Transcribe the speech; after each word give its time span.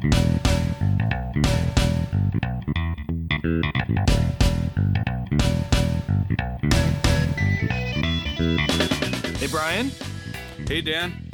Hey, 0.00 0.06
Brian, 9.50 9.90
Hey, 10.66 10.80
Dan. 10.80 11.28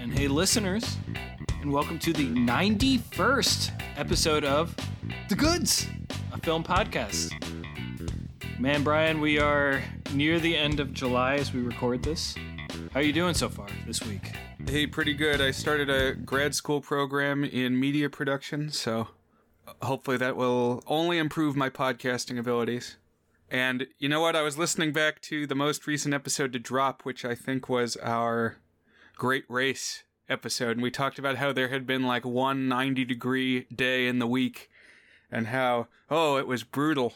and 0.00 0.12
hey, 0.12 0.26
listeners, 0.26 0.96
and 1.62 1.72
welcome 1.72 1.98
to 2.00 2.12
the 2.12 2.26
91st 2.26 3.70
episode 3.96 4.44
of 4.44 4.74
The 5.28 5.36
Goods, 5.36 5.86
a 6.32 6.38
film 6.38 6.64
podcast. 6.64 7.32
Man, 8.58 8.82
Brian, 8.82 9.20
we 9.20 9.38
are 9.38 9.80
near 10.12 10.40
the 10.40 10.56
end 10.56 10.80
of 10.80 10.92
July 10.92 11.36
as 11.36 11.54
we 11.54 11.60
record 11.60 12.02
this. 12.02 12.34
How 12.92 12.98
are 12.98 13.02
you 13.04 13.12
doing 13.12 13.34
so 13.34 13.48
far 13.48 13.68
this 13.86 14.04
week? 14.04 14.32
Hey, 14.66 14.86
pretty 14.86 15.14
good. 15.14 15.40
I 15.40 15.52
started 15.52 15.88
a 15.88 16.14
grad 16.14 16.54
school 16.54 16.80
program 16.80 17.44
in 17.44 17.78
media 17.78 18.10
production, 18.10 18.70
so 18.70 19.08
uh, 19.66 19.86
hopefully 19.86 20.16
that 20.18 20.36
will 20.36 20.82
only 20.86 21.16
improve 21.16 21.56
my 21.56 21.70
podcasting 21.70 22.38
abilities. 22.38 22.96
And 23.48 23.86
you 23.98 24.08
know 24.08 24.20
what? 24.20 24.36
I 24.36 24.42
was 24.42 24.58
listening 24.58 24.92
back 24.92 25.22
to 25.22 25.46
the 25.46 25.54
most 25.54 25.86
recent 25.86 26.12
episode 26.12 26.52
to 26.52 26.58
drop, 26.58 27.02
which 27.02 27.24
I 27.24 27.34
think 27.34 27.68
was 27.68 27.96
our 27.96 28.56
Great 29.16 29.44
Race 29.48 30.02
episode, 30.28 30.72
and 30.72 30.82
we 30.82 30.90
talked 30.90 31.18
about 31.18 31.36
how 31.36 31.52
there 31.52 31.68
had 31.68 31.86
been 31.86 32.02
like 32.02 32.26
one 32.26 32.68
90 32.68 33.04
degree 33.04 33.60
day 33.74 34.06
in 34.06 34.18
the 34.18 34.26
week, 34.26 34.68
and 35.30 35.46
how, 35.46 35.86
oh, 36.10 36.36
it 36.36 36.46
was 36.46 36.64
brutal. 36.64 37.14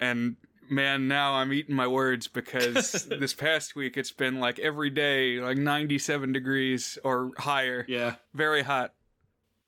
And 0.00 0.36
man, 0.70 1.08
now 1.08 1.34
I'm 1.34 1.52
eating 1.52 1.74
my 1.74 1.86
words 1.86 2.28
because 2.28 3.04
this 3.08 3.34
past 3.34 3.76
week 3.76 3.96
it's 3.96 4.12
been 4.12 4.40
like 4.40 4.58
every 4.58 4.90
day, 4.90 5.38
like 5.38 5.58
97 5.58 6.32
degrees 6.32 6.98
or 7.04 7.32
higher. 7.38 7.84
Yeah. 7.88 8.16
Very 8.34 8.62
hot. 8.62 8.92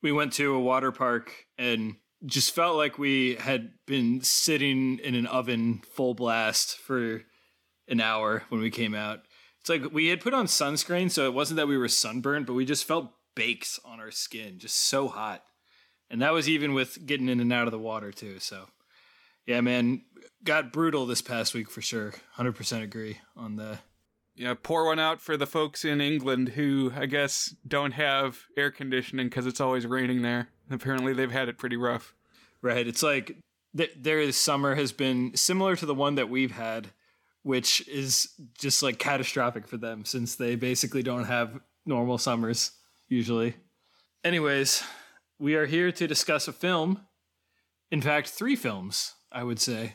We 0.02 0.12
went 0.12 0.32
to 0.34 0.54
a 0.54 0.60
water 0.60 0.92
park 0.92 1.46
and 1.56 1.96
just 2.26 2.54
felt 2.54 2.76
like 2.76 2.98
we 2.98 3.36
had 3.36 3.72
been 3.86 4.20
sitting 4.22 4.98
in 4.98 5.14
an 5.14 5.27
oven 5.27 5.82
full 5.92 6.14
blast 6.14 6.77
for 6.77 7.22
an 7.88 8.00
hour 8.00 8.44
when 8.48 8.60
we 8.60 8.70
came 8.70 8.94
out. 8.94 9.20
It's 9.60 9.68
like 9.68 9.92
we 9.92 10.08
had 10.08 10.20
put 10.20 10.34
on 10.34 10.46
sunscreen, 10.46 11.10
so 11.10 11.27
it 11.27 11.34
wasn't 11.34 11.56
that 11.56 11.68
we 11.68 11.78
were 11.78 11.88
sunburned, 11.88 12.46
but 12.46 12.55
we 12.55 12.64
just 12.64 12.84
felt 12.84 13.12
bakes 13.34 13.78
on 13.84 14.00
our 14.00 14.10
skin, 14.10 14.58
just 14.58 14.77
so 14.77 15.08
hot. 15.08 15.42
And 16.10 16.22
that 16.22 16.33
was 16.33 16.48
even 16.48 16.74
with 16.74 17.06
getting 17.06 17.28
in 17.28 17.40
and 17.40 17.52
out 17.52 17.66
of 17.66 17.72
the 17.72 17.78
water, 17.78 18.10
too. 18.10 18.38
So, 18.38 18.66
yeah, 19.48 19.62
man, 19.62 20.02
got 20.44 20.74
brutal 20.74 21.06
this 21.06 21.22
past 21.22 21.54
week 21.54 21.70
for 21.70 21.80
sure. 21.80 22.12
100% 22.36 22.82
agree 22.82 23.18
on 23.34 23.56
the. 23.56 23.78
Yeah, 24.36 24.55
pour 24.62 24.84
one 24.84 24.98
out 24.98 25.22
for 25.22 25.38
the 25.38 25.46
folks 25.46 25.86
in 25.86 26.02
England 26.02 26.50
who 26.50 26.92
I 26.94 27.06
guess 27.06 27.55
don't 27.66 27.92
have 27.92 28.40
air 28.58 28.70
conditioning 28.70 29.28
because 29.28 29.46
it's 29.46 29.60
always 29.60 29.86
raining 29.86 30.20
there. 30.20 30.48
Apparently, 30.70 31.14
they've 31.14 31.32
had 31.32 31.48
it 31.48 31.56
pretty 31.56 31.77
rough. 31.77 32.14
Right. 32.60 32.86
It's 32.86 33.02
like 33.02 33.38
th- 33.77 33.94
their 33.96 34.30
summer 34.32 34.74
has 34.74 34.92
been 34.92 35.34
similar 35.34 35.77
to 35.77 35.86
the 35.86 35.94
one 35.94 36.16
that 36.16 36.28
we've 36.28 36.52
had, 36.52 36.88
which 37.42 37.88
is 37.88 38.28
just 38.58 38.83
like 38.83 38.98
catastrophic 38.98 39.66
for 39.66 39.78
them 39.78 40.05
since 40.05 40.36
they 40.36 40.56
basically 40.56 41.02
don't 41.02 41.24
have 41.24 41.58
normal 41.86 42.18
summers 42.18 42.72
usually. 43.08 43.56
Anyways, 44.22 44.84
we 45.38 45.55
are 45.55 45.66
here 45.66 45.90
to 45.90 46.06
discuss 46.06 46.48
a 46.48 46.52
film. 46.52 47.00
In 47.90 48.02
fact, 48.02 48.28
three 48.28 48.55
films, 48.55 49.14
I 49.30 49.44
would 49.44 49.60
say. 49.60 49.94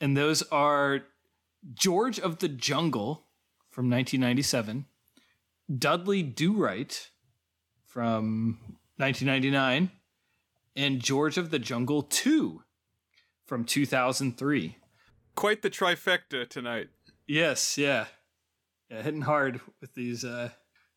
And 0.00 0.16
those 0.16 0.42
are 0.50 1.02
George 1.72 2.18
of 2.18 2.38
the 2.38 2.48
Jungle 2.48 3.24
from 3.70 3.90
1997, 3.90 4.86
Dudley 5.78 6.22
Do 6.22 6.52
Right 6.52 7.10
from 7.86 8.58
1999, 8.96 9.90
and 10.76 11.00
George 11.00 11.38
of 11.38 11.50
the 11.50 11.58
Jungle 11.58 12.02
2 12.02 12.62
from 13.46 13.64
2003. 13.64 14.76
Quite 15.34 15.62
the 15.62 15.70
trifecta 15.70 16.48
tonight. 16.48 16.88
Yes, 17.26 17.78
yeah. 17.78 18.06
Yeah, 18.90 19.02
hitting 19.02 19.22
hard 19.22 19.60
with 19.80 19.94
these 19.94 20.24
uh, 20.24 20.50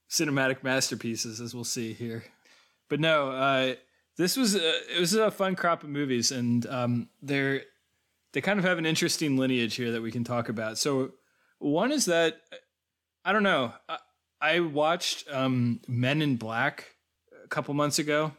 cinematic 0.10 0.64
masterpieces, 0.64 1.40
as 1.40 1.56
we'll 1.56 1.64
see 1.64 1.94
here. 1.94 2.26
But 2.90 3.00
no, 3.00 3.32
uh, 3.32 3.76
this 4.18 4.36
was 4.36 4.56
a, 4.56 4.96
it 4.96 5.00
was 5.00 5.14
a 5.14 5.32
fun 5.32 5.56
crop 5.56 5.84
of 5.84 5.90
movies, 5.90 6.32
and 6.32 6.66
um, 6.68 7.10
they're 7.22 7.62
they 8.34 8.42
kind 8.42 8.60
of 8.60 8.66
have 8.66 8.78
an 8.78 8.86
interesting 8.86 9.38
lineage 9.38 9.76
here 9.76 9.92
that 9.92 10.02
we 10.02 10.12
can 10.12 10.24
talk 10.24 10.50
about. 10.50 10.78
So 10.78 11.12
one 11.60 11.92
is 11.92 12.06
that 12.06 12.42
I 13.24 13.32
don't 13.32 13.44
know. 13.44 13.74
I, 13.88 13.98
I 14.42 14.60
watched 14.60 15.28
um, 15.32 15.82
Men 15.88 16.22
in 16.22 16.36
Black 16.36 16.96
a 17.44 17.48
couple 17.48 17.74
months 17.74 18.00
ago, 18.00 18.34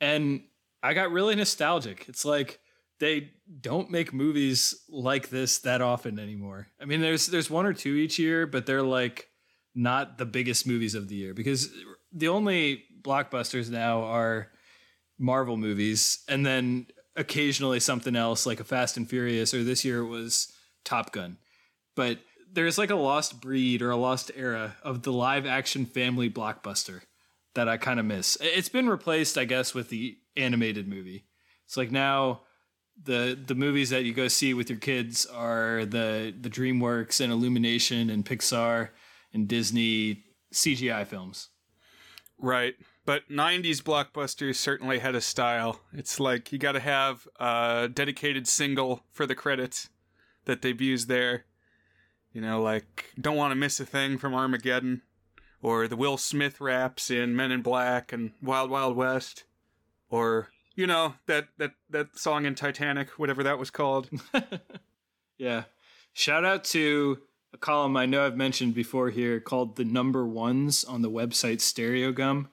and 0.00 0.42
I 0.82 0.94
got 0.94 1.10
really 1.10 1.34
nostalgic. 1.34 2.06
It's 2.08 2.24
like 2.24 2.60
they 3.00 3.30
don't 3.60 3.90
make 3.90 4.12
movies 4.12 4.74
like 4.88 5.30
this 5.30 5.58
that 5.60 5.80
often 5.80 6.18
anymore. 6.18 6.68
I 6.80 6.84
mean, 6.84 7.00
there's 7.00 7.26
there's 7.26 7.50
one 7.50 7.66
or 7.66 7.72
two 7.72 7.94
each 7.94 8.18
year, 8.18 8.46
but 8.46 8.66
they're 8.66 8.82
like 8.82 9.28
not 9.74 10.18
the 10.18 10.26
biggest 10.26 10.66
movies 10.66 10.94
of 10.94 11.08
the 11.08 11.14
year 11.14 11.34
because 11.34 11.70
the 12.12 12.28
only 12.28 12.84
blockbusters 13.02 13.70
now 13.70 14.02
are 14.02 14.50
Marvel 15.18 15.56
movies, 15.56 16.22
and 16.28 16.46
then 16.46 16.86
occasionally 17.16 17.80
something 17.80 18.14
else 18.14 18.46
like 18.46 18.60
a 18.60 18.64
Fast 18.64 18.96
and 18.96 19.08
Furious, 19.08 19.52
or 19.52 19.64
this 19.64 19.84
year 19.84 20.00
it 20.00 20.08
was 20.08 20.52
Top 20.84 21.12
Gun. 21.12 21.38
But 21.96 22.18
there's 22.52 22.78
like 22.78 22.90
a 22.90 22.96
lost 22.96 23.40
breed 23.40 23.82
or 23.82 23.90
a 23.90 23.96
lost 23.96 24.30
era 24.36 24.76
of 24.82 25.02
the 25.02 25.12
live 25.12 25.46
action 25.46 25.84
family 25.84 26.30
blockbuster 26.30 27.02
that 27.54 27.68
I 27.68 27.76
kind 27.76 27.98
of 27.98 28.06
miss. 28.06 28.38
It's 28.40 28.68
been 28.68 28.88
replaced, 28.88 29.36
I 29.36 29.44
guess, 29.44 29.74
with 29.74 29.88
the 29.90 30.16
animated 30.36 30.88
movie. 30.88 31.24
It's 31.66 31.76
like 31.76 31.90
now 31.90 32.42
the 33.02 33.38
the 33.46 33.54
movies 33.54 33.90
that 33.90 34.04
you 34.04 34.12
go 34.12 34.28
see 34.28 34.54
with 34.54 34.70
your 34.70 34.78
kids 34.78 35.26
are 35.26 35.84
the 35.84 36.34
the 36.40 36.50
DreamWorks 36.50 37.20
and 37.20 37.32
Illumination 37.32 38.10
and 38.10 38.24
Pixar 38.24 38.90
and 39.32 39.48
Disney 39.48 40.24
CGI 40.52 41.06
films. 41.06 41.48
Right. 42.38 42.74
But 43.08 43.30
90s 43.30 43.78
blockbusters 43.78 44.56
certainly 44.56 44.98
had 44.98 45.14
a 45.14 45.22
style. 45.22 45.80
It's 45.94 46.20
like 46.20 46.52
you 46.52 46.58
got 46.58 46.72
to 46.72 46.80
have 46.80 47.26
a 47.40 47.88
dedicated 47.90 48.46
single 48.46 49.02
for 49.12 49.24
the 49.24 49.34
credits 49.34 49.88
that 50.44 50.60
they've 50.60 50.78
used 50.78 51.08
there. 51.08 51.46
You 52.34 52.42
know, 52.42 52.60
like 52.60 53.14
Don't 53.18 53.38
Want 53.38 53.52
to 53.52 53.54
Miss 53.54 53.80
a 53.80 53.86
Thing 53.86 54.18
from 54.18 54.34
Armageddon, 54.34 55.00
or 55.62 55.88
the 55.88 55.96
Will 55.96 56.18
Smith 56.18 56.60
raps 56.60 57.10
in 57.10 57.34
Men 57.34 57.50
in 57.50 57.62
Black 57.62 58.12
and 58.12 58.32
Wild 58.42 58.68
Wild 58.68 58.94
West, 58.94 59.44
or, 60.10 60.50
you 60.74 60.86
know, 60.86 61.14
that, 61.24 61.48
that, 61.56 61.70
that 61.88 62.18
song 62.18 62.44
in 62.44 62.54
Titanic, 62.54 63.18
whatever 63.18 63.42
that 63.42 63.58
was 63.58 63.70
called. 63.70 64.10
yeah. 65.38 65.62
Shout 66.12 66.44
out 66.44 66.62
to 66.64 67.20
a 67.54 67.56
column 67.56 67.96
I 67.96 68.04
know 68.04 68.26
I've 68.26 68.36
mentioned 68.36 68.74
before 68.74 69.08
here 69.08 69.40
called 69.40 69.76
The 69.76 69.86
Number 69.86 70.26
Ones 70.26 70.84
on 70.84 71.00
the 71.00 71.10
website 71.10 71.60
Stereogum, 71.60 72.48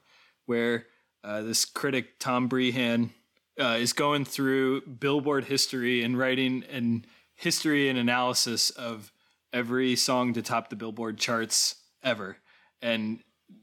where 0.46 0.86
uh, 1.24 1.42
this 1.42 1.66
critic, 1.66 2.20
Tom 2.20 2.50
Breihan, 2.50 3.10
uh, 3.60 3.78
is 3.80 3.94
going 3.94 4.26
through 4.26 4.82
Billboard 4.82 5.46
history 5.46 6.04
and 6.04 6.18
writing 6.18 6.64
an 6.70 7.06
history 7.36 7.90
and 7.90 7.98
analysis 7.98 8.70
of 8.70 9.12
every 9.52 9.96
song 9.96 10.34
to 10.34 10.42
top 10.42 10.70
the 10.70 10.76
Billboard 10.76 11.18
charts 11.18 11.76
ever 12.04 12.38
and 12.82 13.20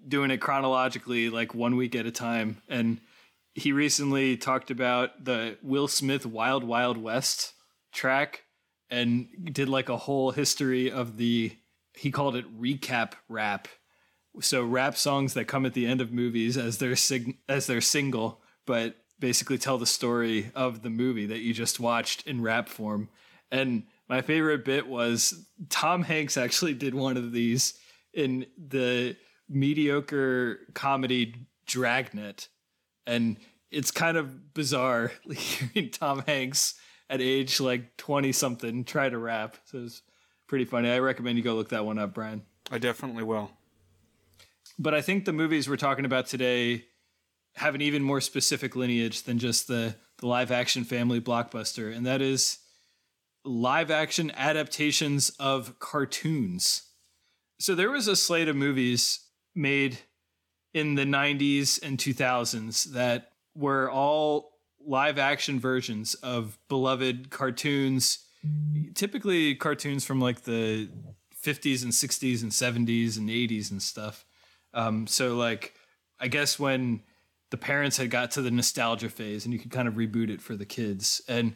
doing 0.07 0.31
it 0.31 0.39
chronologically, 0.39 1.29
like 1.31 1.55
one 1.55 1.77
week 1.77 1.95
at 1.95 2.07
a 2.07 2.11
time. 2.11 2.63
And 2.69 3.01
he 3.55 3.73
recently 3.73 4.37
talked 4.37 4.71
about 4.71 5.25
the 5.25 5.59
Will 5.63 5.89
Smith 5.89 6.25
Wild 6.25 6.65
Wild 6.65 6.97
West 6.97 7.53
track 7.93 8.45
and 8.91 9.29
did 9.53 9.69
like 9.69 9.89
a 9.89 9.97
whole 9.97 10.31
history 10.31 10.91
of 10.91 11.17
the 11.17 11.53
he 11.95 12.11
called 12.11 12.37
it 12.37 12.61
recap 12.61 13.13
rap. 13.29 13.69
So 14.41 14.65
rap 14.65 14.97
songs 14.97 15.35
that 15.35 15.45
come 15.47 15.67
at 15.67 15.75
the 15.75 15.87
end 15.87 16.01
of 16.01 16.13
movies 16.13 16.57
as 16.57 16.79
their 16.79 16.97
sig- 16.97 17.39
as 17.49 17.67
their 17.67 17.81
single, 17.81 18.41
but 18.67 18.97
basically 19.19 19.59
tell 19.59 19.79
the 19.79 19.87
story 19.87 20.51
of 20.55 20.83
the 20.83 20.91
movie 20.91 21.27
that 21.27 21.41
you 21.41 21.55
just 21.55 21.79
watched 21.79 22.27
in 22.27 22.43
rap 22.43 22.69
form. 22.69 23.09
And 23.51 23.85
my 24.09 24.21
favorite 24.23 24.65
bit 24.65 24.89
was 24.89 25.47
Tom 25.69 26.03
Hanks 26.03 26.37
actually 26.37 26.75
did 26.75 26.95
one 26.95 27.17
of 27.17 27.33
these 27.33 27.75
in 28.13 28.47
the 28.57 29.17
mediocre 29.49 30.61
comedy 30.75 31.35
Dragnet. 31.67 32.49
And 33.07 33.37
it's 33.71 33.91
kind 33.91 34.17
of 34.17 34.55
bizarre 34.55 35.13
hearing 35.31 35.91
Tom 35.91 36.25
Hanks 36.27 36.75
at 37.09 37.21
age 37.21 37.61
like 37.61 37.97
20 37.99 38.33
something 38.33 38.85
try 38.85 39.09
to 39.09 39.19
rap. 39.19 39.57
So 39.67 39.79
it's 39.85 40.03
pretty 40.47 40.65
funny. 40.65 40.91
I 40.91 40.99
recommend 40.99 41.39
you 41.39 41.45
go 41.45 41.55
look 41.55 41.69
that 41.69 41.85
one 41.85 41.99
up, 41.99 42.15
Brian. 42.15 42.43
I 42.71 42.79
definitely 42.79 43.23
will. 43.23 43.51
But 44.83 44.95
I 44.95 45.01
think 45.01 45.25
the 45.25 45.33
movies 45.33 45.69
we're 45.69 45.77
talking 45.77 46.05
about 46.05 46.27
today 46.27 46.87
have 47.55 47.77
an 47.77 47.81
even 47.81 48.03
more 48.03 48.21
specific 48.21 48.75
lineage 48.75 49.23
than 49.23 49.39
just 49.39 49.69
the, 49.69 49.95
the 50.19 50.27
live 50.27 50.51
action 50.51 50.83
family 50.83 51.21
blockbuster, 51.21 51.95
and 51.95 52.05
that 52.05 52.21
is 52.21 52.59
live 53.45 53.93
action 53.93 54.33
adaptations 54.37 55.31
of 55.39 55.79
cartoons. 55.79 56.83
So 57.61 57.77
there 57.77 57.93
was 57.93 58.09
a 58.09 58.17
slate 58.17 58.49
of 58.49 58.57
movies 58.57 59.21
made 59.55 59.99
in 60.75 60.97
the 60.97 61.05
90s 61.05 61.81
and 61.81 61.97
2000s 61.97 62.87
that 62.87 63.31
were 63.55 63.89
all 63.89 64.59
live 64.85 65.17
action 65.17 65.61
versions 65.61 66.15
of 66.15 66.59
beloved 66.69 67.31
cartoons, 67.31 68.27
typically 68.97 69.55
cartoons 69.55 70.05
from 70.05 70.21
like 70.21 70.43
the 70.43 70.89
50s 71.41 71.85
and 71.85 71.93
60s 71.93 72.43
and 72.43 72.51
70s 72.51 73.17
and 73.17 73.29
80s 73.29 73.71
and 73.71 73.81
stuff. 73.81 74.25
Um, 74.75 75.07
so, 75.07 75.37
like, 75.37 75.75
I 76.21 76.29
guess 76.29 76.59
when 76.59 77.03
the 77.51 77.59
parents 77.59 77.99
had 77.99 78.11
got 78.11 78.31
to 78.33 78.43
the 78.43 78.51
nostalgia 78.51 79.11
phase 79.11 79.45
and 79.45 79.53
you 79.53 79.61
could 79.61 79.71
kind 79.71 79.87
of 79.87 79.95
reboot 79.95 80.31
it 80.31 80.41
for 80.41 80.57
the 80.57 80.65
kids. 80.65 81.21
And 81.29 81.55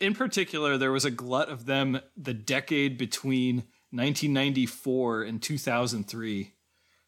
in 0.00 0.14
particular, 0.14 0.78
there 0.78 0.92
was 0.92 1.04
a 1.04 1.10
glut 1.10 1.48
of 1.48 1.66
them 1.66 2.00
the 2.16 2.34
decade 2.34 2.96
between 2.96 3.56
1994 3.90 5.22
and 5.22 5.42
2003. 5.42 6.52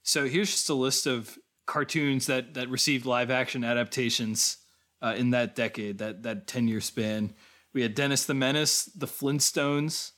So 0.03 0.27
here's 0.27 0.51
just 0.51 0.69
a 0.69 0.75
list 0.75 1.07
of 1.07 1.39
cartoons 1.67 2.27
that 2.27 2.55
that 2.55 2.69
received 2.69 3.07
live 3.07 3.31
action 3.31 3.63
adaptations 3.63 4.57
uh, 5.03 5.15
in 5.17 5.31
that 5.31 5.55
decade, 5.55 5.99
that 5.99 6.23
that 6.23 6.47
10 6.47 6.67
year 6.67 6.81
span. 6.81 7.35
We 7.73 7.83
had 7.83 7.95
Dennis 7.95 8.25
the 8.25 8.35
Menace, 8.35 8.87
The 8.87 9.07
Flintstones, 9.07 10.13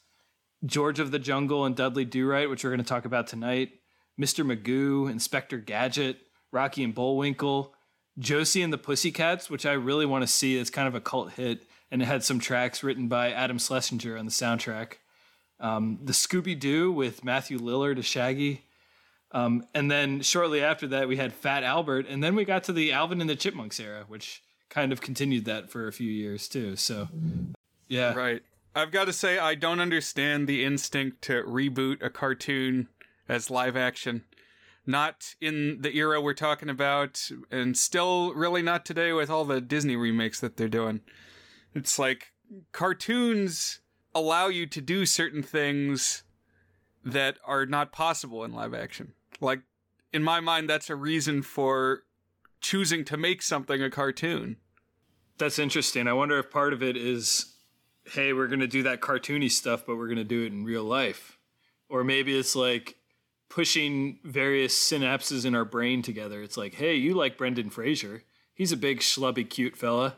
George 0.64 1.00
of 1.00 1.10
the 1.10 1.18
Jungle, 1.18 1.64
and 1.64 1.76
Dudley 1.76 2.04
Do 2.04 2.26
Right, 2.26 2.48
which 2.48 2.64
we're 2.64 2.70
going 2.70 2.78
to 2.78 2.88
talk 2.88 3.04
about 3.04 3.26
tonight. 3.26 3.72
Mr. 4.20 4.44
Magoo, 4.44 5.10
Inspector 5.10 5.56
Gadget, 5.58 6.18
Rocky 6.52 6.84
and 6.84 6.94
Bullwinkle, 6.94 7.72
Josie 8.18 8.62
and 8.62 8.72
the 8.72 8.78
Pussycats, 8.78 9.48
which 9.48 9.64
I 9.64 9.72
really 9.72 10.04
want 10.04 10.22
to 10.22 10.26
see. 10.28 10.58
It's 10.58 10.68
kind 10.68 10.86
of 10.86 10.94
a 10.94 11.00
cult 11.00 11.32
hit, 11.32 11.62
and 11.90 12.02
it 12.02 12.04
had 12.04 12.22
some 12.22 12.38
tracks 12.38 12.82
written 12.82 13.08
by 13.08 13.30
Adam 13.30 13.58
Schlesinger 13.58 14.18
on 14.18 14.26
the 14.26 14.30
soundtrack. 14.30 14.94
Um, 15.58 15.98
the 16.02 16.12
Scooby 16.12 16.58
Doo 16.58 16.92
with 16.92 17.24
Matthew 17.24 17.58
Lillard 17.58 17.98
as 17.98 18.04
Shaggy. 18.06 18.64
Um, 19.32 19.64
and 19.74 19.90
then 19.90 20.20
shortly 20.22 20.62
after 20.62 20.86
that, 20.88 21.08
we 21.08 21.16
had 21.16 21.32
Fat 21.32 21.62
Albert, 21.62 22.06
and 22.08 22.22
then 22.22 22.34
we 22.34 22.44
got 22.44 22.64
to 22.64 22.72
the 22.72 22.92
Alvin 22.92 23.20
and 23.20 23.30
the 23.30 23.36
Chipmunks 23.36 23.78
era, 23.80 24.04
which 24.08 24.42
kind 24.68 24.92
of 24.92 25.00
continued 25.00 25.44
that 25.46 25.70
for 25.70 25.86
a 25.86 25.92
few 25.92 26.10
years 26.10 26.48
too. 26.48 26.76
So, 26.76 27.08
yeah, 27.88 28.12
Right. 28.12 28.42
I've 28.74 28.92
got 28.92 29.06
to 29.06 29.12
say, 29.12 29.38
I 29.38 29.56
don't 29.56 29.80
understand 29.80 30.46
the 30.46 30.64
instinct 30.64 31.22
to 31.22 31.42
reboot 31.42 32.02
a 32.02 32.10
cartoon 32.10 32.88
as 33.30 33.48
live 33.48 33.76
action. 33.76 34.24
Not 34.84 35.36
in 35.40 35.82
the 35.82 35.94
era 35.96 36.20
we're 36.20 36.34
talking 36.34 36.68
about, 36.68 37.30
and 37.50 37.76
still 37.76 38.34
really 38.34 38.60
not 38.60 38.84
today 38.84 39.12
with 39.12 39.30
all 39.30 39.44
the 39.44 39.60
Disney 39.60 39.94
remakes 39.94 40.40
that 40.40 40.56
they're 40.56 40.68
doing. 40.68 41.00
It's 41.74 41.98
like 41.98 42.32
cartoons 42.72 43.80
allow 44.14 44.48
you 44.48 44.66
to 44.66 44.80
do 44.80 45.06
certain 45.06 45.42
things 45.42 46.24
that 47.04 47.38
are 47.46 47.66
not 47.66 47.92
possible 47.92 48.42
in 48.42 48.52
live 48.52 48.74
action. 48.74 49.12
Like, 49.40 49.60
in 50.12 50.24
my 50.24 50.40
mind, 50.40 50.68
that's 50.68 50.90
a 50.90 50.96
reason 50.96 51.42
for 51.42 52.02
choosing 52.60 53.04
to 53.04 53.16
make 53.16 53.42
something 53.42 53.80
a 53.80 53.90
cartoon. 53.90 54.56
That's 55.38 55.58
interesting. 55.58 56.08
I 56.08 56.14
wonder 56.14 56.38
if 56.38 56.50
part 56.50 56.72
of 56.72 56.82
it 56.82 56.96
is, 56.96 57.54
hey, 58.04 58.32
we're 58.32 58.48
going 58.48 58.60
to 58.60 58.66
do 58.66 58.82
that 58.82 59.00
cartoony 59.00 59.50
stuff, 59.50 59.84
but 59.86 59.96
we're 59.96 60.08
going 60.08 60.16
to 60.16 60.24
do 60.24 60.42
it 60.42 60.52
in 60.52 60.64
real 60.64 60.84
life. 60.84 61.38
Or 61.88 62.02
maybe 62.02 62.36
it's 62.36 62.56
like 62.56 62.96
pushing 63.50 64.18
various 64.24 64.74
synapses 64.74 65.44
in 65.44 65.54
our 65.54 65.66
brain 65.66 66.00
together. 66.00 66.40
It's 66.40 66.56
like, 66.56 66.74
hey, 66.74 66.94
you 66.94 67.12
like 67.12 67.36
Brendan 67.36 67.68
Fraser. 67.68 68.22
He's 68.54 68.72
a 68.72 68.76
big, 68.76 69.00
schlubby, 69.00 69.48
cute 69.48 69.76
fella. 69.76 70.16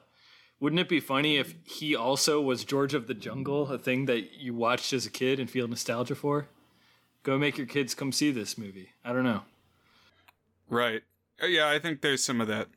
Wouldn't 0.60 0.78
it 0.78 0.88
be 0.88 1.00
funny 1.00 1.38
if 1.38 1.54
he 1.64 1.96
also 1.96 2.40
was 2.40 2.62
George 2.64 2.94
of 2.94 3.08
the 3.08 3.14
Jungle, 3.14 3.68
a 3.72 3.78
thing 3.78 4.06
that 4.06 4.34
you 4.38 4.54
watched 4.54 4.92
as 4.92 5.06
a 5.06 5.10
kid 5.10 5.40
and 5.40 5.50
feel 5.50 5.66
nostalgia 5.66 6.14
for? 6.14 6.46
Go 7.24 7.36
make 7.38 7.58
your 7.58 7.66
kids 7.66 7.94
come 7.96 8.12
see 8.12 8.30
this 8.30 8.56
movie. 8.56 8.90
I 9.04 9.12
don't 9.12 9.24
know. 9.24 9.42
Right. 10.68 11.02
Uh, 11.42 11.46
Yeah, 11.46 11.68
I 11.68 11.78
think 11.80 12.00
there's 12.00 12.22
some 12.22 12.40
of 12.40 12.46
that. 12.48 12.68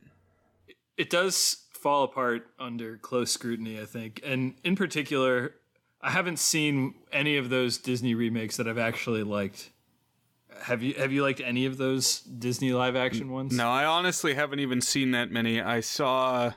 it 0.96 1.10
does 1.10 1.64
fall 1.72 2.04
apart 2.04 2.46
under 2.58 2.96
close 2.96 3.30
scrutiny, 3.30 3.80
I 3.80 3.84
think. 3.84 4.20
And 4.24 4.54
in 4.64 4.74
particular, 4.74 5.54
I 6.00 6.10
haven't 6.10 6.38
seen 6.38 6.94
any 7.12 7.36
of 7.36 7.50
those 7.50 7.78
Disney 7.78 8.14
remakes 8.14 8.56
that 8.56 8.66
I've 8.66 8.78
actually 8.78 9.22
liked. 9.22 9.70
Have 10.62 10.82
you 10.82 10.94
have 10.94 11.12
you 11.12 11.22
liked 11.22 11.40
any 11.40 11.66
of 11.66 11.76
those 11.76 12.20
Disney 12.20 12.72
live 12.72 12.96
action 12.96 13.30
ones? 13.30 13.56
No, 13.56 13.68
I 13.70 13.84
honestly 13.84 14.34
haven't 14.34 14.60
even 14.60 14.80
seen 14.80 15.12
that 15.12 15.30
many. 15.30 15.60
I 15.60 15.80
saw 15.80 16.52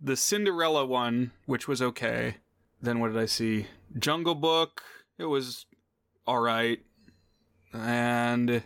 the 0.00 0.16
Cinderella 0.16 0.84
one, 0.84 1.32
which 1.46 1.68
was 1.68 1.80
okay. 1.82 2.36
Then 2.82 3.00
what 3.00 3.12
did 3.12 3.20
I 3.20 3.26
see? 3.26 3.66
Jungle 3.98 4.34
Book. 4.34 4.82
It 5.18 5.26
was 5.26 5.66
all 6.26 6.40
right. 6.40 6.80
And 7.72 8.62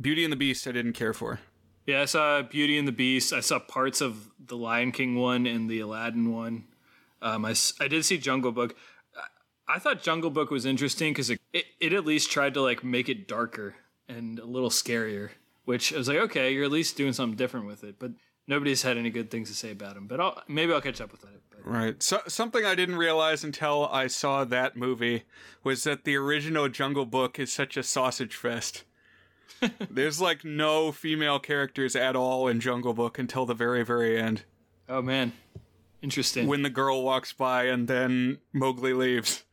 Beauty 0.00 0.24
and 0.24 0.32
the 0.32 0.36
Beast, 0.36 0.66
I 0.66 0.72
didn't 0.72 0.92
care 0.92 1.12
for. 1.12 1.40
Yeah, 1.86 2.02
I 2.02 2.04
saw 2.04 2.42
Beauty 2.42 2.78
and 2.78 2.86
the 2.86 2.92
Beast. 2.92 3.32
I 3.32 3.40
saw 3.40 3.58
parts 3.58 4.00
of 4.00 4.30
the 4.38 4.56
Lion 4.56 4.92
King 4.92 5.16
one 5.16 5.46
and 5.46 5.68
the 5.68 5.80
Aladdin 5.80 6.32
one. 6.32 6.64
Um, 7.22 7.44
I, 7.44 7.54
I 7.80 7.88
did 7.88 8.04
see 8.04 8.18
Jungle 8.18 8.52
Book. 8.52 8.76
I- 9.74 9.78
thought 9.78 10.02
Jungle 10.02 10.30
Book 10.30 10.50
was 10.50 10.66
interesting 10.66 11.12
because 11.12 11.30
it, 11.30 11.40
it, 11.52 11.64
it 11.80 11.92
at 11.92 12.04
least 12.04 12.30
tried 12.30 12.54
to 12.54 12.62
like 12.62 12.84
make 12.84 13.08
it 13.08 13.26
darker 13.28 13.76
and 14.08 14.38
a 14.38 14.44
little 14.44 14.70
scarier. 14.70 15.30
Which 15.64 15.92
I 15.92 15.98
was 15.98 16.08
like, 16.08 16.18
okay, 16.18 16.52
you're 16.52 16.64
at 16.64 16.72
least 16.72 16.96
doing 16.96 17.12
something 17.12 17.36
different 17.36 17.66
with 17.66 17.84
it. 17.84 17.98
But 17.98 18.12
nobody's 18.46 18.82
had 18.82 18.96
any 18.96 19.10
good 19.10 19.30
things 19.30 19.48
to 19.50 19.54
say 19.54 19.70
about 19.70 19.96
him. 19.96 20.06
But 20.06 20.20
I'll, 20.20 20.42
maybe 20.48 20.72
I'll 20.72 20.80
catch 20.80 21.00
up 21.00 21.12
with 21.12 21.22
it. 21.22 21.40
But 21.50 21.64
Right. 21.64 22.02
So 22.02 22.20
something 22.26 22.64
I 22.64 22.74
didn't 22.74 22.96
realize 22.96 23.44
until 23.44 23.86
I 23.88 24.06
saw 24.06 24.44
that 24.44 24.76
movie 24.76 25.24
was 25.62 25.84
that 25.84 26.04
the 26.04 26.16
original 26.16 26.68
Jungle 26.68 27.06
Book 27.06 27.38
is 27.38 27.52
such 27.52 27.76
a 27.76 27.82
sausage 27.82 28.34
fest. 28.34 28.84
There's 29.90 30.20
like 30.20 30.44
no 30.44 30.90
female 30.90 31.38
characters 31.38 31.94
at 31.94 32.16
all 32.16 32.48
in 32.48 32.60
Jungle 32.60 32.94
Book 32.94 33.18
until 33.18 33.44
the 33.46 33.54
very 33.54 33.84
very 33.84 34.18
end 34.18 34.44
oh 34.88 35.02
man, 35.02 35.32
interesting. 36.02 36.46
when 36.46 36.62
the 36.62 36.70
girl 36.70 37.02
walks 37.02 37.32
by 37.32 37.64
and 37.64 37.86
then 37.88 38.38
Mowgli 38.52 38.92
leaves. 38.92 39.44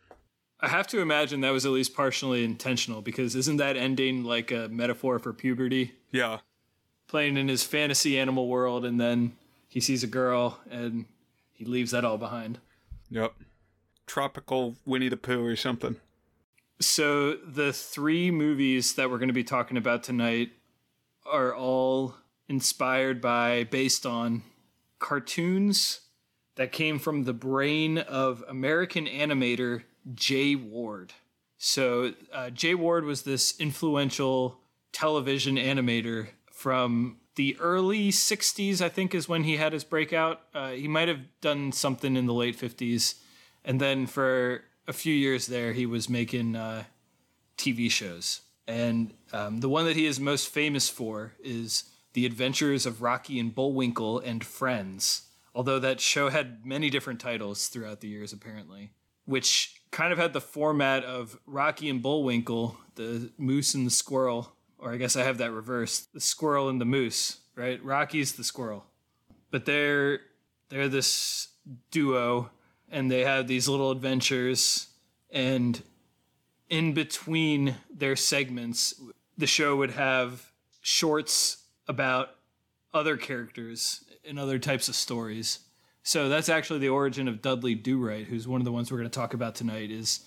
I 0.60 0.70
have 0.70 0.88
to 0.88 1.02
imagine 1.02 1.42
that 1.42 1.52
was 1.52 1.66
at 1.66 1.72
least 1.72 1.96
partially 1.96 2.44
intentional 2.44 3.02
because 3.02 3.36
isn't 3.36 3.58
that 3.58 3.78
ending 3.78 4.24
like 4.24 4.52
a 4.52 4.68
metaphor 4.70 5.20
for 5.20 5.32
puberty? 5.34 5.94
Yeah. 6.12 6.40
playing 7.08 7.38
in 7.38 7.48
his 7.48 7.64
fantasy 7.64 8.18
animal 8.20 8.48
world 8.48 8.84
and 8.84 9.00
then 9.00 9.34
he 9.70 9.80
sees 9.80 10.04
a 10.04 10.08
girl 10.08 10.60
and 10.70 11.06
he 11.54 11.64
leaves 11.66 11.92
that 11.92 12.04
all 12.04 12.18
behind. 12.18 12.60
Yep. 13.10 13.34
Tropical 14.08 14.76
Winnie 14.86 15.10
the 15.10 15.18
Pooh 15.18 15.46
or 15.46 15.56
something. 15.56 15.98
So 16.80 17.36
the 17.36 17.72
three 17.74 18.30
movies 18.32 18.96
that 18.96 19.10
we're 19.10 19.18
going 19.18 19.30
to 19.30 19.34
be 19.34 19.44
talking 19.44 19.78
about 19.78 20.04
tonight 20.04 20.52
are 21.26 21.54
all 21.56 22.16
inspired 22.48 23.20
by 23.22 23.64
based 23.66 24.06
on 24.06 24.44
cartoons 25.00 26.02
that 26.56 26.72
came 26.72 27.00
from 27.00 27.24
the 27.24 27.34
brain 27.34 27.98
of 27.98 28.44
American 28.48 29.06
animator 29.06 29.84
Jay 30.14 30.56
Ward. 30.56 31.14
So 31.58 32.14
uh, 32.32 32.50
Jay 32.50 32.76
Ward 32.76 33.04
was 33.04 33.24
this 33.24 33.60
influential 33.60 34.60
television 34.92 35.56
animator 35.56 36.28
from 36.52 37.18
the 37.36 37.56
early 37.60 38.10
60s, 38.10 38.82
I 38.82 38.90
think, 38.90 39.14
is 39.14 39.30
when 39.30 39.44
he 39.44 39.58
had 39.58 39.74
his 39.74 39.84
breakout. 39.84 40.42
Uh, 40.54 40.72
he 40.72 40.88
might 40.88 41.08
have 41.08 41.22
done 41.40 41.72
something 41.72 42.16
in 42.16 42.26
the 42.26 42.34
late 42.34 42.58
50s. 42.58 43.16
And 43.64 43.80
then 43.80 44.08
for 44.08 44.64
a 44.88 44.94
few 44.94 45.14
years 45.14 45.48
there, 45.48 45.74
he 45.74 45.86
was 45.86 46.10
making 46.10 46.56
uh, 46.56 46.86
TV 47.58 47.92
shows. 47.92 48.42
And 48.68 49.14
um, 49.32 49.60
the 49.60 49.70
one 49.70 49.86
that 49.86 49.96
he 49.96 50.06
is 50.06 50.20
most 50.20 50.50
famous 50.50 50.90
for 50.90 51.34
is 51.44 51.84
The 52.14 52.26
Adventures 52.26 52.86
of 52.86 53.02
Rocky 53.02 53.40
and 53.40 53.54
Bullwinkle 53.54 54.20
and 54.20 54.44
Friends. 54.44 55.24
Although 55.54 55.80
that 55.80 56.02
show 56.02 56.30
had 56.30 56.66
many 56.66 56.90
different 56.90 57.20
titles 57.20 57.68
throughout 57.68 58.02
the 58.02 58.08
years, 58.08 58.34
apparently, 58.34 58.92
which 59.26 59.77
kind 59.92 60.12
of 60.12 60.20
had 60.20 60.34
the 60.34 60.42
format 60.42 61.04
of 61.04 61.40
Rocky 61.46 61.90
and 61.90 62.02
Bullwinkle, 62.02 62.78
the 62.96 63.32
moose 63.38 63.74
and 63.74 63.86
the 63.86 63.92
squirrel, 63.92 64.52
or 64.78 64.92
I 64.92 64.98
guess 64.98 65.16
I 65.16 65.24
have 65.24 65.38
that 65.40 65.52
reversed 65.52 66.14
the 66.14 66.20
squirrel 66.20 66.70
and 66.70 66.80
the 66.80 66.86
moose, 66.86 67.38
right? 67.56 67.84
Rocky's 67.84 68.34
the 68.34 68.44
squirrel. 68.44 68.86
But 69.52 69.66
they're 69.66 70.20
they're 70.70 70.90
this 70.90 71.50
duo 71.92 72.50
and 72.90 73.10
they 73.10 73.22
have 73.22 73.48
these 73.48 73.68
little 73.68 73.92
adventures 73.92 74.88
and 75.32 75.82
in 76.70 76.94
between 76.94 77.76
their 77.90 78.16
segments 78.16 78.94
the 79.38 79.48
show 79.48 79.76
would 79.76 79.92
have 79.92 80.52
shorts 80.82 81.64
about 81.88 82.30
other 82.94 83.18
characters 83.18 84.04
and 84.26 84.40
other 84.40 84.60
types 84.60 84.90
of 84.90 84.96
stories 84.96 85.60
so 86.08 86.30
that's 86.30 86.50
actually 86.50 86.80
the 86.80 86.90
origin 86.90 87.28
of 87.28 87.42
dudley 87.42 87.76
do 87.76 88.00
right 88.00 88.28
who's 88.28 88.48
one 88.48 88.62
of 88.62 88.66
the 88.66 88.72
ones 88.72 88.92
we're 88.92 88.98
going 88.98 89.10
to 89.10 89.20
talk 89.20 89.34
about 89.34 89.56
tonight 89.56 89.92
is 89.92 90.22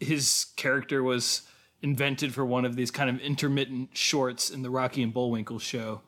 his 0.00 0.46
character 0.56 1.02
was 1.02 1.42
invented 1.82 2.34
for 2.34 2.44
one 2.44 2.64
of 2.64 2.74
these 2.74 2.90
kind 2.90 3.10
of 3.10 3.20
intermittent 3.20 3.96
shorts 3.96 4.50
in 4.50 4.62
the 4.62 4.70
rocky 4.70 5.02
and 5.02 5.12
bullwinkle 5.12 5.58
show 5.58 6.00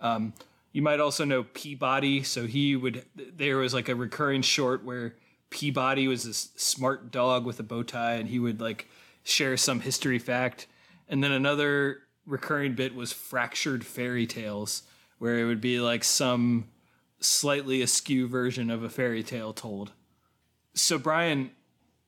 um, 0.00 0.32
you 0.72 0.82
might 0.82 1.00
also 1.00 1.24
know 1.24 1.44
peabody 1.54 2.22
so 2.22 2.46
he 2.46 2.76
would 2.76 3.04
there 3.16 3.56
was 3.58 3.72
like 3.72 3.88
a 3.88 3.94
recurring 3.94 4.42
short 4.42 4.84
where 4.84 5.14
Peabody 5.54 6.08
was 6.08 6.24
this 6.24 6.48
smart 6.56 7.12
dog 7.12 7.46
with 7.46 7.60
a 7.60 7.62
bow 7.62 7.84
tie, 7.84 8.14
and 8.14 8.28
he 8.28 8.40
would 8.40 8.60
like 8.60 8.88
share 9.22 9.56
some 9.56 9.78
history 9.78 10.18
fact. 10.18 10.66
And 11.08 11.22
then 11.22 11.30
another 11.30 12.00
recurring 12.26 12.74
bit 12.74 12.92
was 12.92 13.12
fractured 13.12 13.86
fairy 13.86 14.26
tales, 14.26 14.82
where 15.18 15.38
it 15.38 15.44
would 15.44 15.60
be 15.60 15.78
like 15.78 16.02
some 16.02 16.64
slightly 17.24 17.82
askew 17.82 18.28
version 18.28 18.70
of 18.70 18.82
a 18.82 18.88
fairy 18.88 19.22
tale 19.22 19.52
told. 19.52 19.92
So, 20.74 20.98
Brian, 20.98 21.50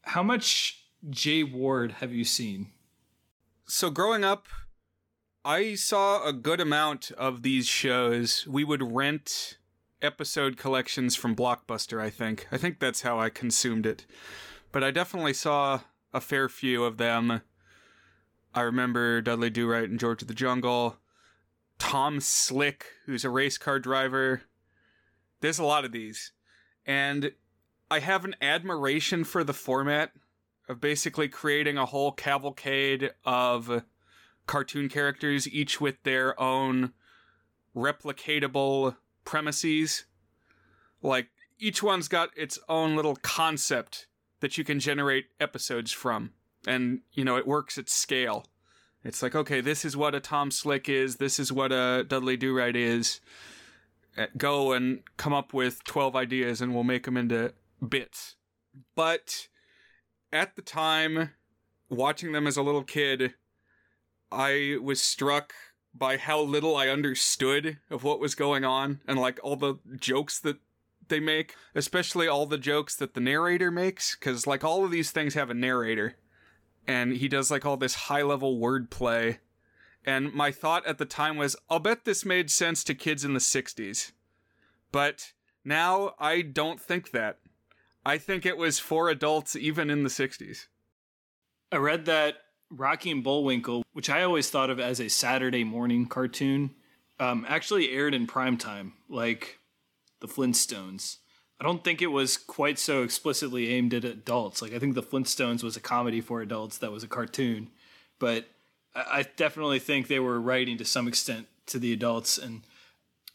how 0.02 0.23
much 0.23 0.87
Jay 1.08 1.42
Ward 1.42 1.92
have 1.92 2.12
you 2.12 2.25
seen? 2.25 2.73
So, 3.66 3.90
growing 3.90 4.25
up, 4.25 4.46
I 5.44 5.75
saw 5.75 6.26
a 6.26 6.32
good 6.32 6.61
amount 6.61 7.11
of 7.12 7.42
these 7.42 7.66
shows. 7.66 8.46
We 8.46 8.64
would 8.64 8.92
rent 8.92 9.58
episode 10.02 10.56
collections 10.56 11.16
from 11.16 11.37
Blockbuster, 11.37 12.00
I 12.00 12.11
think. 12.11 12.46
I 12.52 12.58
think 12.58 12.80
that's 12.80 13.02
how 13.02 13.18
I 13.18 13.30
consumed 13.30 13.87
it. 13.87 14.06
But 14.73 14.85
I 14.85 14.90
definitely 14.90 15.32
saw 15.32 15.80
a 16.12 16.20
fair 16.20 16.49
few 16.49 16.85
of 16.85 16.96
them. 16.96 17.42
I 18.54 18.61
remember 18.62 19.20
Dudley 19.20 19.50
Do 19.50 19.68
Right 19.68 19.88
and 19.88 20.00
George 20.00 20.23
of 20.23 20.28
the 20.28 20.35
Jungle. 20.35 20.96
Tom 21.78 22.20
Slick, 22.20 22.87
who's 23.04 23.25
a 23.25 23.30
race 23.30 23.58
car 23.58 23.78
driver. 23.78 24.42
There's 25.40 25.58
a 25.58 25.64
lot 25.64 25.84
of 25.84 25.92
these. 25.92 26.32
And 26.84 27.32
I 27.90 28.00
have 28.00 28.24
an 28.24 28.36
admiration 28.40 29.24
for 29.24 29.44
the 29.44 29.52
format 29.52 30.12
of 30.68 30.80
basically 30.80 31.28
creating 31.28 31.78
a 31.78 31.86
whole 31.86 32.12
cavalcade 32.12 33.12
of 33.24 33.82
cartoon 34.46 34.88
characters, 34.88 35.48
each 35.48 35.80
with 35.80 36.02
their 36.02 36.38
own 36.40 36.92
replicatable 37.74 38.96
premises. 39.24 40.06
Like, 41.02 41.28
each 41.58 41.82
one's 41.82 42.08
got 42.08 42.30
its 42.36 42.58
own 42.68 42.96
little 42.96 43.16
concept 43.16 44.06
that 44.40 44.58
you 44.58 44.64
can 44.64 44.80
generate 44.80 45.26
episodes 45.40 45.92
from. 45.92 46.32
And, 46.66 47.00
you 47.12 47.24
know, 47.24 47.36
it 47.36 47.46
works 47.46 47.78
at 47.78 47.88
scale. 47.88 48.46
It's 49.04 49.22
like, 49.22 49.36
okay, 49.36 49.60
this 49.60 49.84
is 49.84 49.96
what 49.96 50.14
a 50.14 50.20
Tom 50.20 50.50
Slick 50.50 50.88
is, 50.88 51.16
this 51.16 51.38
is 51.38 51.52
what 51.52 51.70
a 51.70 52.04
Dudley 52.06 52.36
Do 52.36 52.56
Right 52.56 52.74
is. 52.74 53.20
Uh, 54.16 54.26
go 54.37 54.73
and 54.73 55.00
come 55.16 55.32
up 55.32 55.52
with 55.52 55.85
12 55.85 56.16
ideas 56.16 56.61
and 56.61 56.75
we'll 56.75 56.85
make 56.85 57.04
them 57.04 57.16
into 57.16 57.52
bits. 57.87 58.37
But 58.94 59.49
at 60.32 60.56
the 60.56 60.62
time, 60.62 61.30
watching 61.88 62.32
them 62.32 62.46
as 62.46 62.56
a 62.56 62.62
little 62.62 62.82
kid, 62.82 63.35
I 64.32 64.78
was 64.82 65.00
struck 65.00 65.52
by 65.94 66.16
how 66.16 66.40
little 66.40 66.76
I 66.76 66.88
understood 66.88 67.78
of 67.90 68.04
what 68.04 68.20
was 68.20 68.35
going 68.35 68.64
on 68.64 69.00
and 69.06 69.18
like 69.18 69.38
all 69.42 69.56
the 69.56 69.76
jokes 69.99 70.38
that 70.40 70.58
they 71.08 71.20
make, 71.20 71.54
especially 71.75 72.26
all 72.26 72.46
the 72.46 72.58
jokes 72.58 72.96
that 72.96 73.14
the 73.14 73.20
narrator 73.20 73.70
makes, 73.70 74.16
because 74.16 74.46
like 74.46 74.64
all 74.64 74.85
of 74.85 74.90
these 74.90 75.11
things 75.11 75.35
have 75.35 75.50
a 75.50 75.54
narrator 75.54 76.16
and 76.87 77.16
he 77.16 77.28
does 77.28 77.50
like 77.50 77.64
all 77.64 77.76
this 77.76 77.94
high 77.94 78.23
level 78.23 78.58
wordplay. 78.58 79.38
And 80.06 80.32
my 80.32 80.52
thought 80.52 80.86
at 80.86 80.98
the 80.98 81.04
time 81.04 81.36
was, 81.36 81.56
I'll 81.68 81.80
bet 81.80 82.04
this 82.04 82.25
made 82.25 82.50
sense 82.50 82.84
to 82.84 82.94
kids 82.94 83.25
in 83.25 83.34
the 83.34 83.40
60s. 83.40 84.12
But 84.92 85.32
now 85.64 86.14
I 86.20 86.42
don't 86.42 86.80
think 86.80 87.10
that. 87.10 87.38
I 88.04 88.18
think 88.18 88.46
it 88.46 88.56
was 88.56 88.78
for 88.78 89.08
adults 89.08 89.56
even 89.56 89.90
in 89.90 90.04
the 90.04 90.08
60s. 90.08 90.66
I 91.72 91.76
read 91.76 92.04
that 92.04 92.36
Rocky 92.70 93.10
and 93.10 93.25
Bullwinkle, 93.25 93.82
which 93.92 94.08
I 94.08 94.22
always 94.22 94.48
thought 94.48 94.70
of 94.70 94.78
as 94.78 95.00
a 95.00 95.08
Saturday 95.08 95.64
morning 95.64 96.06
cartoon, 96.06 96.70
um, 97.18 97.44
actually 97.48 97.90
aired 97.90 98.14
in 98.14 98.28
prime 98.28 98.56
time, 98.56 98.92
like 99.08 99.58
the 100.20 100.28
Flintstones. 100.28 101.16
I 101.60 101.64
don't 101.64 101.82
think 101.82 102.00
it 102.00 102.08
was 102.08 102.36
quite 102.36 102.78
so 102.78 103.02
explicitly 103.02 103.70
aimed 103.70 103.94
at 103.94 104.04
adults. 104.04 104.62
Like 104.62 104.72
I 104.72 104.78
think 104.78 104.94
the 104.94 105.02
Flintstones 105.02 105.64
was 105.64 105.76
a 105.76 105.80
comedy 105.80 106.20
for 106.20 106.40
adults 106.40 106.78
that 106.78 106.92
was 106.92 107.02
a 107.02 107.08
cartoon, 107.08 107.70
but 108.20 108.46
I, 108.96 109.26
definitely 109.36 109.78
think 109.78 110.08
they 110.08 110.18
were 110.18 110.40
writing 110.40 110.78
to 110.78 110.84
some 110.84 111.06
extent 111.06 111.46
to 111.66 111.78
the 111.78 111.92
adults. 111.92 112.38
And 112.38 112.62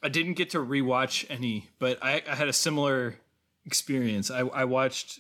I 0.01 0.10
didn't 0.10 0.34
get 0.34 0.50
to 0.51 0.58
rewatch 0.58 1.25
any, 1.30 1.70
but 1.80 2.00
I, 2.01 2.24
I 2.27 2.36
had 2.36 2.48
a 2.48 2.53
similar 2.53 3.15
experience. 3.65 4.32
I, 4.32 4.39
I 4.39 4.65
watched 4.65 5.20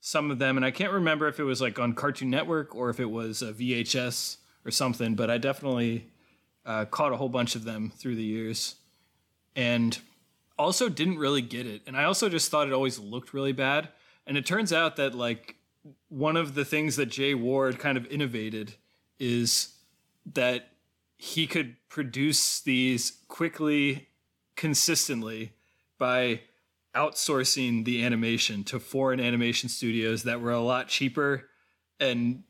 some 0.00 0.30
of 0.30 0.38
them, 0.38 0.56
and 0.56 0.64
I 0.64 0.70
can't 0.70 0.92
remember 0.92 1.28
if 1.28 1.38
it 1.38 1.44
was 1.44 1.60
like 1.60 1.78
on 1.78 1.94
Cartoon 1.94 2.30
Network 2.30 2.74
or 2.74 2.90
if 2.90 3.00
it 3.00 3.10
was 3.10 3.42
a 3.42 3.52
VHS 3.52 4.38
or 4.64 4.70
something. 4.70 5.14
But 5.14 5.30
I 5.30 5.38
definitely 5.38 6.08
uh, 6.64 6.84
caught 6.86 7.12
a 7.12 7.16
whole 7.16 7.28
bunch 7.28 7.54
of 7.54 7.64
them 7.64 7.92
through 7.96 8.16
the 8.16 8.24
years, 8.24 8.76
and 9.54 9.98
also 10.58 10.88
didn't 10.88 11.18
really 11.18 11.42
get 11.42 11.66
it. 11.66 11.82
And 11.86 11.96
I 11.96 12.04
also 12.04 12.28
just 12.28 12.50
thought 12.50 12.66
it 12.66 12.72
always 12.72 12.98
looked 12.98 13.34
really 13.34 13.52
bad. 13.52 13.88
And 14.26 14.36
it 14.36 14.46
turns 14.46 14.72
out 14.72 14.96
that 14.96 15.14
like 15.14 15.56
one 16.08 16.36
of 16.36 16.54
the 16.54 16.64
things 16.64 16.96
that 16.96 17.06
Jay 17.06 17.34
Ward 17.34 17.78
kind 17.78 17.96
of 17.96 18.06
innovated 18.06 18.74
is 19.18 19.75
that 20.34 20.68
he 21.16 21.46
could 21.46 21.76
produce 21.88 22.60
these 22.60 23.18
quickly, 23.28 24.08
consistently 24.56 25.52
by 25.98 26.40
outsourcing 26.94 27.84
the 27.84 28.04
animation 28.04 28.64
to 28.64 28.80
foreign 28.80 29.20
animation 29.20 29.68
studios 29.68 30.22
that 30.24 30.40
were 30.40 30.50
a 30.50 30.60
lot 30.60 30.88
cheaper 30.88 31.48
and 32.00 32.42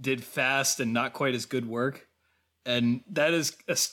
did 0.00 0.22
fast 0.22 0.80
and 0.80 0.92
not 0.92 1.12
quite 1.12 1.34
as 1.34 1.46
good 1.46 1.66
work. 1.66 2.08
And 2.66 3.02
that 3.10 3.32
has 3.32 3.50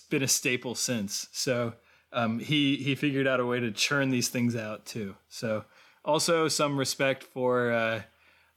been 0.10 0.24
a 0.24 0.28
staple 0.28 0.76
since. 0.76 1.28
So 1.32 1.74
um, 2.14 2.40
he 2.40 2.78
he 2.78 2.96
figured 2.96 3.28
out 3.28 3.40
a 3.40 3.46
way 3.46 3.60
to 3.60 3.72
churn 3.72 4.10
these 4.10 4.30
things 4.30 4.56
out 4.56 4.86
too. 4.86 5.16
So 5.30 5.66
also 6.06 6.48
some 6.48 6.78
respect 6.78 7.24
for 7.24 7.72
uh, 7.72 8.02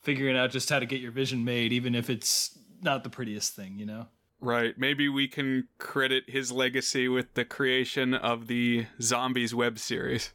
figuring 0.03 0.37
out 0.37 0.51
just 0.51 0.71
how 0.71 0.79
to 0.79 0.87
get 0.87 1.01
your 1.01 1.13
vision 1.13 1.45
made, 1.45 1.73
even 1.73 1.95
if 1.95 2.11
it's 2.11 2.59
not 2.81 3.03
the 3.03 3.11
prettiest 3.11 3.55
thing, 3.55 3.79
you 3.79 3.87
know. 3.87 4.07
Right. 4.45 4.75
Maybe 4.79 5.09
we 5.09 5.27
can 5.27 5.69
credit 5.79 6.25
his 6.29 6.53
legacy 6.53 7.09
with 7.09 7.33
the 7.33 7.47
creation 7.47 8.13
of 8.13 8.47
the 8.47 8.87
Zombies 9.01 9.55
web 9.55 9.79
series. 9.79 10.33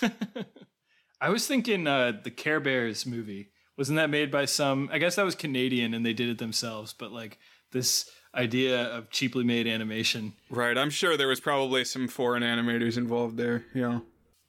I 1.20 1.30
was 1.30 1.46
thinking 1.46 1.86
uh, 1.86 2.12
the 2.22 2.30
Care 2.30 2.60
Bears 2.60 3.04
movie. 3.04 3.50
Wasn't 3.76 3.96
that 3.96 4.08
made 4.08 4.30
by 4.30 4.44
some? 4.44 4.88
I 4.92 4.98
guess 4.98 5.16
that 5.16 5.24
was 5.24 5.34
Canadian 5.34 5.94
and 5.94 6.06
they 6.06 6.12
did 6.12 6.28
it 6.28 6.38
themselves. 6.38 6.92
But 6.92 7.10
like 7.10 7.38
this 7.72 8.08
idea 8.36 8.84
of 8.84 9.10
cheaply 9.10 9.42
made 9.42 9.66
animation. 9.66 10.34
Right. 10.48 10.78
I'm 10.78 10.90
sure 10.90 11.16
there 11.16 11.28
was 11.28 11.40
probably 11.40 11.84
some 11.84 12.06
foreign 12.06 12.42
animators 12.44 12.96
involved 12.96 13.36
there. 13.36 13.64
Yeah. 13.74 14.00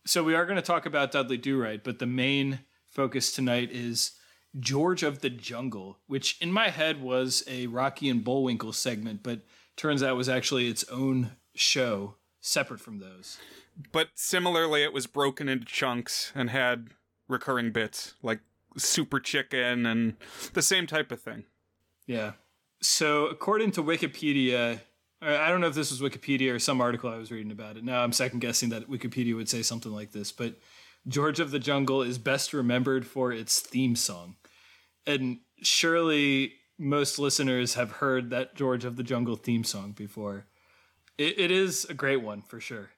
So 0.05 0.23
we 0.23 0.35
are 0.35 0.45
going 0.45 0.57
to 0.57 0.61
talk 0.61 0.85
about 0.85 1.11
Dudley 1.11 1.37
Do 1.37 1.59
Right, 1.59 1.83
but 1.83 1.97
the 1.97 2.05
main 2.05 2.59
focus 2.91 3.31
tonight 3.31 3.69
is 3.71 4.11
George 4.59 5.03
of 5.03 5.19
the 5.19 5.29
Jungle, 5.29 5.99
which 6.07 6.37
in 6.41 6.51
my 6.51 6.69
head 6.69 7.01
was 7.01 7.43
a 7.47 7.67
Rocky 7.67 8.09
and 8.09 8.23
Bullwinkle 8.23 8.73
segment, 8.73 9.21
but 9.23 9.41
turns 9.75 10.01
out 10.01 10.15
was 10.15 10.29
actually 10.29 10.67
its 10.67 10.83
own 10.85 11.31
show 11.55 12.15
separate 12.41 12.79
from 12.79 12.99
those. 12.99 13.37
But 13.91 14.09
similarly, 14.15 14.83
it 14.83 14.93
was 14.93 15.07
broken 15.07 15.49
into 15.49 15.65
chunks 15.65 16.31
and 16.33 16.49
had 16.49 16.89
recurring 17.27 17.71
bits 17.71 18.13
like 18.23 18.39
Super 18.77 19.19
Chicken 19.19 19.85
and 19.85 20.15
the 20.53 20.61
same 20.61 20.87
type 20.87 21.11
of 21.11 21.21
thing. 21.21 21.43
Yeah. 22.07 22.33
So, 22.81 23.25
according 23.25 23.71
to 23.71 23.83
Wikipedia, 23.83 24.79
I 25.21 25.49
don't 25.49 25.59
know 25.59 25.67
if 25.67 25.75
this 25.75 25.91
was 25.91 26.01
Wikipedia 26.01 26.53
or 26.53 26.59
some 26.59 26.79
article 26.79 27.09
I 27.09 27.17
was 27.17 27.31
reading 27.31 27.51
about 27.51 27.77
it. 27.77 27.83
Now 27.83 28.03
I'm 28.03 28.11
second 28.11 28.39
guessing 28.39 28.69
that 28.69 28.89
Wikipedia 28.89 29.35
would 29.35 29.49
say 29.49 29.61
something 29.61 29.91
like 29.91 30.11
this, 30.11 30.31
but 30.31 30.55
George 31.07 31.39
of 31.39 31.51
the 31.51 31.59
Jungle 31.59 32.01
is 32.01 32.17
best 32.17 32.53
remembered 32.53 33.05
for 33.05 33.31
its 33.31 33.59
theme 33.59 33.95
song. 33.95 34.35
And 35.07 35.39
surely 35.61 36.53
most 36.77 37.19
listeners 37.19 37.75
have 37.75 37.93
heard 37.93 38.29
that 38.31 38.55
George 38.55 38.85
of 38.85 38.95
the 38.95 39.03
Jungle 39.03 39.35
theme 39.35 39.63
song 39.63 39.91
before. 39.91 40.45
it, 41.17 41.39
it 41.39 41.51
is 41.51 41.85
a 41.85 41.93
great 41.93 42.21
one 42.21 42.41
for 42.41 42.59
sure. 42.59 42.91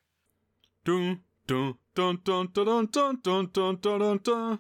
Dun, 0.86 1.22
dun, 1.46 1.76
dun, 1.94 2.20
dun, 2.24 2.50
dun, 2.54 2.88
dun, 2.92 3.20
dun, 3.22 3.50
dun, 3.52 3.78
dun, 3.82 4.20
dun. 4.24 4.60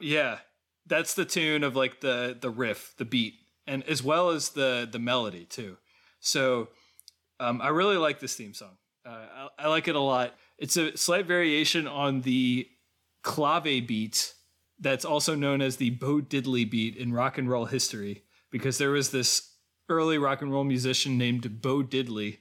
Yeah, 0.00 0.38
that's 0.86 1.14
the 1.14 1.24
tune 1.24 1.64
of 1.64 1.76
like 1.76 2.00
the 2.00 2.36
the 2.38 2.50
riff, 2.50 2.94
the 2.96 3.04
beat, 3.04 3.34
and 3.66 3.82
as 3.84 4.02
well 4.02 4.30
as 4.30 4.50
the 4.50 4.88
the 4.90 4.98
melody 4.98 5.44
too. 5.44 5.76
So 6.20 6.68
um, 7.40 7.60
I 7.60 7.68
really 7.68 7.96
like 7.96 8.20
this 8.20 8.34
theme 8.34 8.54
song. 8.54 8.76
Uh, 9.06 9.48
I, 9.58 9.64
I 9.64 9.68
like 9.68 9.88
it 9.88 9.94
a 9.94 10.00
lot. 10.00 10.34
It's 10.58 10.76
a 10.76 10.96
slight 10.96 11.26
variation 11.26 11.86
on 11.86 12.22
the 12.22 12.68
clave 13.22 13.86
beat 13.86 14.34
that's 14.80 15.04
also 15.04 15.34
known 15.34 15.60
as 15.60 15.76
the 15.76 15.90
Bo 15.90 16.20
Diddley 16.20 16.68
beat 16.68 16.96
in 16.96 17.12
rock 17.12 17.38
and 17.38 17.48
roll 17.48 17.66
history 17.66 18.24
because 18.50 18.78
there 18.78 18.90
was 18.90 19.10
this 19.10 19.54
early 19.88 20.18
rock 20.18 20.42
and 20.42 20.52
roll 20.52 20.64
musician 20.64 21.18
named 21.18 21.60
Bo 21.60 21.82
Diddley 21.82 22.38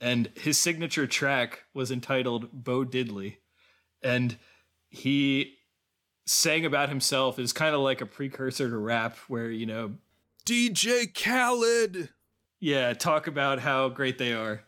and 0.00 0.30
his 0.34 0.58
signature 0.58 1.06
track 1.06 1.64
was 1.74 1.90
entitled 1.90 2.48
Bo 2.52 2.84
Diddley 2.84 3.36
and 4.02 4.36
he 4.90 5.54
sang 6.26 6.64
about 6.64 6.88
himself 6.88 7.38
is 7.38 7.52
kind 7.52 7.74
of 7.74 7.80
like 7.80 8.00
a 8.00 8.06
precursor 8.06 8.68
to 8.68 8.76
rap 8.76 9.16
where 9.28 9.50
you 9.50 9.66
know 9.66 9.94
DJ 10.46 11.12
Khaled! 11.12 12.10
Yeah 12.60 12.92
talk 12.94 13.26
about 13.26 13.60
how 13.60 13.88
great 13.88 14.18
they 14.18 14.32
are. 14.32 14.64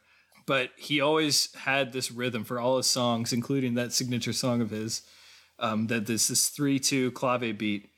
But 0.46 0.70
he 0.76 1.00
always 1.00 1.54
had 1.54 1.92
this 1.92 2.10
rhythm 2.10 2.44
for 2.44 2.60
all 2.60 2.76
his 2.76 2.86
songs 2.86 3.32
including 3.32 3.74
that 3.74 3.92
signature 3.92 4.32
song 4.32 4.60
of 4.60 4.70
his 4.70 5.02
um, 5.58 5.86
that 5.88 6.06
this 6.06 6.28
this 6.28 6.50
3-2 6.50 7.12
clave 7.12 7.56
beat 7.56 7.90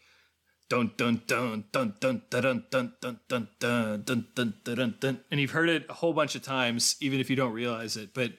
dun 0.68 0.90
dun 0.96 1.22
dun 1.26 1.64
dun 1.72 1.94
dun 2.00 2.22
dun 2.30 2.62
dun 2.70 2.92
dun 3.00 3.20
dun 3.28 3.48
dun 3.60 3.98
dun 4.04 4.24
dun 4.34 4.54
dun 4.64 4.94
dun 5.00 5.20
and 5.30 5.40
you've 5.40 5.52
heard 5.52 5.68
it 5.68 5.86
a 5.88 5.94
whole 5.94 6.12
bunch 6.12 6.34
of 6.34 6.42
times 6.42 6.96
even 7.00 7.20
if 7.20 7.30
you 7.30 7.36
don't 7.36 7.52
realize 7.52 7.96
it 7.96 8.12
but 8.14 8.32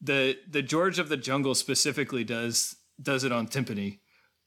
the 0.00 0.36
the 0.48 0.62
George 0.62 0.98
of 0.98 1.08
the 1.08 1.16
Jungle 1.16 1.54
specifically 1.54 2.24
does 2.24 2.76
does 3.00 3.24
it 3.24 3.32
on 3.32 3.46
timpani 3.46 4.00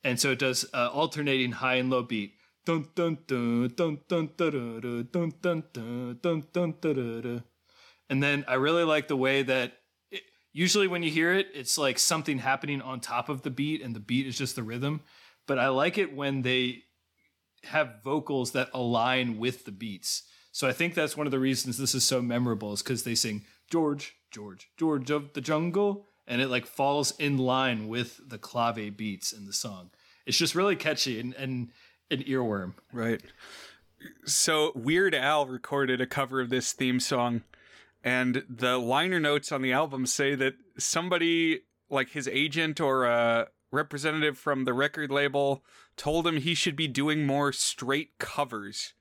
and 0.03 0.19
so 0.19 0.31
it 0.31 0.39
does 0.39 0.65
uh, 0.73 0.89
alternating 0.89 1.53
high 1.53 1.75
and 1.75 1.89
low 1.89 2.03
beat 2.03 2.33
dun 2.65 2.85
dun 2.95 3.17
dun 3.27 3.69
dun 3.75 3.99
dun 4.07 4.29
dun 4.37 4.61
dun 4.69 5.33
dun 5.41 5.63
dun 5.71 6.43
dun 6.53 6.73
dun 6.81 7.21
dun 7.21 7.43
and 8.09 8.21
then 8.21 8.45
I 8.47 8.55
really 8.55 8.83
like 8.83 9.07
the 9.07 9.17
way 9.17 9.41
that 9.43 9.73
usually 10.53 10.87
when 10.87 11.03
you 11.03 11.11
hear 11.11 11.33
it 11.33 11.47
it's 11.53 11.77
like 11.77 11.99
something 11.99 12.37
happening 12.37 12.81
on 12.81 12.99
top 12.99 13.27
of 13.27 13.41
the 13.41 13.49
beat 13.49 13.81
and 13.81 13.95
the 13.95 13.99
beat 13.99 14.27
is 14.27 14.37
just 14.37 14.55
the 14.55 14.63
rhythm 14.63 15.01
but 15.47 15.59
I 15.59 15.67
like 15.69 15.97
it 15.97 16.15
when 16.15 16.41
they 16.41 16.83
have 17.65 18.01
vocals 18.03 18.51
that 18.51 18.69
align 18.73 19.37
with 19.37 19.65
the 19.65 19.71
beats. 19.71 20.23
So 20.51 20.67
I 20.67 20.73
think 20.73 20.93
that's 20.93 21.17
one 21.17 21.27
of 21.27 21.31
the 21.31 21.39
reasons 21.39 21.77
this 21.77 21.95
is 21.95 22.03
so 22.03 22.21
memorable 22.21 22.73
is 22.73 22.83
because 22.83 23.03
they 23.03 23.15
sing 23.15 23.43
George, 23.71 24.15
George, 24.31 24.69
George 24.77 25.09
of 25.09 25.33
the 25.33 25.41
Jungle, 25.41 26.07
and 26.27 26.41
it 26.41 26.49
like 26.49 26.65
falls 26.65 27.11
in 27.17 27.37
line 27.37 27.87
with 27.87 28.19
the 28.27 28.37
clave 28.37 28.95
beats 28.95 29.31
in 29.31 29.45
the 29.45 29.53
song. 29.53 29.89
It's 30.25 30.37
just 30.37 30.55
really 30.55 30.75
catchy 30.75 31.19
and, 31.19 31.33
and 31.35 31.69
an 32.11 32.23
earworm. 32.23 32.73
Right. 32.91 33.21
So 34.25 34.71
Weird 34.75 35.15
Al 35.15 35.45
recorded 35.45 36.01
a 36.01 36.05
cover 36.05 36.39
of 36.39 36.49
this 36.49 36.71
theme 36.73 36.99
song, 36.99 37.43
and 38.03 38.43
the 38.49 38.77
liner 38.77 39.19
notes 39.19 39.51
on 39.51 39.61
the 39.61 39.71
album 39.71 40.05
say 40.05 40.35
that 40.35 40.55
somebody 40.77 41.61
like 41.89 42.09
his 42.09 42.27
agent 42.27 42.81
or 42.81 43.05
a 43.05 43.47
representative 43.71 44.37
from 44.37 44.65
the 44.65 44.73
record 44.73 45.09
label 45.11 45.63
told 45.95 46.27
him 46.27 46.37
he 46.37 46.53
should 46.53 46.75
be 46.75 46.87
doing 46.87 47.25
more 47.25 47.51
straight 47.51 48.17
covers, 48.19 48.93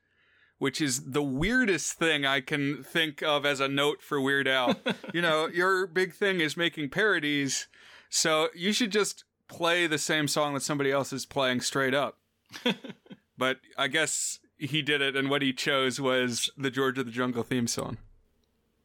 which 0.59 0.81
is 0.81 1.11
the 1.13 1.23
weirdest 1.23 1.95
thing 1.95 2.25
I 2.25 2.41
can 2.41 2.83
think 2.83 3.23
of 3.23 3.45
as 3.45 3.61
a 3.61 3.69
note 3.69 4.03
for 4.03 4.21
Weird 4.21 4.47
Al. 4.47 4.77
you 5.15 5.21
know, 5.21 5.49
your 5.49 5.87
big 5.87 6.15
thing 6.15 6.41
is 6.41 6.57
making 6.57 6.91
parodies, 6.91 7.67
so 8.09 8.49
you 8.55 8.73
should 8.73 8.93
just 8.93 9.25
play 9.49 9.87
the 9.87 9.99
same 9.99 10.29
song 10.29 10.55
that 10.55 10.63
somebody 10.63 10.91
else 10.91 11.13
is 11.13 11.27
playing 11.27 11.61
straight 11.61 11.95
up. 11.95 12.19
but 13.39 13.59
I 13.77 13.89
guess 13.89 14.39
he 14.59 14.81
did 14.81 15.01
it, 15.01 15.17
and 15.17 15.29
what 15.29 15.43
he 15.43 15.53
chose 15.53 16.01
was 16.01 16.51
the 16.57 16.71
George 16.71 16.99
of 16.99 17.07
the 17.07 17.13
Jungle 17.13 17.43
theme 17.43 17.67
song. 17.67 17.99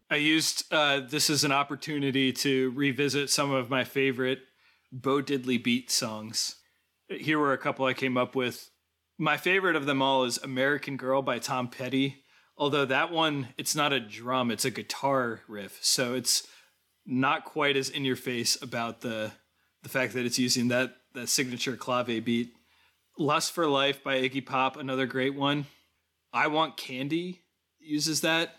I 0.10 0.16
used 0.16 0.72
uh, 0.72 1.02
this 1.02 1.30
as 1.30 1.44
an 1.44 1.52
opportunity 1.52 2.32
to 2.32 2.72
revisit 2.72 3.30
some 3.30 3.52
of 3.52 3.70
my 3.70 3.84
favorite 3.84 4.40
Bo 4.92 5.22
Diddley 5.22 5.62
beat 5.62 5.92
songs 5.92 6.56
here 7.10 7.40
were 7.40 7.54
a 7.54 7.58
couple 7.58 7.86
I 7.86 7.94
came 7.94 8.18
up 8.18 8.36
with. 8.36 8.70
My 9.18 9.38
favorite 9.38 9.76
of 9.76 9.86
them 9.86 10.02
all 10.02 10.26
is 10.26 10.38
American 10.38 10.98
Girl 10.98 11.22
by 11.22 11.40
Tom 11.40 11.68
Petty. 11.70 12.24
Although 12.58 12.86
that 12.86 13.12
one, 13.12 13.50
it's 13.58 13.76
not 13.76 13.94
a 13.94 14.00
drum, 14.00 14.52
it's 14.52 14.66
a 14.66 14.72
guitar 14.72 15.42
riff. 15.48 15.80
So 15.82 16.14
it's 16.14 16.46
not 17.06 17.46
quite 17.46 17.78
as 17.78 17.90
in 17.90 18.06
your 18.06 18.16
face 18.16 18.62
about 18.62 19.02
the 19.02 19.32
the 19.84 19.90
fact 19.90 20.14
that 20.14 20.26
it's 20.26 20.40
using 20.40 20.68
that 20.70 20.96
that 21.14 21.30
signature 21.30 21.78
clave 21.78 22.26
beat. 22.26 22.52
Lust 23.18 23.52
for 23.54 23.68
Life 23.68 24.04
by 24.04 24.18
Iggy 24.18 24.46
Pop, 24.46 24.78
another 24.78 25.06
great 25.06 25.34
one. 25.34 25.66
I 26.34 26.48
Want 26.48 26.78
Candy 26.78 27.42
uses 27.80 28.22
that. 28.22 28.56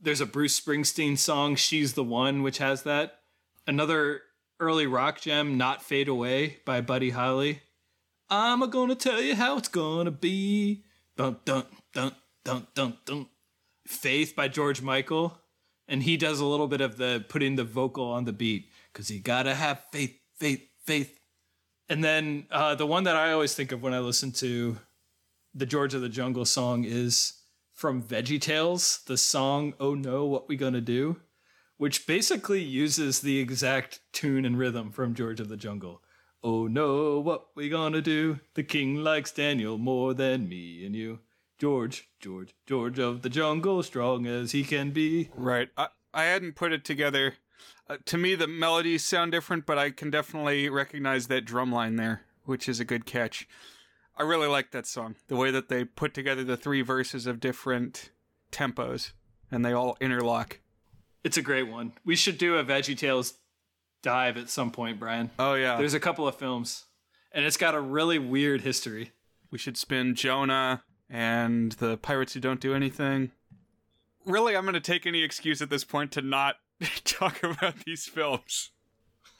There's 0.00 0.20
a 0.20 0.26
Bruce 0.26 0.58
Springsteen 0.58 1.18
song, 1.18 1.56
She's 1.56 1.94
the 1.94 2.04
One, 2.04 2.42
which 2.42 2.58
has 2.58 2.82
that. 2.82 3.20
Another 3.66 4.22
early 4.60 4.86
rock 4.86 5.20
gem, 5.20 5.56
Not 5.56 5.82
Fade 5.82 6.08
Away 6.08 6.58
by 6.64 6.80
Buddy 6.80 7.10
Holly. 7.10 7.62
I'm 8.28 8.68
gonna 8.70 8.94
tell 8.94 9.20
you 9.20 9.34
how 9.34 9.56
it's 9.56 9.68
gonna 9.68 10.10
be. 10.10 10.84
Dun 11.16 11.36
dun 11.44 11.64
dun 11.94 12.12
dun 12.44 12.66
dun 12.74 12.98
dun. 13.04 13.26
Faith 13.86 14.34
by 14.36 14.48
George 14.48 14.82
Michael, 14.82 15.38
and 15.86 16.02
he 16.02 16.16
does 16.16 16.40
a 16.40 16.44
little 16.46 16.66
bit 16.66 16.80
of 16.80 16.96
the 16.96 17.24
putting 17.28 17.56
the 17.56 17.64
vocal 17.64 18.04
on 18.04 18.24
the 18.24 18.32
beat 18.32 18.68
because 18.92 19.10
you 19.10 19.20
gotta 19.20 19.54
have 19.54 19.84
faith, 19.92 20.18
faith, 20.38 20.66
faith. 20.84 21.18
And 21.88 22.02
then 22.02 22.46
uh, 22.50 22.74
the 22.74 22.86
one 22.86 23.04
that 23.04 23.16
I 23.16 23.32
always 23.32 23.54
think 23.54 23.70
of 23.70 23.82
when 23.82 23.94
I 23.94 24.00
listen 24.00 24.32
to 24.32 24.78
the 25.54 25.66
George 25.66 25.94
of 25.94 26.00
the 26.00 26.08
Jungle 26.08 26.44
song 26.44 26.84
is 26.84 27.35
from 27.76 28.02
Veggie 28.02 28.40
Tales, 28.40 29.02
the 29.06 29.18
song 29.18 29.74
"Oh 29.78 29.94
No, 29.94 30.24
What 30.24 30.48
We 30.48 30.56
Gonna 30.56 30.80
Do," 30.80 31.20
which 31.76 32.06
basically 32.06 32.62
uses 32.62 33.20
the 33.20 33.38
exact 33.38 34.00
tune 34.12 34.46
and 34.46 34.58
rhythm 34.58 34.90
from 34.90 35.14
George 35.14 35.40
of 35.40 35.48
the 35.48 35.58
Jungle. 35.58 36.02
Oh 36.42 36.66
no, 36.66 37.20
what 37.20 37.48
we 37.54 37.68
gonna 37.68 38.00
do? 38.00 38.40
The 38.54 38.62
king 38.62 38.96
likes 38.96 39.30
Daniel 39.30 39.76
more 39.76 40.14
than 40.14 40.48
me 40.48 40.86
and 40.86 40.96
you. 40.96 41.20
George, 41.58 42.08
George, 42.18 42.54
George 42.66 42.98
of 42.98 43.22
the 43.22 43.30
jungle, 43.30 43.82
strong 43.82 44.26
as 44.26 44.52
he 44.52 44.62
can 44.64 44.90
be. 44.90 45.30
Right. 45.34 45.68
I, 45.76 45.88
I 46.14 46.24
hadn't 46.24 46.56
put 46.56 46.72
it 46.72 46.84
together. 46.84 47.34
Uh, 47.88 47.96
to 48.06 48.18
me, 48.18 48.34
the 48.34 48.46
melodies 48.46 49.04
sound 49.04 49.32
different, 49.32 49.66
but 49.66 49.78
I 49.78 49.90
can 49.90 50.10
definitely 50.10 50.68
recognize 50.68 51.26
that 51.28 51.44
drum 51.44 51.72
line 51.72 51.96
there, 51.96 52.22
which 52.44 52.68
is 52.68 52.80
a 52.80 52.84
good 52.84 53.06
catch. 53.06 53.48
I 54.16 54.22
really 54.22 54.48
like 54.48 54.70
that 54.70 54.86
song. 54.86 55.16
The 55.28 55.36
way 55.36 55.50
that 55.50 55.68
they 55.68 55.84
put 55.84 56.14
together 56.14 56.42
the 56.42 56.56
three 56.56 56.82
verses 56.82 57.26
of 57.26 57.40
different 57.40 58.10
tempos 58.50 59.12
and 59.50 59.64
they 59.64 59.72
all 59.72 59.96
interlock. 60.00 60.60
It's 61.22 61.36
a 61.36 61.42
great 61.42 61.68
one. 61.68 61.92
We 62.04 62.16
should 62.16 62.38
do 62.38 62.56
a 62.56 62.64
Veggie 62.64 62.96
Tales 62.96 63.34
dive 64.02 64.36
at 64.36 64.48
some 64.48 64.70
point, 64.70 64.98
Brian. 64.98 65.30
Oh 65.38 65.54
yeah. 65.54 65.76
There's 65.76 65.94
a 65.94 66.00
couple 66.00 66.26
of 66.26 66.36
films, 66.36 66.84
and 67.32 67.44
it's 67.44 67.56
got 67.56 67.74
a 67.74 67.80
really 67.80 68.18
weird 68.18 68.62
history. 68.62 69.12
We 69.50 69.58
should 69.58 69.76
spin 69.76 70.14
Jonah 70.14 70.82
and 71.10 71.72
the 71.72 71.96
pirates 71.96 72.34
who 72.34 72.40
don't 72.40 72.60
do 72.60 72.74
anything. 72.74 73.32
Really, 74.24 74.56
I'm 74.56 74.64
going 74.64 74.74
to 74.74 74.80
take 74.80 75.06
any 75.06 75.22
excuse 75.22 75.62
at 75.62 75.70
this 75.70 75.84
point 75.84 76.12
to 76.12 76.22
not 76.22 76.56
talk 77.04 77.42
about 77.42 77.84
these 77.84 78.06
films. 78.06 78.70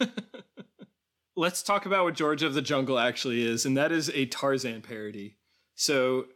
Let's 1.37 1.62
talk 1.62 1.85
about 1.85 2.05
what 2.05 2.14
George 2.14 2.42
of 2.42 2.55
the 2.55 2.62
Jungle 2.62 2.99
actually 2.99 3.44
is, 3.44 3.66
and 3.66 3.77
that 3.77 3.92
is 3.92 4.11
a 4.14 4.27
Tarzan 4.27 4.81
parody. 4.81 5.37
So 5.75 6.27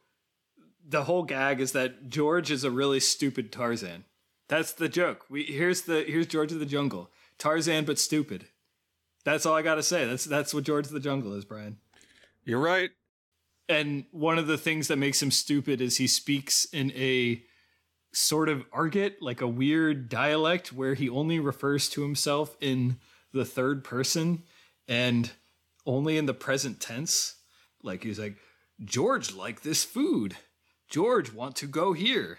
the 0.86 1.04
whole 1.04 1.22
gag 1.22 1.60
is 1.60 1.72
that 1.72 2.08
George 2.08 2.50
is 2.50 2.64
a 2.64 2.70
really 2.70 3.00
stupid 3.00 3.50
Tarzan. 3.50 4.04
That's 4.48 4.72
the 4.72 4.88
joke. 4.88 5.24
We 5.30 5.44
here's 5.44 5.82
the 5.82 6.02
here's 6.02 6.26
George 6.26 6.52
of 6.52 6.58
the 6.58 6.66
Jungle. 6.66 7.10
Tarzan 7.38 7.84
but 7.84 7.98
stupid. 7.98 8.46
That's 9.24 9.46
all 9.46 9.54
I 9.54 9.62
got 9.62 9.76
to 9.76 9.82
say. 9.82 10.06
That's 10.06 10.24
that's 10.24 10.52
what 10.52 10.64
George 10.64 10.86
of 10.86 10.92
the 10.92 11.00
Jungle 11.00 11.34
is, 11.34 11.44
Brian. 11.44 11.78
You're 12.44 12.60
right. 12.60 12.90
And 13.68 14.04
one 14.10 14.38
of 14.38 14.48
the 14.48 14.58
things 14.58 14.88
that 14.88 14.96
makes 14.96 15.22
him 15.22 15.30
stupid 15.30 15.80
is 15.80 15.98
he 15.98 16.08
speaks 16.08 16.64
in 16.66 16.90
a 16.92 17.42
sort 18.12 18.48
of 18.48 18.64
argot, 18.72 19.22
like 19.22 19.40
a 19.40 19.46
weird 19.46 20.08
dialect 20.08 20.72
where 20.72 20.94
he 20.94 21.08
only 21.08 21.38
refers 21.38 21.88
to 21.90 22.02
himself 22.02 22.56
in 22.60 22.98
the 23.32 23.44
third 23.44 23.84
person 23.84 24.42
and 24.90 25.31
only 25.87 26.18
in 26.18 26.26
the 26.26 26.35
present 26.35 26.81
tense. 26.81 27.37
Like 27.83 28.03
he's 28.03 28.18
like, 28.18 28.37
George 28.85 29.33
like 29.33 29.62
this 29.62 29.85
food. 29.85 30.37
George 30.90 31.33
want 31.33 31.57
to 31.57 31.66
go 31.66 31.94
here. 31.94 32.38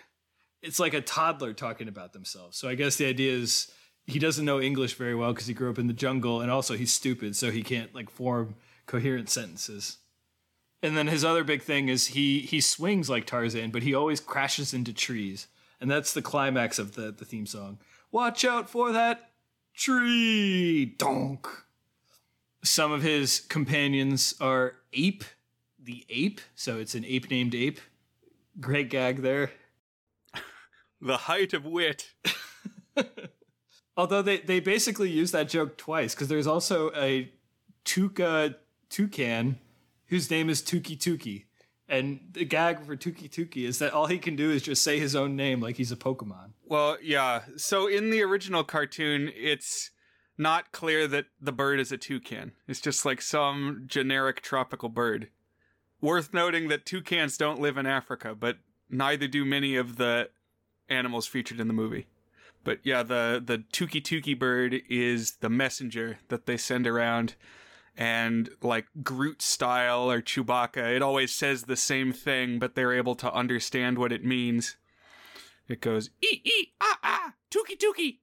It's 0.62 0.80
like 0.80 0.94
a 0.94 1.02
toddler 1.02 1.54
talking 1.54 1.88
about 1.88 2.14
themselves. 2.14 2.58
So 2.58 2.68
I 2.68 2.76
guess 2.76 2.98
the 2.98 3.08
idea 3.08 3.32
is 3.32 3.72
he 4.06 4.20
doesn't 4.20 4.46
know 4.46 4.60
English 4.60 4.96
very 4.96 5.16
well 5.16 5.34
because 5.34 5.48
he 5.48 5.54
grew 5.54 5.72
up 5.72 5.80
in 5.80 5.88
the 5.88 5.94
jungle, 5.94 6.42
and 6.42 6.52
also 6.52 6.76
he's 6.76 6.92
stupid, 6.92 7.36
so 7.36 7.50
he 7.50 7.64
can't 7.64 7.96
like 7.96 8.12
form 8.12 8.56
coherent 8.86 9.30
sentences. 9.30 9.98
And 10.84 10.98
then 10.98 11.08
his 11.08 11.24
other 11.24 11.44
big 11.44 11.62
thing 11.62 11.88
is 11.88 12.08
he 12.08 12.42
he 12.42 12.60
swings 12.60 13.10
like 13.10 13.26
Tarzan, 13.26 13.72
but 13.72 13.84
he 13.84 13.96
always 13.96 14.20
crashes 14.20 14.74
into 14.74 14.94
trees, 14.94 15.48
and 15.80 15.90
that's 15.90 16.14
the 16.14 16.22
climax 16.22 16.78
of 16.78 16.96
the 16.96 17.12
the 17.12 17.26
theme 17.26 17.46
song. 17.46 17.80
Watch 18.12 18.44
out 18.44 18.70
for 18.70 18.92
that 18.92 19.32
tree, 19.74 20.86
donk. 20.86 21.48
Some 22.64 22.92
of 22.92 23.02
his 23.02 23.40
companions 23.40 24.36
are 24.40 24.76
Ape, 24.94 25.24
the 25.84 26.06
ape. 26.10 26.42
So 26.56 26.78
it's 26.78 26.96
an 26.96 27.06
ape 27.06 27.30
named 27.30 27.56
Ape. 27.56 27.80
Great 28.60 28.90
gag 28.90 29.22
there. 29.22 29.52
the 31.02 31.18
height 31.18 31.54
of 31.54 31.66
wit. 31.66 32.12
Although 33.98 34.22
they, 34.22 34.38
they 34.40 34.60
basically 34.60 35.10
use 35.10 35.32
that 35.32 35.50
joke 35.50 35.78
twice 35.78 36.14
because 36.14 36.28
there's 36.28 36.48
also 36.48 36.92
a 36.96 37.32
Tuca 37.86 38.56
toucan 38.90 39.58
whose 40.08 40.30
name 40.30 40.50
is 40.50 40.62
Tuki 40.62 40.98
Tuki. 40.98 41.46
And 41.88 42.22
the 42.32 42.46
gag 42.46 42.86
for 42.86 42.96
Tuki 42.96 43.30
Tuki 43.30 43.66
is 43.66 43.80
that 43.80 43.92
all 43.92 44.06
he 44.06 44.18
can 44.18 44.36
do 44.36 44.50
is 44.50 44.62
just 44.62 44.84
say 44.84 44.98
his 44.98 45.16
own 45.16 45.36
name 45.36 45.60
like 45.60 45.76
he's 45.76 45.92
a 45.92 45.98
Pokemon. 45.98 46.52
Well, 46.66 46.98
yeah. 47.02 47.42
So 47.58 47.88
in 47.88 48.12
the 48.12 48.22
original 48.22 48.64
cartoon, 48.64 49.32
it's 49.36 49.92
not 50.42 50.72
clear 50.72 51.08
that 51.08 51.28
the 51.40 51.52
bird 51.52 51.80
is 51.80 51.92
a 51.92 51.98
toucan. 51.98 52.54
It's 52.68 52.82
just 52.82 53.06
like 53.06 53.22
some 53.22 53.84
generic 53.86 54.42
tropical 54.42 54.90
bird. 54.90 55.30
Worth 56.02 56.34
noting 56.34 56.68
that 56.70 56.86
toucans 56.86 57.38
don't 57.38 57.62
live 57.62 57.78
in 57.78 57.86
Africa, 57.86 58.34
but 58.34 58.58
neither 58.90 59.28
do 59.28 59.46
many 59.46 59.76
of 59.76 59.98
the 59.98 60.30
animals 60.90 61.28
featured 61.28 61.60
in 61.60 61.68
the 61.68 61.76
movie. 61.76 62.08
But 62.64 62.80
yeah, 62.84 63.04
the 63.04 63.42
the 63.44 63.60
Tuki 63.72 64.02
Tuki 64.02 64.38
bird 64.38 64.82
is 64.90 65.34
the 65.42 65.50
messenger 65.50 66.18
that 66.30 66.48
they 66.48 66.58
send 66.58 66.88
around, 66.88 67.36
and 67.96 68.50
like 68.64 68.88
Groot 69.04 69.44
style 69.44 70.10
or 70.12 70.22
Chewbacca. 70.22 70.96
It 70.96 71.04
always 71.04 71.34
says 71.34 71.64
the 71.64 71.76
same 71.76 72.12
thing, 72.12 72.58
but 72.58 72.74
they're 72.74 72.94
able 72.94 73.16
to 73.16 73.32
understand 73.32 74.00
what 74.00 74.12
it 74.12 74.26
means. 74.26 74.76
It 75.68 75.82
goes 75.82 76.10
ee 76.24 76.42
ee 76.44 76.74
ah 76.82 77.00
ah 77.04 77.34
tuki 77.52 77.78
tuki. 77.78 78.18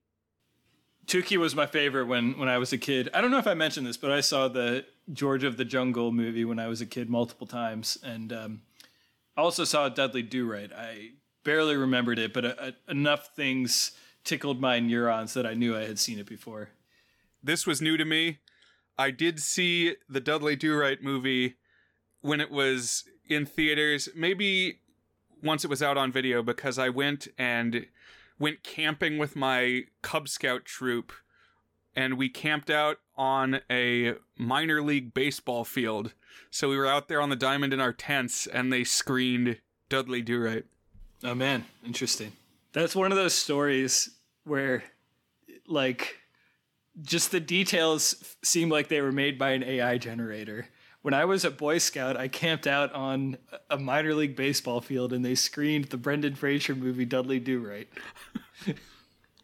Tuki 1.09 1.37
was 1.37 1.55
my 1.55 1.65
favorite 1.65 2.05
when 2.05 2.37
when 2.37 2.47
I 2.47 2.59
was 2.59 2.71
a 2.71 2.77
kid. 2.77 3.09
I 3.15 3.19
don't 3.19 3.31
know 3.31 3.39
if 3.39 3.47
I 3.47 3.55
mentioned 3.55 3.87
this, 3.87 3.97
but 3.97 4.11
I 4.11 4.21
saw 4.21 4.47
the 4.47 4.85
George 5.11 5.43
of 5.43 5.57
the 5.57 5.65
Jungle 5.65 6.11
movie 6.11 6.45
when 6.45 6.59
I 6.59 6.67
was 6.67 6.81
a 6.81 6.85
kid 6.85 7.09
multiple 7.09 7.47
times, 7.47 7.97
and 8.03 8.31
um, 8.31 8.61
I 9.35 9.41
also 9.41 9.63
saw 9.63 9.89
Dudley 9.89 10.21
Do 10.21 10.49
Right. 10.49 10.71
I 10.71 11.13
barely 11.43 11.75
remembered 11.75 12.19
it, 12.19 12.31
but 12.31 12.45
uh, 12.45 12.53
uh, 12.59 12.71
enough 12.87 13.35
things 13.35 13.93
tickled 14.23 14.61
my 14.61 14.79
neurons 14.79 15.33
that 15.33 15.47
I 15.47 15.55
knew 15.55 15.75
I 15.75 15.85
had 15.85 15.97
seen 15.97 16.19
it 16.19 16.27
before. 16.27 16.69
This 17.41 17.65
was 17.65 17.81
new 17.81 17.97
to 17.97 18.05
me. 18.05 18.37
I 18.95 19.09
did 19.09 19.39
see 19.39 19.95
the 20.07 20.19
Dudley 20.19 20.55
Do 20.55 20.77
Right 20.77 21.01
movie 21.01 21.55
when 22.21 22.39
it 22.39 22.51
was 22.51 23.05
in 23.27 23.47
theaters, 23.47 24.09
maybe 24.15 24.81
once 25.41 25.63
it 25.63 25.71
was 25.71 25.81
out 25.81 25.97
on 25.97 26.11
video, 26.11 26.43
because 26.43 26.77
I 26.77 26.89
went 26.89 27.27
and 27.35 27.87
went 28.39 28.63
camping 28.63 29.17
with 29.17 29.35
my 29.35 29.83
Cub 30.01 30.27
Scout 30.27 30.65
troop, 30.65 31.11
and 31.95 32.17
we 32.17 32.29
camped 32.29 32.69
out 32.69 32.97
on 33.15 33.59
a 33.69 34.13
minor 34.37 34.81
league 34.81 35.13
baseball 35.13 35.65
field. 35.65 36.13
So 36.49 36.69
we 36.69 36.77
were 36.77 36.87
out 36.87 37.09
there 37.09 37.21
on 37.21 37.29
the 37.29 37.35
diamond 37.35 37.73
in 37.73 37.81
our 37.81 37.93
tents, 37.93 38.47
and 38.47 38.71
they 38.71 38.83
screened 38.83 39.59
Dudley 39.89 40.21
Do 40.21 40.41
Right. 40.41 40.65
Oh 41.23 41.35
man, 41.35 41.65
interesting. 41.85 42.31
That's 42.71 42.95
one 42.95 43.11
of 43.11 43.17
those 43.17 43.33
stories 43.33 44.11
where, 44.45 44.83
like, 45.67 46.17
just 47.01 47.31
the 47.31 47.39
details 47.39 48.35
seem 48.43 48.69
like 48.69 48.87
they 48.87 49.01
were 49.01 49.11
made 49.11 49.37
by 49.37 49.51
an 49.51 49.63
AI 49.63 49.97
generator. 49.97 50.67
When 51.01 51.13
I 51.13 51.25
was 51.25 51.45
a 51.45 51.51
Boy 51.51 51.77
Scout, 51.77 52.17
I 52.17 52.27
camped 52.27 52.67
out 52.67 52.93
on 52.93 53.37
a 53.69 53.77
minor 53.77 54.13
league 54.13 54.35
baseball 54.35 54.81
field 54.81 55.13
and 55.13 55.23
they 55.23 55.35
screened 55.35 55.85
the 55.85 55.97
Brendan 55.97 56.35
Fraser 56.35 56.75
movie 56.75 57.05
Dudley 57.05 57.39
Do 57.39 57.59
Right. 57.59 57.87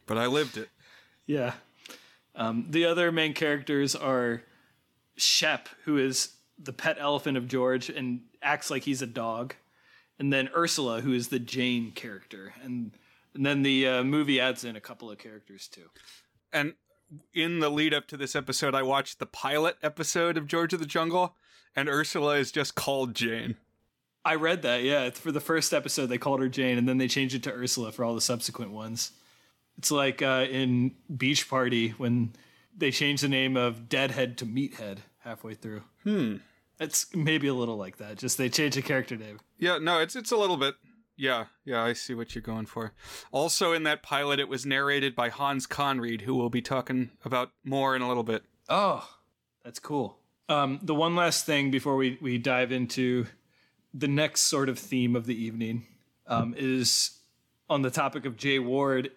but 0.06 0.18
I 0.18 0.28
lived 0.28 0.58
it. 0.58 0.70
Yeah. 1.26 1.54
Um, 2.36 2.68
the 2.70 2.86
other 2.86 3.12
main 3.12 3.34
characters 3.34 3.96
are 3.96 4.44
Shep, 5.16 5.70
who 5.86 5.98
is 5.98 6.36
the 6.60 6.74
pet 6.74 6.98
elephant 7.00 7.38
of 7.38 7.48
George 7.48 7.90
and 7.90 8.22
acts 8.42 8.70
like 8.70 8.84
he's 8.84 9.02
a 9.02 9.08
dog, 9.08 9.56
and 10.20 10.32
then 10.32 10.50
Ursula, 10.56 11.02
who 11.02 11.14
is 11.14 11.30
the 11.30 11.40
Jane 11.40 11.92
character, 11.92 12.54
and 12.64 12.92
and 13.34 13.46
then 13.46 13.64
the 13.64 13.88
uh, 13.88 14.04
movie 14.04 14.40
adds 14.40 14.64
in 14.64 14.78
a 14.78 14.82
couple 14.82 15.12
of 15.12 15.18
characters 15.18 15.68
too. 15.68 15.90
And 16.54 16.74
in 17.34 17.60
the 17.60 17.70
lead 17.70 17.94
up 17.94 18.08
to 18.08 18.18
this 18.18 18.36
episode, 18.36 18.74
I 18.74 18.82
watched 18.82 19.20
the 19.20 19.26
pilot 19.26 19.76
episode 19.84 20.38
of 20.38 20.48
George 20.48 20.74
of 20.74 20.80
the 20.80 20.86
Jungle, 20.86 21.36
and 21.76 21.90
Ursula 21.90 22.36
is 22.38 22.52
just 22.52 22.76
called 22.76 23.16
Jane. 23.16 23.56
I 24.24 24.36
read 24.36 24.64
that, 24.64 24.84
yeah. 24.84 25.10
For 25.12 25.32
the 25.32 25.40
first 25.40 25.74
episode, 25.74 26.08
they 26.08 26.18
called 26.18 26.40
her 26.40 26.50
Jane, 26.50 26.78
and 26.78 26.90
then 26.90 26.98
they 26.98 27.08
changed 27.08 27.36
it 27.36 27.44
to 27.44 27.54
Ursula 27.54 27.92
for 27.92 28.04
all 28.04 28.16
the 28.16 28.22
subsequent 28.22 28.72
ones. 28.72 29.12
It's 29.78 29.92
like 29.92 30.22
uh, 30.22 30.48
in 30.50 30.96
Beach 31.16 31.48
Party 31.48 31.90
when 31.90 32.34
they 32.76 32.92
changed 32.92 33.24
the 33.24 33.30
name 33.30 33.56
of 33.56 33.88
Deadhead 33.88 34.38
to 34.40 34.46
Meathead 34.46 35.00
halfway 35.20 35.54
through. 35.54 35.84
Hmm. 36.04 36.38
It's 36.80 37.14
maybe 37.16 37.48
a 37.48 37.54
little 37.54 37.78
like 37.78 37.98
that. 37.98 38.18
Just 38.18 38.38
they 38.38 38.50
changed 38.50 38.78
the 38.78 38.82
character 38.82 39.16
name. 39.16 39.40
Yeah, 39.58 39.78
no, 39.78 40.00
it's 40.00 40.16
it's 40.16 40.32
a 40.32 40.38
little 40.38 40.58
bit. 40.58 40.76
Yeah, 41.18 41.46
yeah, 41.64 41.82
I 41.82 41.94
see 41.94 42.14
what 42.14 42.36
you're 42.36 42.42
going 42.42 42.66
for. 42.66 42.94
Also, 43.32 43.72
in 43.72 43.84
that 43.84 44.04
pilot, 44.04 44.40
it 44.40 44.50
was 44.50 44.66
narrated 44.66 45.16
by 45.16 45.30
Hans 45.30 45.66
Conried, 45.66 46.22
who 46.22 46.36
we'll 46.36 46.50
be 46.50 46.62
talking 46.62 47.12
about 47.24 47.52
more 47.64 47.96
in 47.96 48.02
a 48.02 48.08
little 48.08 48.24
bit. 48.24 48.44
Oh, 48.68 49.08
that's 49.64 49.80
cool. 49.80 50.18
Um, 50.48 50.80
the 50.84 50.96
one 50.96 51.16
last 51.16 51.46
thing 51.46 51.72
before 51.72 51.96
we, 51.96 52.18
we 52.22 52.38
dive 52.38 52.72
into 52.72 53.26
the 53.94 54.08
next 54.08 54.42
sort 54.42 54.70
of 54.70 54.78
theme 54.78 55.16
of 55.16 55.26
the 55.26 55.36
evening 55.36 55.88
um, 56.28 56.54
is 56.58 57.18
on 57.70 57.82
the 57.82 57.90
topic 57.90 58.26
of 58.26 58.38
Jay 58.38 58.60
Ward. 58.60 59.12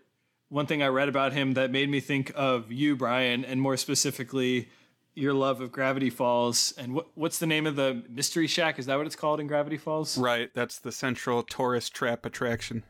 One 0.48 0.66
thing 0.66 0.82
I 0.82 0.86
read 0.86 1.08
about 1.08 1.32
him 1.32 1.54
that 1.54 1.70
made 1.70 1.90
me 1.90 2.00
think 2.00 2.32
of 2.34 2.72
you, 2.72 2.96
Brian, 2.96 3.44
and 3.44 3.60
more 3.60 3.76
specifically 3.76 4.68
your 5.14 5.34
love 5.34 5.60
of 5.60 5.72
Gravity 5.72 6.10
Falls. 6.10 6.72
And 6.78 6.94
what, 6.94 7.08
what's 7.14 7.38
the 7.38 7.46
name 7.46 7.66
of 7.66 7.76
the 7.76 8.02
Mystery 8.08 8.46
Shack? 8.46 8.78
Is 8.78 8.86
that 8.86 8.96
what 8.96 9.06
it's 9.06 9.16
called 9.16 9.40
in 9.40 9.46
Gravity 9.46 9.76
Falls? 9.76 10.16
Right. 10.16 10.50
That's 10.54 10.78
the 10.78 10.92
central 10.92 11.42
tourist 11.42 11.92
trap 11.92 12.24
attraction. 12.24 12.84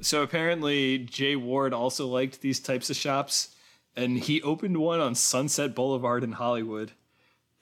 So 0.00 0.22
apparently, 0.22 0.98
Jay 0.98 1.36
Ward 1.36 1.72
also 1.72 2.06
liked 2.06 2.40
these 2.40 2.58
types 2.58 2.90
of 2.90 2.96
shops, 2.96 3.54
and 3.94 4.18
he 4.18 4.42
opened 4.42 4.78
one 4.78 4.98
on 4.98 5.14
Sunset 5.14 5.74
Boulevard 5.74 6.24
in 6.24 6.32
Hollywood. 6.32 6.92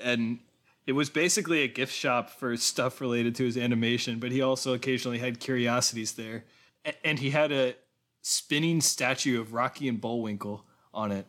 And 0.03 0.41
it 0.87 0.93
was 0.93 1.11
basically 1.11 1.62
a 1.62 1.69
gift 1.69 1.95
shop 1.95 2.31
for 2.31 2.57
stuff 2.57 3.01
related 3.01 3.35
to 3.37 3.45
his 3.45 3.57
animation, 3.57 4.19
but 4.19 4.33
he 4.33 4.43
also 4.43 4.75
occasionally 4.75 5.19
had 5.19 5.41
curiosities 5.41 6.12
there. 6.12 6.45
And 7.05 7.19
he 7.19 7.31
had 7.31 7.53
a 7.53 7.77
spinning 8.23 8.81
statue 8.81 9.41
of 9.41 9.53
Rocky 9.53 9.88
and 9.88 10.01
Bullwinkle 10.01 10.65
on 10.93 11.12
it. 11.12 11.27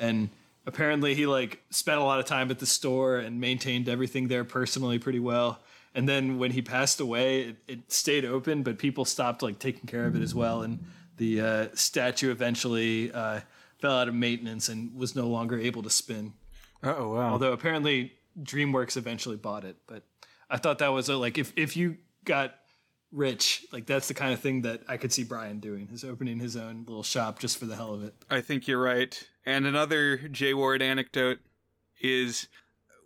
And 0.00 0.30
apparently 0.68 1.14
he 1.14 1.26
like 1.26 1.62
spent 1.70 1.98
a 1.98 2.04
lot 2.04 2.20
of 2.20 2.26
time 2.26 2.50
at 2.50 2.58
the 2.58 2.66
store 2.66 3.16
and 3.16 3.40
maintained 3.40 3.88
everything 3.88 4.28
there 4.28 4.44
personally 4.44 4.98
pretty 4.98 5.18
well 5.18 5.58
and 5.94 6.06
then 6.06 6.38
when 6.38 6.50
he 6.50 6.60
passed 6.60 7.00
away 7.00 7.40
it, 7.40 7.56
it 7.66 7.90
stayed 7.90 8.26
open 8.26 8.62
but 8.62 8.78
people 8.78 9.06
stopped 9.06 9.42
like 9.42 9.58
taking 9.58 9.86
care 9.86 10.04
of 10.04 10.14
it 10.14 10.20
as 10.20 10.34
well 10.34 10.60
and 10.60 10.78
the 11.16 11.40
uh, 11.40 11.66
statue 11.72 12.30
eventually 12.30 13.10
uh, 13.12 13.40
fell 13.78 13.96
out 13.96 14.08
of 14.08 14.14
maintenance 14.14 14.68
and 14.68 14.94
was 14.94 15.16
no 15.16 15.26
longer 15.26 15.58
able 15.58 15.82
to 15.82 15.90
spin 15.90 16.34
oh 16.82 17.14
wow. 17.14 17.32
Although 17.32 17.52
apparently 17.52 18.12
dreamworks 18.40 18.96
eventually 18.96 19.36
bought 19.36 19.64
it 19.64 19.76
but 19.88 20.04
i 20.48 20.56
thought 20.56 20.78
that 20.78 20.92
was 20.92 21.08
a, 21.08 21.16
like 21.16 21.38
if, 21.38 21.52
if 21.56 21.76
you 21.76 21.96
got 22.24 22.54
rich 23.10 23.66
like 23.72 23.84
that's 23.84 24.06
the 24.06 24.14
kind 24.14 24.32
of 24.32 24.38
thing 24.38 24.62
that 24.62 24.80
i 24.86 24.96
could 24.96 25.12
see 25.12 25.24
brian 25.24 25.58
doing 25.58 25.88
is 25.92 26.04
opening 26.04 26.38
his 26.38 26.56
own 26.56 26.84
little 26.86 27.02
shop 27.02 27.40
just 27.40 27.58
for 27.58 27.64
the 27.66 27.74
hell 27.74 27.94
of 27.94 28.04
it. 28.04 28.14
I 28.30 28.40
think 28.40 28.68
you're 28.68 28.80
right. 28.80 29.20
And 29.44 29.66
another 29.66 30.18
Jay 30.18 30.52
Ward 30.52 30.82
anecdote 30.82 31.38
is 32.00 32.48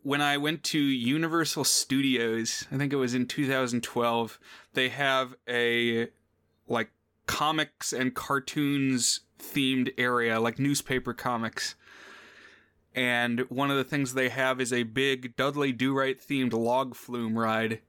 when 0.02 0.20
I 0.20 0.36
went 0.36 0.64
to 0.64 0.78
Universal 0.78 1.64
Studios, 1.64 2.66
I 2.72 2.76
think 2.76 2.92
it 2.92 2.96
was 2.96 3.14
in 3.14 3.26
2012, 3.26 4.38
they 4.74 4.88
have 4.88 5.34
a 5.48 6.08
like 6.66 6.90
comics 7.26 7.92
and 7.92 8.14
cartoons 8.14 9.20
themed 9.38 9.92
area, 9.96 10.40
like 10.40 10.58
newspaper 10.58 11.14
comics. 11.14 11.76
And 12.94 13.40
one 13.48 13.70
of 13.70 13.76
the 13.76 13.84
things 13.84 14.12
they 14.12 14.28
have 14.28 14.60
is 14.60 14.72
a 14.72 14.82
big 14.82 15.34
Dudley 15.36 15.72
Do 15.72 15.94
Right 15.94 16.20
themed 16.20 16.52
log 16.52 16.94
flume 16.94 17.38
ride. 17.38 17.80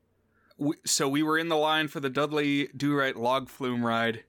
so 0.86 1.10
we 1.10 1.24
were 1.24 1.38
in 1.38 1.50
the 1.50 1.58
line 1.58 1.88
for 1.88 2.00
the 2.00 2.10
Dudley 2.10 2.70
Do 2.76 2.96
Right 2.96 3.16
log 3.16 3.50
flume 3.50 3.86
ride, 3.86 4.24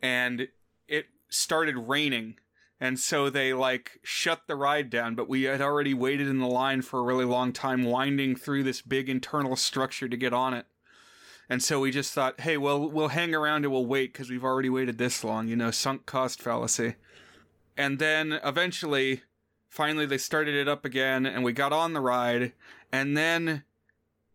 and 0.00 0.48
it 0.86 1.06
started 1.28 1.76
raining. 1.76 2.36
And 2.80 2.98
so 2.98 3.30
they 3.30 3.52
like 3.52 4.00
shut 4.02 4.42
the 4.46 4.56
ride 4.56 4.90
down 4.90 5.14
but 5.14 5.28
we 5.28 5.44
had 5.44 5.62
already 5.62 5.94
waited 5.94 6.28
in 6.28 6.38
the 6.38 6.46
line 6.46 6.82
for 6.82 7.00
a 7.00 7.04
really 7.04 7.24
long 7.24 7.52
time 7.52 7.84
winding 7.84 8.36
through 8.36 8.64
this 8.64 8.82
big 8.82 9.08
internal 9.08 9.56
structure 9.56 10.08
to 10.08 10.16
get 10.16 10.34
on 10.34 10.54
it. 10.54 10.66
And 11.48 11.62
so 11.62 11.80
we 11.80 11.90
just 11.90 12.12
thought 12.12 12.40
hey 12.40 12.58
well 12.58 12.90
we'll 12.90 13.08
hang 13.08 13.34
around 13.34 13.64
and 13.64 13.72
we'll 13.72 13.86
wait 13.86 14.12
because 14.12 14.28
we've 14.28 14.44
already 14.44 14.68
waited 14.68 14.98
this 14.98 15.24
long 15.24 15.48
you 15.48 15.56
know 15.56 15.70
sunk 15.70 16.04
cost 16.04 16.42
fallacy. 16.42 16.96
And 17.76 17.98
then 17.98 18.38
eventually 18.44 19.22
finally 19.74 20.06
they 20.06 20.18
started 20.18 20.54
it 20.54 20.68
up 20.68 20.84
again 20.84 21.26
and 21.26 21.42
we 21.42 21.52
got 21.52 21.72
on 21.72 21.92
the 21.92 22.00
ride 22.00 22.52
and 22.92 23.16
then 23.16 23.64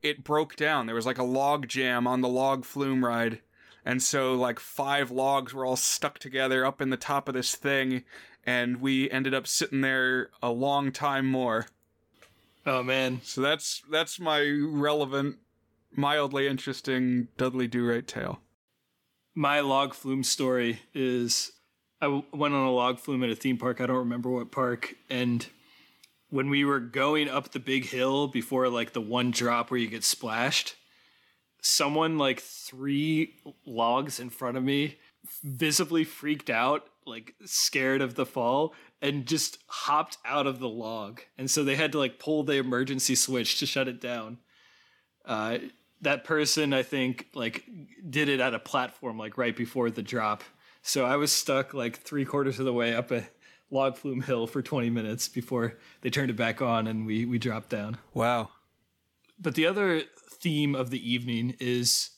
it 0.02 0.23
broke 0.23 0.56
down 0.56 0.86
there 0.86 0.95
was 0.95 1.06
like 1.06 1.17
a 1.17 1.23
log 1.23 1.67
jam 1.67 2.06
on 2.06 2.21
the 2.21 2.28
log 2.28 2.65
flume 2.65 3.06
ride 3.06 3.39
and 3.86 4.04
so 4.04 4.34
like 4.34 4.60
five 4.60 5.10
logs 5.10 5.54
were 5.54 5.65
all 5.65 5.75
stuck 5.75 6.19
together 6.19 6.65
up 6.65 6.82
in 6.82 6.89
the 6.89 6.97
top 6.97 7.28
of 7.28 7.34
this 7.34 7.56
thing 7.56 8.04
and 8.45 8.82
we 8.82 9.10
ended 9.12 9.34
up 9.34 9.47
sitting 9.47 9.82
there 9.82 10.30
a 10.41 10.49
long 10.49 10.91
time 10.91 11.25
more. 11.25 11.67
Oh 12.65 12.84
man. 12.84 13.21
So 13.23 13.41
that's 13.41 13.84
that's 13.89 14.19
my 14.19 14.41
relevant, 14.41 15.38
mildly 15.95 16.47
interesting 16.47 17.28
Dudley 17.38 17.67
Do 17.67 17.88
Right 17.88 18.08
tale. 18.08 18.39
My 19.36 19.60
log 19.60 19.93
flume 19.93 20.23
story 20.23 20.82
is 20.93 21.52
I 22.01 22.23
went 22.31 22.53
on 22.53 22.65
a 22.65 22.71
log 22.71 22.99
flume 22.99 23.23
at 23.23 23.29
a 23.29 23.35
theme 23.35 23.57
park. 23.57 23.81
I 23.81 23.85
don't 23.85 23.97
remember 23.97 24.29
what 24.29 24.51
park. 24.51 24.95
And 25.09 25.45
when 26.29 26.49
we 26.49 26.63
were 26.63 26.79
going 26.79 27.29
up 27.29 27.51
the 27.51 27.59
big 27.59 27.85
hill 27.85 28.27
before 28.27 28.69
like 28.69 28.93
the 28.93 29.01
one 29.01 29.31
drop 29.31 29.69
where 29.71 29.79
you 29.79 29.88
get 29.88 30.03
splashed, 30.03 30.75
someone 31.62 32.17
like 32.17 32.39
three 32.39 33.35
logs 33.65 34.19
in 34.19 34.29
front 34.29 34.57
of 34.57 34.63
me 34.63 34.97
visibly 35.43 36.03
freaked 36.03 36.49
out 36.49 36.88
like 37.05 37.33
scared 37.43 38.01
of 38.01 38.15
the 38.15 38.25
fall 38.25 38.73
and 39.01 39.25
just 39.25 39.57
hopped 39.67 40.17
out 40.23 40.47
of 40.47 40.59
the 40.59 40.69
log. 40.69 41.21
And 41.38 41.49
so 41.49 41.63
they 41.63 41.75
had 41.75 41.91
to 41.93 41.97
like 41.97 42.19
pull 42.19 42.43
the 42.43 42.57
emergency 42.57 43.15
switch 43.15 43.59
to 43.59 43.65
shut 43.65 43.88
it 43.88 43.99
down. 43.99 44.38
Uh, 45.25 45.57
that 46.01 46.23
person, 46.23 46.73
I 46.73 46.83
think, 46.83 47.27
like 47.33 47.65
did 48.09 48.29
it 48.29 48.39
at 48.39 48.53
a 48.53 48.59
platform 48.59 49.17
like 49.17 49.38
right 49.38 49.55
before 49.55 49.89
the 49.89 50.03
drop. 50.03 50.43
So 50.81 51.05
I 51.05 51.17
was 51.17 51.31
stuck 51.31 51.73
like 51.73 51.97
three 51.97 52.25
quarters 52.25 52.59
of 52.59 52.65
the 52.65 52.73
way 52.73 52.95
up 52.95 53.11
a 53.11 53.27
log 53.71 53.97
flume 53.97 54.21
hill 54.21 54.47
for 54.47 54.61
20 54.61 54.89
minutes 54.89 55.27
before 55.27 55.77
they 56.01 56.09
turned 56.09 56.29
it 56.29 56.35
back 56.35 56.61
on 56.61 56.87
and 56.87 57.05
we 57.05 57.25
we 57.25 57.37
dropped 57.37 57.69
down. 57.69 57.97
Wow. 58.13 58.49
But 59.39 59.55
the 59.55 59.67
other 59.67 60.03
theme 60.31 60.75
of 60.75 60.89
the 60.89 61.11
evening 61.11 61.55
is 61.59 62.11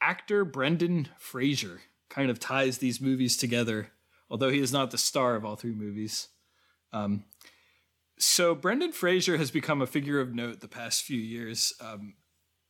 actor 0.00 0.44
Brendan 0.44 1.08
Fraser 1.18 1.82
kind 2.08 2.30
of 2.30 2.40
ties 2.40 2.78
these 2.78 3.00
movies 3.00 3.36
together, 3.36 3.90
although 4.30 4.50
he 4.50 4.60
is 4.60 4.72
not 4.72 4.90
the 4.90 4.98
star 4.98 5.34
of 5.34 5.44
all 5.44 5.56
three 5.56 5.74
movies. 5.74 6.28
Um, 6.92 7.24
so 8.18 8.54
Brendan 8.54 8.92
Fraser 8.92 9.36
has 9.36 9.50
become 9.50 9.82
a 9.82 9.86
figure 9.86 10.20
of 10.20 10.34
note 10.34 10.60
the 10.60 10.68
past 10.68 11.02
few 11.02 11.20
years. 11.20 11.74
Um, 11.80 12.14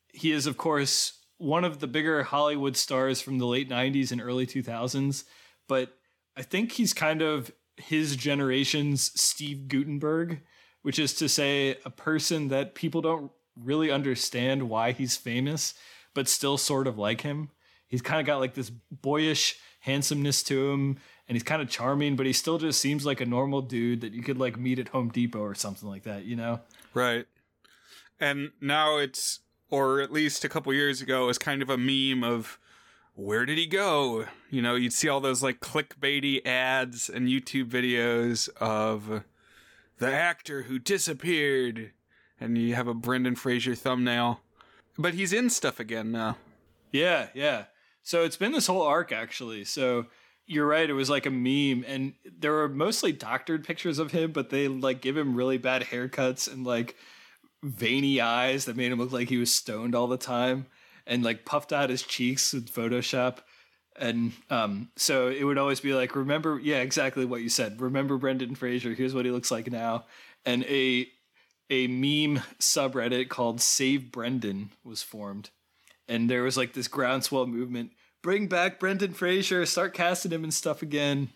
he 0.08 0.32
is, 0.32 0.46
of 0.46 0.56
course, 0.56 1.20
one 1.38 1.64
of 1.64 1.80
the 1.80 1.86
bigger 1.86 2.22
Hollywood 2.22 2.76
stars 2.76 3.20
from 3.20 3.38
the 3.38 3.46
late 3.46 3.68
90s 3.68 4.12
and 4.12 4.20
early 4.20 4.46
2000s, 4.46 5.24
but 5.68 5.96
I 6.36 6.42
think 6.42 6.72
he's 6.72 6.94
kind 6.94 7.22
of 7.22 7.52
his 7.76 8.16
generation's 8.16 9.12
Steve 9.20 9.68
Guttenberg, 9.68 10.40
which 10.82 10.98
is 10.98 11.14
to 11.14 11.28
say, 11.28 11.76
a 11.84 11.90
person 11.90 12.48
that 12.48 12.74
people 12.74 13.02
don't 13.02 13.30
really 13.56 13.90
understand 13.90 14.68
why 14.68 14.92
he's 14.92 15.16
famous, 15.16 15.74
but 16.14 16.28
still 16.28 16.56
sort 16.56 16.86
of 16.86 16.98
like 16.98 17.22
him. 17.22 17.50
He's 17.88 18.02
kind 18.02 18.20
of 18.20 18.26
got 18.26 18.40
like 18.40 18.54
this 18.54 18.70
boyish 18.90 19.58
handsomeness 19.80 20.42
to 20.44 20.70
him, 20.70 20.98
and 21.28 21.36
he's 21.36 21.42
kind 21.42 21.60
of 21.60 21.68
charming, 21.68 22.16
but 22.16 22.26
he 22.26 22.32
still 22.32 22.58
just 22.58 22.80
seems 22.80 23.04
like 23.04 23.20
a 23.20 23.26
normal 23.26 23.62
dude 23.62 24.00
that 24.00 24.12
you 24.12 24.22
could 24.22 24.38
like 24.38 24.58
meet 24.58 24.78
at 24.78 24.88
Home 24.88 25.08
Depot 25.08 25.40
or 25.40 25.54
something 25.54 25.88
like 25.88 26.04
that, 26.04 26.24
you 26.24 26.36
know? 26.36 26.60
Right. 26.94 27.26
And 28.18 28.52
now 28.60 28.98
it's, 28.98 29.40
or 29.70 30.00
at 30.00 30.12
least 30.12 30.44
a 30.44 30.48
couple 30.48 30.72
years 30.72 31.00
ago, 31.00 31.26
was 31.26 31.38
kind 31.38 31.62
of 31.62 31.70
a 31.70 31.76
meme 31.76 32.22
of 32.22 32.58
where 33.14 33.46
did 33.46 33.58
he 33.58 33.66
go? 33.66 34.26
You 34.50 34.62
know, 34.62 34.74
you'd 34.74 34.92
see 34.92 35.08
all 35.08 35.20
those 35.20 35.42
like 35.42 35.60
clickbaity 35.60 36.46
ads 36.46 37.08
and 37.08 37.28
YouTube 37.28 37.68
videos 37.68 38.48
of 38.58 39.24
the 39.98 40.12
actor 40.12 40.62
who 40.62 40.78
disappeared, 40.78 41.92
and 42.40 42.58
you 42.58 42.74
have 42.74 42.88
a 42.88 42.94
Brendan 42.94 43.34
Fraser 43.34 43.74
thumbnail. 43.74 44.40
But 44.98 45.14
he's 45.14 45.32
in 45.32 45.50
stuff 45.50 45.80
again 45.80 46.12
now. 46.12 46.36
Yeah, 46.92 47.28
yeah. 47.34 47.64
So 48.02 48.22
it's 48.24 48.36
been 48.36 48.52
this 48.52 48.66
whole 48.66 48.82
arc 48.82 49.12
actually. 49.12 49.64
So 49.64 50.06
you're 50.46 50.66
right, 50.66 50.88
it 50.88 50.92
was 50.92 51.10
like 51.10 51.26
a 51.26 51.30
meme, 51.30 51.84
and 51.88 52.14
there 52.38 52.52
were 52.52 52.68
mostly 52.68 53.12
doctored 53.12 53.64
pictures 53.64 53.98
of 53.98 54.12
him, 54.12 54.30
but 54.30 54.50
they 54.50 54.68
like 54.68 55.00
give 55.00 55.16
him 55.16 55.34
really 55.34 55.58
bad 55.58 55.82
haircuts 55.82 56.50
and 56.50 56.64
like 56.64 56.94
veiny 57.62 58.20
eyes 58.20 58.64
that 58.64 58.76
made 58.76 58.92
him 58.92 58.98
look 58.98 59.12
like 59.12 59.28
he 59.28 59.38
was 59.38 59.54
stoned 59.54 59.94
all 59.94 60.06
the 60.06 60.16
time 60.16 60.66
and 61.06 61.22
like 61.22 61.44
puffed 61.44 61.72
out 61.72 61.90
his 61.90 62.02
cheeks 62.02 62.52
with 62.52 62.72
Photoshop. 62.72 63.38
And 63.98 64.32
um, 64.50 64.90
so 64.96 65.28
it 65.28 65.44
would 65.44 65.58
always 65.58 65.80
be 65.80 65.94
like, 65.94 66.14
remember, 66.14 66.60
yeah, 66.62 66.78
exactly 66.78 67.24
what 67.24 67.40
you 67.40 67.48
said. 67.48 67.80
Remember 67.80 68.18
Brendan 68.18 68.54
Fraser. 68.54 68.92
Here's 68.92 69.14
what 69.14 69.24
he 69.24 69.30
looks 69.30 69.50
like 69.50 69.70
now. 69.70 70.04
And 70.44 70.64
a 70.64 71.08
a 71.68 71.88
meme 71.88 72.42
subreddit 72.60 73.28
called 73.28 73.60
Save 73.60 74.12
Brendan 74.12 74.70
was 74.84 75.02
formed, 75.02 75.50
and 76.06 76.30
there 76.30 76.44
was 76.44 76.56
like 76.56 76.74
this 76.74 76.86
groundswell 76.86 77.46
movement: 77.46 77.90
bring 78.22 78.46
back 78.46 78.78
Brendan 78.78 79.14
Fraser, 79.14 79.66
start 79.66 79.92
casting 79.92 80.30
him 80.30 80.44
and 80.44 80.54
stuff 80.54 80.82
again. 80.82 81.30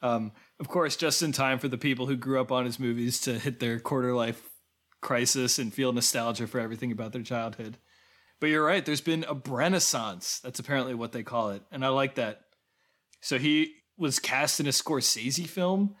Um, 0.00 0.32
of 0.58 0.68
course, 0.68 0.96
just 0.96 1.22
in 1.22 1.32
time 1.32 1.58
for 1.58 1.68
the 1.68 1.76
people 1.76 2.06
who 2.06 2.16
grew 2.16 2.40
up 2.40 2.50
on 2.50 2.64
his 2.64 2.78
movies 2.80 3.20
to 3.22 3.38
hit 3.38 3.60
their 3.60 3.78
quarter 3.78 4.14
life 4.14 4.48
crisis 5.00 5.58
and 5.58 5.72
feel 5.72 5.92
nostalgia 5.92 6.46
for 6.46 6.60
everything 6.60 6.92
about 6.92 7.12
their 7.12 7.22
childhood. 7.22 7.78
But 8.40 8.48
you're 8.48 8.64
right. 8.64 8.84
There's 8.84 9.00
been 9.00 9.24
a 9.28 9.34
renaissance. 9.48 10.40
That's 10.40 10.58
apparently 10.58 10.94
what 10.94 11.12
they 11.12 11.22
call 11.22 11.50
it, 11.50 11.62
and 11.72 11.84
I 11.84 11.88
like 11.88 12.16
that. 12.16 12.40
So 13.20 13.38
he 13.38 13.74
was 13.96 14.18
cast 14.18 14.60
in 14.60 14.66
a 14.66 14.70
Scorsese 14.70 15.48
film 15.48 15.96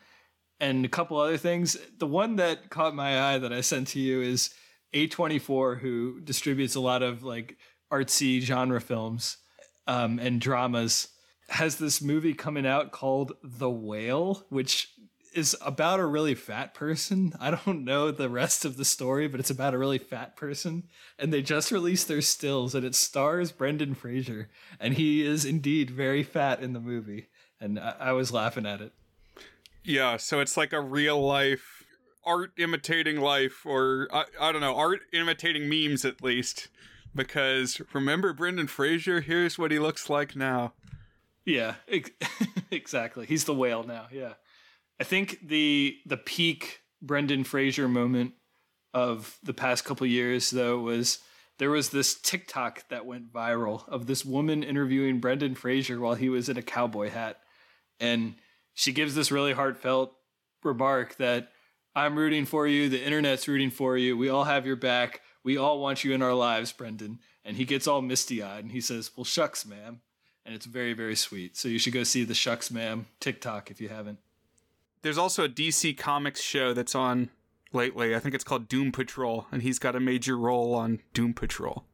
and 0.60 0.84
a 0.84 0.88
couple 0.88 1.18
other 1.18 1.38
things. 1.38 1.76
The 1.98 2.06
one 2.06 2.36
that 2.36 2.70
caught 2.70 2.94
my 2.94 3.32
eye 3.32 3.38
that 3.38 3.52
I 3.52 3.62
sent 3.62 3.88
to 3.88 4.00
you 4.00 4.20
is 4.20 4.50
A24, 4.94 5.80
who 5.80 6.20
distributes 6.20 6.74
a 6.74 6.80
lot 6.80 7.02
of 7.02 7.22
like 7.22 7.56
artsy 7.92 8.40
genre 8.40 8.80
films 8.80 9.38
um, 9.86 10.18
and 10.18 10.40
dramas, 10.40 11.08
has 11.48 11.76
this 11.76 12.02
movie 12.02 12.34
coming 12.34 12.66
out 12.66 12.90
called 12.90 13.32
The 13.42 13.70
Whale, 13.70 14.44
which 14.48 14.88
is 15.36 15.56
about 15.60 16.00
a 16.00 16.06
really 16.06 16.34
fat 16.34 16.74
person. 16.74 17.34
I 17.40 17.50
don't 17.50 17.84
know 17.84 18.10
the 18.10 18.28
rest 18.28 18.64
of 18.64 18.76
the 18.76 18.84
story, 18.84 19.28
but 19.28 19.40
it's 19.40 19.50
about 19.50 19.74
a 19.74 19.78
really 19.78 19.98
fat 19.98 20.36
person. 20.36 20.84
And 21.18 21.32
they 21.32 21.42
just 21.42 21.70
released 21.70 22.08
their 22.08 22.22
stills, 22.22 22.74
and 22.74 22.84
it 22.84 22.94
stars 22.94 23.52
Brendan 23.52 23.94
Fraser, 23.94 24.48
and 24.80 24.94
he 24.94 25.24
is 25.24 25.44
indeed 25.44 25.90
very 25.90 26.22
fat 26.22 26.62
in 26.62 26.72
the 26.72 26.80
movie. 26.80 27.28
And 27.60 27.78
I, 27.78 27.94
I 28.00 28.12
was 28.12 28.32
laughing 28.32 28.66
at 28.66 28.80
it. 28.80 28.92
Yeah, 29.84 30.16
so 30.16 30.40
it's 30.40 30.56
like 30.56 30.72
a 30.72 30.80
real 30.80 31.20
life 31.20 31.84
art 32.26 32.50
imitating 32.58 33.20
life, 33.20 33.64
or 33.64 34.08
I, 34.12 34.24
I 34.40 34.52
don't 34.52 34.60
know, 34.60 34.74
art 34.74 35.00
imitating 35.12 35.68
memes 35.68 36.04
at 36.04 36.22
least. 36.22 36.68
Because 37.14 37.80
remember 37.94 38.34
Brendan 38.34 38.66
Fraser? 38.66 39.22
Here's 39.22 39.58
what 39.58 39.70
he 39.70 39.78
looks 39.78 40.10
like 40.10 40.36
now. 40.36 40.74
Yeah, 41.46 41.76
ex- 41.88 42.10
exactly. 42.70 43.24
He's 43.24 43.44
the 43.44 43.54
whale 43.54 43.84
now. 43.84 44.08
Yeah. 44.12 44.34
I 45.00 45.04
think 45.04 45.38
the 45.46 45.98
the 46.06 46.16
peak 46.16 46.80
Brendan 47.02 47.44
Fraser 47.44 47.88
moment 47.88 48.32
of 48.94 49.38
the 49.42 49.54
past 49.54 49.84
couple 49.84 50.06
years 50.06 50.50
though 50.50 50.78
was 50.78 51.18
there 51.58 51.70
was 51.70 51.90
this 51.90 52.18
TikTok 52.20 52.88
that 52.88 53.06
went 53.06 53.32
viral 53.32 53.88
of 53.88 54.06
this 54.06 54.24
woman 54.24 54.62
interviewing 54.62 55.20
Brendan 55.20 55.54
Fraser 55.54 56.00
while 56.00 56.14
he 56.14 56.28
was 56.28 56.48
in 56.48 56.56
a 56.56 56.62
cowboy 56.62 57.10
hat 57.10 57.38
and 58.00 58.34
she 58.74 58.92
gives 58.92 59.14
this 59.14 59.32
really 59.32 59.52
heartfelt 59.52 60.12
remark 60.62 61.16
that 61.16 61.50
I'm 61.94 62.18
rooting 62.18 62.44
for 62.44 62.66
you, 62.66 62.90
the 62.90 63.02
internet's 63.02 63.48
rooting 63.48 63.70
for 63.70 63.96
you, 63.96 64.18
we 64.18 64.28
all 64.28 64.44
have 64.44 64.66
your 64.66 64.76
back, 64.76 65.22
we 65.42 65.56
all 65.56 65.80
want 65.80 66.04
you 66.04 66.12
in 66.12 66.20
our 66.20 66.34
lives, 66.34 66.72
Brendan. 66.72 67.20
And 67.42 67.56
he 67.56 67.64
gets 67.64 67.86
all 67.86 68.02
misty 68.02 68.42
eyed 68.42 68.64
and 68.64 68.72
he 68.72 68.80
says, 68.80 69.10
Well, 69.16 69.24
shucks, 69.24 69.64
ma'am. 69.64 70.00
And 70.44 70.54
it's 70.54 70.66
very, 70.66 70.92
very 70.92 71.16
sweet. 71.16 71.56
So 71.56 71.68
you 71.68 71.78
should 71.78 71.92
go 71.92 72.04
see 72.04 72.22
the 72.24 72.34
Shucks, 72.34 72.70
ma'am 72.70 73.06
TikTok 73.18 73.70
if 73.70 73.80
you 73.80 73.88
haven't. 73.88 74.18
There's 75.06 75.18
also 75.18 75.44
a 75.44 75.48
DC 75.48 75.96
Comics 75.96 76.40
show 76.40 76.72
that's 76.72 76.96
on 76.96 77.30
lately. 77.72 78.16
I 78.16 78.18
think 78.18 78.34
it's 78.34 78.42
called 78.42 78.66
Doom 78.66 78.90
Patrol, 78.90 79.46
and 79.52 79.62
he's 79.62 79.78
got 79.78 79.94
a 79.94 80.00
major 80.00 80.36
role 80.36 80.74
on 80.74 80.98
Doom 81.14 81.32
Patrol. 81.32 81.84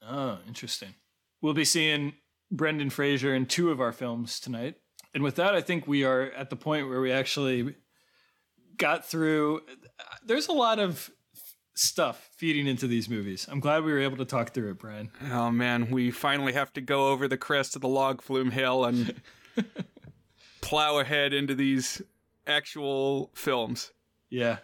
Oh, 0.00 0.38
interesting. 0.48 0.94
We'll 1.42 1.52
be 1.52 1.66
seeing 1.66 2.14
Brendan 2.50 2.88
Fraser 2.88 3.34
in 3.34 3.44
two 3.44 3.70
of 3.70 3.82
our 3.82 3.92
films 3.92 4.40
tonight. 4.40 4.76
And 5.12 5.22
with 5.22 5.34
that, 5.34 5.54
I 5.54 5.60
think 5.60 5.86
we 5.86 6.04
are 6.04 6.30
at 6.30 6.48
the 6.48 6.56
point 6.56 6.88
where 6.88 7.02
we 7.02 7.12
actually 7.12 7.74
got 8.78 9.04
through. 9.04 9.60
There's 10.24 10.48
a 10.48 10.52
lot 10.52 10.78
of 10.78 11.10
stuff 11.74 12.30
feeding 12.34 12.66
into 12.66 12.86
these 12.86 13.10
movies. 13.10 13.46
I'm 13.46 13.60
glad 13.60 13.84
we 13.84 13.92
were 13.92 14.00
able 14.00 14.16
to 14.16 14.24
talk 14.24 14.54
through 14.54 14.70
it, 14.70 14.78
Brian. 14.78 15.10
Oh 15.30 15.50
man, 15.50 15.90
we 15.90 16.10
finally 16.10 16.54
have 16.54 16.72
to 16.72 16.80
go 16.80 17.08
over 17.08 17.28
the 17.28 17.36
crest 17.36 17.76
of 17.76 17.82
the 17.82 17.88
log 17.88 18.22
flume 18.22 18.52
hill 18.52 18.86
and 18.86 19.20
plow 20.62 20.98
ahead 20.98 21.34
into 21.34 21.54
these 21.54 22.00
actual 22.46 23.30
films. 23.34 23.90
Yeah. 24.30 24.58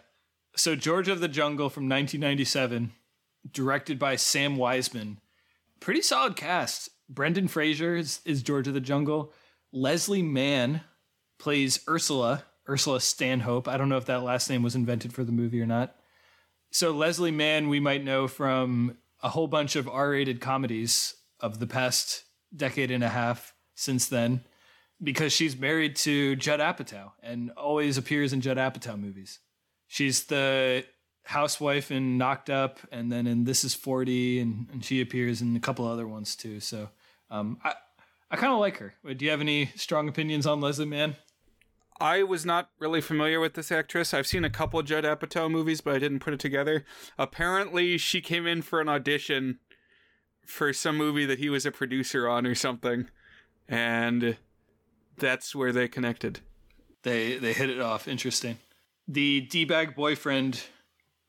So 0.55 0.75
George 0.75 1.07
of 1.07 1.19
the 1.19 1.27
Jungle 1.27 1.69
from 1.69 1.83
1997, 1.83 2.91
directed 3.51 3.97
by 3.97 4.15
Sam 4.15 4.57
Weisman. 4.57 5.17
Pretty 5.79 6.01
solid 6.01 6.35
cast. 6.35 6.89
Brendan 7.09 7.47
Fraser 7.47 7.95
is, 7.95 8.21
is 8.25 8.43
George 8.43 8.67
of 8.67 8.73
the 8.73 8.79
Jungle. 8.79 9.33
Leslie 9.71 10.21
Mann 10.21 10.81
plays 11.39 11.83
Ursula, 11.87 12.45
Ursula 12.69 13.01
Stanhope. 13.01 13.67
I 13.67 13.77
don't 13.77 13.89
know 13.89 13.97
if 13.97 14.05
that 14.05 14.23
last 14.23 14.49
name 14.49 14.63
was 14.63 14.75
invented 14.75 15.13
for 15.13 15.23
the 15.23 15.31
movie 15.31 15.61
or 15.61 15.65
not. 15.65 15.95
So 16.71 16.91
Leslie 16.91 17.31
Mann, 17.31 17.67
we 17.67 17.79
might 17.79 18.03
know 18.03 18.27
from 18.27 18.97
a 19.21 19.29
whole 19.29 19.47
bunch 19.47 19.75
of 19.75 19.89
R-rated 19.89 20.39
comedies 20.39 21.15
of 21.39 21.59
the 21.59 21.67
past 21.67 22.23
decade 22.55 22.91
and 22.91 23.03
a 23.03 23.09
half 23.09 23.53
since 23.75 24.07
then, 24.07 24.43
because 25.03 25.33
she's 25.33 25.57
married 25.57 25.95
to 25.97 26.35
Judd 26.35 26.59
Apatow 26.59 27.11
and 27.21 27.51
always 27.51 27.97
appears 27.97 28.33
in 28.33 28.41
Judd 28.41 28.57
Apatow 28.57 28.99
movies. 28.99 29.39
She's 29.87 30.25
the 30.25 30.85
housewife 31.23 31.91
in 31.91 32.17
Knocked 32.17 32.49
Up, 32.49 32.79
and 32.91 33.11
then 33.11 33.27
in 33.27 33.43
This 33.43 33.63
Is 33.63 33.73
Forty, 33.73 34.39
and, 34.39 34.67
and 34.71 34.83
she 34.83 35.01
appears 35.01 35.41
in 35.41 35.55
a 35.55 35.59
couple 35.59 35.85
other 35.85 36.07
ones 36.07 36.35
too. 36.35 36.59
So 36.59 36.89
um, 37.29 37.57
I 37.63 37.73
I 38.29 38.37
kind 38.37 38.53
of 38.53 38.59
like 38.59 38.77
her. 38.77 38.93
Do 39.13 39.25
you 39.25 39.31
have 39.31 39.41
any 39.41 39.71
strong 39.75 40.07
opinions 40.07 40.45
on 40.45 40.61
Leslie 40.61 40.85
Mann? 40.85 41.15
I 41.99 42.23
was 42.23 42.45
not 42.45 42.69
really 42.79 43.01
familiar 43.01 43.39
with 43.39 43.53
this 43.53 43.71
actress. 43.71 44.13
I've 44.13 44.25
seen 44.25 44.43
a 44.43 44.49
couple 44.49 44.81
Judd 44.81 45.03
Apatow 45.03 45.51
movies, 45.51 45.81
but 45.81 45.93
I 45.93 45.99
didn't 45.99 46.19
put 46.19 46.33
it 46.33 46.39
together. 46.39 46.83
Apparently, 47.19 47.97
she 47.97 48.21
came 48.21 48.47
in 48.47 48.63
for 48.63 48.81
an 48.81 48.89
audition 48.89 49.59
for 50.45 50.73
some 50.73 50.97
movie 50.97 51.25
that 51.25 51.37
he 51.37 51.49
was 51.49 51.65
a 51.65 51.71
producer 51.71 52.27
on 52.27 52.47
or 52.47 52.55
something, 52.55 53.07
and 53.67 54.37
that's 55.21 55.55
where 55.55 55.71
they 55.71 55.87
connected. 55.87 56.41
They 57.03 57.37
they 57.37 57.53
hit 57.53 57.69
it 57.69 57.79
off. 57.79 58.07
Interesting. 58.07 58.57
The 59.07 59.41
d 59.41 59.63
bag 59.63 59.95
boyfriend, 59.95 60.63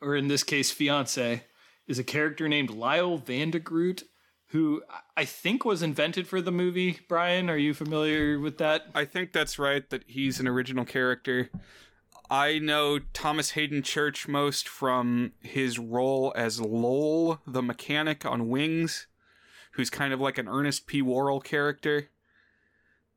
or 0.00 0.16
in 0.16 0.26
this 0.26 0.42
case 0.42 0.72
fiance, 0.72 1.44
is 1.86 1.98
a 1.98 2.04
character 2.04 2.48
named 2.48 2.70
Lyle 2.70 3.18
Vandegroot, 3.18 4.02
who 4.48 4.82
I 5.16 5.24
think 5.24 5.64
was 5.64 5.82
invented 5.82 6.26
for 6.26 6.40
the 6.40 6.52
movie. 6.52 7.00
Brian, 7.08 7.48
are 7.48 7.56
you 7.56 7.74
familiar 7.74 8.38
with 8.40 8.58
that? 8.58 8.86
I 8.94 9.04
think 9.04 9.32
that's 9.32 9.58
right. 9.58 9.88
That 9.90 10.04
he's 10.06 10.40
an 10.40 10.48
original 10.48 10.84
character. 10.84 11.50
I 12.30 12.58
know 12.58 12.98
Thomas 13.12 13.50
Haden 13.50 13.82
Church 13.82 14.26
most 14.26 14.66
from 14.66 15.32
his 15.40 15.78
role 15.78 16.32
as 16.34 16.60
Lowell, 16.60 17.40
the 17.46 17.60
mechanic 17.60 18.24
on 18.24 18.48
Wings, 18.48 19.06
who's 19.72 19.90
kind 19.90 20.14
of 20.14 20.20
like 20.20 20.38
an 20.38 20.48
Ernest 20.48 20.86
P. 20.86 21.02
Worrell 21.02 21.40
character. 21.40 22.08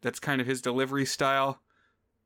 That's 0.02 0.20
kind 0.20 0.42
of 0.42 0.48
his 0.48 0.62
delivery 0.62 1.06
style. 1.06 1.62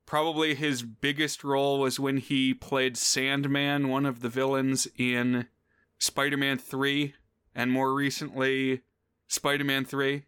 Probably 0.05 0.55
his 0.55 0.81
biggest 0.81 1.43
role 1.43 1.79
was 1.79 1.99
when 1.99 2.17
he 2.17 2.53
played 2.53 2.97
Sandman, 2.97 3.89
one 3.89 4.05
of 4.05 4.21
the 4.21 4.29
villains 4.29 4.87
in 4.97 5.47
Spider 5.99 6.37
Man 6.37 6.57
3, 6.57 7.13
and 7.53 7.71
more 7.71 7.93
recently, 7.93 8.81
Spider 9.27 9.63
Man 9.63 9.85
3. 9.85 10.23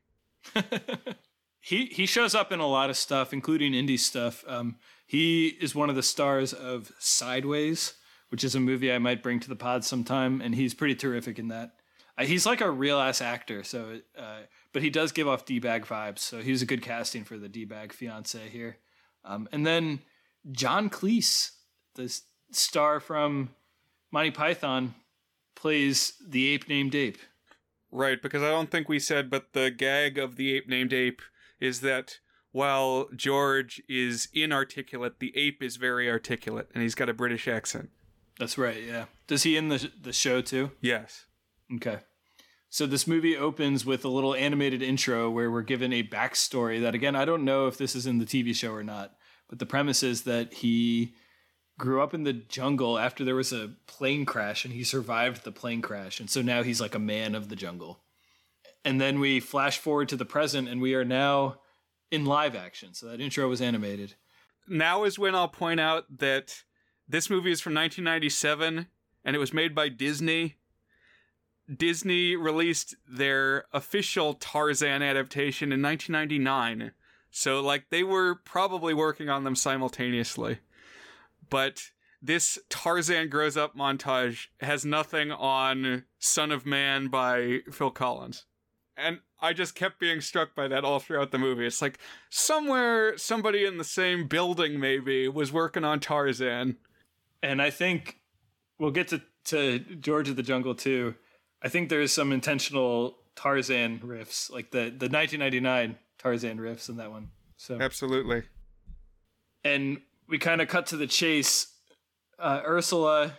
he 1.60 1.86
he 1.86 2.06
shows 2.06 2.36
up 2.36 2.51
in 2.51 2.60
a 2.60 2.67
lot 2.67 2.89
of 2.89 2.97
stuff, 2.97 3.34
including 3.34 3.73
indie 3.73 3.99
stuff. 3.99 4.43
Um, 4.47 4.77
he 5.06 5.47
is 5.60 5.75
one 5.75 5.89
of 5.89 5.95
the 5.95 6.04
stars 6.04 6.54
of 6.54 6.91
Sideways, 6.99 7.93
which 8.30 8.43
is 8.43 8.56
a 8.56 8.60
movie 8.60 8.91
I 8.91 8.97
might 8.97 9.23
bring 9.23 9.39
to 9.41 9.49
the 9.49 9.56
pod 9.56 9.84
sometime, 9.84 10.41
and 10.41 10.56
he's 10.56 10.73
pretty 10.73 10.95
terrific 10.95 11.38
in 11.38 11.49
that. 11.49 11.71
Uh, 12.17 12.25
he's 12.25 12.45
like 12.45 12.62
a 12.62 12.71
real 12.71 12.99
ass 12.99 13.21
actor, 13.21 13.63
so 13.63 13.99
uh, 14.17 14.41
but 14.73 14.81
he 14.81 14.89
does 14.89 15.12
give 15.12 15.27
off 15.27 15.45
d 15.45 15.60
bag 15.60 15.86
vibes, 15.86 16.19
so 16.19 16.41
he's 16.41 16.62
a 16.62 16.65
good 16.65 16.81
casting 16.81 17.23
for 17.23 17.38
the 17.38 17.49
d 17.49 17.65
bag 17.65 17.93
fiance 17.93 18.49
here. 18.49 18.77
Um, 19.23 19.47
and 19.51 19.65
then 19.65 19.99
John 20.51 20.89
Cleese, 20.89 21.51
the 21.95 22.19
star 22.51 22.99
from 22.99 23.49
Monty 24.12 24.31
Python, 24.31 24.95
plays 25.55 26.13
the 26.25 26.47
ape 26.49 26.67
named 26.67 26.95
Ape. 26.95 27.19
Right, 27.91 28.21
because 28.21 28.41
I 28.41 28.49
don't 28.49 28.71
think 28.71 28.88
we 28.88 28.99
said, 28.99 29.29
but 29.29 29.53
the 29.53 29.69
gag 29.69 30.17
of 30.17 30.38
the 30.38 30.55
ape 30.55 30.67
named 30.67 30.93
Ape 30.93 31.21
is 31.60 31.81
that 31.81 32.19
while 32.51 33.07
George 33.15 33.81
is 33.88 34.29
inarticulate, 34.34 35.19
the 35.19 35.36
ape 35.38 35.62
is 35.62 35.75
very 35.75 36.10
articulate, 36.10 36.69
and 36.73 36.84
he's 36.84 36.95
got 36.95 37.10
a 37.10 37.13
British 37.13 37.47
accent. 37.47 37.89
That's 38.39 38.57
right. 38.57 38.81
Yeah. 38.81 39.05
Does 39.27 39.43
he 39.43 39.57
in 39.57 39.69
the 39.69 39.91
the 40.01 40.13
show 40.13 40.41
too? 40.41 40.71
Yes. 40.81 41.25
Okay. 41.75 41.99
So 42.73 42.86
this 42.86 43.05
movie 43.05 43.36
opens 43.36 43.86
with 43.86 44.05
a 44.05 44.07
little 44.07 44.34
animated 44.34 44.81
intro 44.81 45.29
where 45.29 45.51
we're 45.51 45.62
given 45.62 45.91
a 45.91 46.03
backstory 46.03 46.81
that 46.81 46.95
again 46.95 47.17
I 47.17 47.25
don't 47.25 47.43
know 47.43 47.67
if 47.67 47.77
this 47.77 47.97
is 47.97 48.07
in 48.07 48.17
the 48.17 48.25
TV 48.25 48.55
show 48.55 48.71
or 48.71 48.81
not, 48.81 49.13
but 49.49 49.60
the 49.60 49.65
premise 49.65 50.03
is 50.03 50.21
that 50.21 50.53
he 50.53 51.13
grew 51.77 52.01
up 52.01 52.13
in 52.13 52.23
the 52.23 52.31
jungle 52.31 52.97
after 52.97 53.25
there 53.25 53.36
was 53.36 53.51
a 53.51 53.73
plane 53.88 54.23
crash 54.23 54.63
and 54.63 54.73
he 54.73 54.86
survived 54.86 55.43
the 55.43 55.51
plane 55.51 55.81
crash 55.81 56.21
and 56.21 56.29
so 56.29 56.41
now 56.41 56.63
he's 56.63 56.79
like 56.79 56.95
a 56.95 56.99
man 56.99 57.36
of 57.36 57.49
the 57.49 57.57
jungle. 57.57 57.99
And 58.86 59.01
then 59.01 59.19
we 59.19 59.41
flash 59.41 59.77
forward 59.77 60.07
to 60.07 60.15
the 60.15 60.23
present 60.23 60.69
and 60.69 60.81
we 60.81 60.95
are 60.95 61.05
now 61.05 61.57
in 62.10 62.23
live 62.23 62.55
action. 62.55 62.93
So 62.93 63.07
that 63.07 63.19
intro 63.19 63.49
was 63.49 63.62
animated. 63.62 64.15
Now 64.65 65.03
is 65.03 65.19
when 65.19 65.36
I'll 65.36 65.49
point 65.49 65.81
out 65.81 66.05
that 66.19 66.63
this 67.05 67.29
movie 67.29 67.51
is 67.51 67.60
from 67.60 67.73
1997 67.73 68.88
and 69.25 69.36
it 69.36 69.39
was 69.39 69.51
made 69.51 69.75
by 69.75 69.89
Disney 69.89 70.55
Disney 71.75 72.36
released 72.36 72.95
their 73.07 73.65
official 73.73 74.34
Tarzan 74.34 75.01
adaptation 75.01 75.71
in 75.71 75.81
1999. 75.81 76.91
So, 77.29 77.62
like, 77.62 77.89
they 77.89 78.03
were 78.03 78.36
probably 78.36 78.93
working 78.93 79.29
on 79.29 79.43
them 79.43 79.55
simultaneously. 79.55 80.60
But 81.49 81.91
this 82.21 82.60
Tarzan 82.69 83.29
Grows 83.29 83.57
Up 83.57 83.75
montage 83.75 84.47
has 84.60 84.86
nothing 84.86 85.31
on 85.31 86.03
Son 86.19 86.51
of 86.51 86.65
Man 86.65 87.07
by 87.07 87.60
Phil 87.71 87.91
Collins. 87.91 88.45
And 88.97 89.19
I 89.39 89.53
just 89.53 89.73
kept 89.73 89.99
being 89.99 90.21
struck 90.21 90.53
by 90.53 90.67
that 90.67 90.84
all 90.84 90.99
throughout 90.99 91.31
the 91.31 91.39
movie. 91.39 91.65
It's 91.65 91.81
like 91.81 91.97
somewhere 92.29 93.17
somebody 93.17 93.65
in 93.65 93.77
the 93.77 93.84
same 93.84 94.27
building 94.27 94.79
maybe 94.79 95.27
was 95.27 95.51
working 95.51 95.84
on 95.84 95.99
Tarzan. 95.99 96.77
And 97.41 97.62
I 97.62 97.71
think 97.71 98.19
we'll 98.77 98.91
get 98.91 99.07
to, 99.07 99.21
to 99.45 99.79
George 99.79 100.29
of 100.29 100.36
the 100.36 100.43
Jungle 100.43 100.75
too. 100.75 101.15
I 101.62 101.69
think 101.69 101.89
there's 101.89 102.12
some 102.12 102.32
intentional 102.32 103.17
Tarzan 103.36 104.00
riffs, 104.00 104.52
like 104.52 104.71
the 104.71 104.89
the 104.89 105.10
1999 105.10 105.97
Tarzan 106.17 106.58
riffs 106.60 106.89
in 106.89 106.97
that 106.97 107.12
one. 107.12 107.30
So 107.58 107.78
absolutely. 107.80 108.43
And 109.63 110.02
we 110.28 110.39
kind 110.39 110.62
of 110.62 110.67
cut 110.67 110.88
to 110.88 110.97
the 110.97 111.08
chase. 111.08 111.67
Uh, 112.39 112.62
Ursula, 112.65 113.34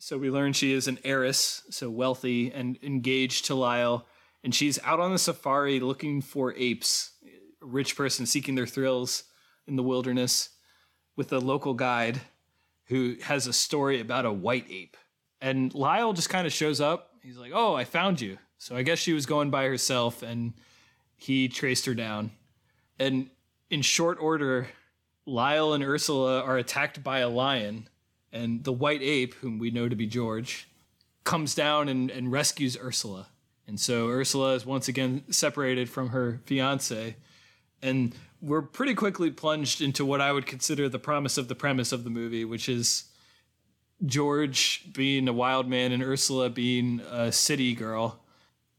so 0.00 0.18
we 0.18 0.28
learn 0.28 0.52
she 0.52 0.72
is 0.72 0.88
an 0.88 0.98
heiress, 1.04 1.62
so 1.70 1.88
wealthy 1.88 2.50
and 2.52 2.76
engaged 2.82 3.44
to 3.44 3.54
Lyle, 3.54 4.04
and 4.42 4.52
she's 4.52 4.80
out 4.82 4.98
on 4.98 5.12
the 5.12 5.18
safari 5.18 5.78
looking 5.78 6.20
for 6.20 6.52
apes. 6.54 7.12
A 7.62 7.66
rich 7.66 7.96
person 7.96 8.26
seeking 8.26 8.56
their 8.56 8.66
thrills 8.66 9.22
in 9.68 9.76
the 9.76 9.82
wilderness, 9.84 10.48
with 11.16 11.32
a 11.32 11.38
local 11.38 11.74
guide 11.74 12.20
who 12.86 13.14
has 13.22 13.46
a 13.46 13.52
story 13.52 14.00
about 14.00 14.26
a 14.26 14.32
white 14.32 14.66
ape. 14.68 14.96
And 15.40 15.72
Lyle 15.72 16.12
just 16.12 16.28
kind 16.28 16.48
of 16.48 16.52
shows 16.52 16.80
up 16.80 17.11
he's 17.22 17.36
like, 17.36 17.52
"Oh, 17.54 17.74
I 17.74 17.84
found 17.84 18.20
you." 18.20 18.38
So 18.58 18.76
I 18.76 18.82
guess 18.82 18.98
she 18.98 19.12
was 19.12 19.26
going 19.26 19.50
by 19.50 19.64
herself, 19.64 20.22
and 20.22 20.52
he 21.16 21.48
traced 21.48 21.86
her 21.86 21.94
down. 21.94 22.32
And 22.98 23.30
in 23.70 23.82
short 23.82 24.18
order, 24.20 24.68
Lyle 25.26 25.72
and 25.72 25.82
Ursula 25.82 26.42
are 26.42 26.58
attacked 26.58 27.02
by 27.02 27.18
a 27.20 27.28
lion, 27.28 27.88
and 28.32 28.64
the 28.64 28.72
white 28.72 29.02
ape, 29.02 29.34
whom 29.34 29.58
we 29.58 29.70
know 29.70 29.88
to 29.88 29.96
be 29.96 30.06
George, 30.06 30.68
comes 31.24 31.54
down 31.54 31.88
and, 31.88 32.10
and 32.10 32.32
rescues 32.32 32.76
Ursula. 32.76 33.28
And 33.66 33.78
so 33.78 34.08
Ursula 34.08 34.54
is 34.54 34.66
once 34.66 34.88
again 34.88 35.24
separated 35.30 35.88
from 35.88 36.08
her 36.10 36.40
fiance, 36.44 37.16
and 37.80 38.14
we're 38.40 38.62
pretty 38.62 38.94
quickly 38.94 39.30
plunged 39.30 39.80
into 39.80 40.04
what 40.04 40.20
I 40.20 40.32
would 40.32 40.46
consider 40.46 40.88
the 40.88 40.98
promise 40.98 41.38
of 41.38 41.48
the 41.48 41.54
premise 41.54 41.92
of 41.92 42.04
the 42.04 42.10
movie, 42.10 42.44
which 42.44 42.68
is 42.68 43.04
George 44.04 44.92
being 44.92 45.28
a 45.28 45.32
wild 45.32 45.68
man 45.68 45.92
and 45.92 46.02
Ursula 46.02 46.50
being 46.50 47.00
a 47.10 47.30
city 47.30 47.74
girl, 47.74 48.20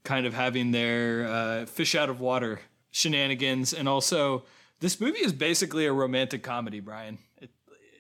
kind 0.04 0.26
of 0.26 0.34
having 0.34 0.72
their 0.72 1.28
uh, 1.28 1.66
fish 1.66 1.96
out 1.96 2.10
of 2.10 2.20
water 2.20 2.60
shenanigans. 2.92 3.74
And 3.74 3.88
also, 3.88 4.44
this 4.80 5.00
movie 5.00 5.20
is 5.20 5.34
basically 5.34 5.86
a 5.86 5.94
romantic 5.94 6.44
comedy, 6.44 6.80
Brian. 6.80 7.20
It, 7.42 7.52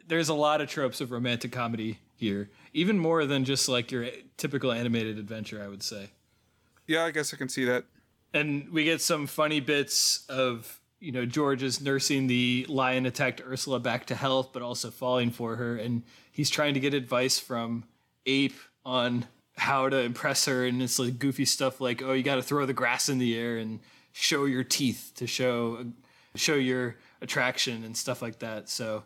there's 0.07 0.29
a 0.29 0.33
lot 0.33 0.61
of 0.61 0.69
tropes 0.69 0.99
of 1.01 1.11
romantic 1.11 1.51
comedy 1.51 1.99
here, 2.15 2.49
even 2.73 2.99
more 2.99 3.25
than 3.25 3.45
just 3.45 3.69
like 3.69 3.91
your 3.91 4.07
typical 4.37 4.71
animated 4.71 5.17
adventure, 5.17 5.63
I 5.63 5.67
would 5.67 5.83
say. 5.83 6.09
Yeah, 6.87 7.05
I 7.05 7.11
guess 7.11 7.33
I 7.33 7.37
can 7.37 7.49
see 7.49 7.65
that. 7.65 7.85
And 8.33 8.69
we 8.69 8.83
get 8.83 9.01
some 9.01 9.27
funny 9.27 9.59
bits 9.59 10.25
of 10.27 10.79
you 10.99 11.11
know 11.11 11.25
George 11.25 11.63
is 11.63 11.81
nursing 11.81 12.27
the 12.27 12.65
lion 12.69 13.05
attacked 13.05 13.41
Ursula 13.45 13.79
back 13.79 14.05
to 14.07 14.15
health, 14.15 14.49
but 14.53 14.61
also 14.61 14.89
falling 14.89 15.31
for 15.31 15.55
her, 15.55 15.77
and 15.77 16.03
he's 16.33 16.49
trying 16.49 16.73
to 16.73 16.79
get 16.81 16.93
advice 16.93 17.39
from 17.39 17.85
Ape 18.25 18.57
on 18.85 19.25
how 19.55 19.87
to 19.87 19.97
impress 19.97 20.45
her, 20.45 20.65
and 20.65 20.81
it's 20.81 20.99
like 20.99 21.19
goofy 21.19 21.45
stuff 21.45 21.79
like, 21.79 22.01
oh, 22.01 22.11
you 22.11 22.23
got 22.23 22.35
to 22.35 22.41
throw 22.41 22.65
the 22.65 22.73
grass 22.73 23.07
in 23.07 23.19
the 23.19 23.37
air 23.37 23.57
and 23.57 23.79
show 24.11 24.45
your 24.45 24.63
teeth 24.63 25.11
to 25.15 25.27
show 25.27 25.85
show 26.35 26.55
your 26.55 26.95
attraction 27.21 27.83
and 27.83 27.95
stuff 27.95 28.21
like 28.21 28.39
that. 28.39 28.67
So, 28.67 29.03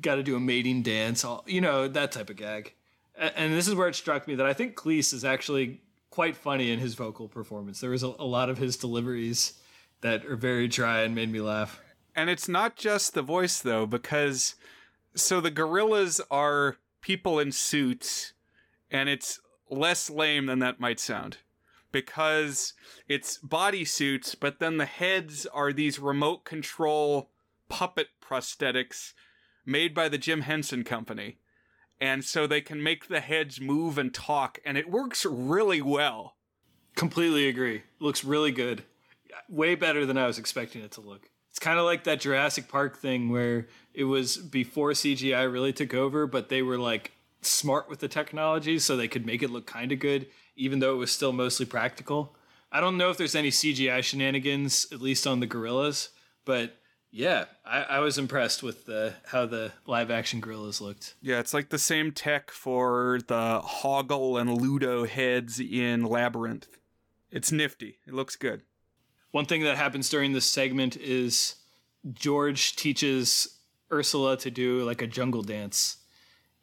got 0.00 0.14
to 0.14 0.22
do 0.22 0.36
a 0.36 0.40
mating 0.40 0.82
dance, 0.82 1.24
all 1.24 1.44
you 1.46 1.60
know 1.60 1.88
that 1.88 2.12
type 2.12 2.30
of 2.30 2.36
gag. 2.36 2.72
And 3.18 3.52
this 3.52 3.68
is 3.68 3.74
where 3.74 3.88
it 3.88 3.94
struck 3.94 4.26
me 4.26 4.36
that 4.36 4.46
I 4.46 4.54
think 4.54 4.74
Cleese 4.74 5.12
is 5.12 5.24
actually 5.24 5.82
quite 6.10 6.34
funny 6.36 6.70
in 6.70 6.78
his 6.78 6.94
vocal 6.94 7.28
performance. 7.28 7.80
There 7.80 7.90
was 7.90 8.02
a, 8.02 8.14
a 8.18 8.24
lot 8.24 8.48
of 8.48 8.56
his 8.56 8.76
deliveries 8.76 9.54
that 10.00 10.24
are 10.24 10.36
very 10.36 10.66
dry 10.66 11.02
and 11.02 11.14
made 11.14 11.30
me 11.30 11.40
laugh. 11.40 11.80
And 12.14 12.30
it's 12.30 12.48
not 12.48 12.76
just 12.76 13.14
the 13.14 13.22
voice 13.22 13.60
though, 13.60 13.86
because 13.86 14.54
so 15.14 15.40
the 15.40 15.50
gorillas 15.50 16.20
are 16.30 16.78
people 17.00 17.38
in 17.38 17.52
suits, 17.52 18.32
and 18.90 19.08
it's 19.08 19.40
less 19.70 20.10
lame 20.10 20.46
than 20.46 20.58
that 20.60 20.80
might 20.80 21.00
sound. 21.00 21.38
Because 21.90 22.72
it's 23.08 23.36
body 23.38 23.84
suits, 23.84 24.34
but 24.34 24.58
then 24.58 24.78
the 24.78 24.86
heads 24.86 25.46
are 25.46 25.72
these 25.72 25.98
remote 25.98 26.44
control 26.44 27.30
puppet 27.68 28.08
prosthetics 28.22 29.12
made 29.66 29.94
by 29.94 30.08
the 30.08 30.18
Jim 30.18 30.42
Henson 30.42 30.84
Company. 30.84 31.38
And 32.00 32.24
so 32.24 32.46
they 32.46 32.62
can 32.62 32.82
make 32.82 33.08
the 33.08 33.20
heads 33.20 33.60
move 33.60 33.98
and 33.98 34.12
talk, 34.12 34.58
and 34.64 34.78
it 34.78 34.90
works 34.90 35.26
really 35.26 35.82
well. 35.82 36.36
Completely 36.96 37.48
agree. 37.48 37.82
Looks 38.00 38.24
really 38.24 38.52
good 38.52 38.84
way 39.48 39.74
better 39.74 40.06
than 40.06 40.18
I 40.18 40.26
was 40.26 40.38
expecting 40.38 40.82
it 40.82 40.92
to 40.92 41.00
look. 41.00 41.28
It's 41.52 41.58
kind 41.58 41.78
of 41.78 41.84
like 41.84 42.04
that 42.04 42.20
Jurassic 42.20 42.66
Park 42.66 42.96
thing 42.96 43.28
where 43.28 43.68
it 43.92 44.04
was 44.04 44.38
before 44.38 44.92
CGI 44.92 45.52
really 45.52 45.74
took 45.74 45.92
over, 45.92 46.26
but 46.26 46.48
they 46.48 46.62
were 46.62 46.78
like 46.78 47.12
smart 47.42 47.90
with 47.90 47.98
the 47.98 48.08
technology 48.08 48.78
so 48.78 48.96
they 48.96 49.06
could 49.06 49.26
make 49.26 49.42
it 49.42 49.50
look 49.50 49.66
kind 49.66 49.92
of 49.92 49.98
good, 49.98 50.28
even 50.56 50.78
though 50.78 50.94
it 50.94 50.98
was 50.98 51.12
still 51.12 51.30
mostly 51.30 51.66
practical. 51.66 52.34
I 52.72 52.80
don't 52.80 52.96
know 52.96 53.10
if 53.10 53.18
there's 53.18 53.34
any 53.34 53.50
CGI 53.50 54.02
shenanigans, 54.02 54.86
at 54.92 55.02
least 55.02 55.26
on 55.26 55.40
the 55.40 55.46
gorillas, 55.46 56.08
but 56.46 56.78
yeah, 57.10 57.44
I, 57.66 57.82
I 57.82 57.98
was 57.98 58.16
impressed 58.16 58.62
with 58.62 58.86
the, 58.86 59.12
how 59.26 59.44
the 59.44 59.72
live 59.84 60.10
action 60.10 60.40
gorillas 60.40 60.80
looked. 60.80 61.16
Yeah, 61.20 61.38
it's 61.38 61.52
like 61.52 61.68
the 61.68 61.78
same 61.78 62.12
tech 62.12 62.50
for 62.50 63.20
the 63.26 63.60
Hoggle 63.62 64.40
and 64.40 64.58
Ludo 64.58 65.04
heads 65.04 65.60
in 65.60 66.06
Labyrinth. 66.06 66.78
It's 67.30 67.52
nifty. 67.52 67.98
It 68.06 68.14
looks 68.14 68.36
good. 68.36 68.62
One 69.32 69.46
thing 69.46 69.62
that 69.62 69.78
happens 69.78 70.08
during 70.10 70.32
this 70.32 70.50
segment 70.50 70.96
is 70.96 71.56
George 72.12 72.76
teaches 72.76 73.58
Ursula 73.90 74.36
to 74.36 74.50
do 74.50 74.84
like 74.84 75.02
a 75.02 75.06
jungle 75.06 75.42
dance. 75.42 75.96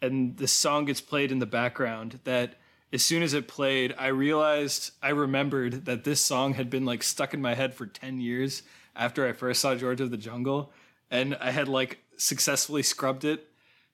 and 0.01 0.38
this 0.38 0.53
song 0.53 0.86
gets 0.86 1.01
played 1.01 1.30
in 1.30 1.39
the 1.39 1.45
background 1.45 2.20
that 2.24 2.55
as 2.93 3.03
soon 3.03 3.22
as 3.22 3.34
it 3.34 3.49
played, 3.49 3.93
I 3.97 4.07
realized 4.07 4.91
I 5.01 5.09
remembered 5.09 5.86
that 5.86 6.05
this 6.05 6.22
song 6.22 6.53
had 6.53 6.70
been 6.70 6.86
like 6.86 7.03
stuck 7.03 7.34
in 7.34 7.41
my 7.41 7.53
head 7.53 7.74
for 7.74 7.86
10 7.86 8.22
years 8.22 8.63
after 8.95 9.28
I 9.28 9.34
first 9.34 9.61
saw 9.61 9.76
George 9.76 9.99
of 9.99 10.09
the 10.09 10.17
Jungle 10.17 10.72
and 11.11 11.36
I 11.41 11.51
had 11.51 11.67
like 11.67 11.99
successfully 12.17 12.84
scrubbed 12.84 13.26
it 13.26 13.47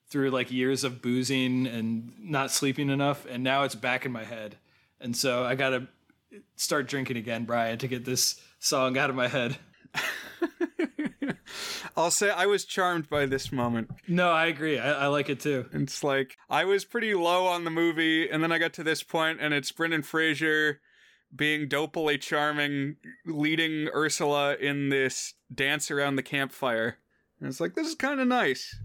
through 0.08 0.30
like 0.30 0.52
years 0.52 0.84
of 0.84 1.02
boozing 1.02 1.66
and 1.66 2.12
not 2.20 2.50
sleeping 2.50 2.88
enough 2.90 3.26
and 3.28 3.42
now 3.42 3.64
it's 3.64 3.74
back 3.74 4.06
in 4.06 4.12
my 4.12 4.24
head. 4.24 4.56
And 5.00 5.16
so 5.16 5.44
I 5.44 5.56
got 5.56 5.70
to 5.70 5.88
start 6.56 6.88
drinking 6.88 7.16
again, 7.16 7.44
Brian, 7.46 7.78
to 7.78 7.88
get 7.88 8.04
this 8.04 8.40
song 8.58 8.96
out 8.98 9.10
of 9.10 9.16
my 9.16 9.28
head. 9.28 9.58
I'll 11.96 12.10
say 12.10 12.30
I 12.30 12.44
was 12.46 12.64
charmed 12.66 13.08
by 13.08 13.24
this 13.24 13.50
moment. 13.50 13.90
No, 14.06 14.30
I 14.30 14.46
agree. 14.46 14.78
I, 14.78 15.04
I, 15.04 15.06
like 15.06 15.30
it 15.30 15.40
too. 15.40 15.66
It's 15.72 16.04
like 16.04 16.36
I 16.50 16.64
was 16.64 16.84
pretty 16.84 17.14
low 17.14 17.46
on 17.46 17.64
the 17.64 17.70
movie, 17.70 18.28
and 18.28 18.42
then 18.42 18.52
I 18.52 18.58
got 18.58 18.74
to 18.74 18.84
this 18.84 19.02
point, 19.02 19.38
and 19.40 19.54
it's 19.54 19.72
Brendan 19.72 20.02
Fraser 20.02 20.80
being 21.34 21.68
dopily 21.68 22.20
charming, 22.20 22.96
leading 23.24 23.88
Ursula 23.94 24.56
in 24.56 24.90
this 24.90 25.34
dance 25.52 25.90
around 25.90 26.16
the 26.16 26.22
campfire. 26.22 26.98
And 27.40 27.48
it's 27.48 27.60
like 27.60 27.74
this 27.74 27.88
is 27.88 27.94
kind 27.94 28.20
of 28.20 28.28
nice. 28.28 28.76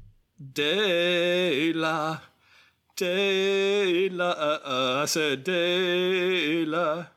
Dela, 0.53 2.21
Dela, 2.95 4.29
uh, 4.29 4.59
uh, 4.65 5.01
I 5.03 5.05
said 5.05 5.43
Dela, 5.43 7.11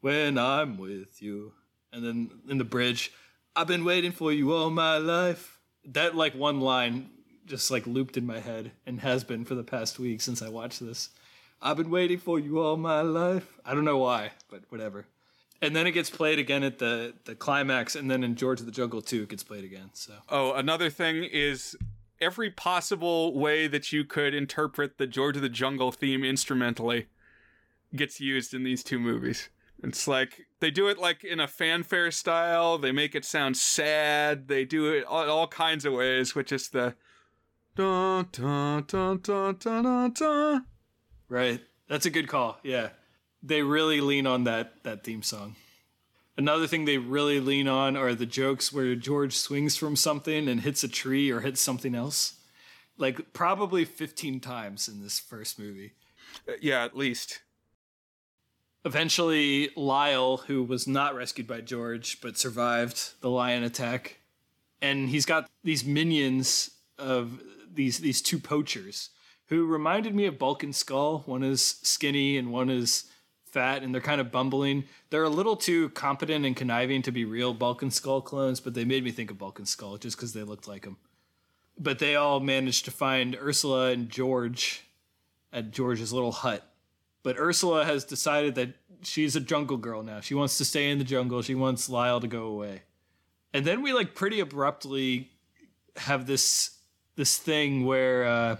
when 0.00 0.38
I'm 0.38 0.78
with 0.78 1.22
you. 1.22 1.52
And 1.94 2.04
then 2.04 2.30
in 2.48 2.58
the 2.58 2.64
bridge. 2.64 3.12
I've 3.56 3.68
been 3.68 3.84
waiting 3.84 4.12
for 4.12 4.32
you 4.32 4.52
all 4.52 4.70
my 4.70 4.98
life. 4.98 5.58
That 5.84 6.14
like 6.16 6.34
one 6.34 6.60
line 6.60 7.10
just 7.46 7.70
like 7.70 7.86
looped 7.86 8.16
in 8.16 8.26
my 8.26 8.40
head 8.40 8.72
and 8.86 9.00
has 9.00 9.24
been 9.24 9.44
for 9.44 9.54
the 9.54 9.62
past 9.62 9.98
week 9.98 10.20
since 10.20 10.42
I 10.42 10.48
watched 10.48 10.80
this. 10.80 11.10
I've 11.60 11.76
been 11.76 11.90
waiting 11.90 12.18
for 12.18 12.38
you 12.38 12.60
all 12.60 12.76
my 12.76 13.00
life. 13.00 13.58
I 13.64 13.74
don't 13.74 13.84
know 13.84 13.98
why, 13.98 14.32
but 14.50 14.62
whatever. 14.68 15.06
And 15.62 15.74
then 15.74 15.86
it 15.86 15.92
gets 15.92 16.10
played 16.10 16.38
again 16.38 16.62
at 16.62 16.78
the 16.78 17.14
the 17.24 17.34
climax, 17.34 17.94
and 17.94 18.10
then 18.10 18.22
in 18.22 18.34
George 18.34 18.60
of 18.60 18.66
the 18.66 18.72
Jungle 18.72 19.00
2 19.00 19.22
it 19.22 19.28
gets 19.30 19.42
played 19.42 19.64
again. 19.64 19.90
So 19.94 20.14
Oh, 20.28 20.52
another 20.52 20.90
thing 20.90 21.24
is 21.24 21.76
every 22.20 22.50
possible 22.50 23.38
way 23.38 23.66
that 23.66 23.92
you 23.92 24.04
could 24.04 24.34
interpret 24.34 24.98
the 24.98 25.06
George 25.06 25.36
of 25.36 25.42
the 25.42 25.48
Jungle 25.48 25.92
theme 25.92 26.24
instrumentally 26.24 27.06
gets 27.94 28.20
used 28.20 28.52
in 28.52 28.64
these 28.64 28.82
two 28.82 28.98
movies. 28.98 29.48
It's 29.82 30.08
like 30.08 30.46
they 30.64 30.70
do 30.70 30.88
it 30.88 30.96
like 30.96 31.22
in 31.22 31.40
a 31.40 31.46
fanfare 31.46 32.10
style. 32.10 32.78
They 32.78 32.90
make 32.90 33.14
it 33.14 33.26
sound 33.26 33.58
sad. 33.58 34.48
They 34.48 34.64
do 34.64 34.94
it 34.94 35.04
all, 35.04 35.28
all 35.28 35.46
kinds 35.46 35.84
of 35.84 35.92
ways, 35.92 36.34
which 36.34 36.52
is 36.52 36.70
the 36.70 36.94
dun 37.76 38.28
dun 38.32 38.84
dun 38.86 39.18
dun 39.18 39.56
dun 39.58 39.82
dun. 39.82 40.12
dun. 40.12 40.64
Right. 41.28 41.60
That's 41.86 42.06
a 42.06 42.10
good 42.10 42.28
call. 42.28 42.60
Yeah. 42.62 42.88
They 43.42 43.60
really 43.60 44.00
lean 44.00 44.26
on 44.26 44.44
that 44.44 44.82
that 44.84 45.04
theme 45.04 45.22
song. 45.22 45.56
Another 46.38 46.66
thing 46.66 46.86
they 46.86 46.96
really 46.96 47.40
lean 47.40 47.68
on 47.68 47.94
are 47.94 48.14
the 48.14 48.24
jokes 48.24 48.72
where 48.72 48.94
George 48.94 49.36
swings 49.36 49.76
from 49.76 49.96
something 49.96 50.48
and 50.48 50.62
hits 50.62 50.82
a 50.82 50.88
tree 50.88 51.30
or 51.30 51.40
hits 51.40 51.60
something 51.60 51.94
else. 51.94 52.36
Like 52.96 53.34
probably 53.34 53.84
15 53.84 54.40
times 54.40 54.88
in 54.88 55.02
this 55.02 55.20
first 55.20 55.58
movie. 55.58 55.92
Uh, 56.48 56.52
yeah, 56.62 56.86
at 56.86 56.96
least. 56.96 57.42
Eventually, 58.84 59.70
Lyle, 59.76 60.38
who 60.38 60.62
was 60.62 60.86
not 60.86 61.14
rescued 61.14 61.46
by 61.46 61.62
George 61.62 62.20
but 62.20 62.36
survived 62.36 63.20
the 63.22 63.30
lion 63.30 63.62
attack, 63.62 64.18
and 64.82 65.08
he's 65.08 65.24
got 65.24 65.48
these 65.62 65.84
minions 65.84 66.70
of 66.98 67.40
these 67.72 67.98
these 67.98 68.20
two 68.20 68.38
poachers 68.38 69.08
who 69.46 69.66
reminded 69.66 70.14
me 70.14 70.26
of 70.26 70.38
Bulk 70.38 70.62
and 70.62 70.74
Skull. 70.74 71.22
One 71.24 71.42
is 71.42 71.62
skinny 71.82 72.36
and 72.36 72.52
one 72.52 72.68
is 72.68 73.04
fat, 73.46 73.82
and 73.82 73.94
they're 73.94 74.02
kind 74.02 74.20
of 74.20 74.30
bumbling. 74.30 74.84
They're 75.08 75.24
a 75.24 75.30
little 75.30 75.56
too 75.56 75.88
competent 75.90 76.44
and 76.44 76.54
conniving 76.54 77.00
to 77.02 77.12
be 77.12 77.24
real 77.24 77.54
Bulk 77.54 77.80
and 77.80 77.92
Skull 77.92 78.20
clones, 78.20 78.60
but 78.60 78.74
they 78.74 78.84
made 78.84 79.04
me 79.04 79.12
think 79.12 79.30
of 79.30 79.38
Bulk 79.38 79.58
and 79.58 79.68
Skull 79.68 79.96
just 79.96 80.16
because 80.16 80.34
they 80.34 80.42
looked 80.42 80.68
like 80.68 80.82
them. 80.82 80.98
But 81.78 82.00
they 82.00 82.16
all 82.16 82.40
managed 82.40 82.84
to 82.84 82.90
find 82.90 83.34
Ursula 83.36 83.92
and 83.92 84.10
George 84.10 84.82
at 85.52 85.70
George's 85.70 86.12
little 86.12 86.32
hut 86.32 86.73
but 87.24 87.38
Ursula 87.38 87.84
has 87.84 88.04
decided 88.04 88.54
that 88.54 88.74
she's 89.02 89.34
a 89.34 89.40
jungle 89.40 89.78
girl 89.78 90.04
now. 90.04 90.20
She 90.20 90.34
wants 90.34 90.56
to 90.58 90.64
stay 90.64 90.90
in 90.90 90.98
the 90.98 91.04
jungle. 91.04 91.42
She 91.42 91.56
wants 91.56 91.88
Lyle 91.88 92.20
to 92.20 92.28
go 92.28 92.44
away. 92.44 92.82
And 93.52 93.64
then 93.64 93.82
we 93.82 93.92
like 93.92 94.14
pretty 94.14 94.38
abruptly 94.38 95.30
have 95.96 96.26
this 96.26 96.78
this 97.16 97.38
thing 97.38 97.86
where 97.86 98.24
uh, 98.24 98.56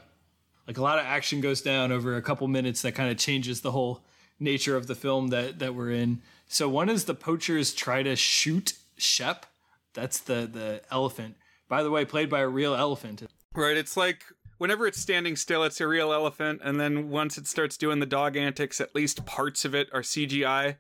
like 0.67 0.79
a 0.79 0.83
lot 0.83 0.99
of 0.99 1.05
action 1.05 1.41
goes 1.41 1.61
down 1.61 1.93
over 1.93 2.17
a 2.17 2.23
couple 2.23 2.49
minutes 2.49 2.83
that 2.83 2.93
kind 2.93 3.11
of 3.11 3.19
changes 3.19 3.61
the 3.61 3.73
whole 3.73 4.05
nature 4.41 4.77
of 4.77 4.87
the 4.87 4.95
film 4.95 5.29
that 5.29 5.59
that 5.59 5.75
we're 5.75 5.91
in. 5.91 6.23
So 6.49 6.69
one 6.69 6.89
is 6.89 7.05
the 7.05 7.15
poachers 7.15 7.75
try 7.75 8.03
to 8.03 8.17
shoot 8.17 8.75
Shep. 8.97 9.47
That's 9.93 10.19
the 10.21 10.49
the 10.51 10.83
elephant. 10.91 11.37
By 11.69 11.83
the 11.83 11.91
way, 11.91 12.05
played 12.05 12.31
by 12.31 12.41
a 12.41 12.49
real 12.49 12.75
elephant. 12.75 13.25
Right, 13.55 13.77
it's 13.77 13.97
like 13.97 14.25
whenever 14.65 14.87
it's 14.87 14.99
standing 14.99 15.37
still, 15.37 15.63
it's 15.63 15.79
a 15.79 15.87
real 15.87 16.11
elephant, 16.11 16.59
and 16.65 16.81
then 16.81 17.11
once 17.11 17.37
it 17.37 17.47
starts 17.47 17.77
doing 17.77 17.99
the 17.99 18.07
dog 18.07 18.35
antics, 18.35 18.81
at 18.81 18.95
least 18.95 19.27
parts 19.27 19.67
of 19.67 19.75
it 19.75 19.91
are 19.93 20.01
CGI. 20.01 20.77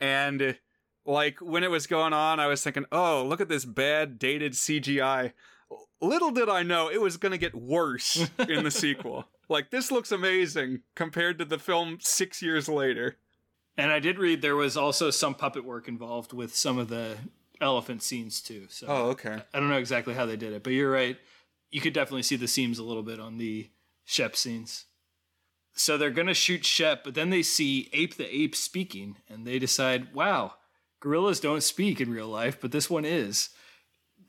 And 0.00 0.56
like 1.04 1.40
when 1.40 1.64
it 1.64 1.72
was 1.72 1.88
going 1.88 2.12
on, 2.12 2.38
I 2.38 2.46
was 2.46 2.62
thinking, 2.62 2.84
oh, 2.92 3.26
look 3.26 3.40
at 3.40 3.48
this 3.48 3.64
bad 3.64 4.16
dated 4.16 4.52
CGI. 4.52 5.32
Little 6.00 6.30
did 6.30 6.48
I 6.48 6.62
know 6.62 6.88
it 6.88 7.00
was 7.00 7.16
going 7.16 7.32
to 7.32 7.38
get 7.38 7.52
worse 7.52 8.28
in 8.48 8.62
the 8.62 8.70
sequel. 8.70 9.26
Like 9.48 9.72
this 9.72 9.90
looks 9.90 10.12
amazing 10.12 10.82
compared 10.94 11.40
to 11.40 11.44
the 11.44 11.58
film 11.58 11.98
six 12.00 12.40
years 12.40 12.68
later. 12.68 13.16
And 13.76 13.90
I 13.90 13.98
did 13.98 14.20
read 14.20 14.40
there 14.40 14.54
was 14.54 14.76
also 14.76 15.10
some 15.10 15.34
puppet 15.34 15.64
work 15.64 15.88
involved 15.88 16.32
with 16.32 16.54
some 16.54 16.78
of 16.78 16.86
the 16.86 17.16
elephant 17.60 18.04
scenes 18.04 18.40
too. 18.40 18.66
So 18.68 18.86
oh, 18.88 19.06
okay. 19.08 19.42
I 19.52 19.58
don't 19.58 19.68
know 19.68 19.78
exactly 19.78 20.14
how 20.14 20.26
they 20.26 20.36
did 20.36 20.52
it, 20.52 20.62
but 20.62 20.74
you're 20.74 20.92
right 20.92 21.16
you 21.70 21.80
could 21.80 21.92
definitely 21.92 22.22
see 22.22 22.36
the 22.36 22.48
seams 22.48 22.78
a 22.78 22.84
little 22.84 23.02
bit 23.02 23.20
on 23.20 23.38
the 23.38 23.70
Shep 24.04 24.34
scenes. 24.36 24.86
So 25.72 25.96
they're 25.96 26.10
gonna 26.10 26.34
shoot 26.34 26.64
Shep, 26.64 27.04
but 27.04 27.14
then 27.14 27.30
they 27.30 27.42
see 27.42 27.88
Ape 27.92 28.16
the 28.16 28.34
Ape 28.34 28.56
speaking, 28.56 29.16
and 29.28 29.46
they 29.46 29.58
decide, 29.58 30.12
wow, 30.12 30.54
gorillas 31.00 31.40
don't 31.40 31.62
speak 31.62 32.00
in 32.00 32.10
real 32.10 32.28
life, 32.28 32.60
but 32.60 32.72
this 32.72 32.90
one 32.90 33.04
is. 33.04 33.50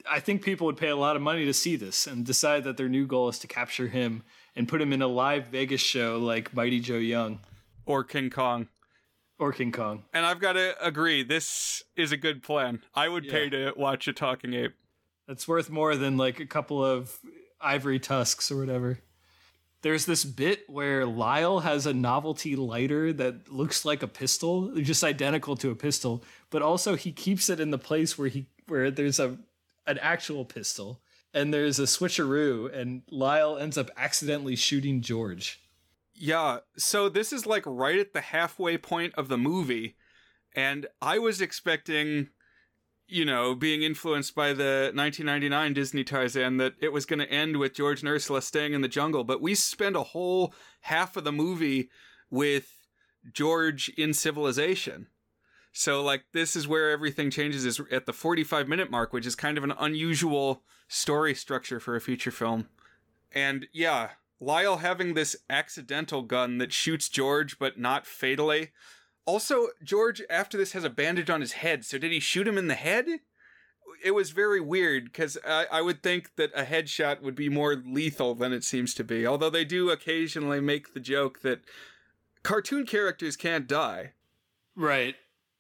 I 0.10 0.20
think 0.20 0.42
people 0.42 0.66
would 0.68 0.78
pay 0.78 0.90
a 0.90 0.96
lot 0.96 1.16
of 1.16 1.22
money 1.22 1.46
to 1.46 1.54
see 1.54 1.76
this 1.76 2.08
and 2.08 2.26
decide 2.26 2.64
that 2.64 2.78
their 2.78 2.90
new 2.90 3.06
goal 3.06 3.30
is 3.30 3.40
to 3.40 3.48
capture 3.48 3.88
him 3.88 4.24
and 4.56 4.68
put 4.68 4.82
him 4.82 4.94
in 4.94 5.02
a 5.02 5.08
live 5.08 5.48
Vegas 5.48 5.82
show 5.82 6.18
like 6.18 6.56
Mighty 6.56 6.80
Joe 6.80 6.96
Young. 6.96 7.40
Or 7.86 8.04
King 8.04 8.30
Kong. 8.30 8.68
Or 9.40 9.52
King 9.52 9.72
Kong. 9.72 10.04
And 10.14 10.26
I've 10.26 10.40
got 10.40 10.54
to 10.54 10.76
agree, 10.84 11.24
this 11.24 11.84
is 11.96 12.12
a 12.12 12.18
good 12.18 12.44
plan. 12.44 12.82
I 12.94 13.10
would 13.10 13.26
yeah. 13.26 13.32
pay 13.32 13.50
to 13.50 13.74
watch 13.76 14.08
a 14.08 14.14
talking 14.14 14.54
ape. 14.54 14.74
That's 15.32 15.48
worth 15.48 15.70
more 15.70 15.96
than 15.96 16.18
like 16.18 16.42
a 16.42 16.46
couple 16.46 16.84
of 16.84 17.18
ivory 17.62 18.00
tusks 18.00 18.52
or 18.52 18.58
whatever. 18.58 19.00
There's 19.82 20.06
this 20.06 20.26
bit 20.26 20.70
where 20.70 21.06
Lyle 21.06 21.62
has 21.62 21.86
a 21.86 21.94
novelty 21.94 22.58
lighter 22.58 23.14
that 23.14 23.50
looks 23.50 23.86
like 23.86 24.04
a 24.04 24.10
pistol, 24.10 24.76
just 24.76 25.06
identical 25.06 25.56
to 25.56 25.70
a 25.70 25.76
pistol, 25.76 26.22
but 26.50 26.62
also 26.62 26.98
he 26.98 27.14
keeps 27.14 27.50
it 27.50 27.62
in 27.62 27.72
the 27.72 27.78
place 27.78 28.18
where 28.18 28.28
he 28.28 28.48
where 28.68 28.92
there's 28.92 29.22
a 29.22 29.38
an 29.88 30.00
actual 30.00 30.44
pistol 30.44 31.00
and 31.34 31.54
there's 31.54 31.80
a 31.80 31.84
switcheroo 31.84 32.70
and 32.78 33.04
Lyle 33.10 33.58
ends 33.58 33.78
up 33.78 33.90
accidentally 33.96 34.58
shooting 34.58 35.00
George. 35.00 35.62
Yeah, 36.14 36.58
so 36.76 37.08
this 37.08 37.32
is 37.32 37.46
like 37.46 37.64
right 37.66 38.00
at 38.00 38.12
the 38.12 38.20
halfway 38.20 38.78
point 38.78 39.14
of 39.16 39.30
the 39.30 39.38
movie 39.38 39.96
and 40.54 40.88
I 41.02 41.20
was 41.20 41.40
expecting 41.40 42.32
you 43.12 43.26
know, 43.26 43.54
being 43.54 43.84
influenced 43.84 44.34
by 44.34 44.54
the 44.54 44.92
1999 44.94 45.74
Disney 45.74 46.04
Tarzan, 46.04 46.58
that 46.58 46.76
it 46.80 46.94
was 46.94 47.06
going 47.06 47.20
to 47.20 47.30
end 47.30 47.58
with 47.58 47.74
George 47.74 48.02
and 48.02 48.10
Ursula 48.10 48.42
staying 48.42 48.74
in 48.74 48.82
the 48.82 48.88
jungle. 48.88 49.24
But 49.24 49.42
we 49.42 49.54
spend 49.54 49.96
a 49.96 50.04
whole 50.04 50.54
half 50.82 51.18
of 51.18 51.24
the 51.24 51.32
movie 51.32 51.90
with 52.30 52.88
George 53.32 53.90
in 53.90 54.14
civilization. 54.14 55.08
So, 55.74 56.02
like, 56.02 56.24
this 56.34 56.56
is 56.56 56.68
where 56.68 56.90
everything 56.90 57.30
changes 57.30 57.66
is 57.66 57.82
at 57.92 58.06
the 58.06 58.14
45 58.14 58.68
minute 58.68 58.90
mark, 58.90 59.14
which 59.14 59.26
is 59.26 59.36
kind 59.36 59.58
of 59.58 59.64
an 59.64 59.74
unusual 59.80 60.64
story 60.88 61.34
structure 61.36 61.80
for 61.80 61.96
a 61.96 62.02
feature 62.02 62.32
film. 62.32 62.68
And 63.32 63.68
yeah, 63.72 64.10
Lyle 64.40 64.78
having 64.78 65.14
this 65.14 65.36
accidental 65.50 66.24
gun 66.24 66.58
that 66.58 66.74
shoots 66.74 67.08
George, 67.08 67.60
but 67.60 67.80
not 67.80 68.06
fatally. 68.06 68.72
Also, 69.32 69.70
George 69.82 70.22
after 70.30 70.58
this 70.58 70.74
has 70.74 70.84
a 70.84 70.90
bandage 70.90 71.30
on 71.30 71.40
his 71.40 71.54
head. 71.54 71.86
So 71.86 71.98
did 71.98 72.12
he 72.12 72.20
shoot 72.20 72.46
him 72.46 72.58
in 72.58 72.68
the 72.68 72.76
head? 72.76 73.06
It 74.04 74.12
was 74.12 74.32
very 74.32 74.60
weird 74.60 75.06
because 75.06 75.38
I, 75.48 75.68
I 75.72 75.82
would 75.82 76.04
think 76.04 76.36
that 76.36 76.52
a 76.54 76.64
headshot 76.64 77.22
would 77.22 77.36
be 77.36 77.48
more 77.48 77.76
lethal 77.76 78.36
than 78.36 78.52
it 78.52 78.66
seems 78.66 78.94
to 78.96 79.06
be. 79.06 79.26
Although 79.26 79.50
they 79.50 79.64
do 79.64 79.90
occasionally 79.90 80.60
make 80.60 80.94
the 80.94 81.00
joke 81.00 81.44
that 81.44 81.62
cartoon 82.44 82.86
characters 82.86 83.38
can't 83.38 83.68
die. 83.68 84.12
Right. 84.76 85.16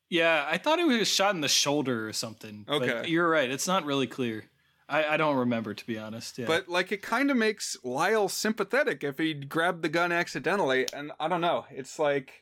Yeah, 0.10 0.46
I 0.50 0.58
thought 0.58 0.80
he 0.80 0.84
was 0.84 1.08
shot 1.08 1.34
in 1.34 1.40
the 1.40 1.48
shoulder 1.48 2.10
or 2.10 2.12
something. 2.12 2.66
Okay. 2.68 3.08
you're 3.08 3.30
right. 3.30 3.50
It's 3.50 3.68
not 3.68 3.86
really 3.86 4.08
clear. 4.08 4.44
I, 4.90 5.14
I 5.14 5.18
don't 5.18 5.38
remember 5.38 5.74
to 5.74 5.88
be 5.88 5.98
honest. 5.98 6.38
Yeah. 6.38 6.48
But 6.48 6.68
like 6.68 6.92
it 6.92 7.02
kind 7.02 7.32
of 7.32 7.38
makes 7.38 7.78
Lyle 7.86 8.28
sympathetic 8.28 9.02
if 9.02 9.18
he 9.18 9.34
grabbed 9.34 9.82
the 9.82 9.88
gun 9.88 10.12
accidentally, 10.12 10.88
and 10.94 11.14
I 11.22 11.30
don't 11.30 11.40
know. 11.40 11.66
It's 11.72 11.98
like 11.98 12.41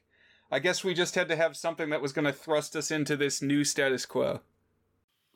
I 0.52 0.60
guess 0.60 0.84
we 0.84 0.94
just 0.94 1.16
had 1.16 1.28
to 1.30 1.36
have 1.36 1.56
something 1.56 1.90
that 1.90 2.02
was 2.02 2.14
going 2.14 2.26
to 2.26 2.34
thrust 2.34 2.76
us 2.76 2.92
into 2.92 3.16
this 3.16 3.42
new 3.42 3.64
status 3.64 4.06
quo. 4.06 4.42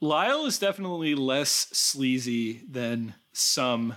Lyle 0.01 0.45
is 0.45 0.59
definitely 0.59 1.15
less 1.15 1.49
sleazy 1.49 2.63
than 2.69 3.15
some 3.31 3.95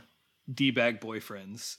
D-bag 0.53 1.01
boyfriends. 1.01 1.79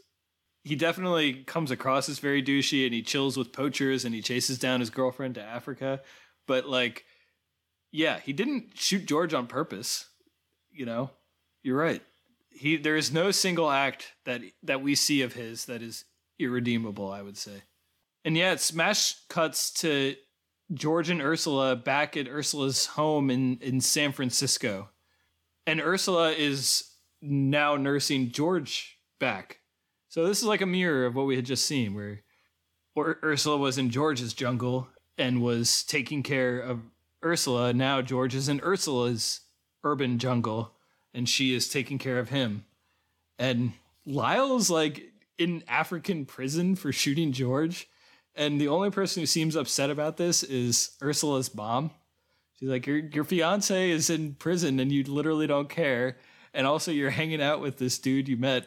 He 0.63 0.75
definitely 0.75 1.43
comes 1.45 1.71
across 1.71 2.09
as 2.09 2.19
very 2.19 2.43
douchey 2.43 2.85
and 2.85 2.93
he 2.93 3.01
chills 3.01 3.37
with 3.37 3.53
poachers 3.53 4.03
and 4.03 4.13
he 4.13 4.21
chases 4.21 4.59
down 4.59 4.81
his 4.81 4.89
girlfriend 4.89 5.35
to 5.35 5.41
Africa. 5.41 6.01
But 6.45 6.67
like, 6.67 7.05
yeah, 7.91 8.19
he 8.19 8.33
didn't 8.33 8.71
shoot 8.73 9.05
George 9.05 9.33
on 9.33 9.47
purpose. 9.47 10.07
You 10.71 10.85
know, 10.85 11.11
you're 11.63 11.77
right. 11.77 12.01
He 12.49 12.75
there 12.75 12.97
is 12.97 13.13
no 13.13 13.31
single 13.31 13.69
act 13.69 14.13
that 14.25 14.41
that 14.63 14.81
we 14.81 14.95
see 14.95 15.21
of 15.21 15.33
his 15.33 15.65
that 15.65 15.81
is 15.81 16.03
irredeemable. 16.37 17.11
I 17.11 17.21
would 17.21 17.37
say. 17.37 17.63
And 18.27 18.35
yeah, 18.35 18.57
smash 18.57 19.15
cuts 19.29 19.71
to 19.75 20.17
George 20.73 21.09
and 21.09 21.21
Ursula 21.21 21.77
back 21.77 22.17
at 22.17 22.27
Ursula's 22.27 22.85
home 22.85 23.29
in, 23.29 23.57
in 23.61 23.79
San 23.79 24.11
Francisco. 24.11 24.89
And 25.65 25.79
Ursula 25.79 26.33
is 26.33 26.91
now 27.21 27.77
nursing 27.77 28.31
George 28.31 28.97
back. 29.17 29.59
So 30.09 30.27
this 30.27 30.39
is 30.39 30.43
like 30.43 30.59
a 30.59 30.65
mirror 30.65 31.05
of 31.05 31.15
what 31.15 31.25
we 31.25 31.37
had 31.37 31.45
just 31.45 31.65
seen, 31.65 31.93
where 31.93 32.23
Ur- 32.99 33.17
Ursula 33.23 33.55
was 33.55 33.77
in 33.77 33.91
George's 33.91 34.33
jungle 34.33 34.89
and 35.17 35.41
was 35.41 35.85
taking 35.85 36.21
care 36.21 36.59
of 36.59 36.81
Ursula. 37.23 37.71
Now 37.71 38.01
George 38.01 38.35
is 38.35 38.49
in 38.49 38.59
Ursula's 38.59 39.39
urban 39.85 40.19
jungle 40.19 40.73
and 41.13 41.29
she 41.29 41.55
is 41.55 41.69
taking 41.69 41.97
care 41.97 42.19
of 42.19 42.27
him. 42.27 42.65
And 43.39 43.71
Lyle's 44.05 44.69
like 44.69 45.13
in 45.37 45.63
African 45.69 46.25
prison 46.25 46.75
for 46.75 46.91
shooting 46.91 47.31
George 47.31 47.87
and 48.37 48.61
the 48.61 48.67
only 48.67 48.91
person 48.91 49.21
who 49.21 49.27
seems 49.27 49.55
upset 49.55 49.89
about 49.89 50.17
this 50.17 50.43
is 50.43 50.91
Ursula's 51.01 51.53
mom. 51.53 51.91
She's 52.59 52.69
like, 52.69 52.87
Your 52.87 52.97
your 52.97 53.23
fiance 53.23 53.89
is 53.89 54.09
in 54.09 54.35
prison 54.35 54.79
and 54.79 54.91
you 54.91 55.03
literally 55.03 55.47
don't 55.47 55.69
care. 55.69 56.17
And 56.53 56.65
also 56.65 56.91
you're 56.91 57.09
hanging 57.11 57.41
out 57.41 57.61
with 57.61 57.77
this 57.77 57.99
dude 57.99 58.27
you 58.27 58.37
met 58.37 58.65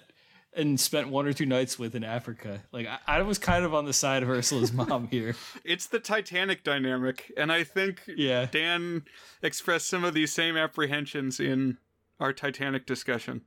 and 0.53 0.79
spent 0.81 1.09
one 1.09 1.27
or 1.27 1.33
two 1.33 1.47
nights 1.47 1.79
with 1.79 1.95
in 1.95 2.05
Africa. 2.05 2.63
Like 2.73 2.87
I, 2.87 2.99
I 3.19 3.23
was 3.23 3.39
kind 3.39 3.65
of 3.65 3.75
on 3.75 3.85
the 3.85 3.93
side 3.93 4.23
of 4.23 4.29
Ursula's 4.29 4.73
mom 4.73 5.09
here. 5.09 5.35
It's 5.65 5.87
the 5.87 6.01
Titanic 6.01 6.65
dynamic, 6.65 7.33
and 7.37 7.53
I 7.53 7.65
think 7.65 8.03
Yeah. 8.07 8.47
Dan 8.51 9.05
expressed 9.43 9.89
some 9.89 10.05
of 10.05 10.15
these 10.15 10.33
same 10.33 10.57
apprehensions 10.57 11.41
in 11.41 11.79
our 12.19 12.33
Titanic 12.33 12.87
discussion. 12.87 13.43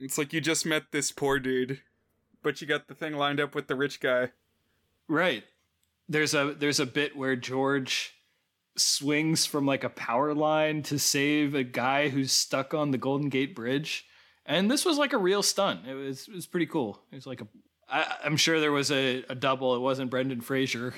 It's 0.00 0.18
like 0.18 0.32
you 0.32 0.40
just 0.40 0.66
met 0.66 0.92
this 0.92 1.10
poor 1.10 1.38
dude, 1.38 1.80
but 2.42 2.60
you 2.60 2.66
got 2.66 2.86
the 2.86 2.94
thing 2.94 3.14
lined 3.14 3.40
up 3.40 3.54
with 3.54 3.66
the 3.66 3.74
rich 3.74 4.00
guy. 4.00 4.30
Right. 5.08 5.44
There's 6.08 6.34
a 6.34 6.54
there's 6.58 6.80
a 6.80 6.86
bit 6.86 7.16
where 7.16 7.36
George 7.36 8.14
swings 8.76 9.44
from 9.44 9.66
like 9.66 9.84
a 9.84 9.90
power 9.90 10.34
line 10.34 10.82
to 10.84 10.98
save 10.98 11.54
a 11.54 11.64
guy 11.64 12.08
who's 12.08 12.32
stuck 12.32 12.74
on 12.74 12.90
the 12.90 12.98
Golden 12.98 13.28
Gate 13.28 13.54
Bridge. 13.54 14.06
And 14.46 14.70
this 14.70 14.84
was 14.84 14.96
like 14.96 15.12
a 15.12 15.18
real 15.18 15.42
stunt. 15.42 15.86
It 15.86 15.94
was 15.94 16.28
it 16.28 16.34
was 16.34 16.46
pretty 16.46 16.66
cool. 16.66 17.00
It 17.12 17.16
was 17.16 17.26
like 17.26 17.40
a 17.40 17.48
I, 17.90 18.16
I'm 18.24 18.36
sure 18.36 18.60
there 18.60 18.72
was 18.72 18.90
a, 18.90 19.24
a 19.28 19.34
double. 19.34 19.74
It 19.74 19.80
wasn't 19.80 20.10
Brendan 20.10 20.40
Fraser 20.40 20.94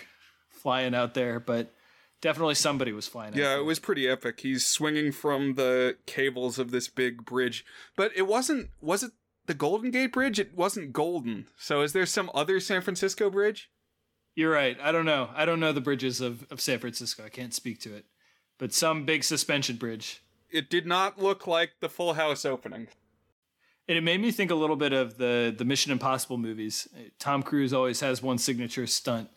flying 0.50 0.94
out 0.94 1.14
there, 1.14 1.40
but 1.40 1.72
definitely 2.20 2.54
somebody 2.54 2.92
was 2.92 3.08
flying 3.08 3.32
out 3.32 3.38
Yeah, 3.38 3.56
it 3.56 3.64
was 3.64 3.78
pretty 3.78 4.08
epic. 4.08 4.40
He's 4.40 4.66
swinging 4.66 5.12
from 5.12 5.54
the 5.54 5.96
cables 6.06 6.58
of 6.58 6.70
this 6.70 6.88
big 6.88 7.24
bridge, 7.24 7.64
but 7.96 8.12
it 8.16 8.26
wasn't. 8.26 8.70
Was 8.80 9.02
it 9.02 9.12
the 9.46 9.54
Golden 9.54 9.90
Gate 9.90 10.12
Bridge? 10.12 10.38
It 10.38 10.56
wasn't 10.56 10.92
golden. 10.92 11.46
So 11.58 11.82
is 11.82 11.92
there 11.92 12.06
some 12.06 12.30
other 12.34 12.60
San 12.60 12.82
Francisco 12.82 13.30
bridge? 13.30 13.70
You're 14.34 14.52
right. 14.52 14.78
I 14.80 14.92
don't 14.92 15.04
know. 15.04 15.30
I 15.34 15.44
don't 15.44 15.60
know 15.60 15.72
the 15.72 15.80
bridges 15.80 16.20
of, 16.20 16.46
of 16.50 16.60
San 16.60 16.78
Francisco. 16.78 17.24
I 17.24 17.28
can't 17.28 17.54
speak 17.54 17.80
to 17.80 17.94
it. 17.94 18.06
But 18.58 18.72
some 18.72 19.04
big 19.04 19.24
suspension 19.24 19.76
bridge. 19.76 20.22
It 20.50 20.70
did 20.70 20.86
not 20.86 21.20
look 21.20 21.46
like 21.46 21.72
the 21.80 21.88
Full 21.88 22.14
House 22.14 22.44
opening. 22.44 22.88
And 23.88 23.98
it 23.98 24.02
made 24.02 24.20
me 24.20 24.30
think 24.30 24.50
a 24.50 24.56
little 24.56 24.76
bit 24.76 24.92
of 24.92 25.18
the 25.18 25.52
the 25.56 25.64
Mission 25.64 25.90
Impossible 25.90 26.38
movies. 26.38 26.86
Tom 27.18 27.42
Cruise 27.42 27.72
always 27.72 28.00
has 28.00 28.22
one 28.22 28.38
signature 28.38 28.86
stunt. 28.86 29.30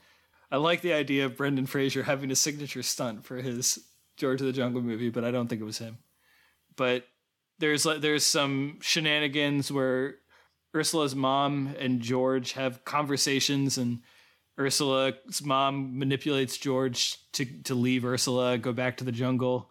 I 0.52 0.58
like 0.58 0.82
the 0.82 0.94
idea 0.94 1.26
of 1.26 1.38
Brendan 1.38 1.66
Fraser 1.66 2.04
having 2.04 2.30
a 2.30 2.36
signature 2.36 2.84
stunt 2.84 3.26
for 3.26 3.38
his 3.38 3.80
George 4.18 4.42
of 4.42 4.48
the 4.48 4.54
Jungle 4.54 4.84
movie, 4.84 5.10
but 5.10 5.24
I 5.24 5.32
don't 5.32 5.48
think 5.48 5.62
it 5.62 5.66
was 5.66 5.80
him. 5.80 5.98
But 6.76 7.08
there's 7.58 7.86
like 7.86 8.02
there's 8.02 8.26
some 8.26 8.78
shenanigans 8.82 9.72
where 9.72 10.16
Ursula's 10.76 11.16
mom 11.16 11.76
and 11.80 12.02
George 12.02 12.54
have 12.54 12.86
conversations 12.86 13.78
and 13.78 14.02
Ursula's 14.60 15.44
mom 15.44 15.98
manipulates 15.98 16.58
George 16.58 17.18
to 17.34 17.46
to 17.64 17.76
leave 17.76 18.06
Ursula, 18.06 18.58
go 18.58 18.72
back 18.72 18.98
to 18.98 19.04
the 19.04 19.12
jungle 19.12 19.70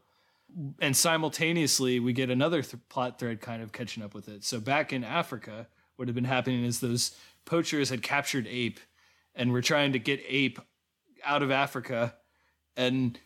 and 0.80 0.96
simultaneously 0.96 2.00
we 2.00 2.12
get 2.12 2.30
another 2.30 2.62
th- 2.62 2.82
plot 2.88 3.18
thread 3.18 3.40
kind 3.40 3.62
of 3.62 3.72
catching 3.72 4.02
up 4.02 4.14
with 4.14 4.28
it. 4.28 4.44
So 4.44 4.60
back 4.60 4.92
in 4.92 5.04
Africa, 5.04 5.66
what 5.96 6.08
had 6.08 6.14
been 6.14 6.24
happening 6.24 6.64
is 6.64 6.80
those 6.80 7.16
poachers 7.44 7.90
had 7.90 8.02
captured 8.02 8.46
ape 8.48 8.80
and 9.34 9.52
were 9.52 9.62
trying 9.62 9.92
to 9.92 9.98
get 9.98 10.22
ape 10.28 10.60
out 11.24 11.42
of 11.42 11.50
Africa 11.50 12.14
and 12.76 13.18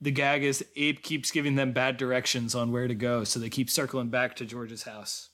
the 0.00 0.10
gag 0.10 0.44
is 0.44 0.64
ape 0.76 1.02
keeps 1.02 1.30
giving 1.30 1.54
them 1.54 1.72
bad 1.72 1.96
directions 1.96 2.54
on 2.54 2.70
where 2.70 2.88
to 2.88 2.94
go 2.94 3.24
so 3.24 3.40
they 3.40 3.48
keep 3.48 3.70
circling 3.70 4.08
back 4.08 4.36
to 4.36 4.44
George's 4.44 4.82
house. 4.82 5.30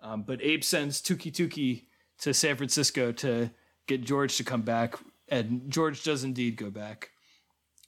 Um, 0.00 0.22
but 0.22 0.42
ape 0.42 0.64
sends 0.64 1.00
Tookie 1.00 1.32
Tookie 1.32 1.84
to 2.20 2.34
San 2.34 2.56
Francisco 2.56 3.12
to 3.12 3.50
get 3.86 4.04
George 4.04 4.36
to 4.36 4.44
come 4.44 4.62
back 4.62 4.96
and 5.32 5.70
George 5.70 6.04
does 6.04 6.24
indeed 6.24 6.56
go 6.56 6.70
back. 6.70 7.10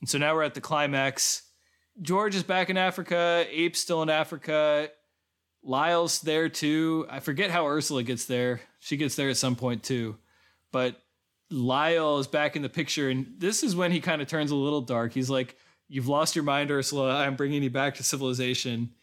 And 0.00 0.08
so 0.08 0.18
now 0.18 0.34
we're 0.34 0.42
at 0.42 0.54
the 0.54 0.60
climax. 0.60 1.42
George 2.00 2.34
is 2.34 2.42
back 2.42 2.70
in 2.70 2.76
Africa. 2.76 3.46
Ape's 3.50 3.80
still 3.80 4.02
in 4.02 4.08
Africa. 4.08 4.90
Lyle's 5.62 6.20
there 6.22 6.48
too. 6.48 7.06
I 7.10 7.20
forget 7.20 7.50
how 7.50 7.66
Ursula 7.66 8.02
gets 8.02 8.24
there. 8.24 8.60
She 8.80 8.96
gets 8.96 9.14
there 9.14 9.28
at 9.28 9.36
some 9.36 9.56
point 9.56 9.82
too. 9.82 10.16
But 10.72 11.00
Lyle 11.50 12.18
is 12.18 12.26
back 12.26 12.56
in 12.56 12.62
the 12.62 12.68
picture. 12.68 13.10
And 13.10 13.34
this 13.38 13.62
is 13.62 13.76
when 13.76 13.92
he 13.92 14.00
kind 14.00 14.22
of 14.22 14.28
turns 14.28 14.50
a 14.50 14.56
little 14.56 14.80
dark. 14.80 15.12
He's 15.12 15.30
like, 15.30 15.56
You've 15.86 16.08
lost 16.08 16.34
your 16.34 16.44
mind, 16.44 16.70
Ursula. 16.70 17.14
I'm 17.14 17.36
bringing 17.36 17.62
you 17.62 17.68
back 17.68 17.96
to 17.96 18.02
civilization. 18.02 18.94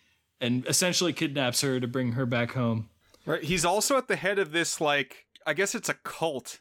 And 0.41 0.65
essentially 0.65 1.13
kidnaps 1.13 1.61
her 1.61 1.79
to 1.79 1.87
bring 1.87 2.13
her 2.13 2.25
back 2.25 2.51
home. 2.53 2.89
Right. 3.27 3.43
He's 3.43 3.63
also 3.63 3.97
at 3.97 4.07
the 4.07 4.15
head 4.15 4.39
of 4.39 4.51
this, 4.51 4.81
like, 4.81 5.27
I 5.45 5.53
guess 5.53 5.75
it's 5.75 5.89
a 5.89 5.93
cult 5.93 6.59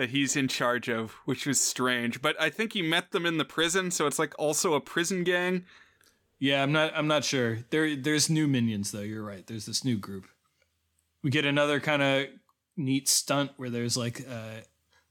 that 0.00 0.08
he's 0.08 0.34
in 0.34 0.48
charge 0.48 0.88
of, 0.88 1.10
which 1.26 1.44
was 1.44 1.60
strange. 1.60 2.22
But 2.22 2.34
I 2.40 2.48
think 2.48 2.72
he 2.72 2.80
met 2.80 3.10
them 3.10 3.26
in 3.26 3.36
the 3.36 3.44
prison, 3.44 3.90
so 3.90 4.06
it's 4.06 4.18
like 4.18 4.32
also 4.38 4.72
a 4.72 4.80
prison 4.80 5.24
gang. 5.24 5.66
Yeah, 6.38 6.62
I'm 6.62 6.72
not 6.72 6.92
I'm 6.96 7.06
not 7.06 7.22
sure. 7.22 7.58
There 7.68 7.94
there's 7.94 8.30
new 8.30 8.48
minions 8.48 8.92
though, 8.92 9.02
you're 9.02 9.22
right. 9.22 9.46
There's 9.46 9.66
this 9.66 9.84
new 9.84 9.98
group. 9.98 10.24
We 11.22 11.28
get 11.28 11.44
another 11.44 11.80
kind 11.80 12.00
of 12.00 12.26
neat 12.78 13.10
stunt 13.10 13.50
where 13.58 13.68
there's 13.68 13.98
like 13.98 14.26
uh, 14.26 14.62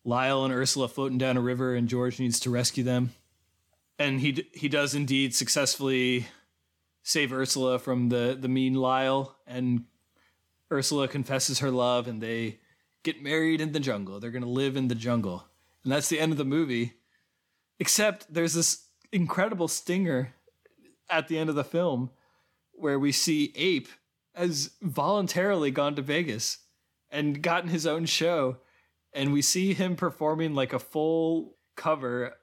Lyle 0.04 0.44
and 0.44 0.52
Ursula 0.52 0.88
floating 0.88 1.20
down 1.20 1.38
a 1.38 1.42
river 1.42 1.76
and 1.76 1.88
George 1.88 2.20
needs 2.20 2.40
to 2.40 2.50
rescue 2.50 2.84
them. 2.84 3.12
And 4.00 4.20
he 4.20 4.32
d- 4.32 4.50
he 4.54 4.70
does 4.70 4.96
indeed 4.96 5.36
successfully 5.36 6.26
save 7.04 7.32
Ursula 7.32 7.78
from 7.78 8.10
the 8.10 8.36
the 8.40 8.48
mean 8.48 8.74
Lyle 8.74 9.36
and 9.46 9.86
Ursula 10.72 11.08
confesses 11.08 11.60
her 11.60 11.70
love 11.70 12.08
and 12.08 12.24
they 12.24 12.58
get 13.04 13.22
married 13.22 13.62
in 13.62 13.72
the 13.72 13.80
jungle. 13.80 14.20
They're 14.20 14.32
going 14.32 14.44
to 14.44 14.50
live 14.50 14.76
in 14.76 14.88
the 14.88 14.96
jungle. 14.96 15.46
And 15.84 15.92
that's 15.92 16.10
the 16.10 16.20
end 16.20 16.32
of 16.32 16.38
the 16.38 16.46
movie. 16.46 16.94
Except 17.80 18.32
there's 18.34 18.54
this 18.54 18.86
incredible 19.12 19.68
stinger 19.68 20.34
at 21.10 21.28
the 21.28 21.38
end 21.38 21.50
of 21.50 21.56
the 21.56 21.64
film 21.64 22.12
where 22.74 23.00
we 23.00 23.12
see 23.12 23.54
Ape 23.56 23.88
has 24.36 24.72
voluntarily 24.82 25.72
gone 25.72 25.96
to 25.96 26.02
Vegas 26.02 26.60
and 27.10 27.42
gotten 27.42 27.70
his 27.70 27.88
own 27.88 28.06
show 28.06 28.58
and 29.14 29.34
we 29.34 29.42
see 29.42 29.74
him 29.74 29.96
performing 29.96 30.54
like 30.54 30.74
a 30.74 30.80
full 30.80 31.56
cover 31.76 32.36